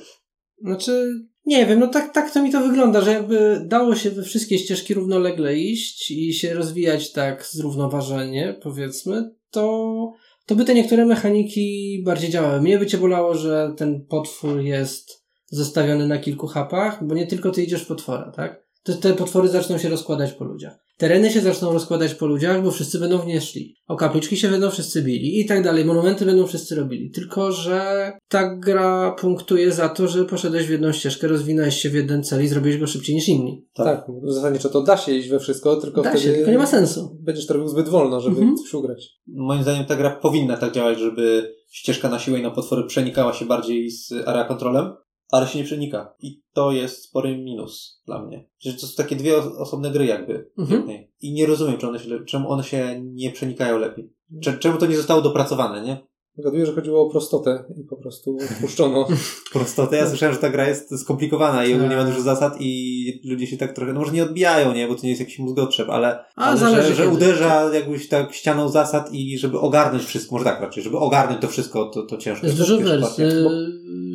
Znaczy, 0.62 1.26
nie 1.46 1.66
wiem, 1.66 1.80
no 1.80 1.88
tak, 1.88 2.14
tak 2.14 2.32
to 2.32 2.44
mi 2.44 2.52
to 2.52 2.62
wygląda, 2.62 3.02
że 3.02 3.12
jakby 3.14 3.62
dało 3.66 3.96
się 3.96 4.12
we 4.12 4.24
wszystkie 4.24 4.58
ścieżki 4.58 4.94
równolegle 4.94 5.56
iść 5.56 6.12
i 6.12 6.34
się 6.34 6.54
rozwijać 6.54 7.12
tak 7.12 7.46
zrównoważenie, 7.46 8.60
powiedzmy, 8.64 9.32
to, 9.52 10.14
to 10.46 10.56
by 10.56 10.66
te 10.66 10.74
niektóre 10.74 11.06
mechaniki 11.06 12.02
bardziej 12.06 12.30
działały. 12.30 12.62
Mnie 12.62 12.80
by 12.80 12.88
cię 12.88 12.98
bolało, 12.98 13.36
że 13.36 13.74
ten 13.78 14.06
potwór 14.06 14.62
jest 14.62 15.26
zostawiony 15.48 16.08
na 16.08 16.18
kilku 16.18 16.48
hapach, 16.48 17.08
bo 17.08 17.16
nie 17.16 17.28
tylko 17.28 17.52
ty 17.52 17.64
idziesz 17.64 17.86
potwora, 17.86 18.32
tak? 18.32 18.66
Te, 18.84 18.94
te 18.94 19.14
potwory 19.14 19.48
zaczną 19.48 19.78
się 19.78 19.90
rozkładać 19.90 20.34
po 20.34 20.44
ludziach. 20.44 20.85
Tereny 20.98 21.32
się 21.32 21.42
zaczną 21.42 21.74
rozkładać 21.74 22.14
po 22.14 22.26
ludziach, 22.26 22.64
bo 22.64 22.72
wszyscy 22.72 23.00
będą 23.00 23.18
w 23.18 23.26
nie 23.26 23.42
szli. 23.42 23.76
O 23.88 23.96
kapliczki 23.96 24.38
się 24.38 24.50
będą 24.50 24.70
wszyscy 24.70 25.02
bili 25.02 25.40
i 25.40 25.46
tak 25.46 25.64
dalej. 25.64 25.86
Monumenty 25.86 26.26
będą 26.26 26.48
wszyscy 26.48 26.76
robili. 26.76 27.12
Tylko, 27.12 27.52
że 27.52 28.12
ta 28.28 28.56
gra 28.56 29.16
punktuje 29.20 29.72
za 29.72 29.90
to, 29.90 30.08
że 30.08 30.26
poszedłeś 30.26 30.68
w 30.68 30.70
jedną 30.70 30.92
ścieżkę, 30.92 31.28
rozwinąłeś 31.28 31.76
się 31.76 31.90
w 31.90 31.94
jeden 31.94 32.24
cel 32.24 32.44
i 32.44 32.48
zrobiłeś 32.48 32.78
go 32.78 32.88
szybciej 32.88 33.16
niż 33.16 33.30
inni. 33.30 33.66
Tak, 33.74 33.86
tak 33.86 34.06
zasadniczo 34.24 34.70
to 34.70 34.82
da 34.82 34.98
się 34.98 35.12
iść 35.12 35.30
we 35.30 35.40
wszystko, 35.40 35.76
tylko 35.76 36.02
da 36.02 36.10
wtedy 36.10 36.24
się, 36.24 36.34
tylko 36.34 36.52
nie 36.52 36.58
ma 36.58 36.66
sensu. 36.66 37.18
Będziesz 37.22 37.46
to 37.46 37.54
robił 37.54 37.70
zbyt 37.70 37.90
wolno, 37.90 38.22
żeby 38.22 38.38
mhm. 38.38 38.58
coś 38.58 38.74
ugrać. 38.74 39.10
Moim 39.28 39.64
zdaniem 39.64 39.86
ta 39.86 39.96
gra 39.96 40.10
powinna 40.10 40.58
tak 40.58 40.74
działać, 40.74 41.00
żeby 41.00 41.56
ścieżka 41.72 42.10
na 42.10 42.20
siłę 42.20 42.40
i 42.40 42.42
na 42.42 42.52
potwory 42.52 42.84
przenikała 42.88 43.34
się 43.34 43.46
bardziej 43.46 43.92
z 43.92 44.12
area 44.26 44.44
kontrolem, 44.44 44.94
ale 45.32 45.48
się 45.48 45.60
nie 45.60 45.66
przenika. 45.66 46.16
I 46.20 46.42
to 46.54 46.72
jest 46.72 47.04
spory 47.04 47.38
minus 47.38 48.02
dla 48.06 48.26
mnie. 48.26 48.50
Że 48.60 48.74
to 48.74 48.88
są 48.88 49.04
takie 49.04 49.16
dwie 49.16 49.38
osobne 49.38 49.92
gry 49.92 50.06
jakby. 50.06 50.52
Mhm. 50.58 50.84
I 51.22 51.34
nie 51.34 51.46
rozumiem, 51.46 51.78
czemu 51.78 51.90
one, 51.90 52.00
się, 52.00 52.26
czemu 52.26 52.52
one 52.52 52.64
się 52.64 53.02
nie 53.04 53.32
przenikają 53.32 53.78
lepiej. 53.78 54.14
Czemu 54.60 54.78
to 54.78 54.86
nie 54.86 54.98
zostało 54.98 55.22
dopracowane, 55.22 55.82
nie? 55.82 56.08
Zgaduję, 56.38 56.66
że 56.66 56.74
chodziło 56.74 57.08
o 57.08 57.10
prostotę 57.10 57.64
i 57.78 57.84
po 57.84 57.96
prostu 57.96 58.38
odpuszczono. 58.52 59.08
prostotę? 59.54 59.98
Ja 59.98 60.08
słyszałem, 60.08 60.36
że 60.36 60.42
ta 60.42 60.50
gra 60.50 60.68
jest 60.68 61.00
skomplikowana 61.00 61.66
i 61.66 61.74
ogólnie 61.74 61.96
ma 61.96 62.04
dużo 62.04 62.22
zasad 62.22 62.58
i 62.60 63.22
ludzie 63.30 63.48
się 63.48 63.58
tak 63.58 63.74
trochę, 63.74 63.94
no 63.94 64.00
może 64.00 64.12
nie 64.12 64.24
odbijają, 64.24 64.74
nie, 64.74 64.88
bo 64.88 64.96
to 64.96 65.02
nie 65.04 65.10
jest 65.10 65.22
jakiś 65.22 65.40
mózgotrzeb, 65.40 65.90
ale, 65.90 66.20
A, 66.36 66.46
ale 66.46 66.58
zależy, 66.58 66.88
że, 66.88 66.96
że 66.96 67.10
uderza 67.10 67.74
jakbyś 67.74 68.10
tak 68.10 68.34
ścianą 68.34 68.70
zasad 68.70 69.14
i 69.14 69.38
żeby 69.38 69.60
ogarnąć 69.60 70.04
wszystko, 70.04 70.36
może 70.36 70.46
tak 70.46 70.62
raczej, 70.62 70.84
żeby 70.84 70.98
ogarnąć 70.98 71.42
to 71.42 71.48
wszystko, 71.48 71.90
to, 71.90 72.04
to 72.06 72.18
ciężko. 72.18 72.46
Jest 72.46 72.58
dużo 72.58 72.78
wersji. 72.78 73.24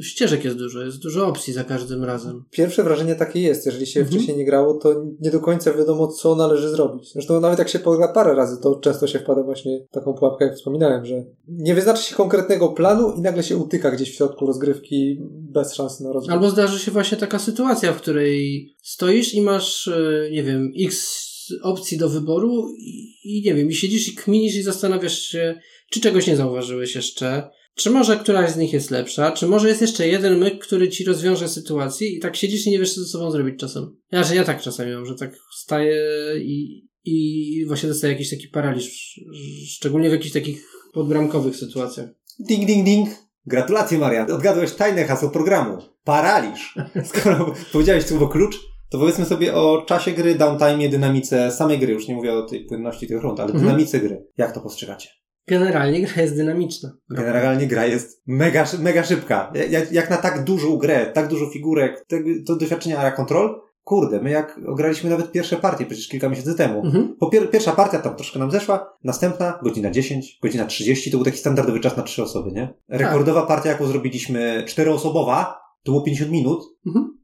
Ścieżek 0.02 0.44
jest 0.44 0.56
dużo, 0.56 0.82
jest 0.82 1.02
dużo 1.02 1.26
opcji 1.26 1.52
za 1.52 1.64
każdym 1.64 2.04
razem. 2.04 2.44
Pierwsze 2.50 2.84
wrażenie 2.84 3.14
takie 3.14 3.40
jest, 3.40 3.66
jeżeli 3.66 3.86
się 3.86 4.00
mhm. 4.00 4.16
wcześniej 4.16 4.38
nie 4.38 4.44
grało, 4.44 4.74
to 4.74 5.04
nie 5.20 5.30
do 5.30 5.40
końca 5.40 5.72
wiadomo, 5.72 6.08
co 6.08 6.34
należy 6.34 6.68
zrobić. 6.68 7.12
Zresztą 7.12 7.40
nawet 7.40 7.58
jak 7.58 7.68
się 7.68 7.78
pogra 7.78 8.08
parę 8.08 8.34
razy, 8.34 8.60
to 8.62 8.74
często 8.74 9.06
się 9.06 9.18
wpada 9.18 9.42
właśnie 9.42 9.86
w 9.90 9.94
taką 9.94 10.14
pułapkę, 10.14 10.44
jak 10.44 10.54
wspominałem, 10.54 11.04
że 11.04 11.24
nie 11.48 11.74
wyznaczy 11.74 12.02
się 12.02 12.14
konkretnego 12.14 12.68
planu 12.68 13.12
i 13.12 13.20
nagle 13.20 13.42
się 13.42 13.56
utyka 13.56 13.90
gdzieś 13.90 14.10
w 14.10 14.14
środku 14.14 14.46
rozgrywki 14.46 15.18
bez 15.30 15.74
szansy 15.74 16.04
na 16.04 16.12
rozwój. 16.12 16.34
Albo 16.34 16.50
zdarzy 16.50 16.78
się 16.78 16.90
właśnie 16.90 17.18
taka 17.18 17.38
sytuacja, 17.38 17.92
w 17.92 17.96
której 17.96 18.68
stoisz 18.82 19.34
i 19.34 19.40
masz, 19.40 19.88
e, 19.88 20.30
nie 20.30 20.42
wiem, 20.42 20.72
x 20.80 21.30
opcji 21.62 21.98
do 21.98 22.08
wyboru 22.08 22.68
i, 22.78 23.14
i 23.24 23.42
nie 23.42 23.54
wiem, 23.54 23.68
i 23.68 23.74
siedzisz 23.74 24.08
i 24.08 24.14
kminisz 24.14 24.56
i 24.56 24.62
zastanawiasz 24.62 25.18
się, 25.18 25.60
czy 25.90 26.00
czegoś 26.00 26.26
nie 26.26 26.36
zauważyłeś 26.36 26.94
jeszcze, 26.94 27.50
czy 27.80 27.90
może 27.90 28.16
któraś 28.16 28.50
z 28.50 28.56
nich 28.56 28.72
jest 28.72 28.90
lepsza, 28.90 29.32
czy 29.32 29.46
może 29.46 29.68
jest 29.68 29.80
jeszcze 29.80 30.08
jeden 30.08 30.38
myk, 30.38 30.64
który 30.64 30.88
ci 30.88 31.04
rozwiąże 31.04 31.48
sytuację 31.48 32.08
i 32.08 32.20
tak 32.20 32.36
siedzisz 32.36 32.66
i 32.66 32.70
nie 32.70 32.78
wiesz, 32.78 32.94
co 32.94 33.00
ze 33.00 33.06
sobą 33.06 33.30
zrobić 33.30 33.60
czasem. 33.60 33.96
Ja, 34.12 34.24
że 34.24 34.36
ja 34.36 34.44
tak 34.44 34.60
czasami 34.60 34.92
mam, 34.92 35.06
że 35.06 35.14
tak 35.14 35.36
wstaję 35.52 36.00
i, 36.40 36.88
i 37.04 37.64
właśnie 37.66 37.88
dostaję 37.88 38.12
jakiś 38.12 38.30
taki 38.30 38.48
paraliż, 38.48 39.20
szczególnie 39.68 40.08
w 40.08 40.12
jakichś 40.12 40.32
takich 40.32 40.64
podbramkowych 40.92 41.56
sytuacjach. 41.56 42.08
Ding, 42.38 42.66
ding, 42.66 42.84
ding. 42.84 43.08
Gratulacje, 43.46 43.98
Marian. 43.98 44.32
Odgadłeś 44.32 44.72
tajne 44.72 45.04
hasło 45.04 45.30
programu. 45.30 45.78
Paraliż. 46.04 46.74
Skoro 47.14 47.54
powiedziałeś 47.72 48.04
słowo 48.04 48.28
klucz, 48.28 48.60
to 48.90 48.98
powiedzmy 48.98 49.24
sobie 49.24 49.54
o 49.54 49.82
czasie 49.82 50.10
gry, 50.10 50.34
downtime, 50.34 50.88
dynamice 50.88 51.52
samej 51.52 51.78
gry. 51.78 51.92
Już 51.92 52.08
nie 52.08 52.14
mówię 52.14 52.32
o 52.32 52.42
tej 52.42 52.64
płynności 52.64 53.06
tych 53.06 53.22
rund, 53.22 53.40
ale 53.40 53.52
mhm. 53.52 53.64
dynamice 53.64 54.00
gry. 54.00 54.26
Jak 54.36 54.54
to 54.54 54.60
postrzegacie? 54.60 55.19
Generalnie 55.48 56.00
gra 56.00 56.22
jest 56.22 56.36
dynamiczna. 56.36 56.90
Generalnie 57.10 57.66
gra 57.66 57.86
jest 57.86 58.22
mega, 58.26 58.64
mega 58.78 59.04
szybka. 59.04 59.52
Jak, 59.70 59.92
jak 59.92 60.10
na 60.10 60.16
tak 60.16 60.44
dużą 60.44 60.76
grę, 60.76 61.06
tak 61.06 61.28
dużo 61.28 61.46
figurek, 61.46 62.04
to, 62.08 62.16
to 62.46 62.56
doświadczenie 62.56 62.98
Area 62.98 63.12
Control, 63.12 63.60
kurde, 63.84 64.20
my 64.20 64.30
jak 64.30 64.60
ograliśmy 64.66 65.10
nawet 65.10 65.32
pierwsze 65.32 65.56
partie, 65.56 65.86
przecież 65.86 66.08
kilka 66.08 66.28
miesięcy 66.28 66.54
temu. 66.54 66.84
Mhm. 66.84 67.16
Po 67.20 67.30
pier 67.30 67.50
pierwsza 67.50 67.72
partia 67.72 67.98
tam 67.98 68.16
troszkę 68.16 68.38
nam 68.38 68.50
zeszła, 68.50 68.96
następna 69.04 69.58
godzina 69.62 69.90
10, 69.90 70.38
godzina 70.42 70.66
30, 70.66 71.10
to 71.10 71.16
był 71.16 71.24
taki 71.24 71.38
standardowy 71.38 71.80
czas 71.80 71.96
na 71.96 72.02
trzy 72.02 72.22
osoby, 72.22 72.52
nie? 72.52 72.74
Rekordowa 72.88 73.40
tak. 73.40 73.48
partia, 73.48 73.70
jaką 73.70 73.86
zrobiliśmy 73.86 74.64
czteroosobowa, 74.66 75.60
to 75.82 75.92
było 75.92 76.02
50 76.02 76.30
minut. 76.30 76.62
Mhm. 76.86 77.18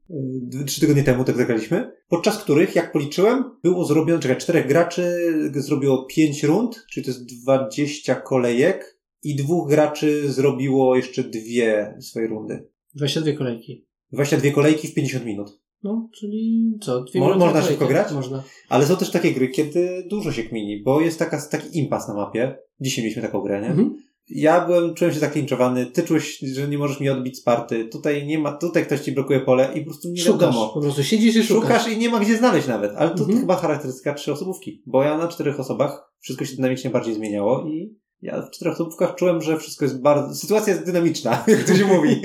Y, 0.61 0.65
trzy 0.65 0.81
tygodnie 0.81 1.03
temu 1.03 1.23
tak 1.23 1.37
zagraliśmy, 1.37 1.91
podczas 2.07 2.37
których, 2.43 2.75
jak 2.75 2.91
policzyłem, 2.91 3.43
było 3.63 3.85
zrobione, 3.85 4.21
czekaj, 4.21 4.37
czterech 4.37 4.67
graczy 4.67 5.33
zrobiło 5.55 6.05
5 6.05 6.43
rund, 6.43 6.85
czyli 6.91 7.05
to 7.05 7.11
jest 7.11 7.25
20 7.43 8.15
kolejek 8.15 8.99
i 9.23 9.35
dwóch 9.35 9.69
graczy 9.69 10.31
zrobiło 10.31 10.95
jeszcze 10.95 11.23
dwie 11.23 11.97
swoje 12.01 12.27
rundy. 12.27 12.69
22 12.95 13.37
kolejki. 13.37 13.85
22 14.11 14.55
kolejki 14.55 14.87
w 14.87 14.93
50 14.93 15.25
minut. 15.25 15.59
No, 15.83 16.09
czyli 16.19 16.71
co? 16.81 17.03
Dwie 17.03 17.19
Mo 17.19 17.35
można 17.35 17.61
szybko 17.61 17.87
grać? 17.87 18.11
Można. 18.13 18.43
Ale 18.69 18.85
są 18.85 18.97
też 18.97 19.11
takie 19.11 19.31
gry, 19.31 19.47
kiedy 19.47 20.07
dużo 20.09 20.31
się 20.31 20.43
kmini, 20.43 20.83
bo 20.83 21.01
jest 21.01 21.19
taka, 21.19 21.41
taki 21.51 21.79
impas 21.79 22.07
na 22.07 22.13
mapie. 22.13 22.57
Dzisiaj 22.79 23.03
mieliśmy 23.03 23.21
taką 23.21 23.41
grę, 23.41 23.61
nie? 23.61 23.67
Mhm. 23.67 23.95
Ja 24.29 24.65
byłem, 24.65 24.93
czułem 24.93 25.13
się 25.13 25.19
zaklinczowany, 25.19 25.85
ty 25.85 26.03
czułeś, 26.03 26.39
że 26.39 26.67
nie 26.67 26.77
możesz 26.77 26.99
mi 26.99 27.09
odbić 27.09 27.37
z 27.37 27.43
party, 27.43 27.85
tutaj 27.85 28.25
nie 28.25 28.39
ma, 28.39 28.51
tutaj 28.51 28.85
ktoś 28.85 28.99
ci 28.99 29.11
blokuje 29.11 29.39
pole 29.39 29.71
i 29.75 29.79
po 29.79 29.85
prostu 29.85 30.09
nie 30.09 30.21
szukasz, 30.21 30.41
wiadomo. 30.41 30.73
po 30.73 30.81
prostu 30.81 31.03
siedzisz 31.03 31.35
i 31.35 31.43
szukasz. 31.43 31.81
Szukasz 31.81 31.93
i 31.93 31.97
nie 31.97 32.09
ma 32.09 32.19
gdzie 32.19 32.37
znaleźć 32.37 32.67
nawet, 32.67 32.91
ale 32.95 33.09
to, 33.09 33.19
mhm. 33.19 33.33
to 33.33 33.39
chyba 33.39 33.55
charakterystyka 33.55 34.13
trzyosobówki, 34.13 34.83
bo 34.85 35.03
ja 35.03 35.17
na 35.17 35.27
czterech 35.27 35.59
osobach 35.59 36.13
wszystko 36.19 36.45
się 36.45 36.55
dynamicznie 36.55 36.89
bardziej 36.89 37.15
zmieniało 37.15 37.67
i 37.67 37.97
ja 38.21 38.41
w 38.41 38.51
czterech 38.51 38.73
osobówkach 38.73 39.15
czułem, 39.15 39.41
że 39.41 39.57
wszystko 39.57 39.85
jest 39.85 40.01
bardzo, 40.01 40.35
sytuacja 40.35 40.73
jest 40.73 40.85
dynamiczna, 40.85 41.43
jak 41.47 41.63
to 41.63 41.75
się 41.75 41.85
mówi. 41.85 42.21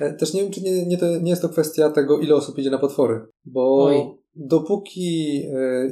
E, 0.00 0.12
też 0.12 0.34
nie 0.34 0.42
wiem, 0.42 0.52
czy 0.52 0.62
nie, 0.62 0.86
nie, 0.86 0.98
to, 0.98 1.18
nie 1.18 1.30
jest 1.30 1.42
to 1.42 1.48
kwestia 1.48 1.90
tego, 1.90 2.18
ile 2.18 2.34
osób 2.34 2.58
idzie 2.58 2.70
na 2.70 2.78
potwory. 2.78 3.26
Bo 3.44 3.84
Oj. 3.84 4.02
dopóki. 4.34 5.42
E, 5.54 5.90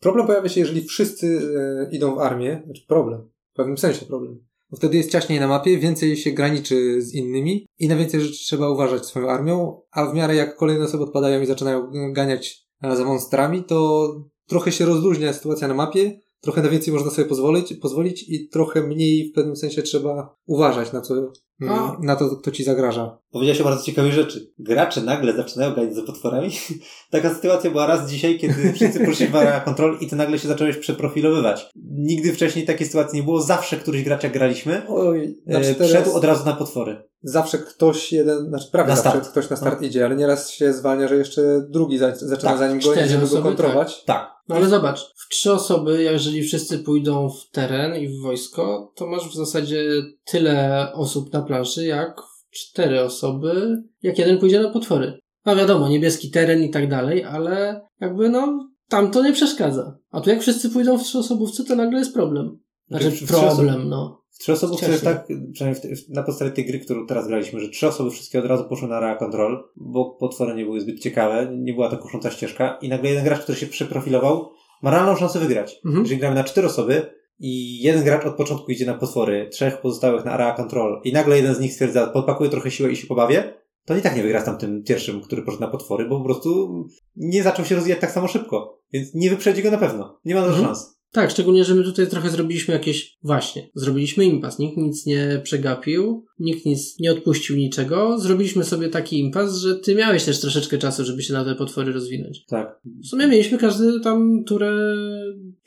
problem 0.00 0.26
pojawia 0.26 0.48
się, 0.48 0.60
jeżeli 0.60 0.84
wszyscy 0.84 1.40
e, 1.56 1.96
idą 1.96 2.14
w 2.14 2.18
armię. 2.18 2.62
Znaczy 2.64 2.82
problem. 2.88 3.28
W 3.52 3.56
pewnym 3.56 3.78
sensie 3.78 4.06
problem. 4.06 4.47
Bo 4.70 4.76
wtedy 4.76 4.96
jest 4.96 5.10
ciaśniej 5.10 5.40
na 5.40 5.48
mapie, 5.48 5.78
więcej 5.78 6.16
się 6.16 6.30
graniczy 6.30 7.02
z 7.02 7.14
innymi 7.14 7.66
i 7.78 7.88
na 7.88 7.96
więcej 7.96 8.20
rzeczy 8.20 8.44
trzeba 8.44 8.70
uważać 8.70 9.06
swoją 9.06 9.28
armią, 9.30 9.80
a 9.90 10.06
w 10.06 10.14
miarę 10.14 10.34
jak 10.34 10.56
kolejne 10.56 10.84
osoby 10.84 11.04
odpadają 11.04 11.40
i 11.40 11.46
zaczynają 11.46 11.90
ganiać 12.12 12.68
za 12.82 13.04
monstrami, 13.04 13.64
to 13.64 14.08
trochę 14.46 14.72
się 14.72 14.84
rozluźnia 14.84 15.32
sytuacja 15.32 15.68
na 15.68 15.74
mapie 15.74 16.20
trochę 16.40 16.62
na 16.62 16.68
więcej 16.68 16.94
można 16.94 17.10
sobie 17.10 17.28
pozwolić, 17.28 17.74
pozwolić 17.74 18.28
i 18.28 18.48
trochę 18.48 18.82
mniej 18.82 19.30
w 19.30 19.34
pewnym 19.34 19.56
sensie 19.56 19.82
trzeba 19.82 20.36
uważać 20.46 20.92
na 20.92 21.00
co, 21.00 21.32
a. 21.68 21.96
na 22.00 22.16
to, 22.16 22.36
kto 22.36 22.50
ci 22.50 22.64
zagraża. 22.64 23.18
Powiedziałeś 23.30 23.60
o 23.60 23.64
bardzo 23.64 23.84
ciekawej 23.84 24.12
rzeczy. 24.12 24.52
Gracze 24.58 25.00
nagle 25.00 25.36
zaczynają 25.36 25.74
grać 25.74 25.94
za 25.94 26.02
potworami. 26.02 26.50
Taka 27.10 27.34
sytuacja 27.34 27.70
była 27.70 27.86
raz 27.86 28.10
dzisiaj, 28.10 28.38
kiedy 28.38 28.72
wszyscy 28.72 29.06
poszli 29.06 29.26
w 29.26 29.64
kontrol 29.64 29.98
i 30.00 30.06
ty 30.06 30.16
nagle 30.16 30.38
się 30.38 30.48
zacząłeś 30.48 30.76
przeprofilowywać. 30.76 31.70
Nigdy 31.92 32.32
wcześniej 32.32 32.66
takiej 32.66 32.86
sytuacji 32.86 33.18
nie 33.18 33.22
było. 33.22 33.42
Zawsze 33.42 33.76
któryś 33.76 34.02
gracza 34.02 34.28
graliśmy. 34.28 34.82
Oj, 34.88 35.38
na 35.46 35.58
e, 35.58 35.74
cztery... 35.74 35.88
Wszedł 35.88 36.12
od 36.12 36.24
razu 36.24 36.44
na 36.44 36.52
potwory. 36.52 37.02
zawsze 37.22 37.58
ktoś 37.58 38.12
jeden, 38.12 38.48
znaczy 38.48 38.68
prawie 38.72 38.88
Na 38.88 38.96
zawsze 38.96 39.10
start. 39.10 39.30
ktoś 39.30 39.50
na 39.50 39.56
start 39.56 39.82
idzie, 39.82 40.04
ale 40.04 40.16
nieraz 40.16 40.50
się 40.50 40.72
zwalnia, 40.72 41.08
że 41.08 41.16
jeszcze 41.16 41.66
drugi 41.68 41.98
za, 41.98 42.16
zaczyna 42.16 42.50
Tak, 42.50 42.58
zanim 42.58 42.80
go 42.80 42.92
cztery 42.92 43.08
żeby 43.08 43.28
go 43.28 43.42
kontrować. 43.42 44.04
Tak. 44.04 44.38
No 44.48 44.56
ale 44.56 44.68
zobacz, 44.68 45.14
w 45.16 45.28
trzy 45.28 45.52
osoby, 45.52 46.02
jeżeli 46.02 46.42
wszyscy 46.42 46.78
pójdą 46.78 47.30
w 47.30 47.50
teren 47.50 47.96
i 47.96 48.08
w 48.08 48.22
wojsko, 48.22 48.92
to 48.96 49.06
masz 49.06 49.28
w 49.28 49.34
zasadzie 49.34 50.02
tyle 50.24 50.88
osób 50.94 51.32
na 51.32 51.42
planszy, 51.42 51.86
jak 51.86 52.22
cztery 52.50 53.00
osoby, 53.00 53.82
jak 54.02 54.18
jeden 54.18 54.38
pójdzie 54.38 54.60
na 54.60 54.70
potwory. 54.70 55.18
No 55.46 55.56
wiadomo, 55.56 55.88
niebieski 55.88 56.30
teren 56.30 56.62
i 56.62 56.70
tak 56.70 56.88
dalej, 56.88 57.24
ale 57.24 57.80
jakby 58.00 58.28
no, 58.28 58.70
tam 58.88 59.10
to 59.10 59.22
nie 59.22 59.32
przeszkadza. 59.32 59.98
A 60.10 60.20
tu 60.20 60.30
jak 60.30 60.40
wszyscy 60.40 60.70
pójdą 60.70 60.98
w 60.98 61.02
trzy 61.02 61.18
osobówce, 61.18 61.64
to 61.64 61.76
nagle 61.76 61.98
jest 61.98 62.14
problem. 62.14 62.58
Znaczy 62.88 63.10
W- 63.10 63.26
problem, 63.26 63.88
no. 63.88 64.22
W 64.30 64.38
trzy 64.38 64.52
osoby 64.52 64.76
to 64.80 64.90
jest 64.90 65.04
tak, 65.04 65.28
przynajmniej 65.52 65.96
w, 65.96 66.08
na 66.08 66.22
podstawie 66.22 66.50
tej 66.50 66.66
gry, 66.66 66.78
którą 66.78 67.06
teraz 67.06 67.28
graliśmy, 67.28 67.60
że 67.60 67.68
trzy 67.68 67.88
osoby 67.88 68.10
wszystkie 68.10 68.38
od 68.38 68.44
razu 68.44 68.64
poszły 68.64 68.88
na 68.88 68.96
area 68.96 69.16
control, 69.16 69.64
bo 69.76 70.16
potwory 70.20 70.54
nie 70.54 70.64
były 70.64 70.80
zbyt 70.80 71.00
ciekawe, 71.00 71.52
nie 71.56 71.74
była 71.74 71.90
to 71.90 71.98
kusząca 71.98 72.30
ścieżka 72.30 72.78
i 72.82 72.88
nagle 72.88 73.08
jeden 73.08 73.24
gracz, 73.24 73.40
który 73.40 73.58
się 73.58 73.66
przeprofilował, 73.66 74.50
ma 74.82 74.90
realną 74.90 75.16
szansę 75.16 75.38
wygrać. 75.38 75.80
Mhm. 75.84 76.04
Jeżeli 76.04 76.20
gramy 76.20 76.34
na 76.34 76.44
cztery 76.44 76.66
osoby 76.66 77.17
i 77.40 77.82
jeden 77.82 78.04
gracz 78.04 78.26
od 78.26 78.36
początku 78.36 78.72
idzie 78.72 78.86
na 78.86 78.94
potwory, 78.94 79.48
trzech 79.52 79.80
pozostałych 79.80 80.24
na 80.24 80.32
area 80.32 80.52
control 80.54 81.00
i 81.04 81.12
nagle 81.12 81.36
jeden 81.36 81.54
z 81.54 81.60
nich 81.60 81.72
stwierdza, 81.72 82.06
podpakuję 82.06 82.50
trochę 82.50 82.70
siłę 82.70 82.92
i 82.92 82.96
się 82.96 83.06
pobawię, 83.06 83.54
to 83.84 83.96
i 83.96 84.02
tak 84.02 84.16
nie 84.16 84.22
wygra 84.22 84.40
z 84.40 84.44
tamtym 84.44 84.82
pierwszym, 84.82 85.20
który 85.20 85.42
poszedł 85.42 85.60
na 85.60 85.68
potwory, 85.68 86.08
bo 86.08 86.18
po 86.18 86.24
prostu 86.24 86.68
nie 87.16 87.42
zaczął 87.42 87.64
się 87.64 87.74
rozwijać 87.74 88.00
tak 88.00 88.10
samo 88.10 88.28
szybko. 88.28 88.80
Więc 88.92 89.14
nie 89.14 89.30
wyprzedzi 89.30 89.62
go 89.62 89.70
na 89.70 89.78
pewno. 89.78 90.20
Nie 90.24 90.34
ma 90.34 90.40
Mhm. 90.44 90.64
szans. 90.64 90.98
Tak, 91.12 91.30
szczególnie, 91.30 91.64
że 91.64 91.74
my 91.74 91.84
tutaj 91.84 92.06
trochę 92.06 92.30
zrobiliśmy 92.30 92.74
jakieś, 92.74 93.16
właśnie, 93.22 93.70
zrobiliśmy 93.74 94.24
impas. 94.24 94.58
Nikt 94.58 94.76
nic 94.76 95.06
nie 95.06 95.40
przegapił, 95.44 96.24
nikt 96.38 96.66
nic 96.66 97.00
nie 97.00 97.12
odpuścił 97.12 97.56
niczego. 97.56 98.18
Zrobiliśmy 98.18 98.64
sobie 98.64 98.88
taki 98.88 99.18
impas, 99.18 99.56
że 99.56 99.76
ty 99.76 99.94
miałeś 99.94 100.24
też 100.24 100.40
troszeczkę 100.40 100.78
czasu, 100.78 101.04
żeby 101.04 101.22
się 101.22 101.32
na 101.32 101.44
te 101.44 101.54
potwory 101.54 101.92
rozwinąć. 101.92 102.44
Tak. 102.46 102.80
W 103.04 103.06
sumie 103.06 103.26
mieliśmy 103.26 103.58
każdy 103.58 104.00
tam 104.00 104.44
turę 104.46 104.70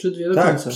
czy 0.02 0.12
dwie 0.12 0.30
do 0.30 0.36
Tak, 0.36 0.46
końca. 0.48 0.70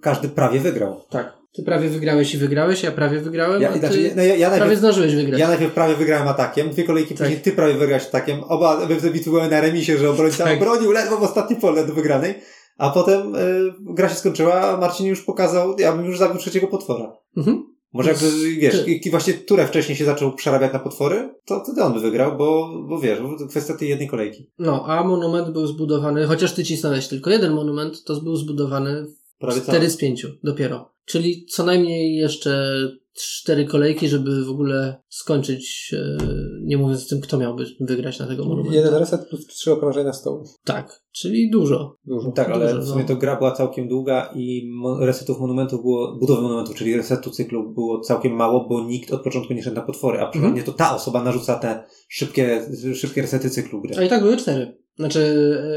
każdy 0.00 0.28
prawie 0.28 0.60
wygrał. 0.60 1.00
Tak. 1.10 1.38
Ty 1.52 1.62
prawie 1.62 1.88
wygrałeś 1.88 2.34
i 2.34 2.38
wygrałeś, 2.38 2.82
ja 2.82 2.92
prawie 2.92 3.20
wygrałem, 3.20 3.62
Ja, 3.62 3.70
a 3.70 3.78
znaczy, 3.78 4.10
no 4.16 4.22
ja, 4.22 4.34
ja, 4.36 4.46
prawie 4.48 4.60
najpierw, 4.60 4.78
zdążyłeś 4.78 5.14
wygrać. 5.14 5.40
ja 5.40 5.48
najpierw 5.48 5.72
prawie 5.74 5.94
wygrałem 5.94 6.28
atakiem, 6.28 6.70
dwie 6.70 6.84
kolejki 6.84 7.14
Tak. 7.14 7.26
później 7.26 7.40
ty 7.42 7.52
prawie 7.52 7.74
wygrałeś 7.74 8.06
atakiem. 8.06 8.40
Oba 8.44 8.86
bitwy 9.12 9.30
były 9.30 9.48
na 9.48 9.60
remisie, 9.60 9.98
że 9.98 10.10
obrońca 10.10 10.44
Tak. 10.44 10.56
obronił 10.56 10.92
ledwo 10.92 11.16
w 11.16 11.22
ostatnie 11.22 11.56
pole 11.56 11.86
do 11.86 11.92
wygranej. 11.92 12.34
A 12.78 12.90
potem 12.90 13.34
y, 13.34 13.38
gra 13.80 14.08
się 14.08 14.14
skończyła, 14.14 14.60
a 14.60 14.76
Marcin 14.76 15.06
już 15.06 15.20
pokazał, 15.22 15.76
ja 15.78 15.92
bym 15.92 16.06
już 16.06 16.18
zabił 16.18 16.38
trzeciego 16.38 16.66
potwora. 16.66 17.12
Mhm. 17.36 17.64
Może 17.92 18.10
jakby, 18.10 18.54
wiesz, 18.56 18.84
Ty- 19.02 19.10
właśnie 19.10 19.34
turę 19.34 19.66
wcześniej 19.66 19.96
się 19.96 20.04
zaczął 20.04 20.34
przerabiać 20.34 20.72
na 20.72 20.78
potwory, 20.78 21.34
to 21.44 21.60
wtedy 21.64 21.82
on 21.82 21.94
by 21.94 22.00
wygrał, 22.00 22.38
bo, 22.38 22.82
bo 22.88 22.98
wiesz, 22.98 23.20
bo 23.20 23.38
to 23.38 23.46
kwestia 23.46 23.76
tej 23.76 23.88
jednej 23.88 24.08
kolejki. 24.08 24.50
No, 24.58 24.84
a 24.86 25.04
monument 25.04 25.50
był 25.50 25.66
zbudowany, 25.66 26.26
chociaż 26.26 26.52
ty 26.52 26.64
cisnąłeś 26.64 27.08
tylko 27.08 27.30
jeden 27.30 27.52
monument, 27.52 28.04
to 28.04 28.20
był 28.20 28.36
zbudowany 28.36 29.06
Prawie 29.38 29.60
4 29.60 29.90
z 29.90 29.96
5 29.96 30.26
dopiero. 30.44 30.92
Czyli 31.04 31.46
co 31.46 31.64
najmniej 31.64 32.16
jeszcze 32.16 32.74
cztery 33.22 33.64
kolejki, 33.64 34.08
żeby 34.08 34.44
w 34.44 34.50
ogóle 34.50 35.02
skończyć, 35.08 35.94
e, 35.98 36.18
nie 36.62 36.76
mówiąc 36.76 37.06
o 37.06 37.08
tym, 37.08 37.20
kto 37.20 37.38
miałby 37.38 37.64
wygrać 37.80 38.18
na 38.18 38.26
tego 38.26 38.44
monumentu. 38.44 38.72
Jeden 38.72 38.94
reset 38.94 39.28
plus 39.28 39.46
trzy 39.46 39.72
okrążenia 39.72 40.12
stołu. 40.12 40.44
Tak, 40.64 41.02
czyli 41.12 41.50
dużo. 41.50 41.96
Dużo. 42.04 42.32
Tak, 42.32 42.48
ale 42.48 42.68
Dużo, 42.68 42.82
w 42.82 42.88
sumie 42.88 43.02
no. 43.02 43.08
to 43.08 43.16
gra 43.16 43.36
była 43.36 43.52
całkiem 43.52 43.88
długa 43.88 44.32
i 44.36 44.70
resetów 45.00 45.40
monumentów 45.40 45.82
było, 45.82 46.18
budowy 46.20 46.42
monumentów, 46.42 46.76
czyli 46.76 46.96
resetu 46.96 47.30
cyklu 47.30 47.72
było 47.72 48.00
całkiem 48.00 48.32
mało, 48.32 48.68
bo 48.68 48.84
nikt 48.84 49.12
od 49.12 49.22
początku 49.22 49.52
nie 49.52 49.62
szedł 49.62 49.76
na 49.76 49.82
potwory, 49.82 50.20
a 50.20 50.30
przeważnie 50.30 50.62
to 50.62 50.72
ta 50.72 50.96
osoba 50.96 51.24
narzuca 51.24 51.54
te 51.54 51.84
szybkie, 52.08 52.62
szybkie 52.94 53.22
resety 53.22 53.50
cyklu 53.50 53.80
gry. 53.80 53.96
A 53.96 54.02
i 54.02 54.08
tak 54.08 54.22
były 54.22 54.36
cztery. 54.36 54.78
Znaczy 54.98 55.20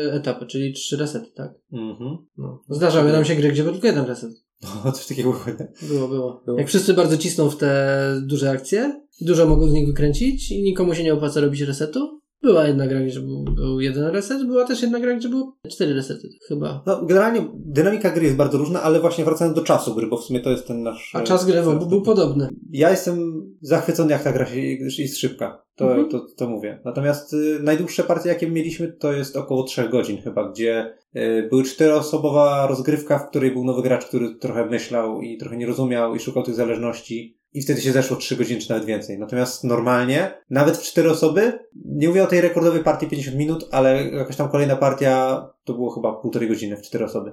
e, 0.10 0.14
etapy, 0.14 0.46
czyli 0.46 0.74
trzy 0.74 0.98
resety, 0.98 1.32
tak? 1.36 1.52
Mhm. 1.74 2.18
No. 2.38 2.64
Zdarzały 2.70 3.12
nam 3.12 3.26
się 3.26 3.36
gry, 3.36 3.52
gdzie 3.52 3.64
był 3.64 3.72
tylko 3.72 3.88
jeden 3.88 4.06
reset. 4.06 4.32
No, 4.86 4.92
coś 4.92 5.08
takiego 5.08 5.32
było. 5.32 5.44
Było, 5.82 6.08
było, 6.08 6.42
Było. 6.46 6.60
Jak 6.60 6.68
wszyscy 6.68 6.94
bardzo 6.94 7.18
cisną 7.18 7.50
w 7.50 7.58
te 7.58 7.98
duże 8.24 8.52
akcje, 8.52 9.02
dużo 9.22 9.48
mogą 9.48 9.68
z 9.68 9.74
nich 9.74 9.88
wykręcić 9.88 10.52
i 10.52 10.64
nikomu 10.64 10.96
się 10.96 11.04
nie 11.04 11.14
opłaca 11.14 11.42
robić 11.42 11.62
resetu. 11.62 12.21
Była 12.44 12.68
jedna 12.68 12.88
gra, 12.88 13.00
gdzie 13.00 13.20
był, 13.20 13.44
był 13.44 13.80
jeden 13.80 14.06
reset, 14.06 14.46
była 14.48 14.66
też 14.66 14.82
jedna 14.82 15.00
gra, 15.00 15.16
gdzie 15.16 15.30
było 15.30 15.58
cztery 15.70 15.94
resety, 15.94 16.30
chyba. 16.48 16.84
No, 16.86 17.06
generalnie 17.06 17.48
dynamika 17.54 18.10
gry 18.10 18.24
jest 18.24 18.36
bardzo 18.36 18.58
różna, 18.58 18.82
ale 18.82 19.00
właśnie 19.00 19.26
wracając 19.26 19.56
do 19.56 19.64
czasu 19.64 19.96
gry, 19.96 20.08
bo 20.08 20.18
w 20.18 20.24
sumie 20.24 20.40
to 20.40 20.50
jest 20.50 20.68
ten 20.68 20.84
nasz... 20.84 21.12
A 21.16 21.22
czas 21.22 21.46
gry 21.46 21.62
był, 21.62 21.88
był 21.88 22.02
podobny. 22.02 22.50
Ja 22.72 22.90
jestem 22.90 23.44
zachwycony, 23.62 24.12
jak 24.12 24.24
ta 24.24 24.32
gra 24.32 24.46
się, 24.46 24.60
jest 24.98 25.18
szybka. 25.18 25.64
To, 25.76 25.86
Mhm. 25.90 26.10
to, 26.10 26.26
to 26.38 26.50
mówię. 26.50 26.82
Natomiast 26.86 27.34
y, 27.34 27.60
najdłuższe 27.64 28.04
partie, 28.04 28.30
jakie 28.30 28.52
mieliśmy, 28.52 28.88
to 29.00 29.14
jest 29.14 29.38
około 29.38 29.64
3 29.64 29.90
godzin 29.90 30.22
chyba, 30.22 30.52
gdzie 30.52 30.94
y, 31.16 31.48
były 31.50 31.64
czteroosobowa 31.64 32.68
rozgrywka, 32.68 33.20
w 33.20 33.30
której 33.30 33.52
był 33.52 33.64
nowy 33.66 33.82
gracz, 33.82 34.06
który 34.06 34.36
trochę 34.36 34.66
myślał 34.66 35.22
i 35.22 35.38
trochę 35.38 35.58
nie 35.58 35.68
rozumiał 35.68 36.16
i 36.16 36.20
szukał 36.20 36.44
tych 36.44 36.56
zależności. 36.56 37.41
I 37.54 37.62
wtedy 37.62 37.82
się 37.82 37.92
zeszło 37.92 38.18
3 38.18 38.36
godziny, 38.36 38.62
czy 38.62 38.70
nawet 38.70 38.86
więcej. 38.86 39.20
Natomiast 39.20 39.64
normalnie, 39.64 40.34
nawet 40.50 40.78
w 40.78 40.84
4 40.84 41.10
osoby, 41.10 41.60
nie 41.86 42.08
mówię 42.08 42.24
o 42.24 42.28
tej 42.28 42.42
rekordowej 42.42 42.84
partii 42.84 43.08
50 43.08 43.38
minut, 43.38 43.68
ale 43.72 44.10
jakaś 44.10 44.36
tam 44.36 44.50
kolejna 44.50 44.76
partia 44.76 45.46
to 45.64 45.74
było 45.74 45.90
chyba 45.90 46.14
półtorej 46.14 46.50
godziny 46.50 46.78
w 46.78 46.82
4 46.82 47.06
osoby. 47.06 47.32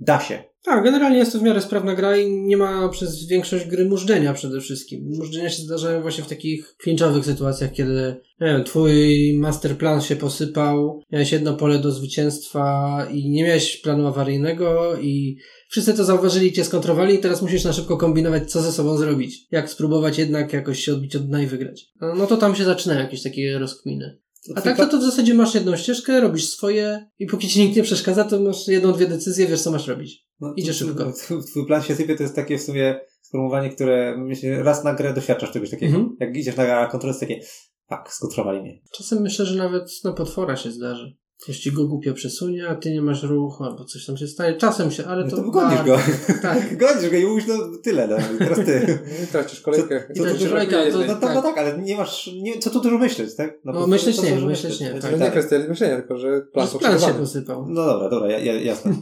Da 0.00 0.20
się. 0.20 0.44
Tak, 0.64 0.84
generalnie 0.84 1.18
jest 1.18 1.32
to 1.32 1.38
w 1.38 1.42
miarę 1.42 1.60
sprawna 1.60 1.94
gra 1.94 2.16
i 2.16 2.30
nie 2.30 2.56
ma 2.56 2.88
przez 2.88 3.26
większość 3.26 3.66
gry 3.66 3.84
mużdżenia 3.84 4.34
przede 4.34 4.60
wszystkim. 4.60 5.04
Mużdżenia 5.18 5.50
się 5.50 5.62
zdarzają 5.62 6.02
właśnie 6.02 6.24
w 6.24 6.28
takich 6.28 6.74
klinczowych 6.76 7.24
sytuacjach, 7.24 7.72
kiedy 7.72 8.16
nie 8.40 8.46
wiem, 8.46 8.64
twój 8.64 9.32
masterplan 9.38 10.00
się 10.00 10.16
posypał, 10.16 11.02
miałeś 11.12 11.32
jedno 11.32 11.56
pole 11.56 11.78
do 11.78 11.90
zwycięstwa 11.90 13.06
i 13.12 13.30
nie 13.30 13.44
miałeś 13.44 13.76
planu 13.76 14.06
awaryjnego 14.06 14.96
i 15.00 15.36
wszyscy 15.70 15.94
to 15.94 16.04
zauważyli 16.04 16.52
cię 16.52 16.64
skontrowali 16.64 17.14
i 17.14 17.18
teraz 17.18 17.42
musisz 17.42 17.64
na 17.64 17.72
szybko 17.72 17.96
kombinować, 17.96 18.50
co 18.50 18.62
ze 18.62 18.72
sobą 18.72 18.96
zrobić. 18.96 19.46
Jak 19.50 19.70
spróbować 19.70 20.18
jednak 20.18 20.52
jakoś 20.52 20.80
się 20.80 20.92
odbić 20.92 21.16
od 21.16 21.26
dna 21.26 21.42
i 21.42 21.46
wygrać. 21.46 21.86
No, 22.00 22.14
no 22.14 22.26
to 22.26 22.36
tam 22.36 22.54
się 22.56 22.64
zaczynają 22.64 23.00
jakieś 23.00 23.22
takie 23.22 23.58
rozkminy. 23.58 24.18
A 24.56 24.60
tak 24.60 24.76
to, 24.76 24.86
to 24.86 24.98
w 24.98 25.02
zasadzie 25.02 25.34
masz 25.34 25.54
jedną 25.54 25.76
ścieżkę, 25.76 26.20
robisz 26.20 26.48
swoje 26.48 27.06
i 27.18 27.26
póki 27.26 27.48
ci 27.48 27.60
nikt 27.60 27.76
nie 27.76 27.82
przeszkadza, 27.82 28.24
to 28.24 28.40
masz 28.40 28.68
jedną, 28.68 28.92
dwie 28.92 29.06
decyzje, 29.06 29.46
wiesz 29.46 29.62
co 29.62 29.70
masz 29.70 29.86
robić. 29.86 30.26
No, 30.40 30.52
Idzie 30.56 30.72
to- 30.72 30.78
szybko. 30.78 31.04
to- 31.28 31.42
Twój 31.42 31.66
plan 31.66 31.82
się 31.82 31.94
sypie, 31.94 32.16
to 32.16 32.22
jest 32.22 32.36
takie 32.36 32.58
w 32.58 32.62
sumie 32.62 33.00
sformułowanie, 33.22 33.70
które 33.70 34.16
myślę, 34.18 34.62
raz 34.62 34.84
na 34.84 34.94
grę 34.94 35.14
doświadczasz 35.14 35.52
czegoś 35.52 35.70
takiego. 35.70 35.96
Mhm. 35.96 36.16
Jak 36.20 36.36
idziesz 36.36 36.56
na 36.56 36.86
kontrolę, 36.86 37.10
jest 37.10 37.20
takie, 37.20 37.40
tak, 37.88 38.12
skontrolowali 38.12 38.60
mnie. 38.60 38.80
Czasem 38.92 39.22
myślę, 39.22 39.46
że 39.46 39.54
nawet 39.54 39.90
na 40.04 40.12
potwora 40.12 40.56
się 40.56 40.70
zdarzy. 40.70 41.16
Ktoś 41.42 41.58
ci 41.58 41.72
go 41.72 41.86
głupio 41.86 42.14
przesunie, 42.14 42.68
a 42.68 42.74
ty 42.74 42.90
nie 42.90 43.02
masz 43.02 43.22
ruchu, 43.22 43.64
albo 43.64 43.84
coś 43.84 44.06
tam 44.06 44.16
się 44.16 44.26
stanie. 44.26 44.56
Czasem 44.56 44.90
się, 44.90 45.06
ale 45.06 45.24
No 45.24 45.30
to... 45.30 45.36
to 45.36 45.50
gonisz 45.50 45.82
go. 45.82 45.98
Tak. 46.42 46.76
gonisz 46.86 47.10
go 47.10 47.16
i 47.16 47.26
mówisz, 47.26 47.44
no 47.48 47.54
tyle, 47.82 48.08
no, 48.08 48.16
teraz 48.38 48.58
ty. 48.58 48.98
I 49.24 49.26
tracisz 49.26 49.60
kolejkę. 49.60 50.04
Co- 50.08 50.14
co 50.14 50.22
Tracisz 50.22 50.48
kolejkę 50.48 50.72
to- 50.72 50.98
No, 50.98 51.00
jednej. 51.00 51.16
to, 51.20 51.34
no 51.34 51.42
tak, 51.42 51.58
ale 51.58 51.78
nie 51.78 51.96
masz, 51.96 52.30
nie, 52.42 52.58
co 52.58 52.70
tu 52.70 52.80
dużo 52.80 52.98
myśleć, 52.98 53.34
tak? 53.36 53.58
No, 53.64 53.72
prostu 53.72 53.90
myśleć 53.90 54.16
to 54.16 54.22
nie, 54.22 54.34
dużo 54.34 54.46
myśleć 54.46 54.80
nie, 54.80 54.90
tak. 54.90 55.00
To 55.00 55.08
tak. 55.08 55.20
nie 55.20 55.30
kwestia 55.30 55.56
myślenia, 55.68 55.96
tylko 55.96 56.18
że 56.18 56.40
plan 56.52 56.68
Plan 56.68 57.00
się 57.00 57.14
posypał. 57.14 57.66
No 57.68 57.84
dobra, 57.86 58.08
dobra, 58.08 58.30
ja, 58.30 58.38
ja, 58.38 58.54
jasne. 58.54 58.92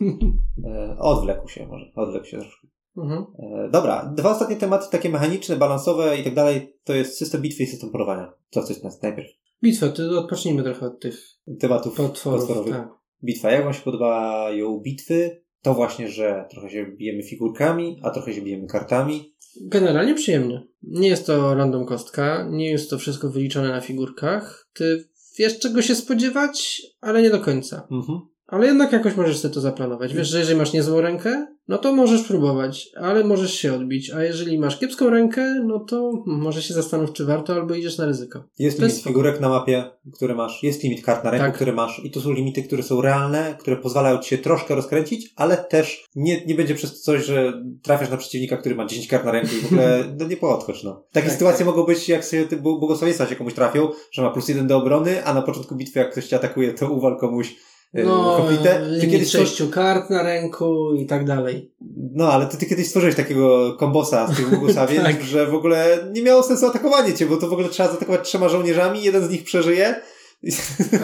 E, 0.65 0.97
odwlekł 0.99 1.49
się 1.49 1.67
może, 1.67 1.85
odwlekł 1.97 2.27
się 2.27 2.39
troszkę. 2.39 2.67
Mhm. 2.97 3.25
E, 3.39 3.69
dobra, 3.71 4.13
dwa 4.17 4.31
ostatnie 4.31 4.57
tematy, 4.57 4.87
takie 4.91 5.09
mechaniczne, 5.09 5.57
balansowe 5.57 6.19
i 6.19 6.25
tak 6.25 6.35
dalej, 6.35 6.77
to 6.85 6.95
jest 6.95 7.19
system 7.19 7.41
bitwy 7.43 7.63
i 7.63 7.67
system 7.67 7.91
polowania. 7.91 8.33
Co 8.51 8.63
chcesz 8.63 8.83
nas 8.83 9.03
najpierw? 9.03 9.29
Bitwę, 9.63 9.89
to 9.89 10.19
odpocznijmy 10.21 10.63
trochę 10.63 10.87
od 10.87 11.01
tych 11.01 11.21
Tematów 11.61 11.97
potworów. 11.97 12.41
potworowych. 12.41 12.75
Tak. 12.75 12.89
Bitwa. 13.25 13.51
Jak 13.51 13.65
Wam 13.65 13.75
się 13.75 13.83
podobają 13.83 14.81
bitwy? 14.85 15.43
To 15.63 15.75
właśnie, 15.75 16.09
że 16.09 16.45
trochę 16.51 16.71
się 16.71 16.87
bijemy 16.87 17.23
figurkami, 17.23 18.01
a 18.03 18.11
trochę 18.11 18.33
się 18.35 18.43
bijemy 18.43 18.67
kartami. 18.67 19.35
Generalnie 19.61 20.15
przyjemnie. 20.15 20.67
Nie 20.83 21.09
jest 21.09 21.27
to 21.27 21.55
random 21.55 21.87
kostka, 21.87 22.49
nie 22.51 22.71
jest 22.71 22.91
to 22.91 22.99
wszystko 22.99 23.31
wyliczone 23.31 23.69
na 23.69 23.81
figurkach. 23.81 24.71
Ty 24.73 25.09
wiesz 25.39 25.59
czego 25.59 25.83
się 25.83 25.95
spodziewać, 25.95 26.83
ale 27.01 27.23
nie 27.23 27.31
do 27.31 27.41
końca. 27.41 27.89
Mhm. 27.91 28.19
Ale 28.49 28.67
jednak 28.67 28.93
jakoś 28.93 29.17
możesz 29.17 29.39
sobie 29.39 29.55
to 29.55 29.61
zaplanować. 29.61 30.15
Wiesz, 30.15 30.29
że 30.29 30.39
jeżeli 30.39 30.59
masz 30.59 30.73
niezłą 30.73 31.01
rękę, 31.01 31.47
no 31.69 31.79
to 31.79 31.93
możesz 31.93 32.23
próbować, 32.23 32.89
ale 32.97 33.25
możesz 33.25 33.55
się 33.55 33.75
odbić. 33.75 34.11
A 34.11 34.23
jeżeli 34.23 34.59
masz 34.59 34.79
kiepską 34.79 35.11
rękę, 35.11 35.55
no 35.67 35.81
to 35.81 36.13
może 36.27 36.63
się 36.63 36.75
zastanów, 36.75 37.13
czy 37.13 37.25
warto, 37.25 37.53
albo 37.53 37.75
idziesz 37.75 37.99
na 37.99 38.07
ryzyko. 38.07 38.45
Jest 38.59 38.79
limit 38.79 38.95
figurek 38.97 39.41
na 39.41 39.49
mapie, 39.49 39.85
które 40.15 40.35
masz. 40.35 40.63
Jest 40.63 40.83
limit 40.83 41.05
kart 41.05 41.25
na 41.25 41.31
ręku, 41.31 41.47
Tak. 41.47 41.55
które 41.55 41.73
masz. 41.73 42.01
I 42.05 42.11
to 42.11 42.21
są 42.21 42.33
limity, 42.33 42.63
które 42.63 42.83
są 42.83 43.01
realne, 43.01 43.57
które 43.59 43.77
pozwalają 43.77 44.19
ci 44.19 44.29
się 44.29 44.39
troszkę 44.39 44.75
rozkręcić, 44.75 45.33
ale 45.37 45.57
też 45.57 46.05
nie, 46.17 46.45
nie 46.47 46.55
będzie 46.55 46.75
przez 46.75 47.03
coś, 47.03 47.25
że 47.25 47.63
trafiasz 47.83 48.11
na 48.11 48.17
przeciwnika, 48.17 48.57
który 48.57 48.75
ma 48.75 48.87
10 48.87 49.09
kart 49.09 49.25
na 49.25 49.33
ręku 49.33 49.55
i 49.57 49.61
w 49.61 49.67
ogóle 49.67 50.05
no, 50.19 50.27
nie 50.27 50.37
podchodź. 50.37 50.83
No. 50.85 51.05
Takie 51.13 51.27
Tak, 51.27 51.35
sytuacje 51.35 51.67
mogą 51.67 51.83
być, 51.85 52.09
jak 52.09 52.25
sobie 52.25 52.47
błogosławieństwa 52.63 53.27
się 53.27 53.37
komuś 53.37 53.55
trafią, 53.55 53.89
że 54.13 54.23
ma 54.23 54.31
plus 54.31 54.49
jeden 54.49 54.67
do 54.67 54.77
obrony, 54.77 55.25
a 55.25 55.35
na 55.35 55.43
początku 55.43 55.77
bitwy, 55.77 55.99
jak 55.99 56.13
ktoś 56.13 56.27
cię 56.27 56.37
atakuje, 56.37 56.75
to 56.75 56.91
uwal 56.91 57.19
komuś 57.19 57.55
No, 57.95 58.37
complete. 58.37 58.81
Ty 58.81 58.91
limit 58.91 59.11
kiedyś, 59.11 59.31
sześciu 59.31 59.69
kart 59.69 60.11
na 60.11 60.23
ręku 60.23 60.95
i 60.95 61.07
tak 61.07 61.25
dalej. 61.25 61.73
no, 62.15 62.33
ale 62.33 62.47
ty, 62.47 62.57
ty 62.57 62.67
kiedyś 62.67 62.87
stworzyłeś 62.87 63.15
takiego 63.15 63.77
kombosa 63.79 64.33
z 64.33 64.37
tych 64.37 64.51
Bugusawien, 64.51 65.03
Tak. 65.13 65.23
że 65.23 65.47
w 65.47 65.55
ogóle 65.55 66.09
nie 66.13 66.23
miało 66.23 66.43
sensu 66.43 66.67
atakowanie 66.67 67.15
cię, 67.15 67.27
bo 67.27 67.37
to 67.37 67.49
w 67.49 67.53
ogóle 67.53 67.69
trzeba 67.69 67.89
zaatakować 67.89 68.29
trzema 68.29 68.49
żołnierzami, 68.49 69.03
jeden 69.03 69.25
z 69.25 69.31
nich 69.31 69.45
przeżyje. 69.45 69.95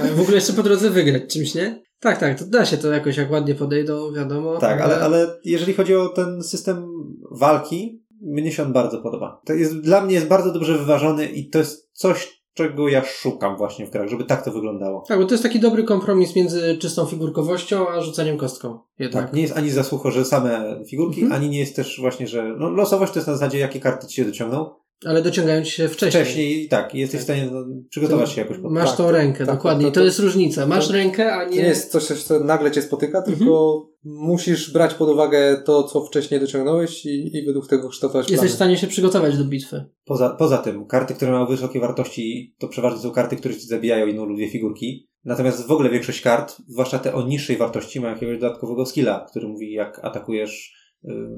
Ale 0.01 0.13
w 0.13 0.21
ogóle 0.21 0.37
jeszcze 0.37 0.53
po 0.53 0.63
drodze 0.63 0.91
wygrać 0.91 1.23
czymś, 1.33 1.55
nie? 1.55 1.83
Tak, 2.01 2.21
tak, 2.21 2.39
to 2.39 2.45
da 2.45 2.65
się 2.65 2.79
to 2.79 2.93
jakoś, 2.93 3.17
jak 3.17 3.31
ładnie 3.31 3.55
podejdą, 3.55 4.13
wiadomo. 4.13 4.59
Tak, 4.59 4.81
ale, 4.81 5.01
ale 5.01 5.39
jeżeli 5.45 5.75
chodzi 5.75 5.95
o 5.95 6.09
ten 6.09 6.43
system 6.43 6.87
walki, 7.31 8.05
mnie 8.23 8.53
się 8.53 8.63
on 8.63 8.73
bardzo 8.73 8.99
podoba. 9.03 9.41
To 9.45 9.53
jest, 9.53 9.81
dla 9.81 10.01
mnie 10.01 10.15
jest 10.15 10.27
bardzo 10.27 10.53
dobrze 10.53 10.79
wyważony 10.79 11.27
i 11.27 11.49
to 11.49 11.59
jest 11.59 11.91
coś, 11.93 12.44
czego 12.55 12.89
ja 12.89 13.05
szukam 13.05 13.57
właśnie 13.57 13.87
w 13.87 13.91
grach, 13.91 14.09
żeby 14.09 14.25
tak 14.25 14.45
to 14.45 14.53
wyglądało. 14.53 15.05
Tak, 15.09 15.19
bo 15.19 15.25
to 15.25 15.35
jest 15.35 15.43
taki 15.43 15.61
dobry 15.61 15.85
kompromis 15.85 16.37
między 16.37 16.79
czystą 16.79 17.07
figurkowością, 17.07 17.89
a 17.89 18.01
rzucaniem 18.01 18.37
kostką. 18.37 18.79
Jednak. 18.99 19.25
Tak, 19.25 19.35
nie 19.35 19.43
jest 19.43 19.57
ani 19.57 19.71
za 19.71 19.83
sucho, 19.83 20.11
że 20.11 20.25
same 20.25 20.81
figurki, 20.91 21.23
Mhm. 21.23 21.43
ani 21.43 21.51
nie 21.51 21.59
jest 21.59 21.77
też 21.77 22.01
właśnie, 22.01 22.27
że 22.29 22.55
no, 22.59 22.71
losowość 22.71 23.13
to 23.13 23.19
jest 23.19 23.27
na 23.29 23.33
zasadzie, 23.37 23.59
jakie 23.59 23.81
karty 23.81 24.07
ci 24.07 24.17
się 24.17 24.25
dociągną. 24.25 24.71
Ale 25.07 25.23
dociągają 25.23 25.65
ci 25.65 25.71
się 25.71 25.89
wcześniej. 25.89 26.25
Wcześniej 26.25 26.69
tak, 26.69 26.95
jesteś 26.95 27.21
w 27.21 27.25
stanie 27.25 27.49
no, 27.53 27.65
przygotować 27.91 28.31
się 28.33 28.41
jakoś 28.41 28.59
pod 28.59 28.73
Masz 28.73 28.89
Tak, 28.89 28.97
tą 28.97 29.11
rękę, 29.11 29.47
tak, 29.47 29.57
dokładnie. 29.57 29.85
to- 29.85 29.91
to 29.91 30.01
to- 30.01 30.05
jest 30.05 30.19
różnica. 30.19 30.67
Masz 30.67 30.91
rękę, 30.91 31.33
a 31.35 31.45
To 31.45 31.51
nie... 31.51 31.57
nie 31.57 31.69
jest 31.69 31.91
coś, 31.93 32.05
co 32.05 32.41
nagle 32.41 32.71
cię 32.71 32.83
spotyka, 32.83 33.19
Mhm. 33.19 33.37
tylko 33.39 33.87
musisz 34.05 34.73
brać 34.73 34.95
pod 34.95 35.09
uwagę 35.09 35.63
to, 35.65 35.83
co 35.83 36.05
wcześniej 36.05 36.41
dociągnąłeś 36.41 37.07
i, 37.07 37.37
i 37.37 37.47
według 37.47 37.69
tego 37.69 37.89
kształtować 37.89 38.31
Jesteś 38.31 38.51
w 38.51 38.57
plany. 38.57 38.57
stanie 38.57 38.77
się 38.77 38.87
przygotować 38.87 39.39
do 39.39 39.45
bitwy. 39.45 39.85
Poza, 40.05 40.31
poza 40.31 40.59
tym, 40.59 40.87
karty, 40.87 41.15
które 41.15 41.31
mają 41.33 41.47
wysokie 41.47 41.81
wartości, 41.81 42.55
to 42.59 42.69
przeważnie 42.69 42.99
są 43.01 43.11
karty, 43.11 43.37
które 43.37 43.55
ci 43.55 43.67
zabijają 43.67 44.07
jedną 44.07 44.25
lub 44.25 44.37
dwie 44.37 44.49
figurki. 44.51 45.09
Natomiast 45.25 45.67
w 45.67 45.71
ogóle 45.71 45.91
większość 45.91 46.21
kart, 46.21 46.57
zwłaszcza 46.69 46.99
te 46.99 47.15
o 47.15 47.27
niższej 47.27 47.57
wartości, 47.57 48.01
ma 48.01 48.09
jakiegoś 48.09 48.39
dodatkowego 48.39 48.87
skilla, 48.87 49.27
który 49.31 49.49
mówi, 49.49 49.73
jak 49.73 50.01
atakujesz 50.05 50.84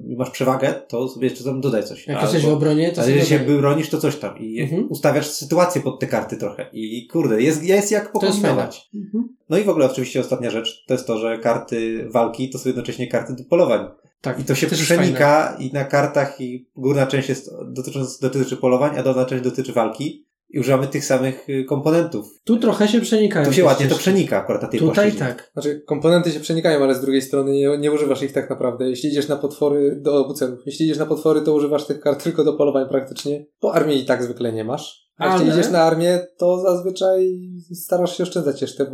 i 0.09 0.17
masz 0.17 0.31
przewagę, 0.31 0.75
to 0.89 1.09
sobie 1.09 1.29
jeszcze 1.29 1.45
tam 1.45 1.61
dodaj 1.61 1.85
coś. 1.85 2.07
Jak 2.07 2.23
jesteś 2.23 2.45
w 2.45 2.49
obronie, 2.49 2.93
to 2.93 3.03
Ale 3.03 3.11
jeżeli 3.11 3.29
się 3.29 3.39
bronisz, 3.59 3.89
to 3.91 3.99
coś 3.99 4.17
tam. 4.17 4.39
I 4.39 4.61
Mhm. 4.61 4.87
ustawiasz 4.91 5.31
sytuację 5.31 5.83
pod 5.83 6.01
te 6.01 6.07
karty 6.07 6.37
trochę. 6.37 6.67
I 6.73 7.07
kurde, 7.07 7.43
jest, 7.43 7.62
jest 7.64 7.91
jak 7.93 8.12
pokombinować. 8.12 8.89
Mhm. 8.95 9.29
No 9.51 9.59
i 9.59 9.64
w 9.64 9.69
ogóle 9.69 9.87
oczywiście 9.87 10.21
ostatnia 10.21 10.51
rzecz, 10.51 10.85
to 10.87 10.95
jest 10.95 11.07
to, 11.07 11.19
że 11.19 11.39
karty 11.39 12.09
walki 12.11 12.51
to 12.51 12.59
są 12.59 12.69
jednocześnie 12.69 13.07
karty 13.09 13.35
do 13.35 13.45
polowań. 13.45 13.89
Tak. 14.21 14.41
I 14.41 14.45
to 14.45 14.55
się 14.55 14.67
przenika 14.67 15.57
i 15.59 15.73
na 15.73 15.85
kartach 15.85 16.41
i 16.41 16.69
górna 16.77 17.07
część 17.07 17.29
jest 17.29 17.51
dotycząc, 17.67 18.19
dotyczy 18.19 18.57
polowań, 18.57 18.99
a 18.99 19.03
dolna 19.03 19.25
część 19.25 19.45
dotyczy 19.45 19.73
walki. 19.73 20.26
I 20.49 20.61
używamy 20.61 20.86
tych 20.86 21.05
samych 21.05 21.49
y, 21.49 21.64
komponentów. 21.64 22.40
Tu 22.44 22.57
trochę 22.57 22.88
się 22.88 23.01
przenikają. 23.01 23.47
Tu 23.47 23.53
się 23.53 23.64
ładnie 23.64 23.86
to 23.86 23.97
przenika 23.97 24.38
akurat 24.38 24.62
na 24.62 24.68
tej 24.68 24.80
Tutaj 24.80 24.94
płaszczyźnie. 24.94 25.18
tak. 25.26 25.51
Znaczy, 25.53 25.82
komponenty 25.86 26.30
się 26.32 26.40
przenikają, 26.40 26.82
ale 26.84 26.94
z 26.94 27.01
drugiej 27.01 27.22
strony 27.22 27.53
nie, 27.53 27.78
nie 27.78 27.92
używasz 27.92 28.22
ich 28.22 28.32
tak 28.32 28.51
naprawdę. 28.51 28.90
Jeśli 28.90 29.11
idziesz 29.11 29.28
na 29.28 29.36
potwory 29.36 29.97
do 30.01 30.16
obu 30.24 30.34
celów. 30.34 30.61
Jeśli 30.66 30.86
idziesz 30.86 30.99
na 30.99 31.07
potwory, 31.07 31.40
to 31.40 31.55
używasz 31.55 31.84
tych 31.86 32.01
kart 32.01 32.24
tylko 32.24 32.44
do 32.44 32.53
polowań 32.53 32.88
praktycznie. 32.88 33.47
Po 33.61 33.74
armii 33.74 34.03
i 34.03 34.05
tak 34.07 34.22
zwykle 34.22 34.53
nie 34.53 34.64
masz. 34.64 35.07
A 35.18 35.26
jeśli 35.26 35.51
Ale- 35.51 35.61
idziesz 35.61 35.72
na 35.72 35.82
armię, 35.82 36.26
to 36.38 36.61
zazwyczaj 36.61 37.38
starasz 37.74 38.16
się 38.16 38.22
oszczędzać 38.22 38.62
jeszcze 38.62 38.86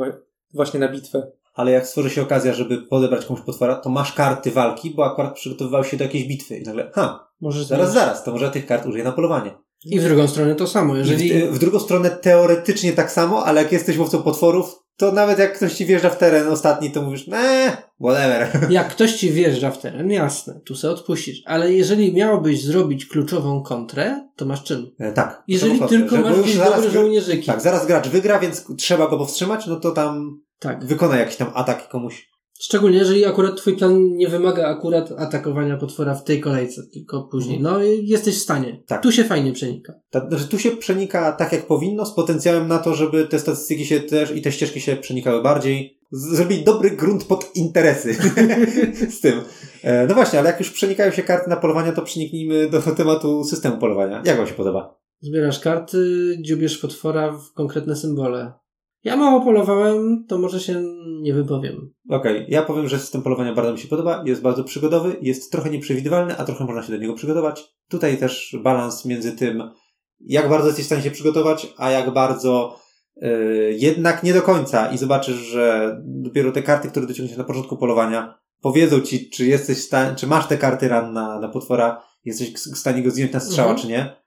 właśnie 0.54 0.80
na 0.80 0.88
bitwę. 0.88 1.32
Ale 1.54 1.70
jak 1.72 1.86
stworzy 1.86 2.10
się 2.10 2.22
okazja, 2.22 2.52
żeby 2.52 2.78
podebrać 2.78 3.24
komuś 3.24 3.42
potwora, 3.42 3.74
to 3.74 3.90
masz 3.90 4.12
karty 4.12 4.50
walki, 4.50 4.90
bo 4.96 5.04
akurat 5.04 5.34
przygotowywał 5.34 5.84
się 5.84 5.96
do 5.96 6.04
jakiejś 6.04 6.28
bitwy. 6.28 6.56
I 6.58 6.62
nagle, 6.62 6.90
ha, 6.94 7.28
Możesz 7.40 7.64
zaraz, 7.64 7.92
zaraz, 7.92 8.24
to 8.24 8.32
może 8.32 8.50
tych 8.50 8.66
kart 8.66 8.86
użyję 8.86 9.04
na 9.04 9.12
polowanie. 9.12 9.54
I 9.84 10.00
w 10.00 10.04
drugą 10.04 10.28
stronę 10.28 10.54
to 10.54 10.66
samo. 10.66 10.96
Jeżeli... 10.96 11.46
W, 11.46 11.54
w 11.54 11.58
drugą 11.58 11.78
stronę 11.78 12.10
teoretycznie 12.10 12.92
tak 12.92 13.12
samo, 13.12 13.46
ale 13.46 13.62
jak 13.62 13.72
jesteś 13.72 13.98
łowcą 13.98 14.22
potworów, 14.22 14.82
to 14.96 15.12
nawet 15.12 15.38
jak 15.38 15.56
ktoś 15.56 15.74
ci 15.74 15.86
wjeżdża 15.86 16.10
w 16.10 16.18
teren 16.18 16.48
ostatni, 16.48 16.90
to 16.90 17.02
mówisz, 17.02 17.26
nee, 17.26 17.76
whatever. 18.00 18.48
Jak 18.70 18.88
ktoś 18.88 19.12
ci 19.12 19.30
wjeżdża 19.30 19.70
w 19.70 19.78
teren, 19.78 20.10
jasne, 20.10 20.60
tu 20.64 20.74
se 20.74 20.90
odpuścisz. 20.90 21.42
Ale 21.46 21.72
jeżeli 21.72 22.14
miałbyś 22.14 22.64
zrobić 22.64 23.06
kluczową 23.06 23.62
kontrę, 23.62 24.28
to 24.36 24.44
masz 24.44 24.62
czym? 24.62 24.90
E, 24.98 25.12
tak. 25.12 25.42
Jeżeli 25.48 25.80
tylko 25.88 26.16
masz 26.16 26.36
jakieś 26.36 26.56
dobre 26.56 26.90
żołnierzyki. 26.90 27.46
Tak, 27.46 27.60
zaraz 27.60 27.86
gracz 27.86 28.08
wygra, 28.08 28.38
więc 28.38 28.64
trzeba 28.78 29.08
go 29.08 29.18
powstrzymać, 29.18 29.66
no 29.66 29.76
to 29.76 29.90
tam 29.90 30.40
tak. 30.58 30.84
wykona 30.84 31.16
jakiś 31.16 31.36
tam 31.36 31.50
atak 31.54 31.88
komuś. 31.88 32.31
Szczególnie, 32.62 32.98
jeżeli 32.98 33.24
akurat 33.24 33.56
twój 33.56 33.76
plan 33.76 34.16
nie 34.16 34.28
wymaga 34.28 34.66
akurat 34.66 35.12
atakowania 35.18 35.76
potwora 35.76 36.14
w 36.14 36.24
tej 36.24 36.40
kolejce, 36.40 36.82
tylko 36.92 37.22
później. 37.22 37.60
No 37.60 37.82
i 37.82 38.06
jesteś 38.06 38.38
w 38.38 38.42
stanie. 38.42 38.66
Mhm. 38.66 38.84
Tak. 38.86 39.02
Tu 39.02 39.12
się 39.12 39.24
fajnie 39.24 39.52
przenika. 39.52 39.92
Ta, 40.10 40.28
znaczy, 40.28 40.48
tu 40.48 40.58
się 40.58 40.70
przenika 40.70 41.32
tak, 41.32 41.52
jak 41.52 41.66
powinno, 41.66 42.06
z 42.06 42.14
potencjałem 42.14 42.68
na 42.68 42.78
to, 42.78 42.94
żeby 42.94 43.26
te 43.26 43.38
statystyki 43.38 43.86
się 43.86 44.00
też 44.00 44.36
i 44.36 44.42
te 44.42 44.52
ścieżki 44.52 44.80
się 44.80 44.96
przenikały 44.96 45.42
bardziej. 45.42 45.98
Zrobić 46.10 46.62
dobry 46.62 46.90
grunt 46.90 47.24
pod 47.24 47.56
interesy 47.56 48.14
z 49.16 49.20
tym. 49.20 49.40
E, 49.82 50.06
no 50.06 50.14
właśnie, 50.14 50.38
ale 50.38 50.50
jak 50.50 50.58
już 50.58 50.70
przenikają 50.70 51.12
się 51.12 51.22
karty 51.22 51.50
na 51.50 51.56
polowania, 51.56 51.92
to 51.92 52.02
przeniknijmy 52.02 52.70
do 52.70 52.80
tematu 52.80 53.44
systemu 53.44 53.78
polowania. 53.78 54.22
Jak 54.24 54.36
wam 54.36 54.46
się 54.46 54.54
podoba? 54.54 54.98
Zbierasz 55.20 55.60
karty, 55.60 55.98
dziubiesz 56.40 56.78
potwora 56.78 57.32
w 57.32 57.52
konkretne 57.52 57.96
symbole. 57.96 58.52
Ja 59.04 59.16
mało 59.16 59.40
polowałem, 59.40 60.24
to 60.28 60.38
może 60.38 60.60
się 60.60 60.82
nie 61.22 61.34
wypowiem. 61.34 61.92
Okej, 62.10 62.46
ja 62.48 62.62
powiem, 62.62 62.88
że 62.88 62.98
system 62.98 63.22
polowania 63.22 63.54
bardzo 63.54 63.72
mi 63.72 63.78
się 63.78 63.88
podoba, 63.88 64.22
jest 64.26 64.42
bardzo 64.42 64.64
przygodowy, 64.64 65.16
jest 65.22 65.52
trochę 65.52 65.70
nieprzewidywalny, 65.70 66.36
a 66.38 66.44
trochę 66.44 66.64
można 66.64 66.82
się 66.82 66.92
do 66.92 66.98
niego 66.98 67.14
przygotować. 67.14 67.64
Tutaj 67.88 68.18
też 68.18 68.56
balans 68.62 69.04
między 69.04 69.32
tym, 69.32 69.62
jak 70.20 70.48
bardzo 70.48 70.66
jesteś 70.66 70.84
w 70.84 70.86
stanie 70.86 71.02
się 71.02 71.10
przygotować, 71.10 71.74
a 71.76 71.90
jak 71.90 72.10
bardzo 72.10 72.78
yy, 73.16 73.74
jednak 73.78 74.22
nie 74.22 74.34
do 74.34 74.42
końca 74.42 74.92
i 74.92 74.98
zobaczysz, 74.98 75.36
że 75.36 75.96
dopiero 76.04 76.52
te 76.52 76.62
karty, 76.62 76.88
które 76.88 77.06
dociągniesz 77.06 77.38
na 77.38 77.44
początku 77.44 77.76
polowania, 77.76 78.38
powiedzą 78.60 79.00
ci, 79.00 79.30
czy 79.30 79.46
jesteś 79.46 79.78
w 79.78 79.82
stanie, 79.82 80.16
czy 80.16 80.26
masz 80.26 80.46
te 80.46 80.58
karty 80.58 80.88
ran 80.88 81.12
na, 81.12 81.40
na 81.40 81.48
potwora, 81.48 82.02
jesteś 82.24 82.52
w 82.52 82.78
stanie 82.78 83.02
go 83.02 83.10
zdjąć 83.10 83.32
na 83.32 83.40
strzała, 83.40 83.70
Mhm. 83.70 83.82
czy 83.82 83.92
nie. 83.92 84.21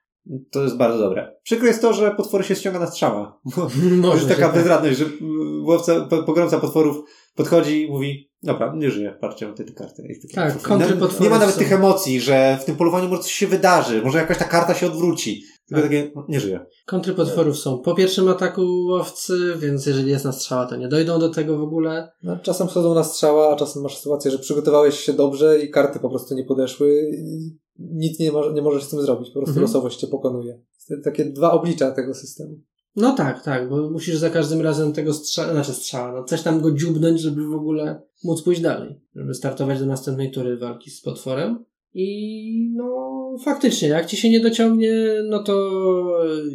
To 0.50 0.62
jest 0.62 0.76
bardzo 0.76 0.98
dobre. 0.98 1.36
Przykre 1.42 1.68
jest 1.68 1.82
to, 1.82 1.92
że 1.92 2.10
potwory 2.10 2.44
się 2.44 2.54
ściąga 2.54 2.78
na 2.78 2.86
strzała. 2.86 3.40
Może 4.02 4.16
jest 4.16 4.28
taka 4.28 4.40
się 4.40 4.46
tak. 4.46 4.54
bezradność, 4.54 4.98
że 4.98 5.04
mm, 5.04 5.64
łowca, 5.66 6.00
po- 6.00 6.22
pogromca 6.22 6.60
potworów 6.60 6.96
podchodzi 7.34 7.82
i 7.82 7.90
mówi, 7.90 8.30
dobra, 8.42 8.72
nie 8.76 8.90
żyje, 8.90 9.16
patrzcie, 9.20 9.46
mam 9.46 9.54
te, 9.54 9.64
te 9.64 9.72
karty. 9.72 10.02
I 10.02 10.20
takie 10.28 10.34
Tak, 10.34 10.62
kontry 10.62 10.94
nie, 10.94 11.00
potworów 11.00 11.20
nie 11.20 11.30
ma 11.30 11.38
nawet 11.38 11.54
są. 11.54 11.58
tych 11.58 11.72
emocji, 11.72 12.20
że 12.20 12.58
w 12.60 12.64
tym 12.64 12.76
polowaniu 12.76 13.08
może 13.08 13.22
coś 13.22 13.32
się 13.32 13.46
wydarzy, 13.46 14.02
może 14.02 14.18
jakaś 14.18 14.38
ta 14.38 14.44
karta 14.44 14.74
się 14.74 14.86
odwróci. 14.86 15.42
Tylko 15.68 15.82
Tak. 15.82 15.90
takie, 15.90 16.12
no, 16.16 16.26
nie 16.28 16.40
żyje. 16.40 16.66
Kontry 16.86 17.14
potworów 17.14 17.58
są 17.58 17.78
po 17.78 17.94
pierwszym 17.94 18.28
ataku 18.28 18.62
łowcy, 18.88 19.54
więc 19.58 19.86
jeżeli 19.86 20.10
jest 20.10 20.24
na 20.24 20.32
strzała, 20.32 20.66
to 20.66 20.76
nie 20.76 20.88
dojdą 20.88 21.18
do 21.18 21.28
tego 21.28 21.58
w 21.58 21.62
ogóle. 21.62 22.12
No, 22.22 22.38
czasem 22.42 22.68
schodzą 22.68 22.94
na 22.94 23.04
strzała, 23.04 23.52
a 23.52 23.56
czasem 23.56 23.82
masz 23.82 23.96
sytuację, 23.98 24.30
że 24.30 24.38
przygotowałeś 24.38 25.00
się 25.00 25.12
dobrze 25.12 25.58
i 25.58 25.70
karty 25.70 25.98
po 25.98 26.10
prostu 26.10 26.34
nie 26.34 26.44
podeszły 26.44 27.10
i 27.18 27.56
nic 27.78 28.18
nie, 28.18 28.32
mo- 28.32 28.52
nie 28.52 28.62
możesz 28.62 28.84
z 28.84 28.88
tym 28.90 29.00
zrobić. 29.00 29.28
Po 29.28 29.34
prostu 29.34 29.50
Mhm. 29.50 29.62
losowość 29.62 29.98
cię 29.98 30.06
pokonuje. 30.06 30.60
To 30.88 30.94
takie 31.04 31.24
dwa 31.24 31.52
oblicza 31.52 31.90
tego 31.90 32.14
systemu. 32.14 32.60
No 32.96 33.12
tak, 33.14 33.44
tak, 33.44 33.68
bo 33.68 33.90
musisz 33.90 34.16
za 34.16 34.30
każdym 34.30 34.60
razem 34.60 34.92
tego 34.92 35.14
strzała, 35.14 35.52
znaczy 35.52 35.72
strzała, 35.72 36.12
no 36.12 36.24
coś 36.24 36.42
tam 36.42 36.60
go 36.60 36.70
dziubnąć, 36.72 37.20
żeby 37.20 37.46
w 37.46 37.54
ogóle 37.54 38.02
móc 38.24 38.42
pójść 38.42 38.60
dalej, 38.60 39.00
żeby 39.14 39.34
startować 39.34 39.78
do 39.80 39.86
następnej 39.86 40.30
tury 40.30 40.56
walki 40.56 40.90
z 40.90 41.00
potworem. 41.00 41.64
I 41.94 42.72
no 42.76 43.36
faktycznie, 43.44 43.88
jak 43.88 44.06
ci 44.06 44.16
się 44.16 44.30
nie 44.30 44.40
dociągnie, 44.40 44.94
no 45.28 45.42
to 45.42 45.70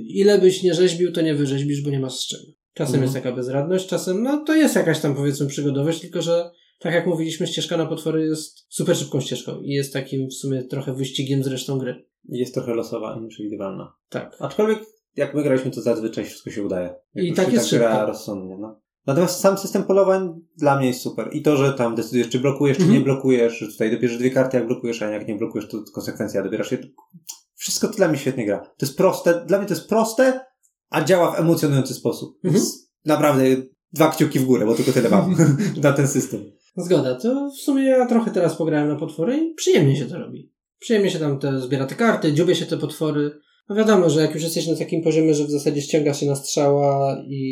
ile 0.08 0.40
byś 0.40 0.64
nie 0.64 0.74
rzeźbił, 0.74 1.12
to 1.12 1.22
nie 1.22 1.36
wyrzeźbisz, 1.36 1.82
bo 1.84 1.90
nie 1.90 2.00
masz 2.00 2.16
z 2.16 2.28
czego. 2.28 2.44
Czasem 2.74 2.96
Mhm. 2.96 3.04
jest 3.04 3.14
taka 3.14 3.36
bezradność, 3.36 3.88
czasem 3.88 4.24
no 4.24 4.44
to 4.48 4.56
jest 4.56 4.76
jakaś 4.76 5.00
tam 5.00 5.16
powiedzmy 5.16 5.48
przygodowość, 5.48 6.02
tylko 6.02 6.22
że 6.22 6.52
tak 6.82 6.94
jak 6.94 7.08
mówiliśmy, 7.08 7.48
ścieżka 7.48 7.78
na 7.78 7.86
potwory 7.86 8.26
jest 8.26 8.66
super 8.70 8.98
szybką 8.98 9.22
ścieżką 9.22 9.62
i 9.62 9.70
jest 9.70 9.94
takim 9.94 10.28
w 10.28 10.34
sumie 10.34 10.64
trochę 10.64 10.94
wyścigiem 10.94 11.44
z 11.44 11.48
resztą 11.48 11.78
gry. 11.78 12.06
Jest 12.30 12.54
trochę 12.54 12.74
losowa 12.74 13.16
i 13.18 13.22
nieprzewidywalna. 13.22 13.94
Tak. 14.10 14.38
Aczkolwiek, 14.40 14.80
jak 15.16 15.34
my 15.36 15.44
graliśmy, 15.44 15.72
to 15.72 15.82
zazwyczaj 15.82 16.26
wszystko 16.26 16.52
się 16.52 16.64
udaje. 16.64 16.96
Jak 17.14 17.26
I 17.26 17.34
tak 17.34 17.54
jest 17.54 17.70
tak 17.70 17.80
gra 17.80 18.06
rozsądnie, 18.06 18.58
no. 18.60 18.82
Natomiast 19.06 19.40
sam 19.40 19.58
system 19.58 19.84
polowań 19.84 20.42
dla 20.58 20.78
mnie 20.78 20.88
jest 20.88 21.02
super. 21.02 21.30
I 21.32 21.42
to, 21.42 21.58
że 21.58 21.74
tam 21.74 21.96
decydujesz, 21.96 22.30
czy 22.30 22.40
blokujesz, 22.40 22.78
czy 22.78 22.84
Mhm. 22.84 23.00
nie 23.00 23.06
blokujesz, 23.06 23.60
że 23.60 23.68
tutaj 23.68 23.92
dobierzesz 23.92 24.18
dwie 24.18 24.32
karty, 24.32 24.58
jak 24.58 24.68
blokujesz, 24.68 25.02
a 25.02 25.10
jak 25.10 25.28
nie 25.28 25.36
blokujesz, 25.36 25.70
to 25.70 25.78
konsekwencja 25.94 26.44
dobierasz 26.44 26.72
je. 26.72 26.78
Wszystko 27.56 27.88
to 27.88 27.94
dla 27.94 28.08
mnie 28.08 28.18
świetnie 28.18 28.46
gra. 28.46 28.60
To 28.60 28.86
jest 28.86 28.98
proste, 28.98 29.46
dla 29.46 29.58
mnie 29.58 29.68
to 29.68 29.74
jest 29.74 29.90
proste, 29.90 30.46
a 30.90 31.04
działa 31.04 31.32
w 31.32 31.40
emocjonujący 31.40 31.94
sposób. 31.94 32.36
Mhm. 32.36 32.54
Więc 32.54 32.92
naprawdę 33.06 33.44
dwa 33.94 34.12
kciuki 34.12 34.40
w 34.40 34.46
górę, 34.46 34.66
bo 34.66 34.76
tylko 34.76 34.92
tyle 34.92 35.10
mam 35.10 35.36
na 35.84 35.94
ten 35.94 36.08
system. 36.08 36.52
Zgoda, 36.78 37.16
to 37.16 37.50
w 37.50 37.62
sumie 37.62 37.84
ja 37.84 38.06
trochę 38.06 38.32
teraz 38.32 38.56
pograłem 38.56 38.88
na 38.88 38.96
potwory 38.96 39.38
i 39.38 39.54
przyjemnie 39.54 39.96
się 39.96 40.06
to 40.06 40.20
robi. 40.20 40.52
Przyjemnie 40.80 41.12
się 41.12 41.20
tam 41.20 41.40
te, 41.40 41.60
zbiera 41.60 41.86
te 41.86 41.96
karty, 41.96 42.34
dziubie 42.34 42.56
się 42.56 42.66
te 42.66 42.78
potwory. 42.78 43.32
No 43.70 43.76
wiadomo, 43.76 44.10
że 44.10 44.22
jak 44.22 44.34
już 44.34 44.44
jesteś 44.44 44.68
na 44.68 44.76
takim 44.76 45.04
poziomie, 45.04 45.34
że 45.34 45.46
w 45.46 45.52
zasadzie 45.52 45.82
ściąga 45.82 46.14
się 46.14 46.26
na 46.26 46.36
strzała 46.36 47.18
i, 47.28 47.44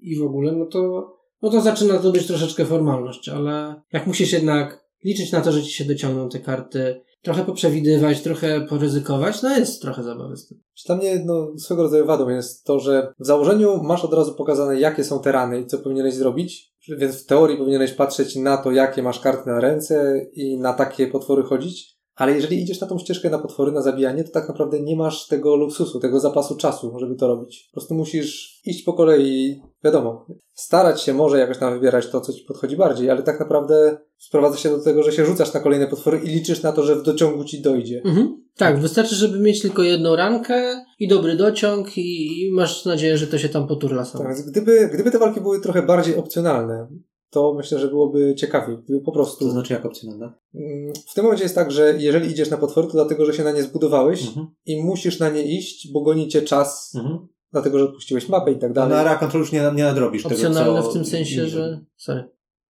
i 0.00 0.18
w 0.18 0.22
ogóle, 0.22 0.52
no 0.52 0.66
to, 0.66 1.12
no 1.42 1.50
to 1.50 1.60
zaczyna 1.60 1.98
to 1.98 2.12
być 2.12 2.26
troszeczkę 2.26 2.64
formalność, 2.64 3.28
ale 3.28 3.82
jak 3.92 4.06
musisz 4.06 4.32
jednak 4.32 4.86
liczyć 5.04 5.32
na 5.32 5.40
to, 5.40 5.52
że 5.52 5.62
ci 5.62 5.70
się 5.70 5.84
dociągną 5.84 6.28
te 6.28 6.40
karty, 6.40 7.00
trochę 7.22 7.44
poprzewidywać, 7.44 8.20
trochę 8.20 8.60
poryzykować, 8.60 9.42
no 9.42 9.58
jest 9.58 9.82
trochę 9.82 10.02
zabawy 10.02 10.36
z 10.36 10.48
tym. 10.48 10.58
Dla 10.86 10.96
mnie 10.96 11.22
no, 11.24 11.48
swego 11.58 11.82
rodzaju 11.82 12.06
wadą 12.06 12.28
jest 12.28 12.64
to, 12.64 12.80
że 12.80 13.12
w 13.20 13.26
założeniu 13.26 13.82
masz 13.82 14.04
od 14.04 14.14
razu 14.14 14.34
pokazane, 14.34 14.80
jakie 14.80 15.04
są 15.04 15.20
te 15.20 15.32
rany 15.32 15.60
i 15.60 15.66
co 15.66 15.78
powinieneś 15.78 16.14
zrobić, 16.14 16.72
Więc 16.88 17.22
w 17.22 17.26
teorii 17.26 17.56
powinieneś 17.56 17.92
patrzeć 17.92 18.36
na 18.36 18.56
to, 18.56 18.72
jakie 18.72 19.02
masz 19.02 19.20
karty 19.20 19.50
na 19.50 19.60
ręce 19.60 20.26
i 20.32 20.58
na 20.58 20.72
takie 20.72 21.06
potwory 21.06 21.42
chodzić. 21.42 21.96
Ale 22.14 22.34
jeżeli 22.34 22.62
idziesz 22.62 22.80
na 22.80 22.86
tą 22.86 22.98
ścieżkę 22.98 23.30
na 23.30 23.38
potwory, 23.38 23.72
na 23.72 23.82
zabijanie, 23.82 24.24
to 24.24 24.30
tak 24.30 24.48
naprawdę 24.48 24.80
nie 24.80 24.96
masz 24.96 25.26
tego 25.26 25.56
luksusu, 25.56 26.00
tego 26.00 26.20
zapasu 26.20 26.56
czasu, 26.56 26.98
żeby 26.98 27.14
to 27.14 27.26
robić. 27.26 27.68
Po 27.70 27.80
prostu 27.80 27.94
musisz 27.94 28.60
iść 28.64 28.82
po 28.84 28.92
kolei, 28.92 29.62
wiadomo, 29.84 30.26
starać 30.54 31.02
się 31.02 31.14
może 31.14 31.38
jakoś 31.38 31.58
tam 31.58 31.74
wybierać 31.74 32.10
to, 32.10 32.20
co 32.20 32.32
ci 32.32 32.44
podchodzi 32.48 32.76
bardziej, 32.76 33.10
ale 33.10 33.22
tak 33.22 33.40
naprawdę 33.40 33.98
sprowadza 34.18 34.56
się 34.56 34.68
do 34.68 34.82
tego, 34.82 35.02
że 35.02 35.12
się 35.12 35.26
rzucasz 35.26 35.54
na 35.54 35.60
kolejne 35.60 35.86
potwory 35.86 36.18
i 36.18 36.28
liczysz 36.28 36.62
na 36.62 36.72
to, 36.72 36.82
że 36.82 36.96
w 36.96 37.02
dociągu 37.02 37.44
ci 37.44 37.62
dojdzie. 37.62 38.02
Mhm. 38.04 38.45
Tak, 38.56 38.80
wystarczy, 38.80 39.14
żeby 39.14 39.38
mieć 39.38 39.62
tylko 39.62 39.82
jedną 39.82 40.16
rankę 40.16 40.84
i 40.98 41.08
dobry 41.08 41.36
dociąg 41.36 41.98
i, 41.98 42.26
i 42.46 42.52
masz 42.52 42.84
nadzieję, 42.84 43.18
że 43.18 43.26
to 43.26 43.38
się 43.38 43.48
tam 43.48 43.66
poturla 43.68 44.04
samo. 44.04 44.24
Tak, 44.24 44.34
więc 44.36 44.50
gdyby, 44.50 44.90
gdyby 44.94 45.10
te 45.10 45.18
walki 45.18 45.40
były 45.40 45.60
trochę 45.60 45.82
bardziej 45.82 46.16
opcjonalne, 46.16 46.88
to 47.30 47.54
myślę, 47.54 47.78
że 47.78 47.88
byłoby 47.88 48.34
ciekawiej. 48.34 48.78
Gdyby 48.84 49.00
po 49.00 49.12
prostu. 49.12 49.44
To 49.44 49.50
znaczy 49.50 49.72
jak 49.72 49.86
opcjonalne? 49.86 50.32
Mm, 50.54 50.92
W 51.08 51.14
tym 51.14 51.24
momencie 51.24 51.42
jest 51.44 51.54
tak, 51.54 51.70
że 51.70 51.94
jeżeli 51.98 52.30
idziesz 52.30 52.50
na 52.50 52.56
potwory, 52.56 52.86
to 52.86 52.92
dlatego, 52.92 53.26
że 53.26 53.32
się 53.34 53.44
na 53.44 53.52
nie 53.52 53.62
zbudowałeś 53.62 54.26
Mhm. 54.26 54.46
i 54.66 54.82
musisz 54.82 55.18
na 55.18 55.30
nie 55.30 55.42
iść, 55.58 55.92
bo 55.92 56.00
goni 56.00 56.28
cię 56.28 56.42
czas, 56.42 56.92
Mhm. 56.96 57.26
dlatego, 57.52 57.78
że 57.78 57.84
odpuściłeś 57.84 58.28
mapę 58.28 58.52
i 58.52 58.58
tak 58.58 58.72
dalej. 58.72 58.90
na 58.90 58.96
Area 59.00 59.16
Control 59.16 59.40
już 59.42 59.52
nie, 59.52 59.60
nie 59.74 59.84
nadrobisz 59.84 60.26
Opcjonalne 60.26 60.70
tego, 60.70 60.82
co 60.82 60.90
w 60.90 60.92
tym 60.92 61.04
sensie, 61.04 61.46
że... 61.48 61.80
Sorry. 61.96 62.24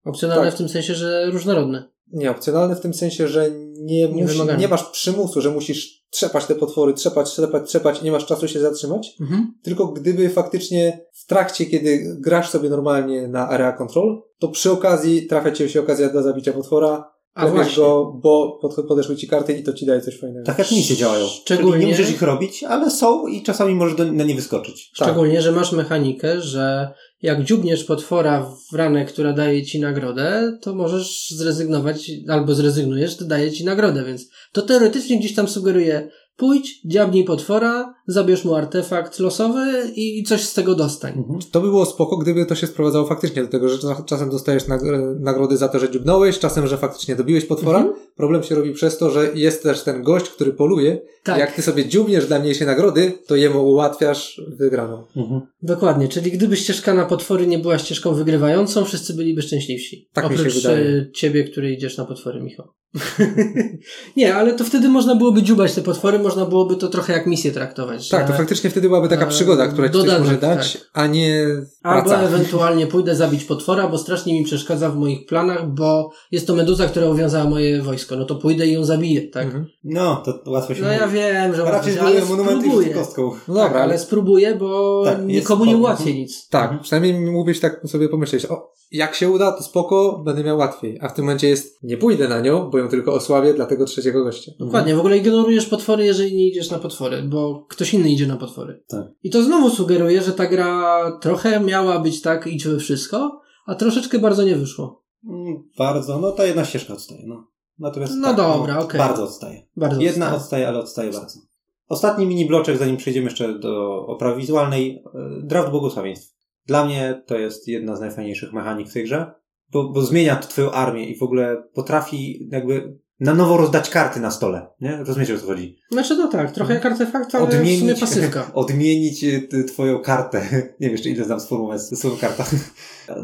Opcjonalne 0.05 0.45
Tak. 0.45 0.55
w 0.55 0.59
tym 0.59 0.69
sensie, 0.69 0.95
że 0.95 1.27
różnorodne. 1.31 1.89
Nie, 2.12 2.31
opcjonalne 2.31 2.77
w 2.77 2.81
tym 2.81 2.95
sensie, 2.95 3.28
że 3.28 3.51
nie, 3.81 4.09
musi, 4.09 4.27
wymagane. 4.27 4.59
nie 4.59 4.69
masz 4.69 4.85
przymusu, 4.85 5.41
że 5.41 5.51
musisz 5.51 6.03
trzepać 6.11 6.47
te 6.47 6.55
potwory, 6.55 6.95
trzepać, 6.95 7.31
trzepać, 7.31 7.69
trzepać 7.69 8.01
i 8.01 8.05
nie 8.05 8.12
masz 8.12 8.27
czasu 8.27 8.49
się 8.49 8.61
zatrzymać. 8.61 9.15
Mhm. 9.20 9.53
Tylko 9.62 9.87
gdyby 9.87 10.31
faktycznie 10.31 11.07
w 11.12 11.27
trakcie, 11.27 11.66
kiedy 11.66 12.16
grasz 12.20 12.49
sobie 12.51 12.69
normalnie 12.70 13.28
na 13.28 13.49
Area 13.49 13.73
Control, 13.73 14.23
to 14.39 14.49
przy 14.49 14.70
okazji 14.73 15.27
trafia 15.27 15.53
ci 15.53 15.69
się 15.69 15.81
okazja 15.81 16.09
do 16.12 16.23
zabicia 16.23 16.53
potwora, 16.53 17.11
A 17.35 17.47
właśnie. 17.47 17.77
go, 17.77 18.19
bo 18.23 18.59
pod, 18.62 18.87
podeszły 18.89 19.16
ci 19.16 19.28
karty 19.28 19.53
i 19.53 19.62
to 19.62 19.73
ci 19.73 19.87
daje 19.87 20.01
coś 20.01 20.20
fajnego. 20.20 20.47
Tak 20.47 20.59
jak 20.59 20.70
misje 20.73 20.97
działają. 20.97 21.27
Szczególnie- 21.27 21.73
Czyli 21.73 21.85
nie 21.87 21.91
musisz 21.93 22.11
ich 22.11 22.23
robić, 22.23 22.65
ale 22.65 22.91
są 22.91 23.27
i 23.27 23.43
czasami 23.43 23.74
możesz 23.74 23.97
do, 23.97 24.12
na 24.12 24.24
nie 24.24 24.35
wyskoczyć. 24.35 24.91
Tak. 24.99 25.09
Szczególnie, 25.09 25.43
że 25.43 25.53
masz 25.53 25.73
mechanikę, 25.73 26.41
że 26.41 26.93
jak 27.22 27.44
dziubniesz 27.44 27.84
potwora 27.84 28.51
w 28.70 28.74
ranę, 28.74 29.05
która 29.05 29.32
daje 29.32 29.66
ci 29.66 29.80
nagrodę, 29.80 30.59
to 30.62 30.74
możesz 30.74 31.30
zrezygnować, 31.30 32.10
albo 32.28 32.55
zrezygnujesz, 32.55 33.16
to 33.16 33.24
daje 33.24 33.52
ci 33.52 33.64
nagrodę, 33.64 34.05
więc 34.05 34.28
to 34.52 34.62
teoretycznie 34.62 35.18
gdzieś 35.18 35.34
tam 35.34 35.48
sugeruje 35.48 36.10
pójdź, 36.37 36.81
dziabnij 36.87 37.25
potwora, 37.25 37.95
zabierz 38.07 38.45
mu 38.45 38.55
artefakt 38.55 39.19
losowy 39.19 39.91
i 39.95 40.23
coś 40.23 40.41
z 40.43 40.55
tego 40.55 40.75
dostań. 40.75 41.13
Mhm. 41.19 41.39
To 41.53 41.61
by 41.61 41.67
było 41.69 41.87
spoko, 41.87 42.17
gdyby 42.17 42.47
to 42.47 42.55
się 42.55 42.67
sprowadzało 42.67 43.07
faktycznie 43.07 43.43
do 43.43 43.49
tego, 43.49 43.69
że 43.69 43.79
czas- 43.79 44.05
czasem 44.07 44.31
dostajesz 44.31 44.65
nag- 44.69 45.21
nagrody 45.21 45.57
za 45.57 45.69
to, 45.69 45.79
że 45.79 45.91
dziubnąłeś, 45.91 46.39
czasem, 46.39 46.67
że 46.67 46.79
faktycznie 46.79 47.17
dobiłeś 47.17 47.45
potwora. 47.45 47.79
Mhm. 47.79 47.97
Problem 48.17 48.43
się 48.43 48.55
robi 48.55 48.73
przez 48.73 48.99
to, 48.99 49.11
że 49.11 49.31
jest 49.35 49.63
też 49.63 49.83
ten 49.83 50.03
gość, 50.03 50.29
który 50.31 50.53
poluje. 50.53 50.99
Tak. 51.25 51.39
Jak 51.39 51.53
ty 51.53 51.63
sobie 51.63 51.87
dziubniesz 51.89 52.27
dla 52.27 52.39
mniejszej 52.39 52.67
nagrody, 52.67 53.13
to 53.27 53.37
jemu 53.37 53.69
ułatwiasz 53.69 54.41
wygraną. 54.59 55.05
Mhm. 55.17 55.41
Dokładnie, 55.63 56.09
czyli 56.09 56.33
gdyby 56.33 56.57
ścieżka 56.57 56.95
na 56.95 57.05
potwory 57.05 57.47
nie 57.47 57.59
była 57.59 57.79
ścieżką 57.79 58.15
wygrywającą, 58.15 58.85
wszyscy 58.85 59.15
byliby 59.15 59.43
szczęśliwsi. 59.43 60.09
Tak 60.13 60.31
mi 60.31 60.37
się 60.37 60.43
Oprócz 60.43 60.55
wydaje. 60.55 60.87
e, 60.87 61.13
ciebie, 61.13 61.45
który 61.45 61.73
idziesz 61.73 61.97
na 61.97 62.05
potwory, 62.05 62.41
Michał. 62.43 62.67
nie, 64.16 64.35
ale 64.35 64.52
to 64.55 64.64
wtedy 64.64 64.89
można 64.89 65.14
byłoby 65.14 65.43
dziubać 65.43 65.74
te 65.74 65.82
potwory, 65.82 66.18
można 66.18 66.47
byłoby 66.47 66.77
to 66.77 66.89
trochę 66.89 67.12
jak 67.12 67.27
misję 67.27 67.52
traktować. 67.52 68.09
Tak, 68.09 68.27
to 68.27 68.32
faktycznie 68.32 68.70
wtedy 68.70 68.89
byłaby 68.89 69.09
taka 69.09 69.24
e, 69.24 69.28
przygoda, 69.28 69.68
która 69.68 69.89
ci 69.89 69.94
coś 69.94 70.18
może 70.18 70.36
dać, 70.36 70.73
tak. 70.73 70.82
a 70.93 71.06
nie 71.06 71.47
Albo 71.82 72.09
praca. 72.09 72.23
ewentualnie 72.24 72.86
pójdę 72.97 73.16
zabić 73.16 73.44
potwora, 73.44 73.89
bo 73.89 73.98
strasznie 73.98 74.39
mi 74.40 74.44
przeszkadza 74.44 74.90
w 74.90 74.97
moich 74.97 75.27
planach, 75.27 75.68
bo 75.74 76.10
jest 76.31 76.47
to 76.47 76.55
meduza, 76.55 76.86
która 76.86 77.06
uwiązała 77.10 77.51
moje 77.51 77.82
wojsko. 77.82 78.16
No 78.16 78.24
to 78.24 78.35
pójdę 78.35 78.66
i 78.66 78.73
ją 78.73 78.85
zabiję, 78.85 79.23
tak? 79.28 79.44
Mhm. 79.47 79.66
No, 79.85 80.23
to 80.24 80.51
łatwo 80.51 80.74
się 80.74 80.82
No 80.82 80.93
ja 80.93 81.06
mówi. 81.06 81.18
wiem, 81.18 81.55
że 81.55 81.62
łatwo, 81.62 81.90
ale 82.01 82.24
monumenty 82.24 82.66
i 82.66 82.70
spróbuję. 82.70 82.94
kostką. 82.94 83.23
No 83.48 83.55
dobra, 83.55 83.64
tak, 83.64 83.74
ale 83.77 83.82
ale 83.85 83.98
spróbuję, 83.98 84.55
bo 84.55 85.02
Tak, 85.05 85.24
nikomu 85.27 85.64
nie 85.64 85.77
ułatwię 85.77 86.14
nic. 86.14 86.48
tak, 86.48 86.81
przynajmniej 86.82 87.14
mógłbyś 87.31 87.60
tak 87.60 87.81
sobie 87.86 88.09
pomyśleć, 88.09 88.47
o, 88.47 88.73
jak 88.93 89.14
się 89.14 89.31
uda, 89.31 89.52
to 89.52 89.62
spoko, 89.62 90.23
będę 90.24 90.44
miał 90.44 90.59
łatwiej. 90.59 90.98
A 91.02 91.09
w 91.09 91.14
tym 91.14 91.24
momencie 91.24 91.48
jest, 91.48 91.78
nie 91.82 91.97
pójdę 91.97 92.28
na 92.28 92.40
nią, 92.40 92.70
bo 92.70 92.78
ją 92.78 92.86
tylko 92.89 93.13
osłabię 93.15 93.55
dla 93.55 93.67
tego 93.67 93.85
trzeciego 93.85 94.25
gościa. 94.25 94.53
Dokładnie, 94.59 94.95
w 94.95 94.99
ogóle 94.99 95.17
ignorujesz 95.19 95.67
potwory, 95.67 96.05
jeżeli 96.05 96.37
nie 96.37 96.49
idziesz 96.49 96.71
na 96.71 96.79
potwory, 96.79 97.23
bo 97.23 97.67
ktoś 97.69 97.95
inny 97.95 98.11
idzie 98.11 98.27
na 98.27 98.37
potwory. 98.37 98.83
Tak. 98.89 99.07
I 99.23 99.31
to 99.31 99.43
znowu 99.43 99.71
sugeruje, 99.71 100.23
że 100.23 100.33
ta 100.33 100.47
gra 100.47 100.97
trochę 101.23 101.61
miała 101.61 101.99
być 101.99 102.23
tak, 102.23 102.47
idź 102.47 102.67
we 102.67 102.79
wszystko, 102.79 103.41
a 103.67 103.75
troszeczkę 103.75 104.19
bardzo 104.19 104.43
nie 104.43 104.57
wyszło. 104.57 105.05
Mm, 105.29 105.63
Bardzo, 105.79 106.19
no 106.19 106.33
ta 106.33 106.45
jedna 106.45 106.65
ścieżka 106.65 106.95
odstaje, 106.95 107.23
no. 107.27 107.47
Natomiast 107.79 108.13
No 108.17 108.29
tak, 108.29 108.37
dobra, 108.37 108.79
okej. 108.79 108.99
Bardzo 108.99 109.25
odstaje. 109.25 109.67
Bardzo 109.77 110.01
Jedna 110.01 110.25
odstaje. 110.27 110.37
odstaje, 110.43 110.69
ale 110.69 110.79
odstaje 110.79 111.11
bardzo. 111.13 111.41
Ostatni 111.89 112.27
mini 112.27 112.47
bloczek, 112.47 112.77
zanim 112.79 112.97
przejdziemy 112.97 113.27
jeszcze 113.27 113.59
do 113.59 114.07
oprawy 114.07 114.41
wizualnej. 114.41 115.03
e, 115.15 115.43
Draft 115.43 115.71
błogosławieństw. 115.71 116.37
Dla 116.67 116.85
mnie 116.85 117.23
to 117.27 117.39
jest 117.39 117.69
jedna 117.69 117.97
z 117.97 118.01
najfajniejszych 118.01 118.53
mechanik 118.53 118.89
w 118.89 118.93
tej 118.93 119.05
grze, 119.05 119.33
bo, 119.72 119.88
bo 119.88 120.02
zmienia 120.02 120.36
to 120.36 120.48
twoją 120.48 120.70
armię 120.70 121.06
i 121.06 121.18
w 121.18 121.22
ogóle 121.22 121.62
potrafi 121.74 122.48
jakby 122.52 122.97
na 123.20 123.34
nowo 123.34 123.56
rozdać 123.56 123.90
karty 123.90 124.20
na 124.20 124.30
stole. 124.30 124.66
Nie? 124.80 124.97
Rozumiecie 124.97 125.34
o 125.34 125.38
co 125.38 125.47
chodzi? 125.47 125.78
Znaczy 125.90 126.16
no 126.16 126.28
tak, 126.28 126.51
trochę 126.52 126.74
jak 126.74 126.86
artefakt, 126.86 127.34
ale 127.34 127.47
w 127.47 127.78
sumie 127.78 127.94
pasywka. 127.94 128.51
odmienić 128.55 129.24
e, 129.24 129.40
twoją 129.68 129.98
kartę. 130.02 130.40
Nie 130.80 130.86
wiem 130.86 130.93
jeszcze 130.93 131.09
ile 131.09 131.24
znam 131.24 131.40
sformułować 131.40 131.82
słowo 131.82 132.16
karta. 132.20 132.44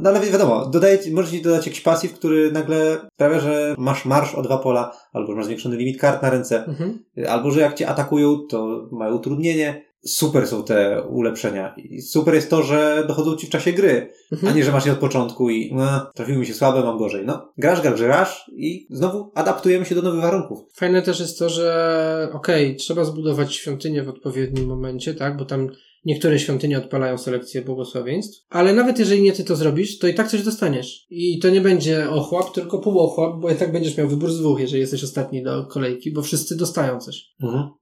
No 0.03 0.11
ale 0.11 0.21
wi- 0.21 0.31
wiadomo, 0.31 0.67
dodaje, 0.67 0.99
ci- 0.99 1.13
możesz 1.13 1.41
dodać 1.41 1.67
jakiś 1.67 1.81
pasyw, 1.81 2.13
który 2.15 2.53
nagle 2.53 2.97
sprawia, 3.15 3.41
że 3.41 3.75
masz 3.79 4.05
marsz 4.05 4.35
o 4.35 4.43
dwa 4.43 4.59
pola, 4.59 4.93
albo 5.13 5.35
masz 5.35 5.45
zwiększony 5.47 5.77
limit 5.77 6.01
kart 6.01 6.23
na 6.23 6.31
ręce, 6.31 6.65
Mhm. 6.65 6.99
albo 7.29 7.51
że 7.51 7.61
jak 7.61 7.75
cię 7.75 7.89
atakują, 7.89 8.39
to 8.51 8.89
mają 8.93 9.15
utrudnienie. 9.15 9.85
Super 10.07 10.47
są 10.49 10.65
te 10.65 11.03
ulepszenia. 11.03 11.75
I 11.77 12.03
super 12.03 12.35
jest 12.35 12.51
to, 12.51 12.63
że 12.63 13.05
dochodzą 13.09 13.37
ci 13.37 13.47
w 13.47 13.51
czasie 13.51 13.73
gry, 13.73 14.13
a 14.33 14.35
Mhm. 14.35 14.57
nie, 14.57 14.65
że 14.65 14.73
masz 14.73 14.87
je 14.87 14.93
od 14.93 14.99
początku 14.99 15.51
i 15.51 15.75
no, 15.75 16.11
trafiły 16.15 16.39
mi 16.39 16.47
się 16.47 16.55
słabe, 16.55 16.83
mam 16.85 16.99
gorzej. 16.99 17.27
No, 17.27 17.53
grasz, 17.59 17.81
grasz, 17.81 18.01
grasz 18.01 18.51
i 18.57 18.87
znowu 18.91 19.33
adaptujemy 19.35 19.85
się 19.85 19.95
do 19.95 20.03
nowych 20.03 20.21
warunków. 20.23 20.59
Fajne 20.75 21.03
też 21.03 21.21
jest 21.21 21.39
to, 21.39 21.49
że 21.49 22.29
okej, 22.33 22.77
trzeba 22.77 23.05
zbudować 23.05 23.55
świątynię 23.55 24.03
w 24.03 24.09
odpowiednim 24.09 24.67
momencie, 24.67 25.15
tak, 25.15 25.37
bo 25.37 25.45
tam 25.45 25.69
niektóre 26.05 26.39
świątynie 26.39 26.79
odpalają 26.79 27.19
selekcję 27.19 27.63
błogosławieństw, 27.63 28.47
ale 28.49 28.75
nawet 28.75 28.99
jeżeli 28.99 29.23
nie 29.23 29.33
ty 29.33 29.45
to 29.45 29.57
zrobisz, 29.57 29.99
to 29.99 30.09
i 30.09 30.15
tak 30.15 30.29
coś 30.29 30.43
dostaniesz. 30.43 31.07
I 31.11 31.39
to 31.39 31.51
nie 31.51 31.61
będzie 31.61 32.11
ochłap, 32.11 32.55
tylko 32.55 32.79
półochłap, 32.79 33.41
bo 33.41 33.51
i 33.51 33.55
tak 33.55 33.73
będziesz 33.73 33.97
miał 33.97 34.09
wybór 34.09 34.33
z 34.33 34.39
dwóch, 34.39 34.61
jeżeli 34.61 34.81
jesteś 34.81 35.05
ostatni 35.05 35.43
do 35.43 35.67
kolejki, 35.67 36.13
bo 36.13 36.23
wszyscy 36.23 36.57
dostają 36.57 37.01
coś. 37.01 37.25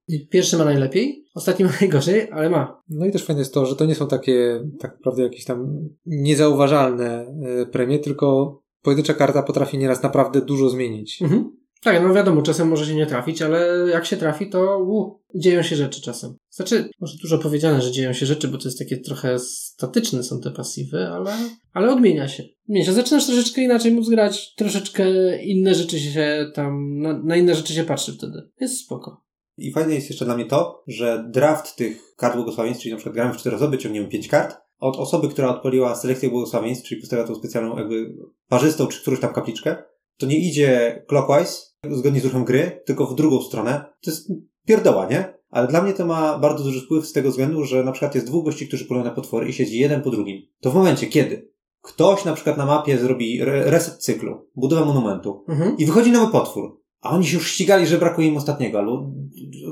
I 0.09 0.28
Pierwszy 0.28 0.56
ma 0.56 0.64
najlepiej, 0.64 1.24
ostatni 1.34 1.64
ma 1.64 1.70
najgorzej, 1.80 2.28
ale 2.30 2.51
ma. 2.51 2.82
No 2.88 3.06
i 3.06 3.12
też 3.12 3.24
fajne 3.24 3.40
jest 3.40 3.55
to, 3.55 3.66
że 3.66 3.76
to 3.76 3.84
nie 3.84 3.94
są 3.94 4.09
takie 4.09 4.64
tak 4.80 4.92
naprawdę 4.92 5.22
jakieś 5.22 5.44
tam 5.44 5.88
niezauważalne 6.06 7.26
e, 7.42 7.66
premie, 7.66 7.98
tylko 7.98 8.60
pojedyncza 8.82 9.14
karta 9.14 9.42
potrafi 9.42 9.78
nieraz 9.78 10.02
naprawdę 10.02 10.40
dużo 10.40 10.70
zmienić. 10.70 11.22
Mhm. 11.22 11.59
Tak, 11.82 12.02
no 12.02 12.15
wiadomo, 12.15 12.43
czasem 12.43 12.69
może 12.69 12.86
się 12.86 12.94
nie 12.94 13.07
trafić, 13.07 13.43
ale 13.43 13.89
jak 13.90 14.07
się 14.07 14.16
trafi, 14.16 14.51
to 14.51 14.78
u, 14.78 15.20
dzieją 15.35 15.62
się 15.62 15.77
rzeczy 15.77 16.02
czasem. 16.02 16.36
Znaczy, 16.51 16.90
może 17.01 17.16
dużo 17.23 17.39
powiedziane, 17.39 17.82
że 17.82 17.93
dzieją 17.93 18.12
się 18.12 18.27
rzeczy, 18.27 18.48
bo 18.48 18.59
to 18.59 18.69
jest 18.69 18.78
takie 18.78 18.97
trochę 18.97 19.39
statyczne 19.39 20.23
są 20.23 20.40
te 20.40 20.51
pasywy, 20.51 21.09
ale, 21.09 21.36
ale 21.73 21.93
odmienia 21.93 22.28
się. 22.28 22.44
Odmienia 22.65 22.86
się. 22.86 22.93
Zaczynasz 22.93 23.27
troszeczkę 23.27 23.61
inaczej 23.61 23.93
móc 23.93 24.09
grać, 24.09 24.55
troszeczkę 24.55 25.05
inne 25.43 25.74
rzeczy 25.74 26.01
się 26.01 26.51
tam, 26.55 26.98
na, 26.98 27.19
na 27.19 27.36
inne 27.36 27.55
rzeczy 27.55 27.73
się 27.73 27.85
patrzy 27.85 28.12
wtedy. 28.12 28.51
Jest 28.61 28.78
spoko. 28.78 29.24
I 29.57 29.73
fajne 29.73 29.94
jest 29.94 30.11
jeszcze 30.11 30.24
dla 30.24 30.35
mnie 30.35 30.47
to, 30.47 30.82
że 30.86 31.24
draft 31.31 31.77
tych 31.77 32.15
kart 32.16 32.36
błogosławieństw, 32.36 32.82
czyli 32.82 32.93
na 32.93 32.97
przykład 32.97 33.15
gramy 33.15 33.35
w 33.35 33.36
cztery 33.36 33.57
osoby, 33.57 33.78
ciągniemy 33.78 34.09
pięć 34.09 34.28
kart, 34.28 34.57
od 34.78 34.97
osoby, 34.97 35.28
która 35.28 35.48
odpaliła 35.48 35.94
selekcję 35.94 36.31
błogosławieństw, 36.31 36.89
czyli 36.89 37.01
postawia 37.01 37.24
tą 37.24 37.35
specjalną 37.35 37.78
jakby 37.78 38.15
parzystą 38.48 38.86
czy 38.86 39.01
którąś 39.01 39.20
tam 39.20 39.32
kapliczkę, 39.32 39.77
to 40.19 40.27
nie 40.27 40.39
idzie 40.39 41.02
clockwise, 41.09 41.69
zgodnie 41.89 42.20
z 42.20 42.24
ruchem 42.24 42.44
gry, 42.44 42.82
tylko 42.86 43.07
w 43.07 43.15
drugą 43.15 43.43
stronę. 43.43 43.85
To 44.05 44.11
jest 44.11 44.32
pierdoła, 44.66 45.07
nie? 45.11 45.35
Ale 45.51 45.66
dla 45.69 45.82
mnie 45.82 45.93
to 45.93 46.07
ma 46.07 46.39
bardzo 46.39 46.65
duży 46.65 46.81
wpływ 46.81 47.07
z 47.07 47.12
tego 47.12 47.31
względu, 47.31 47.65
że 47.65 47.85
na 47.85 47.93
przykład 47.93 48.15
jest 48.15 48.27
dwóch 48.27 48.44
gości, 48.44 48.69
którzy 48.69 48.85
polują 48.85 49.05
na 49.05 49.11
potwory 49.11 49.48
i 49.48 49.52
siedzi 49.52 49.78
jeden 49.78 50.02
po 50.02 50.11
drugim. 50.11 50.43
To 50.61 50.70
w 50.70 50.74
momencie, 50.74 51.07
kiedy 51.07 51.51
ktoś 51.82 52.24
na 52.24 52.32
przykład 52.35 52.57
na 52.57 52.66
mapie 52.66 52.98
zrobi 52.98 53.40
re- 53.43 53.70
reset 53.70 53.98
cyklu, 53.98 54.48
budowę 54.57 54.85
monumentu, 54.85 55.44
Mhm. 55.48 55.77
i 55.77 55.86
wychodzi 55.86 56.11
nowy 56.12 56.32
potwór, 56.32 56.81
a 57.01 57.11
oni 57.11 57.27
się 57.27 57.36
już 57.36 57.48
ścigali, 57.51 57.86
że 57.86 57.98
brakuje 57.98 58.28
im 58.28 58.36
ostatniego, 58.36 58.78
albo 58.78 59.12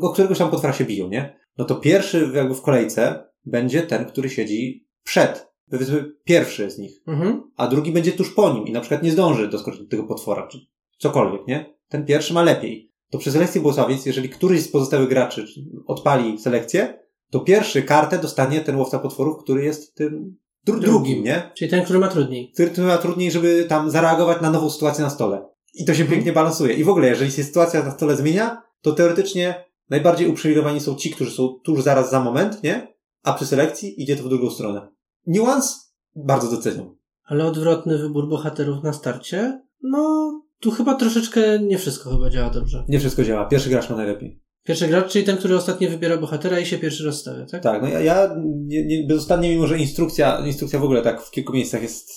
o 0.00 0.12
któregoś 0.12 0.38
tam 0.38 0.50
potwora 0.50 0.72
się 0.72 0.84
biją, 0.84 1.08
nie? 1.08 1.38
No 1.58 1.64
to 1.64 1.74
pierwszy 1.74 2.30
jakby 2.34 2.54
w 2.54 2.62
kolejce 2.62 3.24
będzie 3.46 3.82
ten, 3.82 4.04
który 4.04 4.30
siedzi 4.30 4.86
przed, 5.04 5.48
powiedzmy 5.70 6.12
pierwszy 6.24 6.70
z 6.70 6.78
nich, 6.78 7.02
Mhm. 7.06 7.42
a 7.56 7.66
drugi 7.68 7.92
będzie 7.92 8.12
tuż 8.12 8.30
po 8.34 8.52
nim 8.52 8.66
i 8.66 8.72
na 8.72 8.80
przykład 8.80 9.02
nie 9.02 9.10
zdąży 9.12 9.48
doskoczyć 9.48 9.80
do 9.80 9.88
tego 9.88 10.04
potwora, 10.04 10.46
czy 10.46 10.58
cokolwiek, 10.98 11.46
nie? 11.46 11.77
Ten 11.88 12.04
pierwszy 12.06 12.34
ma 12.34 12.42
lepiej. 12.42 12.92
To 13.10 13.18
przy 13.18 13.32
selekcji 13.32 13.60
błogosławiec, 13.60 14.06
jeżeli 14.06 14.28
któryś 14.28 14.62
z 14.62 14.68
pozostałych 14.68 15.08
graczy 15.08 15.46
odpali 15.86 16.38
selekcję, 16.38 16.98
to 17.30 17.40
pierwszy 17.40 17.82
kartę 17.82 18.18
dostanie 18.18 18.60
ten 18.60 18.76
łowca 18.76 18.98
potworów, 18.98 19.42
który 19.42 19.64
jest 19.64 19.94
tym 19.94 20.36
Dru- 20.68 20.80
drugim, 20.80 21.24
nie? 21.24 21.50
Czyli 21.56 21.70
ten, 21.70 21.84
który 21.84 21.98
ma 21.98 22.08
trudniej. 22.08 22.52
Który 22.52 22.86
ma 22.86 22.98
trudniej, 22.98 23.30
żeby 23.30 23.66
tam 23.68 23.90
zareagować 23.90 24.40
na 24.42 24.50
nową 24.50 24.70
sytuację 24.70 25.04
na 25.04 25.10
stole. 25.10 25.46
I 25.74 25.84
to 25.84 25.94
się 25.94 26.02
Mhm. 26.02 26.10
pięknie 26.16 26.32
balansuje. 26.32 26.74
I 26.74 26.84
w 26.84 26.88
ogóle, 26.88 27.08
jeżeli 27.08 27.30
się 27.30 27.44
sytuacja 27.44 27.82
na 27.82 27.90
stole 27.90 28.16
zmienia, 28.16 28.62
to 28.82 28.92
teoretycznie 28.92 29.64
najbardziej 29.90 30.28
uprzywilejowani 30.28 30.80
są 30.80 30.94
ci, 30.94 31.10
którzy 31.10 31.30
są 31.30 31.60
tuż 31.64 31.82
zaraz 31.82 32.10
za 32.10 32.20
moment, 32.24 32.62
nie? 32.62 32.94
A 33.22 33.32
przy 33.32 33.46
selekcji 33.46 34.02
idzie 34.02 34.16
to 34.16 34.22
w 34.22 34.28
drugą 34.28 34.50
stronę. 34.50 34.88
Niuans 35.26 35.94
bardzo 36.16 36.50
doceniam. 36.50 36.96
Ale 37.24 37.44
odwrotny 37.44 37.98
wybór 37.98 38.28
bohaterów 38.28 38.84
na 38.84 38.92
starcie? 38.92 39.60
No, 39.82 40.32
tu 40.60 40.70
chyba 40.70 40.94
troszeczkę 40.94 41.58
nie 41.58 41.78
wszystko 41.78 42.10
chyba 42.10 42.30
działa 42.30 42.50
dobrze. 42.50 42.84
Nie 42.88 43.00
wszystko 43.00 43.24
działa. 43.24 43.46
Pierwszy 43.46 43.70
gracz 43.70 43.90
ma 43.90 43.96
najlepiej. 43.96 44.40
Pierwszy 44.64 44.88
gracz, 44.88 45.12
czyli 45.12 45.24
ten, 45.24 45.36
który 45.36 45.56
ostatnio 45.56 45.90
wybiera 45.90 46.16
bohatera 46.16 46.58
i 46.58 46.66
się 46.66 46.78
pierwszy 46.78 47.04
rozstawia, 47.04 47.46
tak? 47.46 47.62
Tak, 47.62 47.82
no 47.82 47.88
ja, 47.88 48.00
ja 48.00 48.36
nie, 48.66 48.86
nie, 48.86 49.06
bezustannie, 49.06 49.48
mimo 49.48 49.66
że 49.66 49.78
instrukcja, 49.78 50.46
instrukcja 50.46 50.78
w 50.78 50.84
ogóle 50.84 51.02
tak 51.02 51.22
w 51.22 51.30
kilku 51.30 51.52
miejscach 51.52 51.82
jest, 51.82 52.08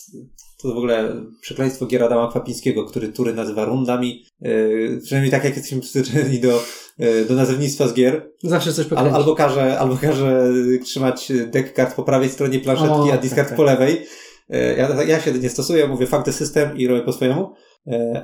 to 0.62 0.68
w 0.74 0.78
ogóle 0.78 1.16
przekleństwo 1.42 1.86
gier 1.86 2.04
Adama 2.04 2.30
Kwapińskiego, 2.30 2.86
który 2.86 3.08
tury 3.08 3.34
nazywa 3.34 3.66
rundami, 3.66 4.26
yy, 4.42 5.00
przynajmniej 5.04 5.32
tak 5.32 5.44
jak 5.44 5.56
jesteśmy 5.56 5.82
przyzwyczajeni 5.82 6.40
do, 6.40 6.64
yy, 7.00 7.26
do 7.26 7.36
nazewnictwa 7.36 7.88
z 7.88 7.94
gier, 7.94 8.32
Zawsze 8.44 8.74
coś 8.74 8.94
Al, 8.94 9.16
albo 9.16 9.36
każe, 9.36 9.80
albo 9.80 9.98
każe 9.98 10.50
trzymać 10.84 11.32
deck 11.46 11.74
kart 11.74 11.96
po 11.96 12.04
prawej 12.04 12.30
stronie 12.30 12.60
planszetki, 12.60 12.94
O, 12.94 13.08
a 13.08 13.12
tak, 13.12 13.22
discard 13.22 13.48
tak. 13.48 13.58
po 13.58 13.64
lewej. 13.64 14.06
Yy, 14.50 14.76
Ja, 14.78 15.04
ja 15.04 15.20
się 15.20 15.32
nie 15.32 15.50
stosuję, 15.50 15.88
mówię 15.88 16.08
fuck 16.08 16.24
the 16.24 16.34
system 16.34 16.78
i 16.78 16.88
robię 16.88 17.02
po 17.02 17.14
swojemu, 17.14 17.54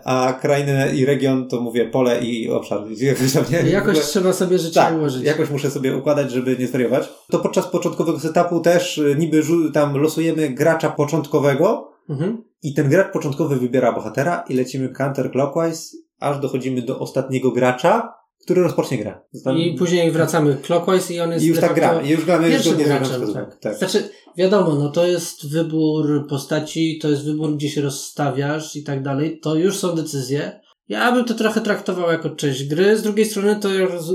a 0.05 0.33
krainę 0.41 0.95
i 0.95 1.05
region 1.05 1.47
to 1.47 1.61
mówię 1.61 1.85
pole 1.85 2.19
i 2.21 2.49
obszar. 2.51 2.79
Jakoś, 3.51 3.77
ogóle- 3.77 4.03
trzeba 4.03 4.33
sobie 4.33 4.59
życie 4.59 4.73
tak, 4.75 4.95
ułożyć. 4.97 5.23
jakoś 5.23 5.49
muszę 5.49 5.71
sobie 5.71 5.97
układać, 5.97 6.31
żeby 6.31 6.55
nie 6.59 6.67
zwariować. 6.67 7.09
To 7.31 7.39
podczas 7.39 7.67
początkowego 7.67 8.19
setupu 8.19 8.59
też 8.59 8.97
y, 8.97 9.15
niby 9.19 9.41
tam 9.73 9.97
losujemy 9.97 10.49
gracza 10.49 10.89
początkowego 10.89 11.91
Mhm. 12.09 12.43
i 12.63 12.73
ten 12.73 12.89
gracz 12.89 13.13
początkowy 13.13 13.55
wybiera 13.55 13.91
bohatera 13.91 14.43
i 14.49 14.53
lecimy 14.53 14.89
counterclockwise, 14.89 15.97
aż 16.19 16.39
dochodzimy 16.39 16.81
do 16.81 16.99
ostatniego 16.99 17.51
gracza, 17.51 18.13
który 18.47 18.61
rozpocznie 18.63 18.97
grę. 18.97 19.13
I 19.57 19.75
później 19.77 20.11
wracamy 20.11 20.57
clockwise 20.63 21.13
i 21.13 21.19
on 21.19 21.31
jest 21.31 21.45
i 21.45 21.47
już 21.47 21.59
tak 21.59 21.75
gramy. 21.75 22.07
I 22.07 22.09
już 22.09 22.25
gramy 22.25 22.59
zgodnie 22.59 22.85
z 22.85 22.87
graczem. 22.87 23.33
Tak. 23.33 23.59
Tak. 23.59 23.77
Znaczy, 23.77 24.09
wiadomo, 24.37 24.75
no 24.75 24.89
to 24.89 25.07
jest 25.07 25.49
wybór 25.51 26.27
postaci, 26.29 26.99
to 27.01 27.09
jest 27.09 27.25
wybór, 27.25 27.55
gdzie 27.55 27.69
się 27.69 27.81
rozstawiasz 27.81 28.75
i 28.75 28.83
tak 28.83 29.03
dalej. 29.03 29.39
To 29.39 29.55
już 29.55 29.77
są 29.77 29.95
decyzje. 29.95 30.59
Ja 30.87 31.11
bym 31.11 31.25
to 31.25 31.33
trochę 31.33 31.61
traktował 31.61 32.11
jako 32.11 32.29
część 32.29 32.67
gry. 32.67 32.97
Z 32.97 33.01
drugiej 33.03 33.25
strony 33.25 33.55
to 33.55 33.69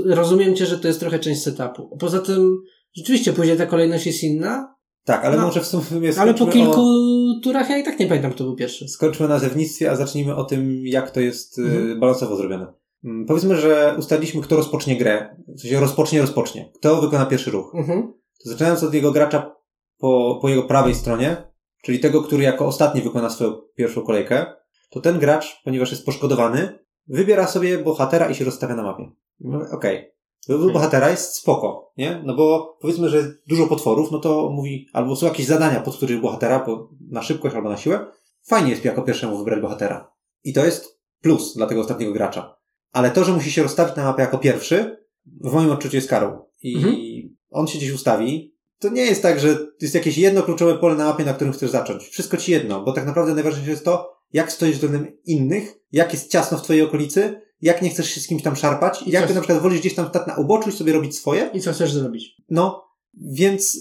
rozumiem 0.05 0.55
cię, 0.55 0.65
że 0.65 0.77
to 0.79 0.87
jest 0.87 0.99
trochę 0.99 1.19
część 1.19 1.41
setupu. 1.41 1.97
Poza 1.99 2.19
tym, 2.19 2.57
rzeczywiście 2.95 3.33
później 3.33 3.57
ta 3.57 3.65
kolejność 3.65 4.05
jest 4.05 4.23
inna, 4.23 4.75
tak, 5.05 5.25
ale 5.25 5.37
No. 5.37 5.43
może 5.45 5.61
w 5.61 5.65
sumie 5.67 6.11
ale 6.17 6.33
po 6.33 6.47
kilku 6.47 6.81
O, 6.81 7.39
turach 7.43 7.69
ja 7.69 7.77
i 7.77 7.83
tak 7.83 7.99
nie 7.99 8.07
pamiętam, 8.07 8.31
kto 8.31 8.43
był 8.43 8.55
pierwszy. 8.55 8.87
skończmy 8.87 9.27
na 9.27 9.33
nazewnictwie, 9.33 9.91
a 9.91 9.95
zacznijmy 9.95 10.35
o 10.35 10.43
tym, 10.43 10.81
jak 10.87 11.11
to 11.11 11.19
jest 11.19 11.57
y, 11.59 11.61
Mhm. 11.61 11.99
balansowo 11.99 12.35
zrobione. 12.35 12.67
Mm, 13.03 13.25
Powiedzmy, 13.25 13.55
że 13.55 13.95
ustaliliśmy, 13.99 14.41
kto 14.41 14.55
rozpocznie 14.55 14.97
grę. 14.97 15.35
W 15.47 15.61
sensie 15.61 15.79
rozpocznie, 15.79 16.21
rozpocznie. 16.21 16.71
Kto 16.75 17.01
wykona 17.01 17.25
pierwszy 17.25 17.51
ruch. 17.51 17.75
Mhm. 17.75 18.13
To 18.43 18.49
zaczynając 18.49 18.83
od 18.83 18.93
jego 18.93 19.11
gracza 19.11 19.55
po, 19.97 20.39
po 20.41 20.49
jego 20.49 20.63
prawej 20.63 20.95
stronie, 20.95 21.53
czyli 21.83 21.99
tego, 21.99 22.21
który 22.21 22.43
jako 22.43 22.65
ostatni 22.65 23.01
wykona 23.01 23.29
swoją 23.29 23.61
pierwszą 23.75 24.01
kolejkę, 24.01 24.45
to 24.89 25.01
ten 25.01 25.19
gracz, 25.19 25.61
ponieważ 25.63 25.91
jest 25.91 26.05
poszkodowany, 26.05 26.79
wybiera 27.07 27.47
sobie 27.47 27.77
bohatera 27.77 28.29
i 28.29 28.35
się 28.35 28.45
rozstawia 28.45 28.75
na 28.75 28.83
mapie. 28.83 29.11
Okej. 29.71 30.13
Wybór 30.47 30.63
Okej. 30.63 30.73
bohatera 30.73 31.09
jest 31.09 31.35
spoko, 31.35 31.91
nie? 31.97 32.21
No 32.25 32.35
bo 32.35 32.77
powiedzmy, 32.81 33.09
że 33.09 33.17
jest 33.17 33.29
dużo 33.47 33.67
potworów, 33.67 34.11
no 34.11 34.19
to 34.19 34.49
mówi, 34.49 34.87
albo 34.93 35.15
są 35.15 35.25
jakieś 35.25 35.45
zadania 35.45 35.79
pod 35.79 35.97
których 35.97 36.21
bohatera, 36.21 36.63
bo 36.65 36.89
na 37.09 37.21
szybkość 37.21 37.55
albo 37.55 37.69
na 37.69 37.77
siłę. 37.77 38.05
Fajnie 38.47 38.69
jest 38.69 38.85
jako 38.85 39.01
pierwszemu 39.01 39.37
wybrać 39.37 39.61
bohatera. 39.61 40.11
I 40.43 40.53
to 40.53 40.65
jest 40.65 40.99
plus 41.21 41.55
dla 41.55 41.67
tego 41.67 41.81
ostatniego 41.81 42.13
gracza. 42.13 42.62
Ale 42.93 43.11
to, 43.11 43.23
że 43.23 43.31
musi 43.33 43.51
się 43.51 43.63
rozstawić 43.63 43.95
na 43.95 44.03
mapie 44.03 44.21
jako 44.21 44.37
pierwszy, 44.37 44.97
w 45.41 45.53
moim 45.53 45.71
odczuciu 45.71 45.95
jest 45.95 46.09
karą. 46.09 46.39
I 46.61 46.75
Mhm. 46.75 46.95
on 47.49 47.67
się 47.67 47.77
gdzieś 47.77 47.91
ustawi. 47.91 48.53
To 48.79 48.89
nie 48.89 49.01
jest 49.01 49.21
tak, 49.21 49.39
że 49.39 49.57
jest 49.81 49.95
jakieś 49.95 50.17
jedno 50.17 50.43
kluczowe 50.43 50.77
pole 50.77 50.95
na 50.95 51.05
mapie, 51.05 51.25
na 51.25 51.33
którym 51.33 51.53
chcesz 51.53 51.71
zacząć. 51.71 52.03
Wszystko 52.03 52.37
ci 52.37 52.51
jedno, 52.51 52.83
bo 52.83 52.91
tak 52.93 53.05
naprawdę 53.05 53.33
najważniejsze 53.33 53.71
jest 53.71 53.85
to, 53.85 54.13
jak 54.33 54.51
stoisz 54.51 54.73
względem 54.75 55.07
innych, 55.25 55.73
jak 55.91 56.13
jest 56.13 56.31
ciasno 56.31 56.57
w 56.57 56.61
twojej 56.61 56.81
okolicy, 56.81 57.41
jak 57.61 57.81
nie 57.81 57.89
chcesz 57.89 58.09
się 58.09 58.21
z 58.21 58.27
kimś 58.27 58.43
tam 58.43 58.55
szarpać, 58.55 59.01
I 59.01 59.11
jak 59.11 59.27
ty 59.27 59.33
na 59.33 59.41
przykład 59.41 59.61
wolisz 59.61 59.79
gdzieś 59.79 59.95
tam 59.95 60.07
stać 60.09 60.27
na 60.27 60.35
uboczu 60.35 60.69
i 60.69 60.73
sobie 60.73 60.93
robić 60.93 61.17
swoje. 61.17 61.49
I 61.53 61.61
co 61.61 61.73
chcesz 61.73 61.93
zrobić? 61.93 62.35
No, 62.49 62.83
więc 63.13 63.77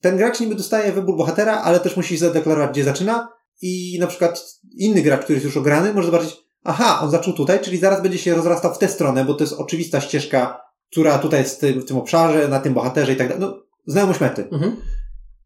ten 0.00 0.16
gracz 0.16 0.40
niby 0.40 0.54
dostaje 0.54 0.92
wybór 0.92 1.16
bohatera, 1.16 1.60
ale 1.60 1.80
też 1.80 1.96
musi 1.96 2.16
zadeklarować, 2.16 2.70
gdzie 2.70 2.84
zaczyna 2.84 3.28
i 3.62 3.96
na 4.00 4.06
przykład 4.06 4.44
inny 4.76 5.02
gracz, 5.02 5.20
który 5.24 5.34
jest 5.34 5.44
już 5.44 5.56
ograny, 5.56 5.94
może 5.94 6.06
zobaczyć, 6.06 6.36
aha, 6.64 7.00
on 7.02 7.10
zaczął 7.10 7.34
tutaj, 7.34 7.60
czyli 7.60 7.78
zaraz 7.78 8.02
będzie 8.02 8.18
się 8.18 8.34
rozrastał 8.34 8.74
w 8.74 8.78
tę 8.78 8.88
stronę, 8.88 9.24
bo 9.24 9.34
to 9.34 9.44
jest 9.44 9.54
oczywista 9.54 10.00
ścieżka, 10.00 10.60
która 10.90 11.18
tutaj 11.18 11.40
jest 11.40 11.66
w 11.66 11.84
tym, 11.84 11.96
obszarze, 11.96 12.48
na 12.48 12.60
tym 12.60 12.74
bohaterze 12.74 13.12
i 13.12 13.16
tak 13.16 13.28
dalej. 13.28 13.40
No, 13.40 13.62
znajomość 13.86 14.20
mety. 14.20 14.48
Mhm. 14.52 14.76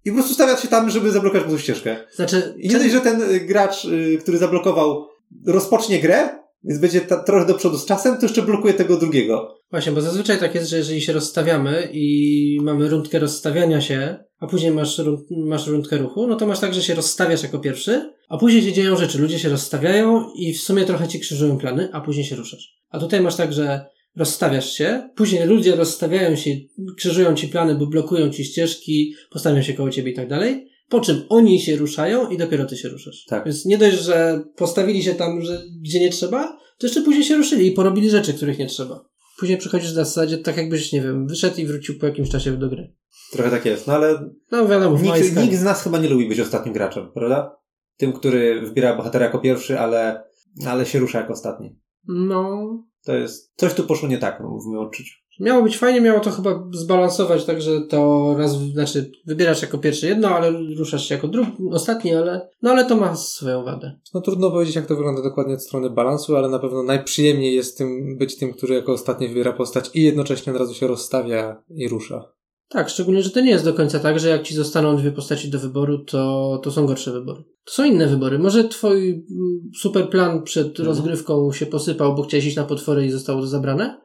I 0.05 0.11
po 0.11 0.16
prostu 0.16 0.35
stawiać 0.35 0.61
się 0.61 0.69
tam, 0.69 0.91
żeby 0.91 1.11
zablokować 1.11 1.49
mu 1.49 1.59
ścieżkę. 1.59 1.97
Znaczy, 2.15 2.55
I 2.59 2.69
nie 2.69 2.78
dość, 2.78 2.93
że 2.93 3.01
ten 3.01 3.23
y, 3.23 3.41
gracz, 3.41 3.85
y, 3.85 4.19
który 4.20 4.39
zablokował, 4.39 5.07
rozpocznie 5.47 6.01
grę, 6.01 6.28
więc 6.65 6.81
będzie 6.81 7.01
ta, 7.01 7.16
trochę 7.16 7.47
do 7.47 7.55
przodu 7.55 7.78
z 7.78 7.86
czasem, 7.86 8.16
to 8.16 8.23
jeszcze 8.23 8.43
blokuje 8.43 8.74
tego 8.74 8.97
drugiego. 8.97 9.59
Właśnie, 9.70 9.93
bo 9.93 10.01
zazwyczaj 10.01 10.39
tak 10.39 10.55
jest, 10.55 10.70
że 10.70 10.77
jeżeli 10.77 11.01
się 11.01 11.12
rozstawiamy 11.12 11.89
i 11.93 12.59
mamy 12.62 12.89
rundkę 12.89 13.19
rozstawiania 13.19 13.81
się, 13.81 14.24
a 14.39 14.47
później 14.47 14.73
masz, 14.73 15.01
masz 15.31 15.66
rundkę 15.66 15.98
ruchu, 15.98 16.27
no 16.27 16.36
to 16.36 16.47
masz 16.47 16.61
tak, 16.61 16.74
że 16.74 16.82
się 16.82 16.94
rozstawiasz 16.94 17.43
jako 17.43 17.59
pierwszy, 17.59 18.12
a 18.28 18.39
później 18.39 18.62
się 18.62 18.73
dzieją 18.73 18.97
rzeczy. 18.97 19.19
Ludzie 19.19 19.39
się 19.39 19.48
rozstawiają 19.48 20.31
i 20.35 20.52
w 20.52 20.61
sumie 20.61 20.85
trochę 20.85 21.09
ci 21.09 21.20
krzyżują 21.20 21.59
plany, 21.59 21.89
a 21.93 22.01
później 22.01 22.27
się 22.27 22.36
ruszasz. 22.36 22.74
A 22.90 23.01
tutaj 23.01 23.20
masz 23.20 23.36
tak, 23.36 23.52
że 23.52 23.86
rozstawiasz 24.16 24.73
się, 24.73 25.11
później 25.16 25.47
ludzie 25.47 25.77
rozstawiają 25.77 26.36
się, 26.36 26.51
krzyżują 26.97 27.35
ci 27.35 27.48
plany, 27.48 27.74
bo 27.74 27.86
blokują 27.86 28.31
ci 28.31 28.44
ścieżki, 28.44 29.15
postawią 29.31 29.62
się 29.62 29.74
koło 29.74 29.90
ciebie 29.90 30.12
i 30.12 30.15
tak 30.15 30.28
dalej. 30.28 30.69
Po 30.89 31.01
czym 31.01 31.23
oni 31.28 31.61
się 31.61 31.77
ruszają 31.77 32.31
i 32.31 32.39
dopiero 32.39 32.65
ty 32.65 32.77
się 32.77 32.89
ruszasz. 32.89 33.24
Tak. 33.24 33.44
Więc 33.44 33.65
nie 33.65 33.78
dość, 33.78 33.98
że 33.98 34.44
postawili 34.56 35.02
się 35.02 35.15
tam, 35.15 35.43
że, 35.43 35.62
gdzie 35.82 36.01
nie 36.01 36.11
trzeba, 36.11 36.59
to 36.78 36.86
jeszcze 36.86 37.02
później 37.02 37.24
się 37.24 37.36
ruszyli 37.36 37.66
i 37.66 37.73
porobili 37.73 38.11
rzeczy, 38.11 38.35
których 38.35 38.59
nie 38.59 38.66
trzeba. 38.66 39.05
Później 39.39 39.59
przychodzisz 39.59 39.90
w 39.90 39.94
zasadzie 39.94 40.39
tak 40.39 40.56
jakbyś, 40.56 40.93
nie 40.93 41.02
wiem, 41.02 41.27
wyszedł 41.27 41.61
i 41.61 41.66
wrócił 41.66 41.98
po 41.98 42.06
jakimś 42.06 42.31
czasie 42.31 42.56
do 42.56 42.69
gry. 42.69 42.94
Trochę 43.32 43.51
tak 43.51 43.65
jest, 43.65 43.86
no 43.86 43.93
ale 43.93 44.31
No 44.51 44.69
wiadomo, 44.69 44.98
Nikt, 44.98 45.36
nikt 45.36 45.55
z 45.55 45.62
nas 45.62 45.82
chyba 45.82 45.98
nie 45.98 46.09
lubi 46.09 46.28
być 46.28 46.40
ostatnim 46.40 46.74
graczem, 46.74 47.12
prawda? 47.15 47.56
Tym, 47.97 48.12
który 48.12 48.61
wybiera 48.61 48.97
bohatera 48.97 49.24
jako 49.24 49.39
pierwszy, 49.39 49.81
ale, 49.81 50.24
ale 50.66 50.86
się 50.86 50.98
rusza 50.98 51.20
jako 51.20 51.32
ostatni. 51.32 51.78
No, 52.09 52.69
To 53.05 53.15
jest, 53.16 53.52
coś 53.56 53.74
tu 53.74 53.85
poszło 53.85 54.09
nie 54.09 54.19
tak, 54.19 54.39
w 54.39 54.66
moim 54.66 54.86
odczuciu. 54.86 55.15
Miało 55.40 55.62
być 55.62 55.78
fajnie, 55.78 56.01
miało 56.01 56.20
to 56.20 56.31
chyba 56.31 56.65
zbalansować, 56.73 57.44
tak, 57.44 57.62
że 57.62 57.81
to 57.81 58.35
raz, 58.39 58.52
znaczy 58.59 59.11
wybierasz 59.27 59.62
jako 59.62 59.78
pierwszy 59.78 60.06
jedno, 60.06 60.28
ale 60.28 60.52
ruszasz 60.78 61.09
się 61.09 61.15
jako 61.15 61.28
drugi, 61.28 61.52
ostatni, 61.73 62.15
ale, 62.15 62.48
no 62.62 62.70
ale 62.70 62.85
to 62.85 62.97
ma 62.97 63.16
swoją 63.16 63.65
wadę. 63.65 63.98
No 64.15 64.20
trudno 64.20 64.51
powiedzieć, 64.51 64.77
jak 64.77 64.86
to 64.86 64.97
wygląda 64.97 65.23
dokładnie 65.23 65.55
od 65.55 65.62
strony 65.62 65.90
balansu, 65.90 66.36
ale 66.36 66.48
na 66.48 66.59
pewno 66.59 66.82
najprzyjemniej 66.82 67.55
jest 67.55 67.78
tym 67.78 68.19
być 68.19 68.36
tym, 68.36 68.52
który 68.52 68.74
jako 68.74 68.93
ostatni 68.93 69.28
wybiera 69.28 69.52
postać 69.52 69.90
i 69.94 70.02
jednocześnie 70.02 70.52
od 70.52 70.59
razu 70.59 70.74
się 70.74 70.86
rozstawia 70.86 71.62
i 71.70 71.89
rusza. 71.89 72.35
Tak, 72.69 72.89
szczególnie, 72.89 73.23
że 73.23 73.31
to 73.31 73.40
nie 73.40 73.51
jest 73.51 73.65
do 73.65 73.74
końca 73.74 74.01
tak, 74.01 74.20
że 74.20 74.28
jak 74.28 74.43
ci 74.43 74.55
zostaną 74.55 74.97
dwie 74.97 75.12
postaci 75.12 75.51
do 75.51 75.59
wyboru, 75.59 75.98
to, 75.98 76.61
to 76.62 76.70
są 76.70 76.86
gorsze 76.86 77.12
wybory. 77.12 77.44
To 77.65 77.73
są 77.73 77.85
inne 77.85 78.06
wybory. 78.06 78.39
Może 78.39 78.65
twój 78.65 79.09
mm, 79.11 79.70
super 79.81 80.11
plan 80.11 80.43
przed 80.43 80.69
Mhm. 80.69 80.89
rozgrywką 80.89 81.52
się 81.52 81.66
posypał, 81.66 82.15
bo 82.15 82.23
chciałeś 82.23 82.47
iść 82.47 82.56
na 82.56 82.65
potwory 82.65 83.06
i 83.06 83.11
zostało 83.11 83.40
to 83.40 83.47
zabrane, 83.47 84.01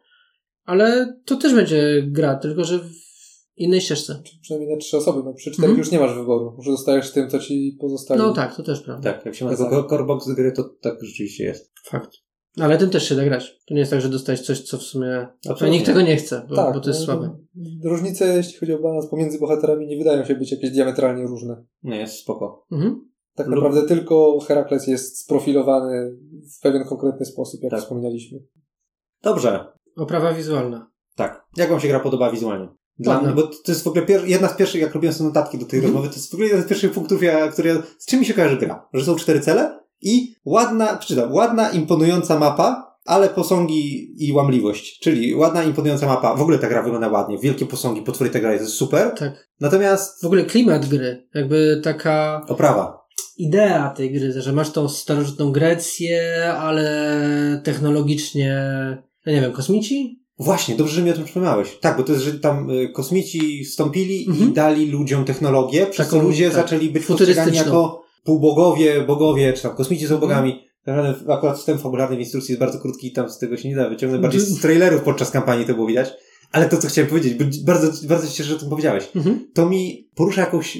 ale 0.65 1.15
to 1.25 1.35
też 1.35 1.53
będzie 1.53 2.03
gra, 2.07 2.35
tylko 2.35 2.63
że 2.63 2.79
w 2.79 2.89
innej 3.57 3.81
ścieżce. 3.81 4.21
Przynajmniej 4.41 4.73
na 4.73 4.79
trzy 4.79 4.97
osoby, 4.97 5.21
no 5.25 5.33
przy 5.33 5.51
czterech 5.51 5.69
Mhm. 5.69 5.77
już 5.79 5.91
nie 5.91 5.99
masz 5.99 6.15
wyboru. 6.15 6.57
Że 6.61 6.71
zostajesz 6.71 7.11
tym, 7.11 7.29
co 7.29 7.39
ci 7.39 7.77
pozostali. 7.81 8.19
No 8.21 8.33
tak, 8.33 8.55
to 8.55 8.63
też 8.63 8.81
prawda. 8.81 9.13
Tak, 9.13 9.25
jak 9.25 9.35
się 9.35 9.45
ma 9.45 9.51
tego 9.55 9.83
core 9.83 10.05
box 10.05 10.25
z 10.25 10.33
gry, 10.33 10.51
to 10.51 10.63
tak 10.81 11.03
rzeczywiście 11.03 11.43
jest. 11.43 11.71
Fakt. 11.85 12.09
Ale 12.59 12.77
tym 12.77 12.89
też 12.89 13.09
się 13.09 13.15
da 13.15 13.25
grać. 13.25 13.59
To 13.67 13.73
nie 13.73 13.79
jest 13.79 13.91
tak, 13.91 14.01
że 14.01 14.09
dostajesz 14.09 14.41
coś, 14.41 14.61
co 14.61 14.77
w 14.77 14.81
sumie... 14.83 15.17
A 15.17 15.29
Absolutnie. 15.49 15.69
nikt 15.69 15.85
tego 15.85 16.01
nie 16.01 16.15
chce, 16.15 16.45
bo, 16.49 16.55
tak, 16.55 16.73
bo 16.73 16.79
to 16.79 16.89
jest 16.89 16.99
no, 16.99 17.05
słabe. 17.05 17.37
Różnice, 17.83 18.35
jeśli 18.37 18.59
chodzi 18.59 18.73
o 18.73 18.79
balans 18.79 19.07
pomiędzy 19.09 19.39
bohaterami, 19.39 19.87
nie 19.87 19.97
wydają 19.97 20.25
się 20.25 20.35
być 20.35 20.51
jakieś 20.51 20.71
diametralnie 20.71 21.23
różne. 21.23 21.65
Nie, 21.83 21.97
jest 21.97 22.13
spoko. 22.13 22.65
Mhm. 22.71 23.09
Tak 23.35 23.47
Lub- 23.47 23.55
naprawdę 23.55 23.87
tylko 23.87 24.39
Herakles 24.39 24.87
jest 24.87 25.19
sprofilowany 25.19 26.17
w 26.57 26.61
pewien 26.61 26.83
konkretny 26.83 27.25
sposób, 27.25 27.61
jak 27.63 27.71
Tak. 27.71 27.79
wspominaliśmy. 27.81 28.39
Dobrze. 29.23 29.65
Oprawa 29.99 30.33
wizualna. 30.33 30.91
Tak. 31.15 31.43
Jak 31.57 31.69
wam 31.69 31.79
się 31.79 31.87
gra 31.87 31.99
podoba 31.99 32.31
wizualnie? 32.31 32.67
Dla 32.99 33.13
Ładna. 33.13 33.27
mnie, 33.33 33.41
bo 33.41 33.47
to 33.47 33.71
jest 33.71 33.83
w 33.83 33.87
ogóle 33.87 34.05
pier- 34.05 34.25
jedna 34.27 34.47
z 34.47 34.53
pierwszych, 34.55 34.81
jak 34.81 34.93
robiłem 34.93 35.13
sobie 35.13 35.27
notatki 35.27 35.57
do 35.57 35.65
tej 35.65 35.79
Mhm. 35.79 35.93
rozmowy, 35.93 36.09
to 36.13 36.19
jest 36.19 36.31
w 36.31 36.33
ogóle 36.33 36.47
jeden 36.49 36.63
z 36.63 36.67
pierwszych 36.67 36.91
punktów, 36.91 37.23
ja, 37.23 37.47
który 37.47 37.69
ja, 37.69 37.75
z 37.99 38.05
czym 38.05 38.19
mi 38.19 38.25
się 38.25 38.33
kojarzy 38.33 38.57
gra? 38.57 38.87
Że 38.93 39.05
są 39.05 39.15
cztery 39.15 39.39
cele 39.39 39.79
i 40.01 40.35
ładna, 40.45 40.97
przeczytam, 40.97 41.33
ładna, 41.33 41.69
imponująca 41.69 42.39
mapa, 42.39 42.95
ale 43.05 43.29
posągi 43.29 44.15
i 44.27 44.33
łamliwość, 44.33 44.99
czyli 44.99 45.35
ładna, 45.35 45.63
imponująca 45.63 46.05
mapa. 46.07 46.35
W 46.35 46.41
ogóle 46.41 46.59
ta 46.59 46.67
gra 46.69 46.83
wygląda 46.83 47.07
ładnie, 47.07 47.37
wielkie 47.37 47.65
posągi, 47.65 48.01
potwory 48.01 48.29
ta 48.29 48.39
gra 48.39 48.53
jest 48.53 48.67
super. 48.67 49.11
Tak. 49.17 49.49
Natomiast 49.59 50.21
W 50.21 50.25
ogóle 50.25 50.43
klimat 50.45 50.85
gry, 50.85 51.27
jakby 51.33 51.81
taka 51.83 52.45
oprawa. 52.47 52.99
idea 53.37 53.89
tej 53.89 54.11
gry, 54.13 54.41
że 54.41 54.53
masz 54.53 54.71
tą 54.71 54.89
starożytną 54.89 55.51
Grecję, 55.51 56.53
ale 56.53 57.61
technologicznie, 57.63 58.57
ja 59.25 59.33
nie 59.33 59.41
wiem, 59.41 59.51
kosmici? 59.51 60.19
Właśnie, 60.39 60.75
dobrze, 60.75 60.95
że 60.95 61.01
mi 61.01 61.09
o 61.11 61.13
tym 61.13 61.23
przypomniałeś. 61.23 61.77
Tak, 61.81 61.97
bo 61.97 62.03
to 62.03 62.13
jest, 62.13 62.25
że 62.25 62.39
tam 62.39 62.69
y, 62.69 62.89
kosmici 62.89 63.65
wstąpili 63.65 64.25
Mhm. 64.29 64.49
i 64.49 64.53
dali 64.53 64.91
ludziom 64.91 65.25
technologię, 65.25 65.85
przez 65.85 66.07
co 66.07 66.15
Taką, 66.15 66.27
ludzie 66.27 66.45
tak, 66.45 66.53
zaczęli 66.53 66.89
być 66.89 67.05
postrzegani 67.05 67.57
jako 67.57 68.01
półbogowie, 68.23 69.01
bogowie, 69.03 69.53
czy 69.53 69.61
tam 69.63 69.75
kosmici 69.75 70.07
są 70.07 70.13
Mhm. 70.13 70.21
bogami. 70.29 70.69
Naprawdę 70.85 71.33
Akurat 71.33 71.57
wstęp 71.57 71.81
fabularny 71.81 72.15
w 72.15 72.19
instrukcji 72.19 72.51
jest 72.51 72.59
bardzo 72.59 72.79
krótki 72.79 73.07
i 73.07 73.11
tam 73.11 73.29
z 73.29 73.37
tego 73.37 73.57
się 73.57 73.69
nie 73.69 73.75
da 73.75 73.89
wyciągnąć. 73.89 74.21
Bardziej 74.21 74.39
Mhm. 74.41 74.57
z 74.57 74.61
trailerów 74.61 75.01
podczas 75.01 75.31
kampanii 75.31 75.65
to 75.65 75.73
było 75.73 75.87
widać. 75.87 76.09
Ale 76.51 76.69
to, 76.69 76.77
co 76.77 76.87
chciałem 76.87 77.09
powiedzieć, 77.09 77.63
bardzo, 77.63 78.07
bardzo 78.07 78.27
się 78.27 78.33
cieszę, 78.33 78.49
że 78.49 78.55
o 78.55 78.59
tym 78.59 78.69
powiedziałeś. 78.69 79.09
Mhm. 79.15 79.47
To 79.53 79.69
mi 79.69 80.09
porusza 80.15 80.41
jakąś 80.41 80.77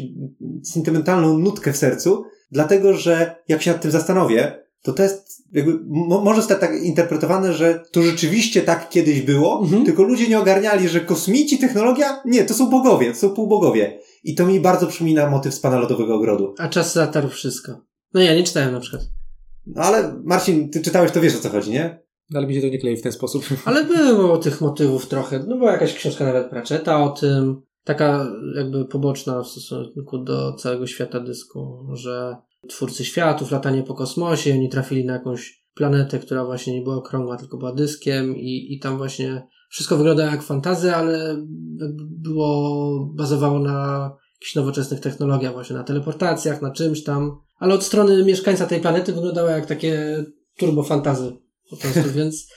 sentymentalną 0.63 1.37
nutkę 1.37 1.73
w 1.73 1.77
sercu, 1.77 2.23
dlatego 2.51 2.93
że 2.93 3.35
jak 3.47 3.61
się 3.61 3.71
nad 3.71 3.81
tym 3.81 3.91
zastanowię, 3.91 4.63
to 4.81 4.93
to 4.93 5.03
jest 5.03 5.43
jakby, 5.51 5.79
mo- 5.87 6.21
może 6.21 6.41
zostać 6.41 6.59
tak 6.59 6.71
interpretowane, 6.83 7.53
że 7.53 7.83
to 7.91 8.01
rzeczywiście 8.01 8.61
tak 8.61 8.89
kiedyś 8.89 9.21
było, 9.21 9.59
Mhm. 9.63 9.85
tylko 9.85 10.03
ludzie 10.03 10.27
nie 10.27 10.39
ogarniali, 10.39 10.89
że 10.89 10.99
kosmici, 11.01 11.59
technologia, 11.59 12.21
nie, 12.25 12.43
to 12.45 12.53
są 12.53 12.69
bogowie, 12.69 13.11
to 13.11 13.17
są 13.17 13.29
półbogowie. 13.29 13.99
I 14.23 14.35
to 14.35 14.45
mi 14.45 14.59
bardzo 14.59 14.87
przypomina 14.87 15.29
motyw 15.29 15.53
z 15.53 15.59
Pana 15.59 15.79
Lodowego 15.79 16.15
Ogrodu. 16.15 16.53
A 16.57 16.67
czas 16.67 16.93
zatarł 16.93 17.29
wszystko. 17.29 17.81
No 18.13 18.21
ja 18.21 18.35
nie 18.35 18.43
czytałem 18.43 18.71
na 18.73 18.79
przykład. 18.79 19.01
No 19.65 19.81
ale 19.83 20.15
Marcin, 20.23 20.69
ty 20.69 20.81
czytałeś, 20.81 21.11
to 21.11 21.21
wiesz 21.21 21.35
o 21.35 21.39
co 21.39 21.49
chodzi, 21.49 21.71
nie? 21.71 22.03
Ale 22.35 22.47
mi 22.47 22.55
się 22.55 22.61
to 22.61 22.67
nie 22.67 22.79
klei 22.79 22.97
w 22.97 23.01
ten 23.01 23.11
sposób. 23.11 23.43
Ale 23.65 23.83
było 23.85 24.37
tych 24.37 24.61
motywów 24.61 25.07
trochę. 25.07 25.39
No 25.47 25.57
była 25.57 25.71
jakaś 25.71 25.93
książka 25.93 26.25
nawet 26.25 26.49
Pratchetta 26.49 27.03
o 27.03 27.09
tym. 27.09 27.61
Taka 27.83 28.27
jakby 28.55 28.85
poboczna 28.85 29.41
w 29.43 29.47
stosunku 29.47 30.17
do 30.17 30.53
całego 30.53 30.87
świata 30.87 31.19
dysku, 31.19 31.85
że 31.93 32.35
twórcy 32.67 33.05
światów, 33.05 33.51
latanie 33.51 33.83
po 33.83 33.93
kosmosie, 33.93 34.53
oni 34.53 34.69
trafili 34.69 35.05
na 35.05 35.13
jakąś 35.13 35.63
planetę, 35.75 36.19
która 36.19 36.45
właśnie 36.45 36.73
nie 36.73 36.81
była 36.81 36.95
okrągła, 36.95 37.37
tylko 37.37 37.57
była 37.57 37.73
dyskiem 37.73 38.37
i, 38.37 38.73
i 38.73 38.79
tam 38.79 38.97
właśnie 38.97 39.47
wszystko 39.69 39.97
wyglądało 39.97 40.31
jak 40.31 40.43
fantazja, 40.43 40.95
ale 40.95 41.45
było, 41.99 43.05
bazowało 43.15 43.59
na 43.59 44.11
jakichś 44.33 44.55
nowoczesnych 44.55 44.99
technologiach, 44.99 45.53
właśnie 45.53 45.75
na 45.75 45.83
teleportacjach, 45.83 46.61
na 46.61 46.71
czymś 46.71 47.03
tam. 47.03 47.37
Ale 47.57 47.73
od 47.73 47.83
strony 47.83 48.23
mieszkańca 48.23 48.65
tej 48.65 48.81
planety 48.81 49.13
wyglądało 49.13 49.49
jak 49.49 49.65
takie 49.65 50.23
turbofantazy 50.57 51.37
po 51.69 51.77
prostu, 51.77 52.11
więc 52.15 52.47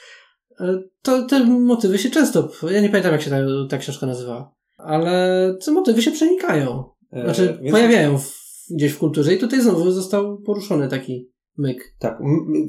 e, 0.60 0.82
to 1.02 1.22
te 1.22 1.44
motywy 1.44 1.98
się 1.98 2.10
często, 2.10 2.48
ja 2.70 2.80
nie 2.80 2.88
pamiętam 2.88 3.12
jak 3.12 3.22
się 3.22 3.30
ta, 3.30 3.36
ta 3.68 3.78
książka 3.78 4.06
nazywała, 4.06 4.54
ale 4.78 5.54
te 5.64 5.70
motywy 5.70 6.02
się 6.02 6.10
przenikają. 6.10 6.84
E, 7.12 7.24
Znaczy 7.24 7.58
więc- 7.62 7.72
pojawiają 7.72 8.18
w, 8.18 8.41
gdzieś 8.76 8.92
w 8.92 8.98
kulturze 8.98 9.34
i 9.34 9.38
tutaj 9.38 9.62
znowu 9.62 9.90
został 9.90 10.38
poruszony 10.38 10.88
taki 10.88 11.30
myk. 11.58 11.94
Tak, 11.98 12.18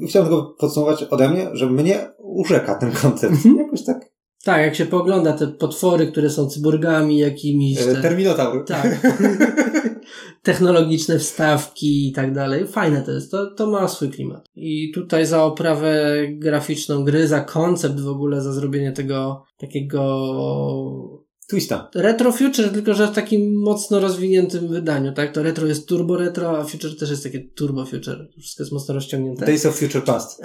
chciałem 0.08 0.28
tylko 0.28 0.56
podsumować 0.58 1.02
ode 1.02 1.28
mnie, 1.28 1.48
że 1.52 1.70
mnie 1.70 2.10
urzeka 2.18 2.74
ten 2.74 2.92
koncept. 2.92 3.34
Mhm. 3.34 3.56
Jakoś 3.56 3.84
tak. 3.84 4.14
Tak, 4.44 4.62
jak 4.62 4.74
się 4.74 4.86
poogląda 4.86 5.32
te 5.32 5.46
potwory, 5.46 6.06
które 6.06 6.30
są 6.30 6.46
cyborgami 6.46 7.18
jakimiś, 7.18 7.82
E, 7.82 7.84
te, 7.94 8.02
Terminotaur. 8.02 8.64
tak, 8.64 9.00
technologiczne 10.42 11.18
wstawki 11.18 12.08
i 12.08 12.12
tak 12.12 12.34
dalej. 12.34 12.66
Fajne 12.66 13.02
to 13.02 13.10
jest, 13.12 13.30
to, 13.30 13.50
to 13.54 13.66
ma 13.66 13.88
swój 13.88 14.08
klimat. 14.10 14.44
I 14.54 14.92
tutaj 14.94 15.26
za 15.26 15.44
oprawę 15.44 16.18
graficzną 16.28 17.04
gry, 17.04 17.28
za 17.28 17.40
koncept 17.40 18.00
w 18.00 18.08
ogóle, 18.08 18.40
za 18.40 18.52
zrobienie 18.52 18.92
tego 18.92 19.44
takiego 19.58 20.02
Twista. 21.48 21.90
retro 21.94 22.32
future, 22.32 22.70
tylko 22.72 22.94
że 22.94 23.06
w 23.06 23.12
takim 23.14 23.60
mocno 23.62 24.00
rozwiniętym 24.00 24.68
wydaniu, 24.68 25.12
tak? 25.12 25.32
To 25.32 25.42
retro 25.42 25.66
jest 25.66 25.88
turbo 25.88 26.16
retro, 26.16 26.58
a 26.58 26.64
future 26.64 26.96
też 26.98 27.10
jest 27.10 27.22
takie 27.22 27.48
turbo 27.48 27.86
future. 27.86 28.18
To 28.34 28.40
wszystko 28.40 28.62
jest 28.62 28.72
mocno 28.72 28.94
rozciągnięte. 28.94 29.46
Days 29.46 29.66
of 29.66 29.76
Future 29.76 30.04
Past. 30.04 30.42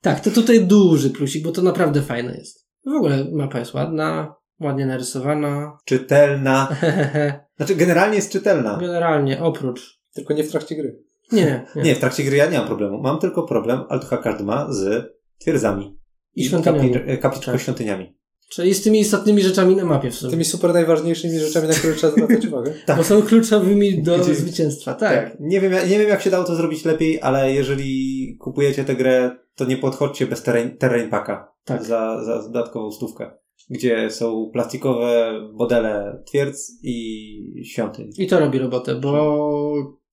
Tak, 0.00 0.20
to 0.20 0.30
tutaj 0.30 0.66
duży 0.66 1.10
plusik, 1.10 1.44
bo 1.44 1.52
to 1.52 1.62
naprawdę 1.62 2.02
fajne 2.02 2.36
jest. 2.36 2.66
W 2.86 2.96
ogóle 2.96 3.26
mapa 3.32 3.58
jest 3.58 3.74
ładna, 3.74 4.34
ładnie 4.60 4.86
narysowana. 4.86 5.72
Czytelna. 5.84 6.66
Hehehe. 6.66 7.40
Znaczy, 7.56 7.74
generalnie 7.74 8.16
jest 8.16 8.32
czytelna. 8.32 8.78
Generalnie, 8.80 9.42
oprócz. 9.42 10.00
Tylko 10.14 10.34
nie 10.34 10.44
w 10.44 10.50
trakcie 10.50 10.74
gry. 10.76 11.02
Nie, 11.32 11.66
nie. 11.76 11.82
Nie, 11.84 11.94
w 11.94 11.98
trakcie 11.98 12.24
gry 12.24 12.36
ja 12.36 12.46
nie 12.50 12.58
mam 12.58 12.66
problemu. 12.66 13.02
Mam 13.02 13.18
tylko 13.18 13.42
problem, 13.42 13.80
ale 13.88 14.00
to 14.00 14.18
każdy 14.18 14.44
ma, 14.44 14.72
z 14.72 15.04
twierdzami. 15.38 15.98
I 16.34 16.44
świątyniami. 16.44 16.94
kapli- 16.94 17.02
e, 17.10 17.18
kapliczko 17.18 17.52
Tak. 17.52 17.60
świątyniami. 17.60 18.16
Czyli 18.48 18.74
z 18.74 18.82
tymi 18.82 19.00
istotnymi 19.00 19.42
rzeczami 19.42 19.76
na 19.76 19.84
mapie 19.84 20.10
w 20.10 20.14
sumie. 20.14 20.30
Tymi 20.30 20.44
super 20.44 20.72
najważniejszymi 20.72 21.38
rzeczami, 21.38 21.68
na 21.68 21.74
które 21.74 21.94
trzeba 21.94 22.12
zwracać 22.12 22.46
uwagę. 22.46 22.74
Tak. 22.86 22.96
Bo 22.96 23.04
są 23.04 23.22
kluczowymi 23.22 24.02
do 24.02 24.18
Gdzie- 24.18 24.34
zwycięstwa, 24.34 24.94
tak. 24.94 25.36
Nie 25.40 25.60
wiem, 25.60 25.72
nie 25.72 25.98
wiem, 25.98 26.08
jak 26.08 26.22
się 26.22 26.30
dało 26.30 26.44
to 26.44 26.56
zrobić 26.56 26.84
lepiej, 26.84 27.20
ale 27.22 27.52
jeżeli 27.52 28.36
kupujecie 28.40 28.84
tę 28.84 28.94
grę, 28.96 29.30
to 29.54 29.64
nie 29.64 29.76
podchodźcie 29.76 30.26
bez 30.26 30.42
terrain, 30.42 30.76
terrain 30.76 31.10
packa. 31.10 31.52
Tak. 31.64 31.84
Za, 31.84 32.24
za 32.24 32.42
dodatkową 32.42 32.90
stówkę. 32.92 33.30
Gdzie 33.70 34.10
są 34.10 34.50
plastikowe 34.52 35.32
modele 35.52 36.22
twierdz 36.26 36.72
i 36.82 37.64
świątyń. 37.64 38.10
I 38.18 38.26
to 38.26 38.40
robi 38.40 38.58
robotę, 38.58 38.94
bo 38.94 39.40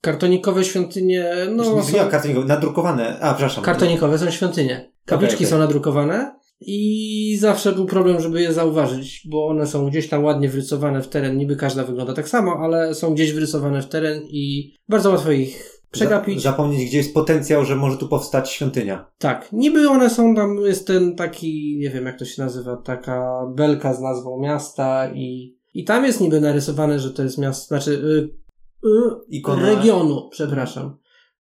kartonikowe 0.02 0.64
świątynie, 0.64 1.32
no 1.50 1.64
No, 1.64 1.84
są... 1.84 1.94
nie, 1.94 2.06
kartonikowe, 2.12 2.48
nadrukowane. 2.48 3.20
A, 3.20 3.34
przepraszam. 3.34 3.64
Kartonikowe 3.64 4.18
są 4.18 4.32
świątynie. 4.32 4.92
Kapliczki 5.06 5.36
Okej, 5.36 5.48
okej. 5.48 5.52
są 5.52 5.58
nadrukowane 5.58 6.36
i 6.62 7.38
zawsze 7.40 7.72
był 7.72 7.86
problem, 7.86 8.22
żeby 8.22 8.42
je 8.42 8.54
zauważyć, 8.54 9.28
bo 9.30 9.48
one 9.48 9.68
są 9.68 9.90
gdzieś 9.90 10.10
tam 10.10 10.24
ładnie 10.24 10.50
wrysowane 10.50 11.02
w 11.02 11.08
teren. 11.08 11.38
Niby 11.38 11.56
każda 11.56 11.84
wygląda 11.84 12.14
tak 12.14 12.30
samo, 12.30 12.60
ale 12.62 12.96
są 12.96 13.14
gdzieś 13.14 13.34
wrysowane 13.34 13.82
w 13.82 13.88
teren 13.88 14.22
i 14.24 14.74
bardzo 14.90 15.10
łatwo 15.10 15.32
ich 15.32 15.82
przegapić. 15.92 16.42
Za, 16.42 16.52
zapomnieć, 16.52 16.90
gdzie 16.90 16.98
jest 16.98 17.14
potencjał, 17.14 17.66
że 17.66 17.76
może 17.76 17.98
tu 17.98 18.08
powstać 18.08 18.50
świątynia. 18.50 19.06
Tak, 19.18 19.50
niby 19.52 19.90
one 19.90 20.10
są 20.10 20.36
tam, 20.36 20.58
jest 20.58 20.88
ten 20.88 21.16
taki, 21.16 21.78
nie 21.80 21.90
wiem 21.90 22.06
jak 22.06 22.20
to 22.20 22.26
się 22.26 22.42
nazywa, 22.42 22.78
taka 22.78 23.46
belka 23.56 23.94
z 23.94 24.02
nazwą 24.02 24.40
miasta 24.40 25.12
i, 25.14 25.58
i 25.74 25.84
tam 25.84 26.06
jest 26.06 26.22
niby 26.22 26.42
narysowane, 26.42 27.00
że 27.00 27.12
to 27.12 27.24
jest 27.24 27.38
miasto, 27.38 27.68
znaczy 27.68 27.92
y, 27.92 28.88
y, 28.88 29.40
Ikona- 29.42 29.76
regionu, 29.76 30.30
przepraszam. 30.32 30.98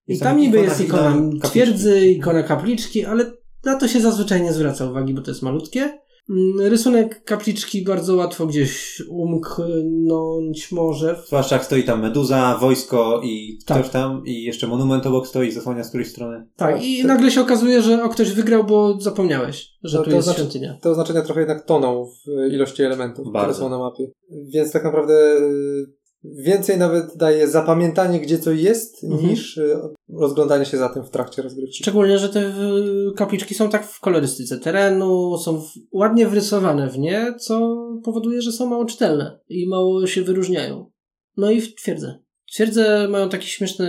I 0.07 0.19
tam 0.19 0.27
tam 0.27 0.37
niby 0.37 0.57
ikona 0.57 0.69
jest 0.69 0.81
ikona 0.81 1.11
kapliczki. 1.11 1.49
twierdzy, 1.49 2.05
ikona 2.05 2.43
kapliczki, 2.43 3.05
ale 3.05 3.40
na 3.65 3.75
to 3.75 3.87
się 3.87 4.01
zazwyczaj 4.01 4.41
nie 4.43 4.53
zwraca 4.53 4.85
uwagi, 4.89 5.13
bo 5.13 5.21
to 5.21 5.31
jest 5.31 5.41
malutkie. 5.41 5.99
Mm, 6.29 6.59
Rysunek 6.69 7.23
kapliczki 7.23 7.83
bardzo 7.83 8.15
łatwo 8.15 8.47
gdzieś 8.47 9.01
umknąć 9.09 10.71
może. 10.71 11.21
Zwłaszcza 11.27 11.55
jak 11.55 11.65
stoi 11.65 11.83
tam 11.83 12.01
meduza, 12.01 12.57
wojsko 12.61 13.21
i 13.23 13.59
Tak. 13.65 13.77
ktoś 13.79 13.91
tam 13.91 14.23
i 14.25 14.43
jeszcze 14.43 14.67
monument 14.67 15.05
obok 15.05 15.27
stoi, 15.27 15.51
zasłania 15.51 15.83
z 15.83 15.89
której 15.89 16.05
strony. 16.05 16.47
Tak, 16.55 16.83
i 16.85 17.01
to- 17.01 17.07
nagle 17.07 17.31
się 17.31 17.41
okazuje, 17.41 17.81
że 17.81 18.03
o 18.03 18.09
ktoś 18.09 18.31
wygrał, 18.31 18.63
bo 18.63 19.01
zapomniałeś, 19.01 19.69
że 19.83 19.97
No 19.97 20.03
tu 20.03 20.09
to 20.09 20.15
jest 20.15 20.25
znaczy- 20.25 20.41
świątynia. 20.41 20.77
Te 20.81 20.89
oznaczenia 20.89 21.21
trochę 21.21 21.39
jednak 21.39 21.65
toną 21.65 22.05
w 22.05 22.51
ilości 22.53 22.83
elementów, 22.83 23.25
które 23.25 23.33
Bardzo. 23.41 23.59
są 23.59 23.69
na 23.69 23.77
mapie. 23.79 24.11
Więc 24.53 24.71
tak 24.71 24.83
naprawdę 24.83 25.13
y, 25.37 25.85
więcej 26.23 26.77
nawet 26.77 27.17
daje 27.17 27.47
zapamiętanie, 27.47 28.19
gdzie 28.19 28.39
co 28.39 28.51
jest, 28.51 29.03
Mhm. 29.03 29.29
niż 29.29 29.57
y, 29.57 29.77
rozglądanie 30.09 30.65
się 30.65 30.77
za 30.77 30.89
tym 30.89 31.03
w 31.03 31.09
trakcie 31.09 31.41
rozgrywki. 31.41 31.77
Szczególnie, 31.77 32.19
że 32.19 32.29
te 32.29 32.39
y, 32.39 32.51
kapliczki 33.15 33.55
są 33.55 33.69
tak 33.69 33.85
w 33.87 33.99
kolorystyce 33.99 34.57
terenu, 34.59 35.37
są 35.37 35.63
ładnie 35.91 36.27
wrysowane 36.27 36.89
w 36.89 36.99
nie, 36.99 37.33
co 37.39 37.77
powoduje, 38.03 38.41
że 38.41 38.51
są 38.51 38.69
mało 38.69 38.85
czytelne 38.85 39.39
i 39.49 39.67
mało 39.67 40.07
się 40.07 40.21
wyróżniają. 40.21 40.91
No 41.37 41.51
i 41.51 41.61
w 41.61 41.75
twierdze. 41.75 42.19
Twierdze 42.53 43.07
mają 43.09 43.29
taki 43.29 43.47
śmieszny 43.47 43.87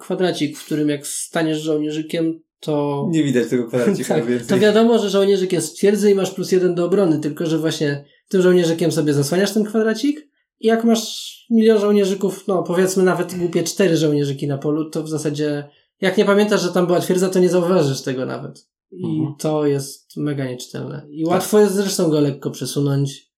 kwadracik, 0.00 0.58
w 0.58 0.64
którym 0.66 0.88
jak 0.88 1.06
staniesz 1.06 1.58
żołnierzykiem, 1.60 2.40
to... 2.60 3.06
Nie 3.10 3.22
widać 3.24 3.48
tego 3.48 3.66
kwadracika 3.68 4.14
tak, 4.18 4.26
więcej. 4.26 4.48
to 4.48 4.58
wiadomo, 4.58 4.98
że 4.98 5.10
żołnierzyk 5.10 5.52
jest 5.52 5.72
w 5.72 5.76
twierdzy 5.76 6.10
i 6.10 6.14
masz 6.14 6.30
plus 6.30 6.52
jeden 6.52 6.74
do 6.74 6.84
obrony, 6.84 7.18
tylko 7.20 7.46
że 7.46 7.58
właśnie 7.58 8.04
tym 8.28 8.42
żołnierzykiem 8.42 8.92
sobie 8.92 9.12
zasłaniasz 9.14 9.52
ten 9.52 9.64
kwadracik 9.64 10.28
i 10.60 10.66
jak 10.66 10.84
masz 10.84 11.34
milion 11.50 11.78
żołnierzyków, 11.78 12.44
no 12.48 12.62
powiedzmy 12.62 13.02
nawet 13.02 13.34
głupie 13.38 13.62
cztery 13.62 13.96
żołnierzyki 13.96 14.46
na 14.46 14.58
polu, 14.58 14.90
to 14.90 15.02
w 15.02 15.08
zasadzie 15.08 15.68
jak 16.00 16.18
nie 16.18 16.24
pamiętasz, 16.24 16.62
że 16.62 16.72
tam 16.72 16.86
była 16.86 17.00
twierdza, 17.00 17.28
to 17.28 17.38
nie 17.38 17.48
zauważysz 17.48 18.02
tego 18.02 18.26
nawet. 18.26 18.68
I 18.92 19.04
Mhm. 19.18 19.34
to 19.38 19.66
jest 19.66 20.16
mega 20.16 20.44
nieczytelne. 20.44 21.06
I 21.10 21.24
łatwo 21.24 21.60
jest 21.60 21.74
zresztą 21.74 22.10
go 22.10 22.20
lekko 22.20 22.50
przesunąć, 22.50 23.32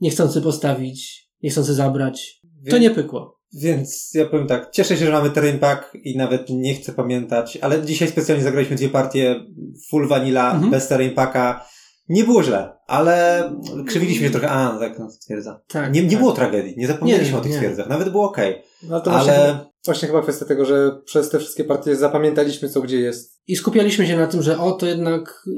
niechcący 0.00 0.40
postawić, 0.40 1.30
niechcący 1.42 1.74
zabrać. 1.74 2.40
To 2.70 2.78
nie 2.78 2.90
pykło. 2.90 3.40
Więc 3.52 4.10
ja 4.14 4.26
powiem 4.26 4.46
tak, 4.46 4.70
cieszę 4.70 4.96
się, 4.96 5.06
że 5.06 5.12
mamy 5.12 5.30
terrain 5.30 5.58
pack 5.58 5.94
i 6.04 6.16
nawet 6.16 6.46
nie 6.50 6.74
chcę 6.74 6.92
pamiętać, 6.92 7.56
ale 7.56 7.84
dzisiaj 7.84 8.08
specjalnie 8.08 8.44
zagraliśmy 8.44 8.76
dwie 8.76 8.88
partie 8.88 9.40
full 9.90 10.08
vanilla, 10.08 10.52
Mhm. 10.52 10.70
bez 10.70 10.88
terrain 10.88 11.14
packa. 11.14 11.66
Nie 12.10 12.24
było 12.24 12.42
źle, 12.42 12.72
ale 12.86 13.42
krzywiliśmy 13.86 14.26
się 14.26 14.32
trochę, 14.32 14.48
a 14.50 14.72
no 14.72 14.78
tak, 14.80 14.98
no, 14.98 15.10
stwierdza. 15.10 15.60
Tak, 15.68 15.94
Nie, 15.94 16.02
nie 16.02 16.10
tak. 16.10 16.18
było 16.18 16.32
tragedii, 16.32 16.74
nie 16.76 16.86
zapomnieliśmy 16.86 17.32
Nie, 17.32 17.38
o 17.38 17.40
tych 17.40 17.52
nie. 17.52 17.58
twierdzach, 17.58 17.88
nawet 17.88 18.08
było 18.08 18.24
okej. 18.24 18.62
No 18.88 19.02
ale 19.04 19.12
właśnie, 19.12 19.32
chyba, 19.32 19.66
właśnie 19.84 20.08
chyba 20.08 20.22
kwestia 20.22 20.44
tego, 20.46 20.64
że 20.64 21.00
przez 21.04 21.30
te 21.30 21.38
wszystkie 21.38 21.64
partie 21.64 21.96
zapamiętaliśmy 21.96 22.68
co 22.68 22.80
gdzie 22.82 23.00
jest. 23.00 23.40
i 23.46 23.56
skupialiśmy 23.56 24.06
się 24.06 24.16
na 24.16 24.26
tym, 24.26 24.42
że 24.42 24.58
o, 24.58 24.72
to 24.72 24.86
jednak 24.86 25.44
y, 25.46 25.50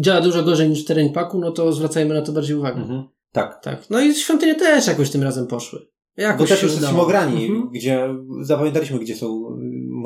działa 0.00 0.20
dużo 0.20 0.42
gorzej 0.42 0.68
niż 0.70 0.84
w 0.84 0.86
terrain 0.86 1.12
packu, 1.12 1.38
no 1.38 1.52
to 1.52 1.72
zwracajmy 1.72 2.14
na 2.14 2.22
to 2.22 2.32
bardziej 2.32 2.56
uwagę. 2.56 2.80
Mhm. 2.80 3.04
Tak. 3.32 3.60
Tak. 3.62 3.90
No 3.90 4.00
i 4.00 4.14
świątynie 4.14 4.54
też 4.54 4.86
jakoś 4.86 5.10
tym 5.10 5.22
razem 5.22 5.46
poszły. 5.46 5.86
Jakoś 6.16 6.38
Bo 6.38 6.46
też 6.48 6.60
się 6.60 6.66
już 6.66 6.74
jesteśmy 6.74 7.00
ograni, 7.00 7.46
Mhm. 7.46 7.70
gdzie 7.74 8.08
zapamiętaliśmy, 8.42 8.98
gdzie 8.98 9.16
są 9.16 9.56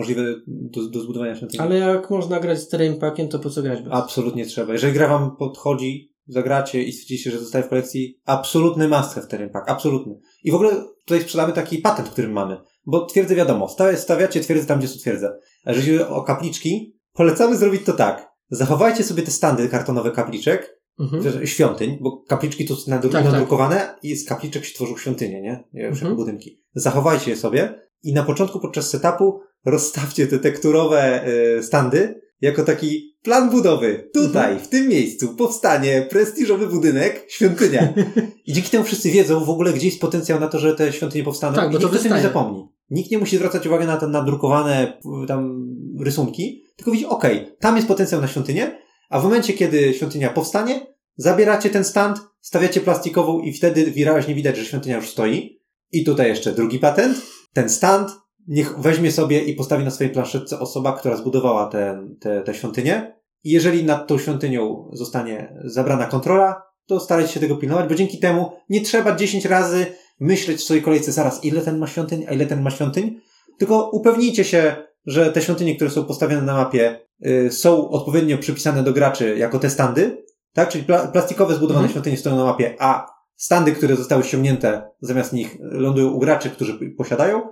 możliwe 0.00 0.22
do, 0.46 0.88
do 0.88 1.00
zbudowania 1.00 1.36
świątyni. 1.36 1.60
Ale 1.60 1.76
jak 1.78 2.10
można 2.10 2.40
grać 2.40 2.58
z 2.58 2.68
terrain 2.68 2.98
packiem, 2.98 3.28
to 3.28 3.38
po 3.38 3.50
co 3.50 3.62
grać 3.62 3.82
bez? 3.82 3.92
Absolutnie 3.92 4.46
trzeba. 4.46 4.72
Jeżeli 4.72 4.92
gra 4.92 5.08
wam 5.08 5.36
podchodzi, 5.36 6.12
zagracie 6.28 6.82
i 6.82 6.92
stwierdzicie, 6.92 7.30
że 7.30 7.38
zostaje 7.38 7.64
w 7.64 7.68
kolekcji, 7.68 8.20
absolutny 8.24 8.88
must 8.88 9.14
have 9.14 9.26
terrain 9.26 9.50
pack. 9.50 9.70
Absolutny. 9.70 10.14
I 10.44 10.50
w 10.50 10.54
ogóle 10.54 10.70
tutaj 11.06 11.22
sprzedamy 11.22 11.52
taki 11.52 11.78
patent, 11.78 12.08
który 12.08 12.28
mamy. 12.28 12.56
Bo 12.86 13.06
twierdzę 13.06 13.34
wiadomo, 13.34 13.68
sta- 13.68 13.96
stawiacie 13.96 14.40
twierdzę 14.40 14.66
tam, 14.66 14.78
gdzie 14.78 14.88
są 14.88 14.98
twierdze. 14.98 15.32
A 15.64 15.72
jeżeli 15.72 15.98
chodzi 15.98 16.10
o 16.10 16.22
kapliczki, 16.22 16.96
polecamy 17.12 17.56
zrobić 17.56 17.82
to 17.84 17.92
tak. 17.92 18.30
Zachowajcie 18.50 19.04
sobie 19.04 19.22
te 19.22 19.30
standy 19.30 19.68
kartonowe 19.68 20.10
kapliczek, 20.10 20.80
Mhm. 21.00 21.46
świątyń, 21.46 21.98
bo 22.00 22.22
kapliczki 22.28 22.64
to 22.64 22.76
są 22.76 22.90
nadru- 22.92 23.02
Tak, 23.12 23.22
tak. 23.22 23.32
nadrukowane 23.32 23.94
i 24.02 24.16
z 24.16 24.28
kapliczek 24.28 24.64
się 24.64 24.74
tworzą 24.74 24.96
świątynie, 24.96 25.42
nie? 25.42 25.64
nie 25.72 25.82
już 25.82 25.98
Mhm. 25.98 26.16
budynki. 26.16 26.60
Zachowajcie 26.74 27.30
je 27.30 27.36
sobie 27.36 27.80
i 28.02 28.12
na 28.12 28.22
początku 28.22 28.60
podczas 28.60 28.90
setupu 28.90 29.40
rozstawcie 29.64 30.26
te 30.26 30.38
tekturowe 30.38 31.28
y, 31.58 31.62
standy 31.62 32.20
jako 32.40 32.62
taki 32.64 33.16
plan 33.22 33.50
budowy. 33.50 34.10
Tutaj, 34.14 34.50
Mhm. 34.52 34.58
w 34.60 34.68
tym 34.68 34.88
miejscu 34.88 35.34
powstanie 35.34 36.06
prestiżowy 36.10 36.66
budynek, 36.66 37.24
świątynia. 37.28 37.92
I 38.46 38.52
dzięki 38.52 38.70
temu 38.70 38.84
wszyscy 38.84 39.10
wiedzą 39.10 39.44
w 39.44 39.50
ogóle, 39.50 39.72
gdzie 39.72 39.86
jest 39.86 40.00
potencjał 40.00 40.40
na 40.40 40.48
to, 40.48 40.58
że 40.58 40.74
te 40.74 40.92
świątynie 40.92 41.24
powstaną. 41.24 41.54
Tak, 41.56 41.70
bo 41.72 41.78
I 41.78 41.80
to 41.80 41.88
nikt 41.88 42.00
o 42.00 42.02
tym 42.02 42.16
nie 42.16 42.22
zapomni. 42.22 42.68
Nikt 42.90 43.10
nie 43.10 43.18
musi 43.18 43.36
zwracać 43.36 43.66
uwagi 43.66 43.86
na 43.86 43.96
te 43.96 44.06
nadrukowane 44.08 44.98
y, 45.24 45.26
tam 45.26 45.66
rysunki, 46.00 46.62
tylko 46.76 46.90
widzi, 46.90 47.06
okej, 47.06 47.56
tam 47.60 47.76
jest 47.76 47.88
potencjał 47.88 48.20
na 48.20 48.28
świątynię, 48.28 48.78
a 49.10 49.20
w 49.20 49.24
momencie, 49.24 49.52
kiedy 49.52 49.94
świątynia 49.94 50.30
powstanie, 50.30 50.86
zabieracie 51.16 51.70
ten 51.70 51.84
stand, 51.84 52.18
stawiacie 52.40 52.80
plastikową 52.80 53.40
i 53.40 53.52
wtedy 53.52 53.90
wyraźnie 53.90 54.34
widać, 54.34 54.56
że 54.56 54.64
świątynia 54.64 54.96
już 54.96 55.08
stoi. 55.10 55.60
I 55.92 56.04
tutaj 56.04 56.28
jeszcze 56.28 56.52
drugi 56.52 56.78
patent. 56.78 57.16
Ten 57.52 57.68
stand 57.70 58.10
niech 58.48 58.78
weźmie 58.80 59.12
sobie 59.12 59.40
i 59.44 59.54
postawi 59.54 59.84
na 59.84 59.90
swojej 59.90 60.12
planszetce 60.12 60.58
osoba, 60.60 60.92
która 60.92 61.16
zbudowała 61.16 61.66
tę 61.66 62.08
te, 62.20 62.42
te 62.42 62.54
świątynię. 62.54 63.20
I 63.44 63.50
jeżeli 63.50 63.84
nad 63.84 64.06
tą 64.06 64.18
świątynią 64.18 64.90
zostanie 64.92 65.54
zabrana 65.64 66.06
kontrola, 66.06 66.62
to 66.86 67.00
starajcie 67.00 67.32
się 67.32 67.40
tego 67.40 67.56
pilnować, 67.56 67.88
bo 67.88 67.94
dzięki 67.94 68.18
temu 68.18 68.52
nie 68.68 68.80
trzeba 68.80 69.16
10 69.16 69.44
razy 69.44 69.86
myśleć 70.20 70.58
w 70.58 70.62
swojej 70.64 70.82
kolejce 70.82 71.12
zaraz, 71.12 71.44
ile 71.44 71.60
ten 71.60 71.78
ma 71.78 71.86
świątyń, 71.86 72.24
a 72.28 72.32
ile 72.32 72.46
ten 72.46 72.62
ma 72.62 72.70
świątyń, 72.70 73.20
tylko 73.58 73.90
upewnijcie 73.90 74.44
się, 74.44 74.76
że 75.06 75.32
te 75.32 75.42
świątynie, 75.42 75.76
które 75.76 75.90
są 75.90 76.04
postawione 76.04 76.42
na 76.42 76.54
mapie, 76.54 77.00
y, 77.26 77.50
są 77.52 77.88
odpowiednio 77.88 78.38
przypisane 78.38 78.82
do 78.82 78.92
graczy 78.92 79.36
jako 79.38 79.58
te 79.58 79.70
standy, 79.70 80.24
tak? 80.52 80.68
Czyli 80.68 80.84
pla- 80.84 81.12
plastikowe 81.12 81.54
zbudowane 81.54 81.84
Mhm. 81.84 81.92
świątynie 81.92 82.16
stoją 82.16 82.36
na 82.36 82.44
mapie, 82.44 82.74
a 82.78 83.06
standy, 83.36 83.72
które 83.72 83.96
zostały 83.96 84.24
ściągnięte 84.24 84.82
zamiast 85.00 85.32
nich 85.32 85.56
lądują 85.60 86.08
u 86.08 86.18
graczy, 86.18 86.50
którzy 86.50 86.78
posiadają 86.98 87.42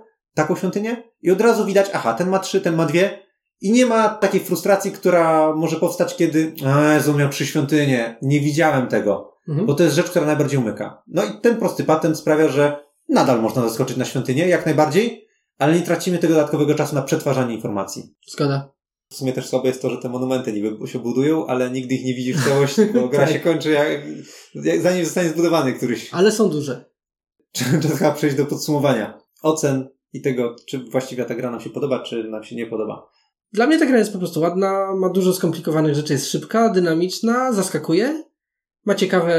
taką 0.41 0.55
świątynię 0.55 1.03
i 1.21 1.31
od 1.31 1.41
razu 1.41 1.65
widać, 1.65 1.89
aha, 1.93 2.13
ten 2.13 2.29
ma 2.29 2.39
trzy, 2.39 2.61
ten 2.61 2.75
ma 2.75 2.85
dwie 2.85 3.19
i 3.61 3.71
nie 3.71 3.85
ma 3.85 4.09
takiej 4.09 4.41
frustracji, 4.41 4.91
która 4.91 5.55
może 5.55 5.75
powstać, 5.79 6.15
kiedy 6.15 6.53
Jezu, 6.95 7.13
miał 7.13 7.29
trzy 7.29 7.45
świątynie, 7.45 8.17
nie 8.21 8.39
widziałem 8.39 8.87
tego, 8.87 9.29
Mhm. 9.49 9.67
bo 9.67 9.73
to 9.73 9.83
jest 9.83 9.95
rzecz, 9.95 10.09
która 10.09 10.25
najbardziej 10.25 10.59
umyka. 10.59 11.03
No 11.07 11.23
i 11.23 11.41
ten 11.41 11.57
prosty 11.57 11.83
patent 11.83 12.17
sprawia, 12.17 12.47
że 12.49 12.85
nadal 13.09 13.41
można 13.41 13.61
zaskoczyć 13.61 13.97
na 13.97 14.05
świątynię, 14.05 14.47
jak 14.47 14.65
najbardziej, 14.65 15.27
ale 15.57 15.73
nie 15.75 15.81
tracimy 15.81 16.17
tego 16.17 16.33
dodatkowego 16.33 16.75
czasu 16.75 16.95
na 16.95 17.01
przetwarzanie 17.01 17.55
informacji. 17.55 18.15
Zgoda. 18.31 18.71
W 19.11 19.15
sumie 19.15 19.33
też 19.33 19.47
słabe 19.47 19.67
jest 19.67 19.81
to, 19.81 19.89
że 19.89 19.97
te 19.97 20.09
monumenty 20.09 20.53
niby 20.53 20.87
się 20.87 20.99
budują, 20.99 21.47
ale 21.47 21.71
nigdy 21.71 21.95
ich 21.95 22.05
nie 22.05 22.13
widzisz 22.13 22.37
w 22.37 22.45
całości, 22.49 22.85
bo 22.85 23.07
gra 23.07 23.19
Tak. 23.19 23.33
się 23.33 23.39
kończy 23.39 23.71
jak, 23.71 23.87
jak, 24.55 24.81
zanim 24.81 25.05
zostanie 25.05 25.29
zbudowany 25.29 25.73
któryś. 25.73 26.09
Ale 26.13 26.31
są 26.31 26.49
duże. 26.49 26.85
Czas 27.51 27.97
chyba 27.97 28.11
przejść 28.19 28.35
do 28.35 28.45
podsumowania 28.45 29.19
ocen 29.41 29.89
i 30.13 30.21
tego, 30.21 30.55
czy 30.67 30.79
właściwie 30.79 31.25
ta 31.25 31.35
gra 31.35 31.51
nam 31.51 31.59
się 31.59 31.69
podoba, 31.69 31.99
czy 31.99 32.23
nam 32.23 32.43
się 32.43 32.55
nie 32.55 32.65
podoba. 32.65 33.09
Dla 33.53 33.67
mnie 33.67 33.79
ta 33.79 33.85
gra 33.85 33.97
jest 33.97 34.13
po 34.13 34.19
prostu 34.19 34.39
ładna, 34.39 34.95
ma 34.95 35.09
dużo 35.09 35.33
skomplikowanych 35.33 35.95
rzeczy, 35.95 36.13
jest 36.13 36.31
szybka, 36.31 36.69
dynamiczna, 36.69 37.53
zaskakuje, 37.53 38.23
ma 38.85 38.95
ciekawe 38.95 39.35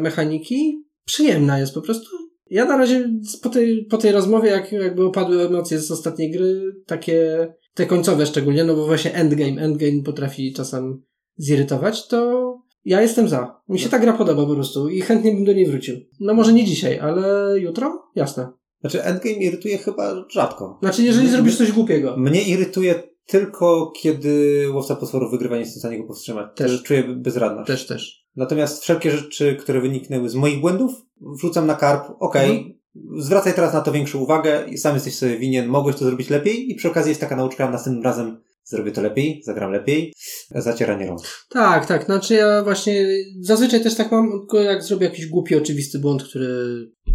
mechaniki, 0.00 0.84
przyjemna 1.04 1.58
jest 1.58 1.74
po 1.74 1.80
prostu. 1.80 2.08
Ja 2.50 2.64
na 2.64 2.76
razie 2.76 3.10
po 3.42 3.48
tej, 3.48 3.86
po 3.90 3.98
tej 3.98 4.12
rozmowie, 4.12 4.50
jak, 4.50 4.72
jakby 4.72 5.04
opadły 5.04 5.42
emocje 5.42 5.78
z 5.78 5.90
ostatniej 5.90 6.30
gry, 6.30 6.62
takie, 6.86 7.48
te 7.74 7.86
końcowe 7.86 8.26
szczególnie, 8.26 8.64
no 8.64 8.74
bo 8.74 8.86
właśnie 8.86 9.14
endgame, 9.14 9.62
endgame 9.62 10.02
potrafi 10.04 10.52
czasem 10.52 11.02
zirytować, 11.36 12.08
to 12.08 12.54
ja 12.84 13.02
jestem 13.02 13.28
za. 13.28 13.60
Mi 13.68 13.78
się 13.78 13.88
ta 13.88 13.98
gra 13.98 14.12
podoba 14.12 14.46
po 14.46 14.54
prostu 14.54 14.88
i 14.88 15.00
chętnie 15.00 15.32
bym 15.32 15.44
do 15.44 15.52
niej 15.52 15.66
wrócił. 15.66 15.96
No 16.20 16.34
może 16.34 16.52
nie 16.52 16.64
dzisiaj, 16.64 16.98
ale 16.98 17.54
jutro? 17.60 18.02
Jasne. 18.14 18.48
Znaczy, 18.80 19.04
endgame 19.04 19.36
irytuje 19.36 19.78
chyba 19.78 20.24
rzadko. 20.30 20.78
Znaczy, 20.82 21.02
jeżeli 21.02 21.26
M- 21.26 21.32
zrobisz 21.32 21.56
coś 21.58 21.72
głupiego. 21.72 22.16
Mnie 22.16 22.42
irytuje 22.42 23.02
tylko, 23.26 23.92
kiedy 24.02 24.64
łowca 24.74 24.96
potworów 24.96 25.30
wygrywa, 25.30 25.54
nie 25.54 25.60
jestem 25.60 25.76
w 25.76 25.80
stanie 25.80 25.98
go 25.98 26.04
powstrzymać. 26.04 26.46
Też. 26.56 26.82
Czuję 26.82 27.02
bezradność. 27.16 27.66
Też, 27.66 27.86
też. 27.86 28.24
Natomiast 28.36 28.82
wszelkie 28.82 29.10
rzeczy, 29.10 29.56
które 29.56 29.80
wyniknęły 29.80 30.28
z 30.28 30.34
moich 30.34 30.60
błędów, 30.60 30.92
wrzucam 31.20 31.66
na 31.66 31.74
karp. 31.74 32.02
Okej, 32.20 32.50
Mhm. 32.50 32.74
zwracaj 33.22 33.54
teraz 33.54 33.74
na 33.74 33.80
to 33.80 33.92
większą 33.92 34.18
uwagę 34.18 34.64
i 34.70 34.78
sam 34.78 34.94
jesteś 34.94 35.14
sobie 35.16 35.38
winien, 35.38 35.66
mogłeś 35.68 35.96
to 35.96 36.04
zrobić 36.04 36.30
lepiej 36.30 36.70
i 36.70 36.74
przy 36.74 36.88
okazji 36.88 37.08
jest 37.10 37.20
taka 37.20 37.36
nauczka, 37.36 37.70
następnym 37.70 38.04
razem 38.04 38.40
zrobię 38.64 38.92
to 38.92 39.02
lepiej, 39.02 39.42
zagram 39.44 39.72
lepiej, 39.72 40.12
zacieranie 40.54 41.06
rąk. 41.06 41.20
Tak, 41.50 41.86
tak. 41.86 42.04
Znaczy 42.04 42.34
ja 42.34 42.62
właśnie 42.64 43.06
zazwyczaj 43.40 43.82
też 43.82 43.94
tak 43.94 44.12
mam, 44.12 44.30
tylko 44.30 44.60
jak 44.60 44.82
zrobię 44.82 45.06
jakiś 45.06 45.26
głupi, 45.26 45.54
oczywisty 45.56 45.98
błąd, 45.98 46.22
który, 46.22 46.48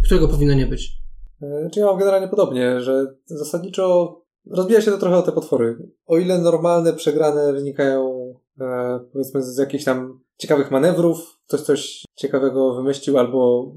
którego 0.04 0.28
powinno 0.28 0.54
nie 0.54 0.66
być. 0.66 0.92
E, 1.42 1.70
Czy 1.72 1.80
ja 1.80 1.86
mam 1.86 1.98
generalnie 1.98 2.28
podobnie, 2.28 2.80
że 2.80 3.14
zasadniczo 3.26 4.16
rozbija 4.50 4.80
się 4.80 4.90
to 4.90 4.98
trochę 4.98 5.16
o 5.16 5.22
te 5.22 5.32
potwory. 5.32 5.92
O 6.06 6.18
ile 6.18 6.38
normalne 6.38 6.92
przegrane 6.92 7.52
wynikają 7.52 8.34
e, 8.60 9.00
powiedzmy 9.12 9.42
z 9.42 9.58
jakichś 9.58 9.84
tam 9.84 10.20
ciekawych 10.36 10.70
manewrów, 10.70 11.38
ktoś 11.48 11.60
coś 11.60 12.04
ciekawego 12.14 12.74
wymyślił 12.74 13.18
albo 13.18 13.72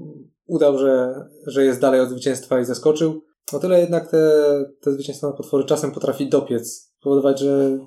udał, 0.46 0.78
że, 0.78 1.14
że 1.46 1.64
jest 1.64 1.80
dalej 1.80 2.00
od 2.00 2.08
zwycięstwa 2.08 2.60
i 2.60 2.64
zaskoczył, 2.64 3.22
o 3.52 3.58
tyle 3.58 3.80
jednak 3.80 4.10
te, 4.10 4.32
te 4.80 4.92
zwycięstwa 4.92 5.26
na 5.26 5.32
potwory 5.32 5.64
czasem 5.64 5.92
potrafi 5.92 6.28
dopiec, 6.28 6.92
powodować, 7.02 7.40
że 7.40 7.78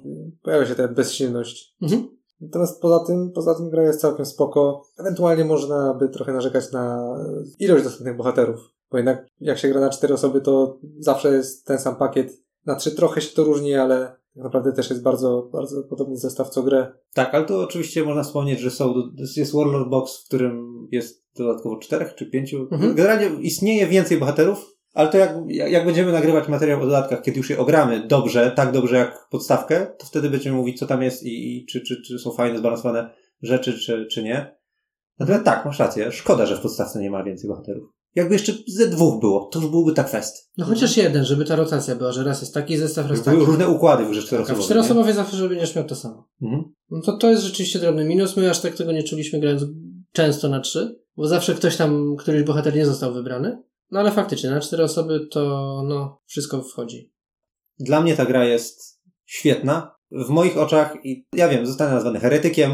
pojawia 0.41 0.65
się 0.65 0.75
ta 0.75 0.87
bezsilność. 0.87 1.75
Mhm. 1.81 2.07
Natomiast 2.41 2.81
poza 2.81 3.05
tym, 3.05 3.31
poza 3.31 3.55
tym 3.55 3.69
gra 3.69 3.83
jest 3.83 4.01
całkiem 4.01 4.25
spoko. 4.25 4.83
Ewentualnie 4.97 5.45
można 5.45 5.93
by 5.93 6.09
trochę 6.09 6.33
narzekać 6.33 6.71
na 6.71 7.15
ilość 7.59 7.83
dostępnych 7.83 8.17
bohaterów. 8.17 8.72
Bo 8.93 8.97
jednak 8.97 9.25
jak 9.39 9.57
się 9.57 9.69
gra 9.69 9.81
na 9.81 9.89
cztery 9.89 10.13
osoby, 10.13 10.41
to 10.41 10.79
zawsze 10.99 11.33
jest 11.33 11.65
ten 11.65 11.79
sam 11.79 11.95
pakiet. 11.95 12.43
Na 12.65 12.75
trzy 12.75 12.95
trochę 12.95 13.21
się 13.21 13.35
to 13.35 13.43
różni, 13.43 13.75
ale 13.75 14.05
tak 14.35 14.43
naprawdę 14.43 14.73
też 14.73 14.89
jest 14.89 15.03
bardzo, 15.03 15.49
bardzo 15.53 15.83
podobny 15.83 16.17
zestaw 16.17 16.49
co 16.49 16.63
grę. 16.63 16.91
Tak, 17.13 17.33
ale 17.35 17.45
to 17.45 17.59
oczywiście 17.59 18.03
można 18.03 18.23
wspomnieć, 18.23 18.59
że 18.59 18.71
są, 18.71 18.93
jest 19.37 19.55
Warlord 19.55 19.89
Box, 19.89 20.23
w 20.23 20.25
którym 20.27 20.87
jest 20.91 21.25
dodatkowo 21.37 21.77
czterech 21.77 22.15
czy 22.15 22.25
pięciu. 22.25 22.67
Mhm. 22.71 22.95
Generalnie 22.95 23.41
istnieje 23.41 23.87
więcej 23.87 24.17
bohaterów, 24.17 24.75
ale 24.93 25.09
to 25.09 25.17
jak, 25.17 25.31
jak 25.49 25.85
będziemy 25.85 26.11
nagrywać 26.11 26.47
materiał 26.47 26.81
o 26.81 26.85
dodatkach, 26.85 27.21
kiedy 27.21 27.37
już 27.37 27.49
je 27.49 27.59
ogramy 27.59 28.07
dobrze, 28.07 28.51
tak 28.55 28.71
dobrze 28.71 28.97
jak 28.97 29.27
podstawkę, 29.31 29.87
to 29.99 30.05
wtedy 30.05 30.29
będziemy 30.29 30.57
mówić, 30.57 30.79
co 30.79 30.87
tam 30.87 31.01
jest 31.01 31.23
i, 31.23 31.57
i 31.57 31.65
czy, 31.65 31.81
czy, 31.81 32.01
czy 32.01 32.19
są 32.19 32.31
fajne, 32.31 32.59
zbalansowane 32.59 33.09
rzeczy, 33.41 33.79
czy, 33.79 34.07
czy 34.11 34.23
nie. 34.23 34.57
Natomiast 35.19 35.45
tak, 35.45 35.65
masz 35.65 35.79
rację. 35.79 36.11
Szkoda, 36.11 36.45
że 36.45 36.57
w 36.57 36.61
podstawce 36.61 36.99
nie 36.99 37.11
ma 37.11 37.23
więcej 37.23 37.49
bohaterów. 37.49 38.02
Jakby 38.15 38.33
jeszcze 38.35 38.53
ze 38.67 38.87
dwóch 38.87 39.19
było, 39.19 39.49
to 39.53 39.59
już 39.59 39.69
byłby 39.69 39.93
tak 39.93 40.09
fest. 40.09 40.51
No 40.57 40.65
chociaż 40.65 40.97
jeden, 40.97 41.25
żeby 41.25 41.45
ta 41.45 41.55
rotacja 41.55 41.95
była, 41.95 42.11
że 42.11 42.23
raz 42.23 42.41
jest 42.41 42.53
taki 42.53 42.77
zestaw, 42.77 43.09
raz 43.09 43.23
taki. 43.23 43.37
Były 43.37 43.45
różne 43.47 43.69
układy 43.69 44.05
w 44.05 44.09
grze 44.09 44.37
Tak, 44.37 44.49
a 44.49 44.55
w 44.55 44.59
czteroosobowej. 44.59 45.13
zawsze, 45.13 45.37
że 45.37 45.49
będziesz 45.49 45.75
miał 45.75 45.85
to 45.85 45.95
samo. 45.95 46.27
Mhm. 46.41 46.63
No 46.89 47.01
to 47.01 47.17
to 47.17 47.29
jest 47.29 47.43
rzeczywiście 47.43 47.79
drobny 47.79 48.05
minus. 48.05 48.37
My 48.37 48.49
aż 48.49 48.59
tak 48.59 48.75
tego 48.75 48.91
nie 48.91 49.03
czuliśmy 49.03 49.39
grając 49.39 49.63
często 50.11 50.49
na 50.49 50.59
trzy, 50.59 50.99
bo 51.17 51.27
zawsze 51.27 51.53
ktoś 51.55 51.77
tam, 51.77 52.15
któryś 52.19 52.43
bohater 52.43 52.75
nie 52.75 52.85
został 52.85 53.13
wybrany. 53.13 53.63
No 53.91 53.99
ale 53.99 54.11
faktycznie, 54.11 54.49
na 54.49 54.59
cztery 54.59 54.83
osoby 54.83 55.27
to 55.31 55.41
no, 55.87 56.21
wszystko 56.25 56.63
wchodzi. 56.63 57.11
Dla 57.79 58.01
mnie 58.01 58.15
ta 58.15 58.25
gra 58.25 58.45
jest 58.45 59.01
świetna. 59.25 59.95
W 60.11 60.29
moich 60.29 60.57
oczach, 60.57 60.97
i 61.03 61.25
ja 61.33 61.49
wiem, 61.49 61.65
zostanę 61.65 61.91
nazwany 61.93 62.19
heretykiem, 62.19 62.71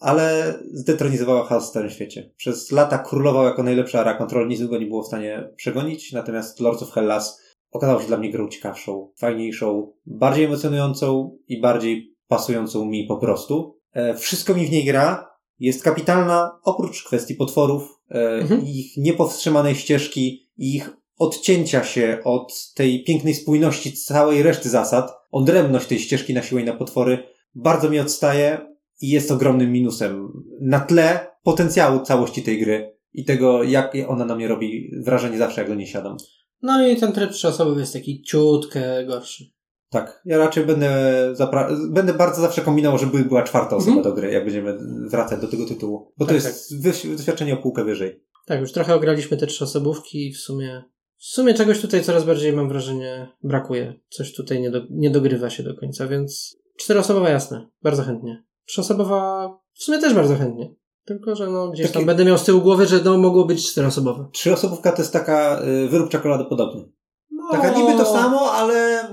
ale 0.00 0.54
zdetronizowała 0.72 1.44
chaos 1.44 1.64
w 1.64 1.68
starym 1.68 1.90
świecie. 1.90 2.30
Przez 2.36 2.72
lata 2.72 2.98
królował 2.98 3.44
jako 3.44 3.62
najlepsza 3.62 4.00
ara 4.00 4.14
kontrol, 4.14 4.48
nic 4.48 4.62
go 4.62 4.78
nie 4.78 4.86
było 4.86 5.02
w 5.02 5.06
stanie 5.06 5.48
przegonić, 5.56 6.12
natomiast 6.12 6.60
Lords 6.60 6.82
of 6.82 6.90
Hellas 6.92 7.40
okazał 7.70 8.00
się 8.00 8.06
dla 8.06 8.16
mnie 8.16 8.30
grą 8.30 8.48
ciekawszą, 8.48 9.12
fajniejszą, 9.16 9.92
bardziej 10.06 10.44
emocjonującą 10.44 11.38
i 11.48 11.60
bardziej 11.60 12.14
pasującą 12.28 12.84
mi 12.84 13.06
po 13.06 13.16
prostu. 13.16 13.78
E, 13.92 14.14
wszystko 14.14 14.54
mi 14.54 14.66
w 14.66 14.70
niej 14.70 14.84
gra, 14.84 15.28
jest 15.58 15.82
kapitalna, 15.82 16.58
oprócz 16.64 17.04
kwestii 17.04 17.34
potworów, 17.34 17.82
e, 18.10 18.14
Mhm. 18.34 18.66
ich 18.66 18.96
niepowstrzymanej 18.96 19.74
ścieżki 19.74 20.48
i 20.58 20.76
ich 20.76 20.90
odcięcia 21.18 21.84
się 21.84 22.18
od 22.24 22.72
tej 22.74 23.04
pięknej 23.04 23.34
spójności 23.34 23.92
całej 23.92 24.42
reszty 24.42 24.68
zasad, 24.68 25.12
odrębność 25.30 25.86
tej 25.86 25.98
ścieżki 25.98 26.34
na 26.34 26.42
siłę 26.42 26.60
i 26.60 26.64
na 26.64 26.72
potwory 26.72 27.18
bardzo 27.54 27.90
mi 27.90 27.98
odstaje 28.00 28.77
i 29.00 29.08
jest 29.08 29.30
ogromnym 29.30 29.72
minusem 29.72 30.32
na 30.60 30.80
tle 30.80 31.26
potencjału 31.42 32.00
całości 32.00 32.42
tej 32.42 32.60
gry 32.60 32.96
i 33.12 33.24
tego, 33.24 33.62
jak 33.62 33.92
ona 34.08 34.24
na 34.24 34.36
mnie 34.36 34.48
robi 34.48 34.90
wrażenie 35.04 35.38
zawsze, 35.38 35.60
jak 35.60 35.70
do 35.70 35.74
niej 35.76 35.86
siadam. 35.86 36.16
No 36.62 36.86
i 36.88 36.96
ten 36.96 37.12
tryb 37.12 37.30
trzyosobowy 37.30 37.80
jest 37.80 37.92
taki 37.92 38.22
ciutkę 38.22 39.06
gorszy. 39.06 39.44
Tak, 39.90 40.22
ja 40.24 40.38
raczej 40.38 40.66
będę, 40.66 40.90
zapra- 41.38 41.92
będę 41.92 42.14
bardzo 42.14 42.40
zawsze 42.42 42.60
kombinował, 42.62 42.98
żeby 42.98 43.18
była 43.24 43.42
czwarta 43.42 43.76
osoba 43.76 43.96
Mhm. 43.96 44.04
do 44.14 44.20
gry, 44.20 44.32
jak 44.32 44.44
będziemy 44.44 44.78
wracać 45.10 45.40
do 45.40 45.48
tego 45.48 45.66
tytułu. 45.66 46.12
Bo 46.18 46.24
to 46.24 46.34
Tak, 46.34 46.44
jest 46.44 46.82
wyś- 46.84 47.16
doświadczenie 47.16 47.54
o 47.54 47.56
półkę 47.56 47.84
wyżej. 47.84 48.20
Tak, 48.46 48.60
już 48.60 48.72
trochę 48.72 48.94
ograliśmy 48.94 49.36
te 49.36 49.46
trzyosobówki 49.46 50.26
i 50.26 50.32
w 50.32 50.38
sumie, 50.38 50.84
w 51.18 51.24
sumie 51.24 51.54
czegoś 51.54 51.80
tutaj 51.80 52.04
coraz 52.04 52.24
bardziej 52.24 52.52
mam 52.52 52.68
wrażenie 52.68 53.28
brakuje. 53.42 53.94
Coś 54.08 54.34
tutaj 54.34 54.60
nie, 54.60 54.70
do, 54.70 54.80
nie 54.90 55.10
dogrywa 55.10 55.50
się 55.50 55.62
do 55.62 55.74
końca, 55.74 56.06
więc 56.06 56.56
czteroosobowa 56.78 57.30
jasne, 57.30 57.68
bardzo 57.82 58.02
chętnie. 58.02 58.44
Trzyosobowa 58.68 59.48
w 59.74 59.82
sumie 59.82 59.98
też 59.98 60.14
bardzo 60.14 60.36
chętnie. 60.36 60.74
Tylko, 61.04 61.36
że 61.36 61.46
no 61.46 61.68
gdzieś 61.68 61.86
Takie- 61.86 61.98
tam 61.98 62.06
będę 62.06 62.24
miał 62.24 62.38
z 62.38 62.44
tyłu 62.44 62.60
głowy, 62.60 62.86
że 62.86 63.00
no 63.04 63.18
mogło 63.18 63.44
być 63.44 63.70
czteroosobowe. 63.70 64.28
Trzyosobówka 64.32 64.92
to 64.92 65.02
jest 65.02 65.12
taka 65.12 65.62
y, 65.62 65.88
wyrób 65.88 66.10
czekoladopodobny. 66.10 66.92
No, 67.30 67.48
Taka 67.50 67.78
niby 67.78 67.92
to 67.92 68.04
samo, 68.04 68.52
ale 68.52 69.08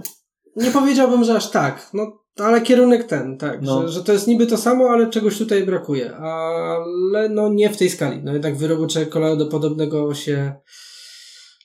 Nie 0.55 0.71
powiedziałbym, 0.71 1.23
że 1.23 1.35
aż 1.35 1.49
tak. 1.51 1.89
No, 1.93 2.11
ale 2.37 2.61
kierunek 2.61 3.03
ten, 3.03 3.37
tak. 3.37 3.61
No. 3.61 3.81
Że, 3.81 3.89
że 3.89 4.03
to 4.03 4.13
jest 4.13 4.27
niby 4.27 4.47
to 4.47 4.57
samo, 4.57 4.89
ale 4.89 5.09
czegoś 5.09 5.37
tutaj 5.37 5.63
brakuje. 5.63 6.15
Ale 6.15 7.29
no 7.29 7.49
nie 7.49 7.69
w 7.69 7.77
tej 7.77 7.89
skali. 7.89 8.23
No 8.23 8.33
jednak 8.33 8.57
wyrobu 8.57 8.87
czekoladopodobnego 8.87 10.13
się. 10.13 10.53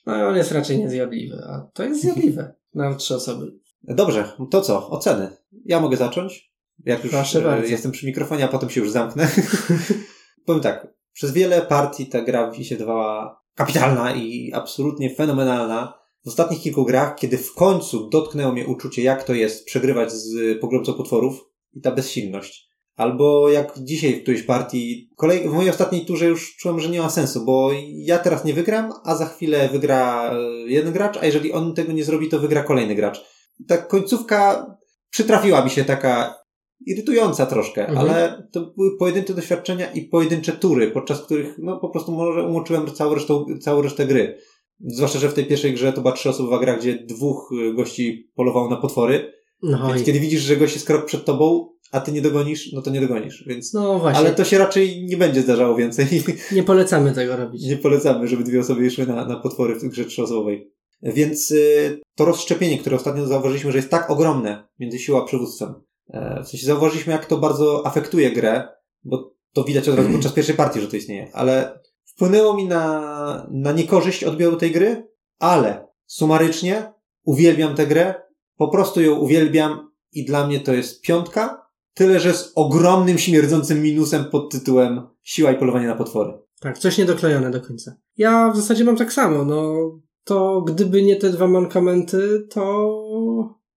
No 0.05 0.27
on 0.27 0.35
jest 0.35 0.51
raczej 0.51 0.79
niezjadliwy, 0.79 1.43
a 1.49 1.67
to 1.73 1.83
jest 1.83 2.01
zjadliwe. 2.01 2.53
Na 2.73 2.95
trzy 2.95 3.15
osoby. 3.15 3.53
Dobrze, 3.83 4.31
to 4.51 4.61
co? 4.61 4.89
Oceny. 4.89 5.29
Ja 5.65 5.79
mogę 5.79 5.97
zacząć? 5.97 6.50
Jak 6.85 7.03
już 7.03 7.13
Proszę 7.13 7.39
e, 7.39 7.41
bardzo. 7.41 7.67
jestem 7.71 7.91
przy 7.91 8.05
mikrofonie, 8.05 8.45
a 8.45 8.47
potem 8.47 8.69
się 8.69 8.81
już 8.81 8.91
zamknę. 8.91 9.27
Powiem 10.45 10.61
tak. 10.61 10.87
Przez 11.13 11.31
wiele 11.31 11.61
partii 11.61 12.05
ta 12.05 12.21
gra 12.21 12.51
mi 12.51 12.65
się 12.65 12.77
dawała 12.77 13.41
kapitalna 13.55 14.15
i 14.15 14.51
absolutnie 14.53 15.15
fenomenalna. 15.15 15.93
W 16.25 16.27
ostatnich 16.27 16.61
kilku 16.61 16.85
grach, 16.85 17.15
kiedy 17.15 17.37
w 17.37 17.53
końcu 17.53 18.09
dotknęło 18.09 18.53
mnie 18.53 18.67
uczucie, 18.67 19.01
jak 19.01 19.23
to 19.23 19.33
jest 19.33 19.65
przegrywać 19.65 20.11
z 20.11 20.59
pogromcą 20.59 20.93
potworów 20.93 21.45
i 21.73 21.81
ta 21.81 21.91
bezsilność. 21.91 22.71
Albo 22.95 23.49
jak 23.49 23.73
dzisiaj 23.79 24.15
w 24.15 24.21
którejś 24.21 24.43
partii, 24.43 25.09
kolej, 25.17 25.49
w 25.49 25.53
mojej 25.53 25.69
ostatniej 25.69 26.05
turze 26.05 26.25
już 26.25 26.55
czułem, 26.55 26.79
że 26.79 26.89
nie 26.89 27.01
ma 27.01 27.09
sensu, 27.09 27.45
bo 27.45 27.71
ja 27.95 28.19
teraz 28.19 28.45
nie 28.45 28.53
wygram, 28.53 28.93
a 29.03 29.15
za 29.15 29.25
chwilę 29.25 29.69
wygra 29.69 30.31
e, 30.33 30.37
jeden 30.67 30.93
gracz, 30.93 31.17
a 31.17 31.25
jeżeli 31.25 31.53
on 31.53 31.73
tego 31.73 31.91
nie 31.91 32.03
zrobi, 32.03 32.29
to 32.29 32.39
wygra 32.39 32.63
kolejny 32.63 32.95
gracz 32.95 33.23
ta 33.67 33.77
końcówka 33.77 34.65
przytrafiła 35.09 35.63
mi 35.63 35.69
się 35.69 35.85
taka 35.85 36.40
irytująca 36.85 37.45
troszkę, 37.45 37.87
Mhm. 37.87 37.99
ale 38.09 38.47
to 38.51 38.73
były 38.77 38.97
pojedyncze 38.97 39.33
doświadczenia 39.33 39.91
i 39.91 40.01
pojedyncze 40.01 40.51
tury, 40.51 40.91
podczas 40.91 41.21
których 41.21 41.55
no 41.57 41.79
po 41.79 41.89
prostu 41.89 42.11
może 42.11 42.43
umoczyłem 42.47 42.91
całą 42.93 43.13
resztę, 43.15 43.45
całą 43.61 43.81
resztę 43.81 44.05
gry. 44.05 44.37
Zwłaszcza, 44.85 45.19
że 45.19 45.29
w 45.29 45.33
tej 45.33 45.45
pierwszej 45.45 45.73
grze 45.73 45.93
to 45.93 46.01
była 46.01 46.13
trzyosobowa 46.13 46.59
gra, 46.59 46.77
gdzie 46.77 46.95
dwóch 47.05 47.49
y, 47.69 47.73
gości 47.73 48.31
polowało 48.35 48.69
na 48.69 48.77
potwory, 48.77 49.33
No, 49.63 49.87
więc 49.87 50.01
i, 50.01 50.05
kiedy 50.05 50.19
widzisz, 50.19 50.41
że 50.41 50.57
gość 50.57 50.73
jest 50.73 50.87
krok 50.87 51.05
przed 51.05 51.25
tobą, 51.25 51.69
a 51.91 51.99
ty 51.99 52.11
nie 52.11 52.21
dogonisz, 52.21 52.73
no 52.73 52.81
to 52.81 52.91
nie 52.91 53.01
dogonisz, 53.01 53.43
więc... 53.47 53.73
no 53.73 53.99
właśnie. 53.99 54.19
Ale 54.19 54.31
to 54.35 54.43
się 54.43 54.57
raczej 54.57 55.05
nie 55.05 55.17
będzie 55.17 55.41
zdarzało 55.41 55.75
więcej. 55.75 56.05
Nie 56.51 56.63
polecamy 56.63 57.11
tego 57.13 57.35
robić. 57.35 57.65
Nie 57.65 57.77
polecamy, 57.77 58.27
żeby 58.27 58.43
dwie 58.43 58.59
osoby 58.59 58.91
szły 58.91 59.05
na, 59.07 59.25
na 59.25 59.35
potwory 59.39 59.75
w 59.75 59.83
grze 59.83 60.05
trzyosobowej. 60.05 60.71
Więc 61.01 61.51
y, 61.51 61.99
to 62.15 62.25
rozszczepienie, 62.25 62.77
które 62.77 62.95
ostatnio 62.95 63.27
zauważyliśmy, 63.27 63.71
że 63.71 63.77
jest 63.77 63.89
tak 63.89 64.09
ogromne 64.09 64.67
między 64.79 64.99
siłą 64.99 65.21
a 65.21 65.25
przywództwem. 65.25 65.73
E, 66.11 66.43
w 66.43 66.47
sensie 66.47 66.67
zauważyliśmy, 66.67 67.13
jak 67.13 67.25
to 67.25 67.37
bardzo 67.37 67.85
afektuje 67.85 68.31
grę, 68.31 68.67
bo 69.03 69.33
to 69.53 69.63
widać 69.63 69.89
od 69.89 69.95
razu 69.95 70.09
podczas 70.13 70.33
pierwszej 70.33 70.55
partii, 70.55 70.81
że 70.81 70.87
to 70.87 70.97
istnieje. 70.97 71.29
Ale 71.33 71.79
wpłynęło 72.05 72.53
mi 72.53 72.67
na, 72.67 73.47
na 73.51 73.71
niekorzyść 73.71 74.23
odbioru 74.23 74.57
tej 74.57 74.71
gry, 74.71 75.07
ale 75.39 75.87
sumarycznie 76.05 76.93
uwielbiam 77.23 77.75
tę 77.75 77.87
grę, 77.87 78.13
po 78.57 78.67
prostu 78.67 79.01
ją 79.01 79.15
uwielbiam 79.15 79.91
i 80.11 80.25
dla 80.25 80.47
mnie 80.47 80.59
to 80.59 80.73
jest 80.73 81.01
piątka, 81.01 81.67
tyle 81.93 82.19
że 82.19 82.33
z 82.33 82.51
ogromnym, 82.55 83.17
śmierdzącym 83.17 83.81
minusem 83.81 84.25
pod 84.25 84.51
tytułem 84.51 85.07
Siła 85.23 85.51
i 85.51 85.57
polowanie 85.57 85.87
na 85.87 85.95
potwory. 85.95 86.33
Tak, 86.59 86.77
coś 86.77 86.97
niedoklejone 86.97 87.51
do 87.51 87.61
końca. 87.61 87.95
Ja 88.17 88.51
w 88.51 88.55
zasadzie 88.55 88.83
mam 88.83 88.97
tak 88.97 89.13
samo, 89.13 89.45
no 89.45 89.75
to 90.23 90.61
gdyby 90.61 91.03
nie 91.03 91.15
te 91.15 91.29
dwa 91.29 91.47
mankamenty, 91.47 92.47
to... 92.49 92.97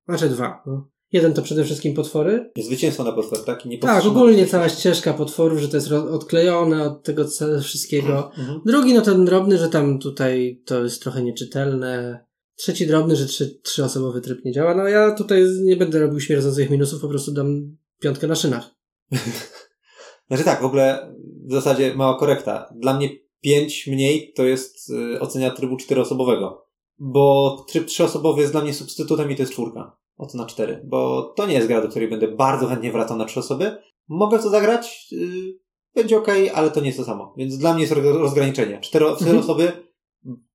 Znaczy 0.07 0.29
dwa, 0.29 0.63
no. 0.65 0.92
Jeden 1.13 1.33
to 1.33 1.41
przede 1.41 1.63
wszystkim 1.63 1.93
potwory. 1.93 2.51
Zwycięstwo 2.57 3.03
na 3.03 3.11
potwór, 3.11 3.45
tak? 3.45 3.65
I 3.65 3.69
nie 3.69 3.77
Tak, 3.77 4.05
ogólnie 4.05 4.47
cała 4.47 4.69
ścieżka 4.69 5.13
potworów, 5.13 5.59
że 5.59 5.67
to 5.67 5.77
jest 5.77 5.91
odklejone 5.91 6.83
od 6.83 7.03
tego 7.03 7.25
wszystkiego. 7.61 8.31
Mhm. 8.37 8.61
Drugi, 8.65 8.93
no 8.93 9.01
ten 9.01 9.25
drobny, 9.25 9.57
że 9.57 9.69
tam 9.69 9.99
tutaj 9.99 10.61
to 10.65 10.83
jest 10.83 11.01
trochę 11.01 11.23
nieczytelne. 11.23 12.19
Trzeci 12.55 12.87
drobny, 12.87 13.15
że 13.15 13.25
trzy, 13.25 13.59
trzyosobowy 13.63 14.21
tryb 14.21 14.45
nie 14.45 14.51
działa. 14.51 14.75
No 14.75 14.87
ja 14.87 15.11
tutaj 15.11 15.45
nie 15.63 15.75
będę 15.75 15.99
robił 15.99 16.19
śmierdzących 16.19 16.69
minusów, 16.69 17.01
po 17.01 17.07
prostu 17.07 17.31
dam 17.31 17.77
piątkę 17.99 18.27
na 18.27 18.35
szynach. 18.35 18.69
Znaczy 20.27 20.43
tak, 20.43 20.61
w 20.61 20.65
ogóle 20.65 21.15
w 21.47 21.51
zasadzie 21.51 21.95
mała 21.95 22.19
korekta. 22.19 22.73
Dla 22.75 22.97
mnie 22.97 23.09
5 23.41 23.87
mniej 23.87 24.33
to 24.35 24.43
jest 24.43 24.89
y, 24.89 25.19
ocena 25.19 25.49
trybu 25.49 25.77
czteroosobowego. 25.77 26.67
Bo 26.99 27.57
tryb 27.69 27.85
trzyosobowy 27.85 28.41
jest 28.41 28.53
dla 28.53 28.61
mnie 28.61 28.73
substytutem 28.73 29.31
i 29.31 29.35
to 29.35 29.41
jest 29.41 29.53
czwórka. 29.53 30.02
Ocena 30.17 30.45
4. 30.45 30.81
Bo 30.85 31.23
to 31.35 31.45
nie 31.47 31.53
jest 31.53 31.67
gra, 31.67 31.81
do 31.81 31.87
której 31.87 32.09
będę 32.09 32.27
bardzo 32.27 32.67
chętnie 32.67 32.91
wracał 32.91 33.17
na 33.17 33.25
trzy 33.25 33.39
osoby. 33.39 33.77
Mogę 34.07 34.39
w 34.39 34.43
to 34.43 34.49
zagrać, 34.49 35.07
y, 35.13 35.59
będzie 35.95 36.17
ok, 36.17 36.27
ale 36.53 36.71
to 36.71 36.79
nie 36.79 36.85
jest 36.85 36.99
to 36.99 37.05
samo. 37.05 37.33
Więc 37.37 37.57
dla 37.57 37.73
mnie 37.73 37.81
jest 37.81 37.93
roz- 37.93 38.17
rozgraniczenie. 38.17 38.79
Cztery 38.81 39.05
Mhm. 39.05 39.37
osoby, 39.43 39.71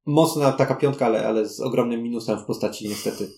mocna 0.07 0.53
taka 0.53 0.75
piątka, 0.75 1.07
ale, 1.07 1.27
ale 1.27 1.49
z 1.49 1.61
ogromnym 1.61 2.03
minusem 2.03 2.39
w 2.39 2.45
postaci 2.45 2.89
niestety 2.89 3.29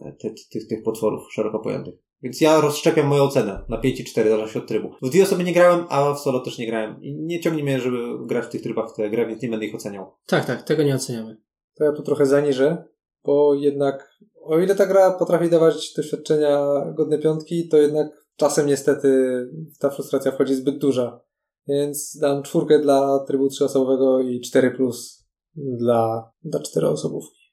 e, 0.00 0.12
tych, 0.12 0.32
tych, 0.50 0.68
tych 0.68 0.82
potworów 0.82 1.32
szeroko 1.32 1.58
pojętych. 1.58 1.94
Więc 2.22 2.40
ja 2.40 2.60
rozszczepiam 2.60 3.06
moją 3.06 3.22
ocenę 3.22 3.64
na 3.68 3.78
5 3.78 4.00
i 4.00 4.04
4, 4.04 4.30
zależy 4.30 4.52
się 4.52 4.58
od 4.58 4.66
trybu. 4.68 4.90
W 5.02 5.10
dwie 5.10 5.22
osoby 5.22 5.44
nie 5.44 5.52
grałem, 5.52 5.84
a 5.88 6.14
w 6.14 6.20
solo 6.20 6.40
też 6.40 6.58
nie 6.58 6.66
grałem. 6.66 7.02
I 7.02 7.14
nie 7.14 7.40
ciągnie 7.40 7.62
mnie, 7.62 7.80
żeby 7.80 8.26
grać 8.26 8.44
w 8.44 8.48
tych 8.48 8.62
trybach 8.62 8.90
w 8.90 8.96
tę 8.96 9.10
grę, 9.10 9.26
więc 9.26 9.42
nie 9.42 9.48
będę 9.48 9.66
ich 9.66 9.74
oceniał. 9.74 10.14
Tak, 10.26 10.44
tak, 10.44 10.62
tego 10.62 10.82
nie 10.82 10.94
oceniamy. 10.94 11.36
To 11.74 11.84
ja 11.84 11.92
tu 11.92 12.02
trochę 12.02 12.26
zaniżę, 12.26 12.84
bo 13.24 13.54
jednak 13.54 14.18
o 14.46 14.58
ile 14.60 14.74
ta 14.74 14.86
gra 14.86 15.10
potrafi 15.10 15.50
dawać 15.50 15.94
doświadczenia 15.96 16.58
godne 16.96 17.18
piątki, 17.18 17.68
to 17.68 17.76
jednak 17.76 18.06
czasem 18.36 18.66
niestety 18.66 19.38
ta 19.78 19.90
frustracja 19.90 20.32
wchodzi 20.32 20.54
zbyt 20.54 20.78
duża. 20.78 21.20
Więc 21.68 22.16
dam 22.20 22.42
czwórkę 22.42 22.78
dla 22.78 23.24
trybu 23.26 23.48
trzyosobowego 23.48 24.20
i 24.20 24.40
4 24.40 24.70
plus 24.70 25.26
dla, 25.56 26.30
dla 26.42 26.60
czteroosobówki. 26.60 27.44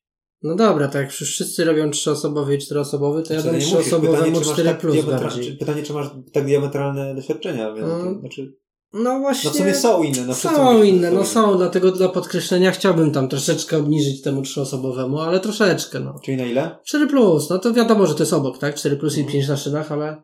No 0.43 0.55
dobra, 0.55 0.88
tak 0.88 1.01
jak 1.01 1.11
wszyscy 1.11 1.65
robią 1.65 1.91
trzyosobowy 1.91 2.55
i 2.55 2.57
czteroosobowy, 2.57 3.23
to 3.23 3.34
ja 3.34 3.41
Znaczy, 3.41 3.57
dam 3.57 3.59
nie 3.69 3.76
musisz. 3.76 3.80
trzyosobowemu 3.89 4.23
Pytanie, 4.23 4.34
czy 4.34 4.45
masz 4.47 4.53
4 4.53 4.69
tak 4.69 4.80
plus 4.80 5.05
bardziej. 5.05 5.57
Pytanie, 5.57 5.84
czy 5.84 5.93
masz 5.93 6.09
tak 6.34 6.45
diametralne 6.45 7.15
doświadczenia. 7.15 7.73
Więc 7.73 7.88
Mm. 7.88 8.13
to, 8.15 8.19
znaczy, 8.19 8.53
No 8.93 9.19
właśnie. 9.19 9.49
no 9.49 9.53
w 9.53 9.57
sumie 9.57 9.76
są 9.76 10.03
inne. 10.03 10.26
No 10.26 10.34
są 10.34 10.84
inne, 10.84 11.11
no 11.11 11.26
są, 11.26 11.57
dlatego 11.57 11.91
dla 11.91 12.09
podkreślenia 12.09 12.72
chciałbym 12.72 13.11
tam 13.11 13.27
troszeczkę 13.30 13.77
obniżyć 13.77 14.22
temu 14.22 14.41
trzyosobowemu, 14.41 15.19
ale 15.19 15.39
troszeczkę, 15.39 15.99
no. 15.99 16.19
Czyli 16.23 16.38
na 16.38 16.45
ile? 16.45 16.77
4 16.85 17.07
plus, 17.07 17.49
no 17.49 17.59
to 17.59 17.73
wiadomo, 17.73 18.07
że 18.07 18.13
to 18.15 18.19
jest 18.23 18.34
obok, 18.34 18.57
tak? 18.57 18.76
4 18.76 18.97
plus 18.97 19.18
i 19.18 19.19
Mhm. 19.19 19.34
5 19.34 19.47
na 19.47 19.57
szynach, 19.57 19.91
ale 19.91 20.22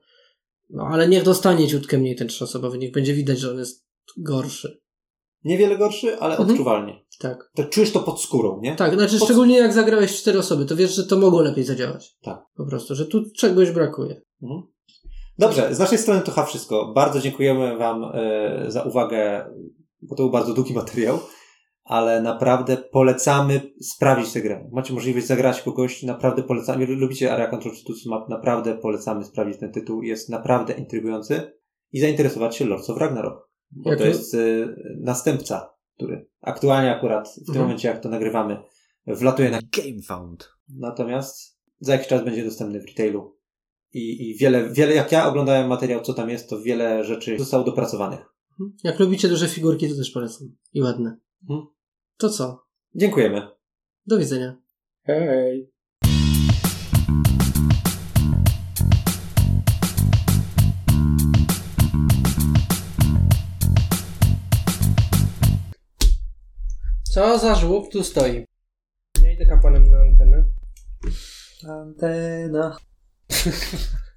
no 0.70 0.84
ale 0.92 1.08
niech 1.08 1.24
dostanie 1.24 1.68
ciutkę 1.68 1.98
mniej 1.98 2.16
ten 2.16 2.28
trzyosobowy, 2.28 2.78
niech 2.78 2.92
będzie 2.92 3.14
widać, 3.14 3.40
że 3.40 3.52
on 3.52 3.58
jest 3.58 3.86
gorszy. 4.18 4.80
Niewiele 5.44 5.78
gorszy, 5.78 6.20
ale 6.20 6.32
Mhm. 6.38 6.50
odczuwalnie. 6.52 7.06
Tak. 7.20 7.52
To 7.56 7.64
czujesz 7.64 7.92
to 7.92 8.00
pod 8.00 8.22
skórą, 8.22 8.60
nie? 8.62 8.76
Tak, 8.76 8.94
znaczy 8.94 9.20
Pod- 9.20 9.28
szczególnie 9.28 9.58
jak 9.58 9.74
zagrałeś 9.74 10.18
4 10.22 10.40
osoby, 10.40 10.66
to 10.66 10.76
wiesz, 10.76 10.96
że 10.96 11.04
to 11.04 11.18
mogło 11.18 11.42
lepiej 11.42 11.64
zadziałać. 11.64 12.16
Tak. 12.22 12.40
Po 12.56 12.66
prostu, 12.66 12.96
że 12.96 13.06
tu 13.06 13.24
czegoś 13.38 13.72
brakuje. 13.72 14.22
Mhm. 14.44 14.62
Dobrze, 15.38 15.76
z 15.76 15.80
naszej 15.80 15.98
strony 15.98 16.22
to 16.22 16.32
chyba 16.32 16.46
wszystko. 16.46 16.92
Bardzo 16.96 17.20
dziękujemy 17.20 17.78
Wam 17.78 18.04
e, 18.14 18.66
za 18.72 18.84
uwagę, 18.84 19.46
bo 20.02 20.16
to 20.16 20.24
był 20.24 20.32
bardzo 20.32 20.54
długi 20.54 20.74
materiał, 20.74 21.20
ale 21.84 22.22
naprawdę 22.22 22.78
polecamy 22.78 23.62
sprawdzić 23.82 24.34
tę 24.34 24.42
grę. 24.42 24.70
Macie 24.72 24.94
możliwość 24.94 25.28
zagrać 25.28 25.62
kogoś, 25.62 26.04
naprawdę 26.04 26.44
polecamy. 26.44 26.86
Lubicie 26.86 27.34
Area 27.34 27.48
Control 27.48 27.74
czy 27.76 28.10
Map, 28.10 28.30
naprawdę 28.30 28.78
polecamy 28.78 29.24
sprawdzić 29.26 29.60
ten 29.60 29.72
tytuł. 29.72 30.04
Jest 30.04 30.30
naprawdę 30.30 30.74
intrygujący 30.74 31.52
i 31.92 32.00
zainteresować 32.00 32.56
się 32.56 32.66
Lords 32.66 32.90
of 32.90 32.98
Ragnarok, 32.98 33.50
bo 33.72 33.90
Jak 33.90 34.00
to 34.00 34.06
jest 34.06 34.34
e, 34.34 34.38
następca, 35.02 35.74
który 35.96 36.28
aktualnie 36.42 36.92
akurat 36.96 37.30
w 37.30 37.36
tym 37.36 37.44
Mhm. 37.48 37.66
momencie, 37.66 37.88
jak 37.88 38.00
to 38.00 38.10
nagrywamy, 38.10 38.58
wlatuje 39.08 39.50
na 39.50 39.60
GameFound. 39.78 40.50
Natomiast 40.70 41.58
za 41.80 41.92
jakiś 41.94 42.08
czas 42.08 42.24
będzie 42.24 42.44
dostępny 42.44 42.82
w 42.82 42.86
retailu. 42.86 43.37
I, 43.98 44.30
I 44.30 44.36
wiele, 44.36 44.70
wiele, 44.70 44.96
jak 44.96 45.12
ja 45.12 45.28
oglądałem 45.28 45.68
materiał, 45.68 46.02
co 46.02 46.14
tam 46.14 46.30
jest, 46.30 46.50
to 46.50 46.62
wiele 46.62 47.04
rzeczy 47.04 47.40
zostało 47.40 47.64
dopracowanych. 47.64 48.20
Mhm. 48.52 48.78
Jak 48.84 49.00
lubicie 49.00 49.28
duże 49.28 49.48
figurki, 49.48 49.90
to 49.90 49.96
też 49.96 50.12
polecam. 50.12 50.56
I 50.74 50.82
ładne. 50.82 51.18
Mhm. 51.50 51.68
To 52.18 52.30
co? 52.30 52.64
Dziękujemy. 52.96 53.48
Do 54.06 54.18
widzenia. 54.18 54.56
Hej! 55.04 55.72
Co 67.04 67.40
za 67.40 67.56
żłób 67.56 67.92
tu 67.92 68.04
stoi? 68.04 68.46
Ja 69.22 69.32
idę 69.32 69.46
kapłanem 69.46 69.92
na 69.92 69.98
antenę. 69.98 70.44
Antena. 71.70 72.78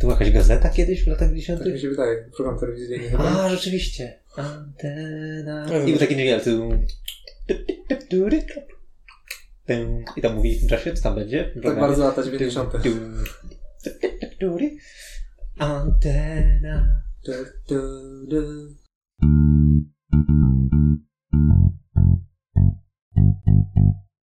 była 0.00 0.12
jakaś 0.12 0.30
gazeta 0.30 0.68
kiedyś 0.68 1.04
w 1.04 1.06
latach 1.06 1.28
90. 1.28 1.58
Tak 1.58 1.72
mi 1.72 1.80
się 1.80 1.88
wydaje, 1.88 2.30
program 2.36 2.58
telewizyjny. 2.58 3.08
chyba. 3.08 3.44
A, 3.44 3.48
rzeczywiście. 3.48 4.20
Antena. 4.36 5.66
No, 5.66 5.72
no, 5.72 5.78
no. 5.78 5.84
I 5.84 5.90
był 5.90 5.98
taki 5.98 6.16
niewiele. 6.16 6.40
I 10.16 10.22
tam 10.22 10.34
mówi 10.34 10.56
w 10.56 10.60
tym 10.60 10.68
czasie, 10.68 10.94
co 10.94 11.02
tam 11.02 11.14
będzie. 11.14 11.52
Tak 11.62 11.80
bardzo 11.80 12.04
lata 12.04 12.22
90. 12.22 12.72
Antena. 15.58 17.02
Du, 17.24 17.32
du. 18.28 18.76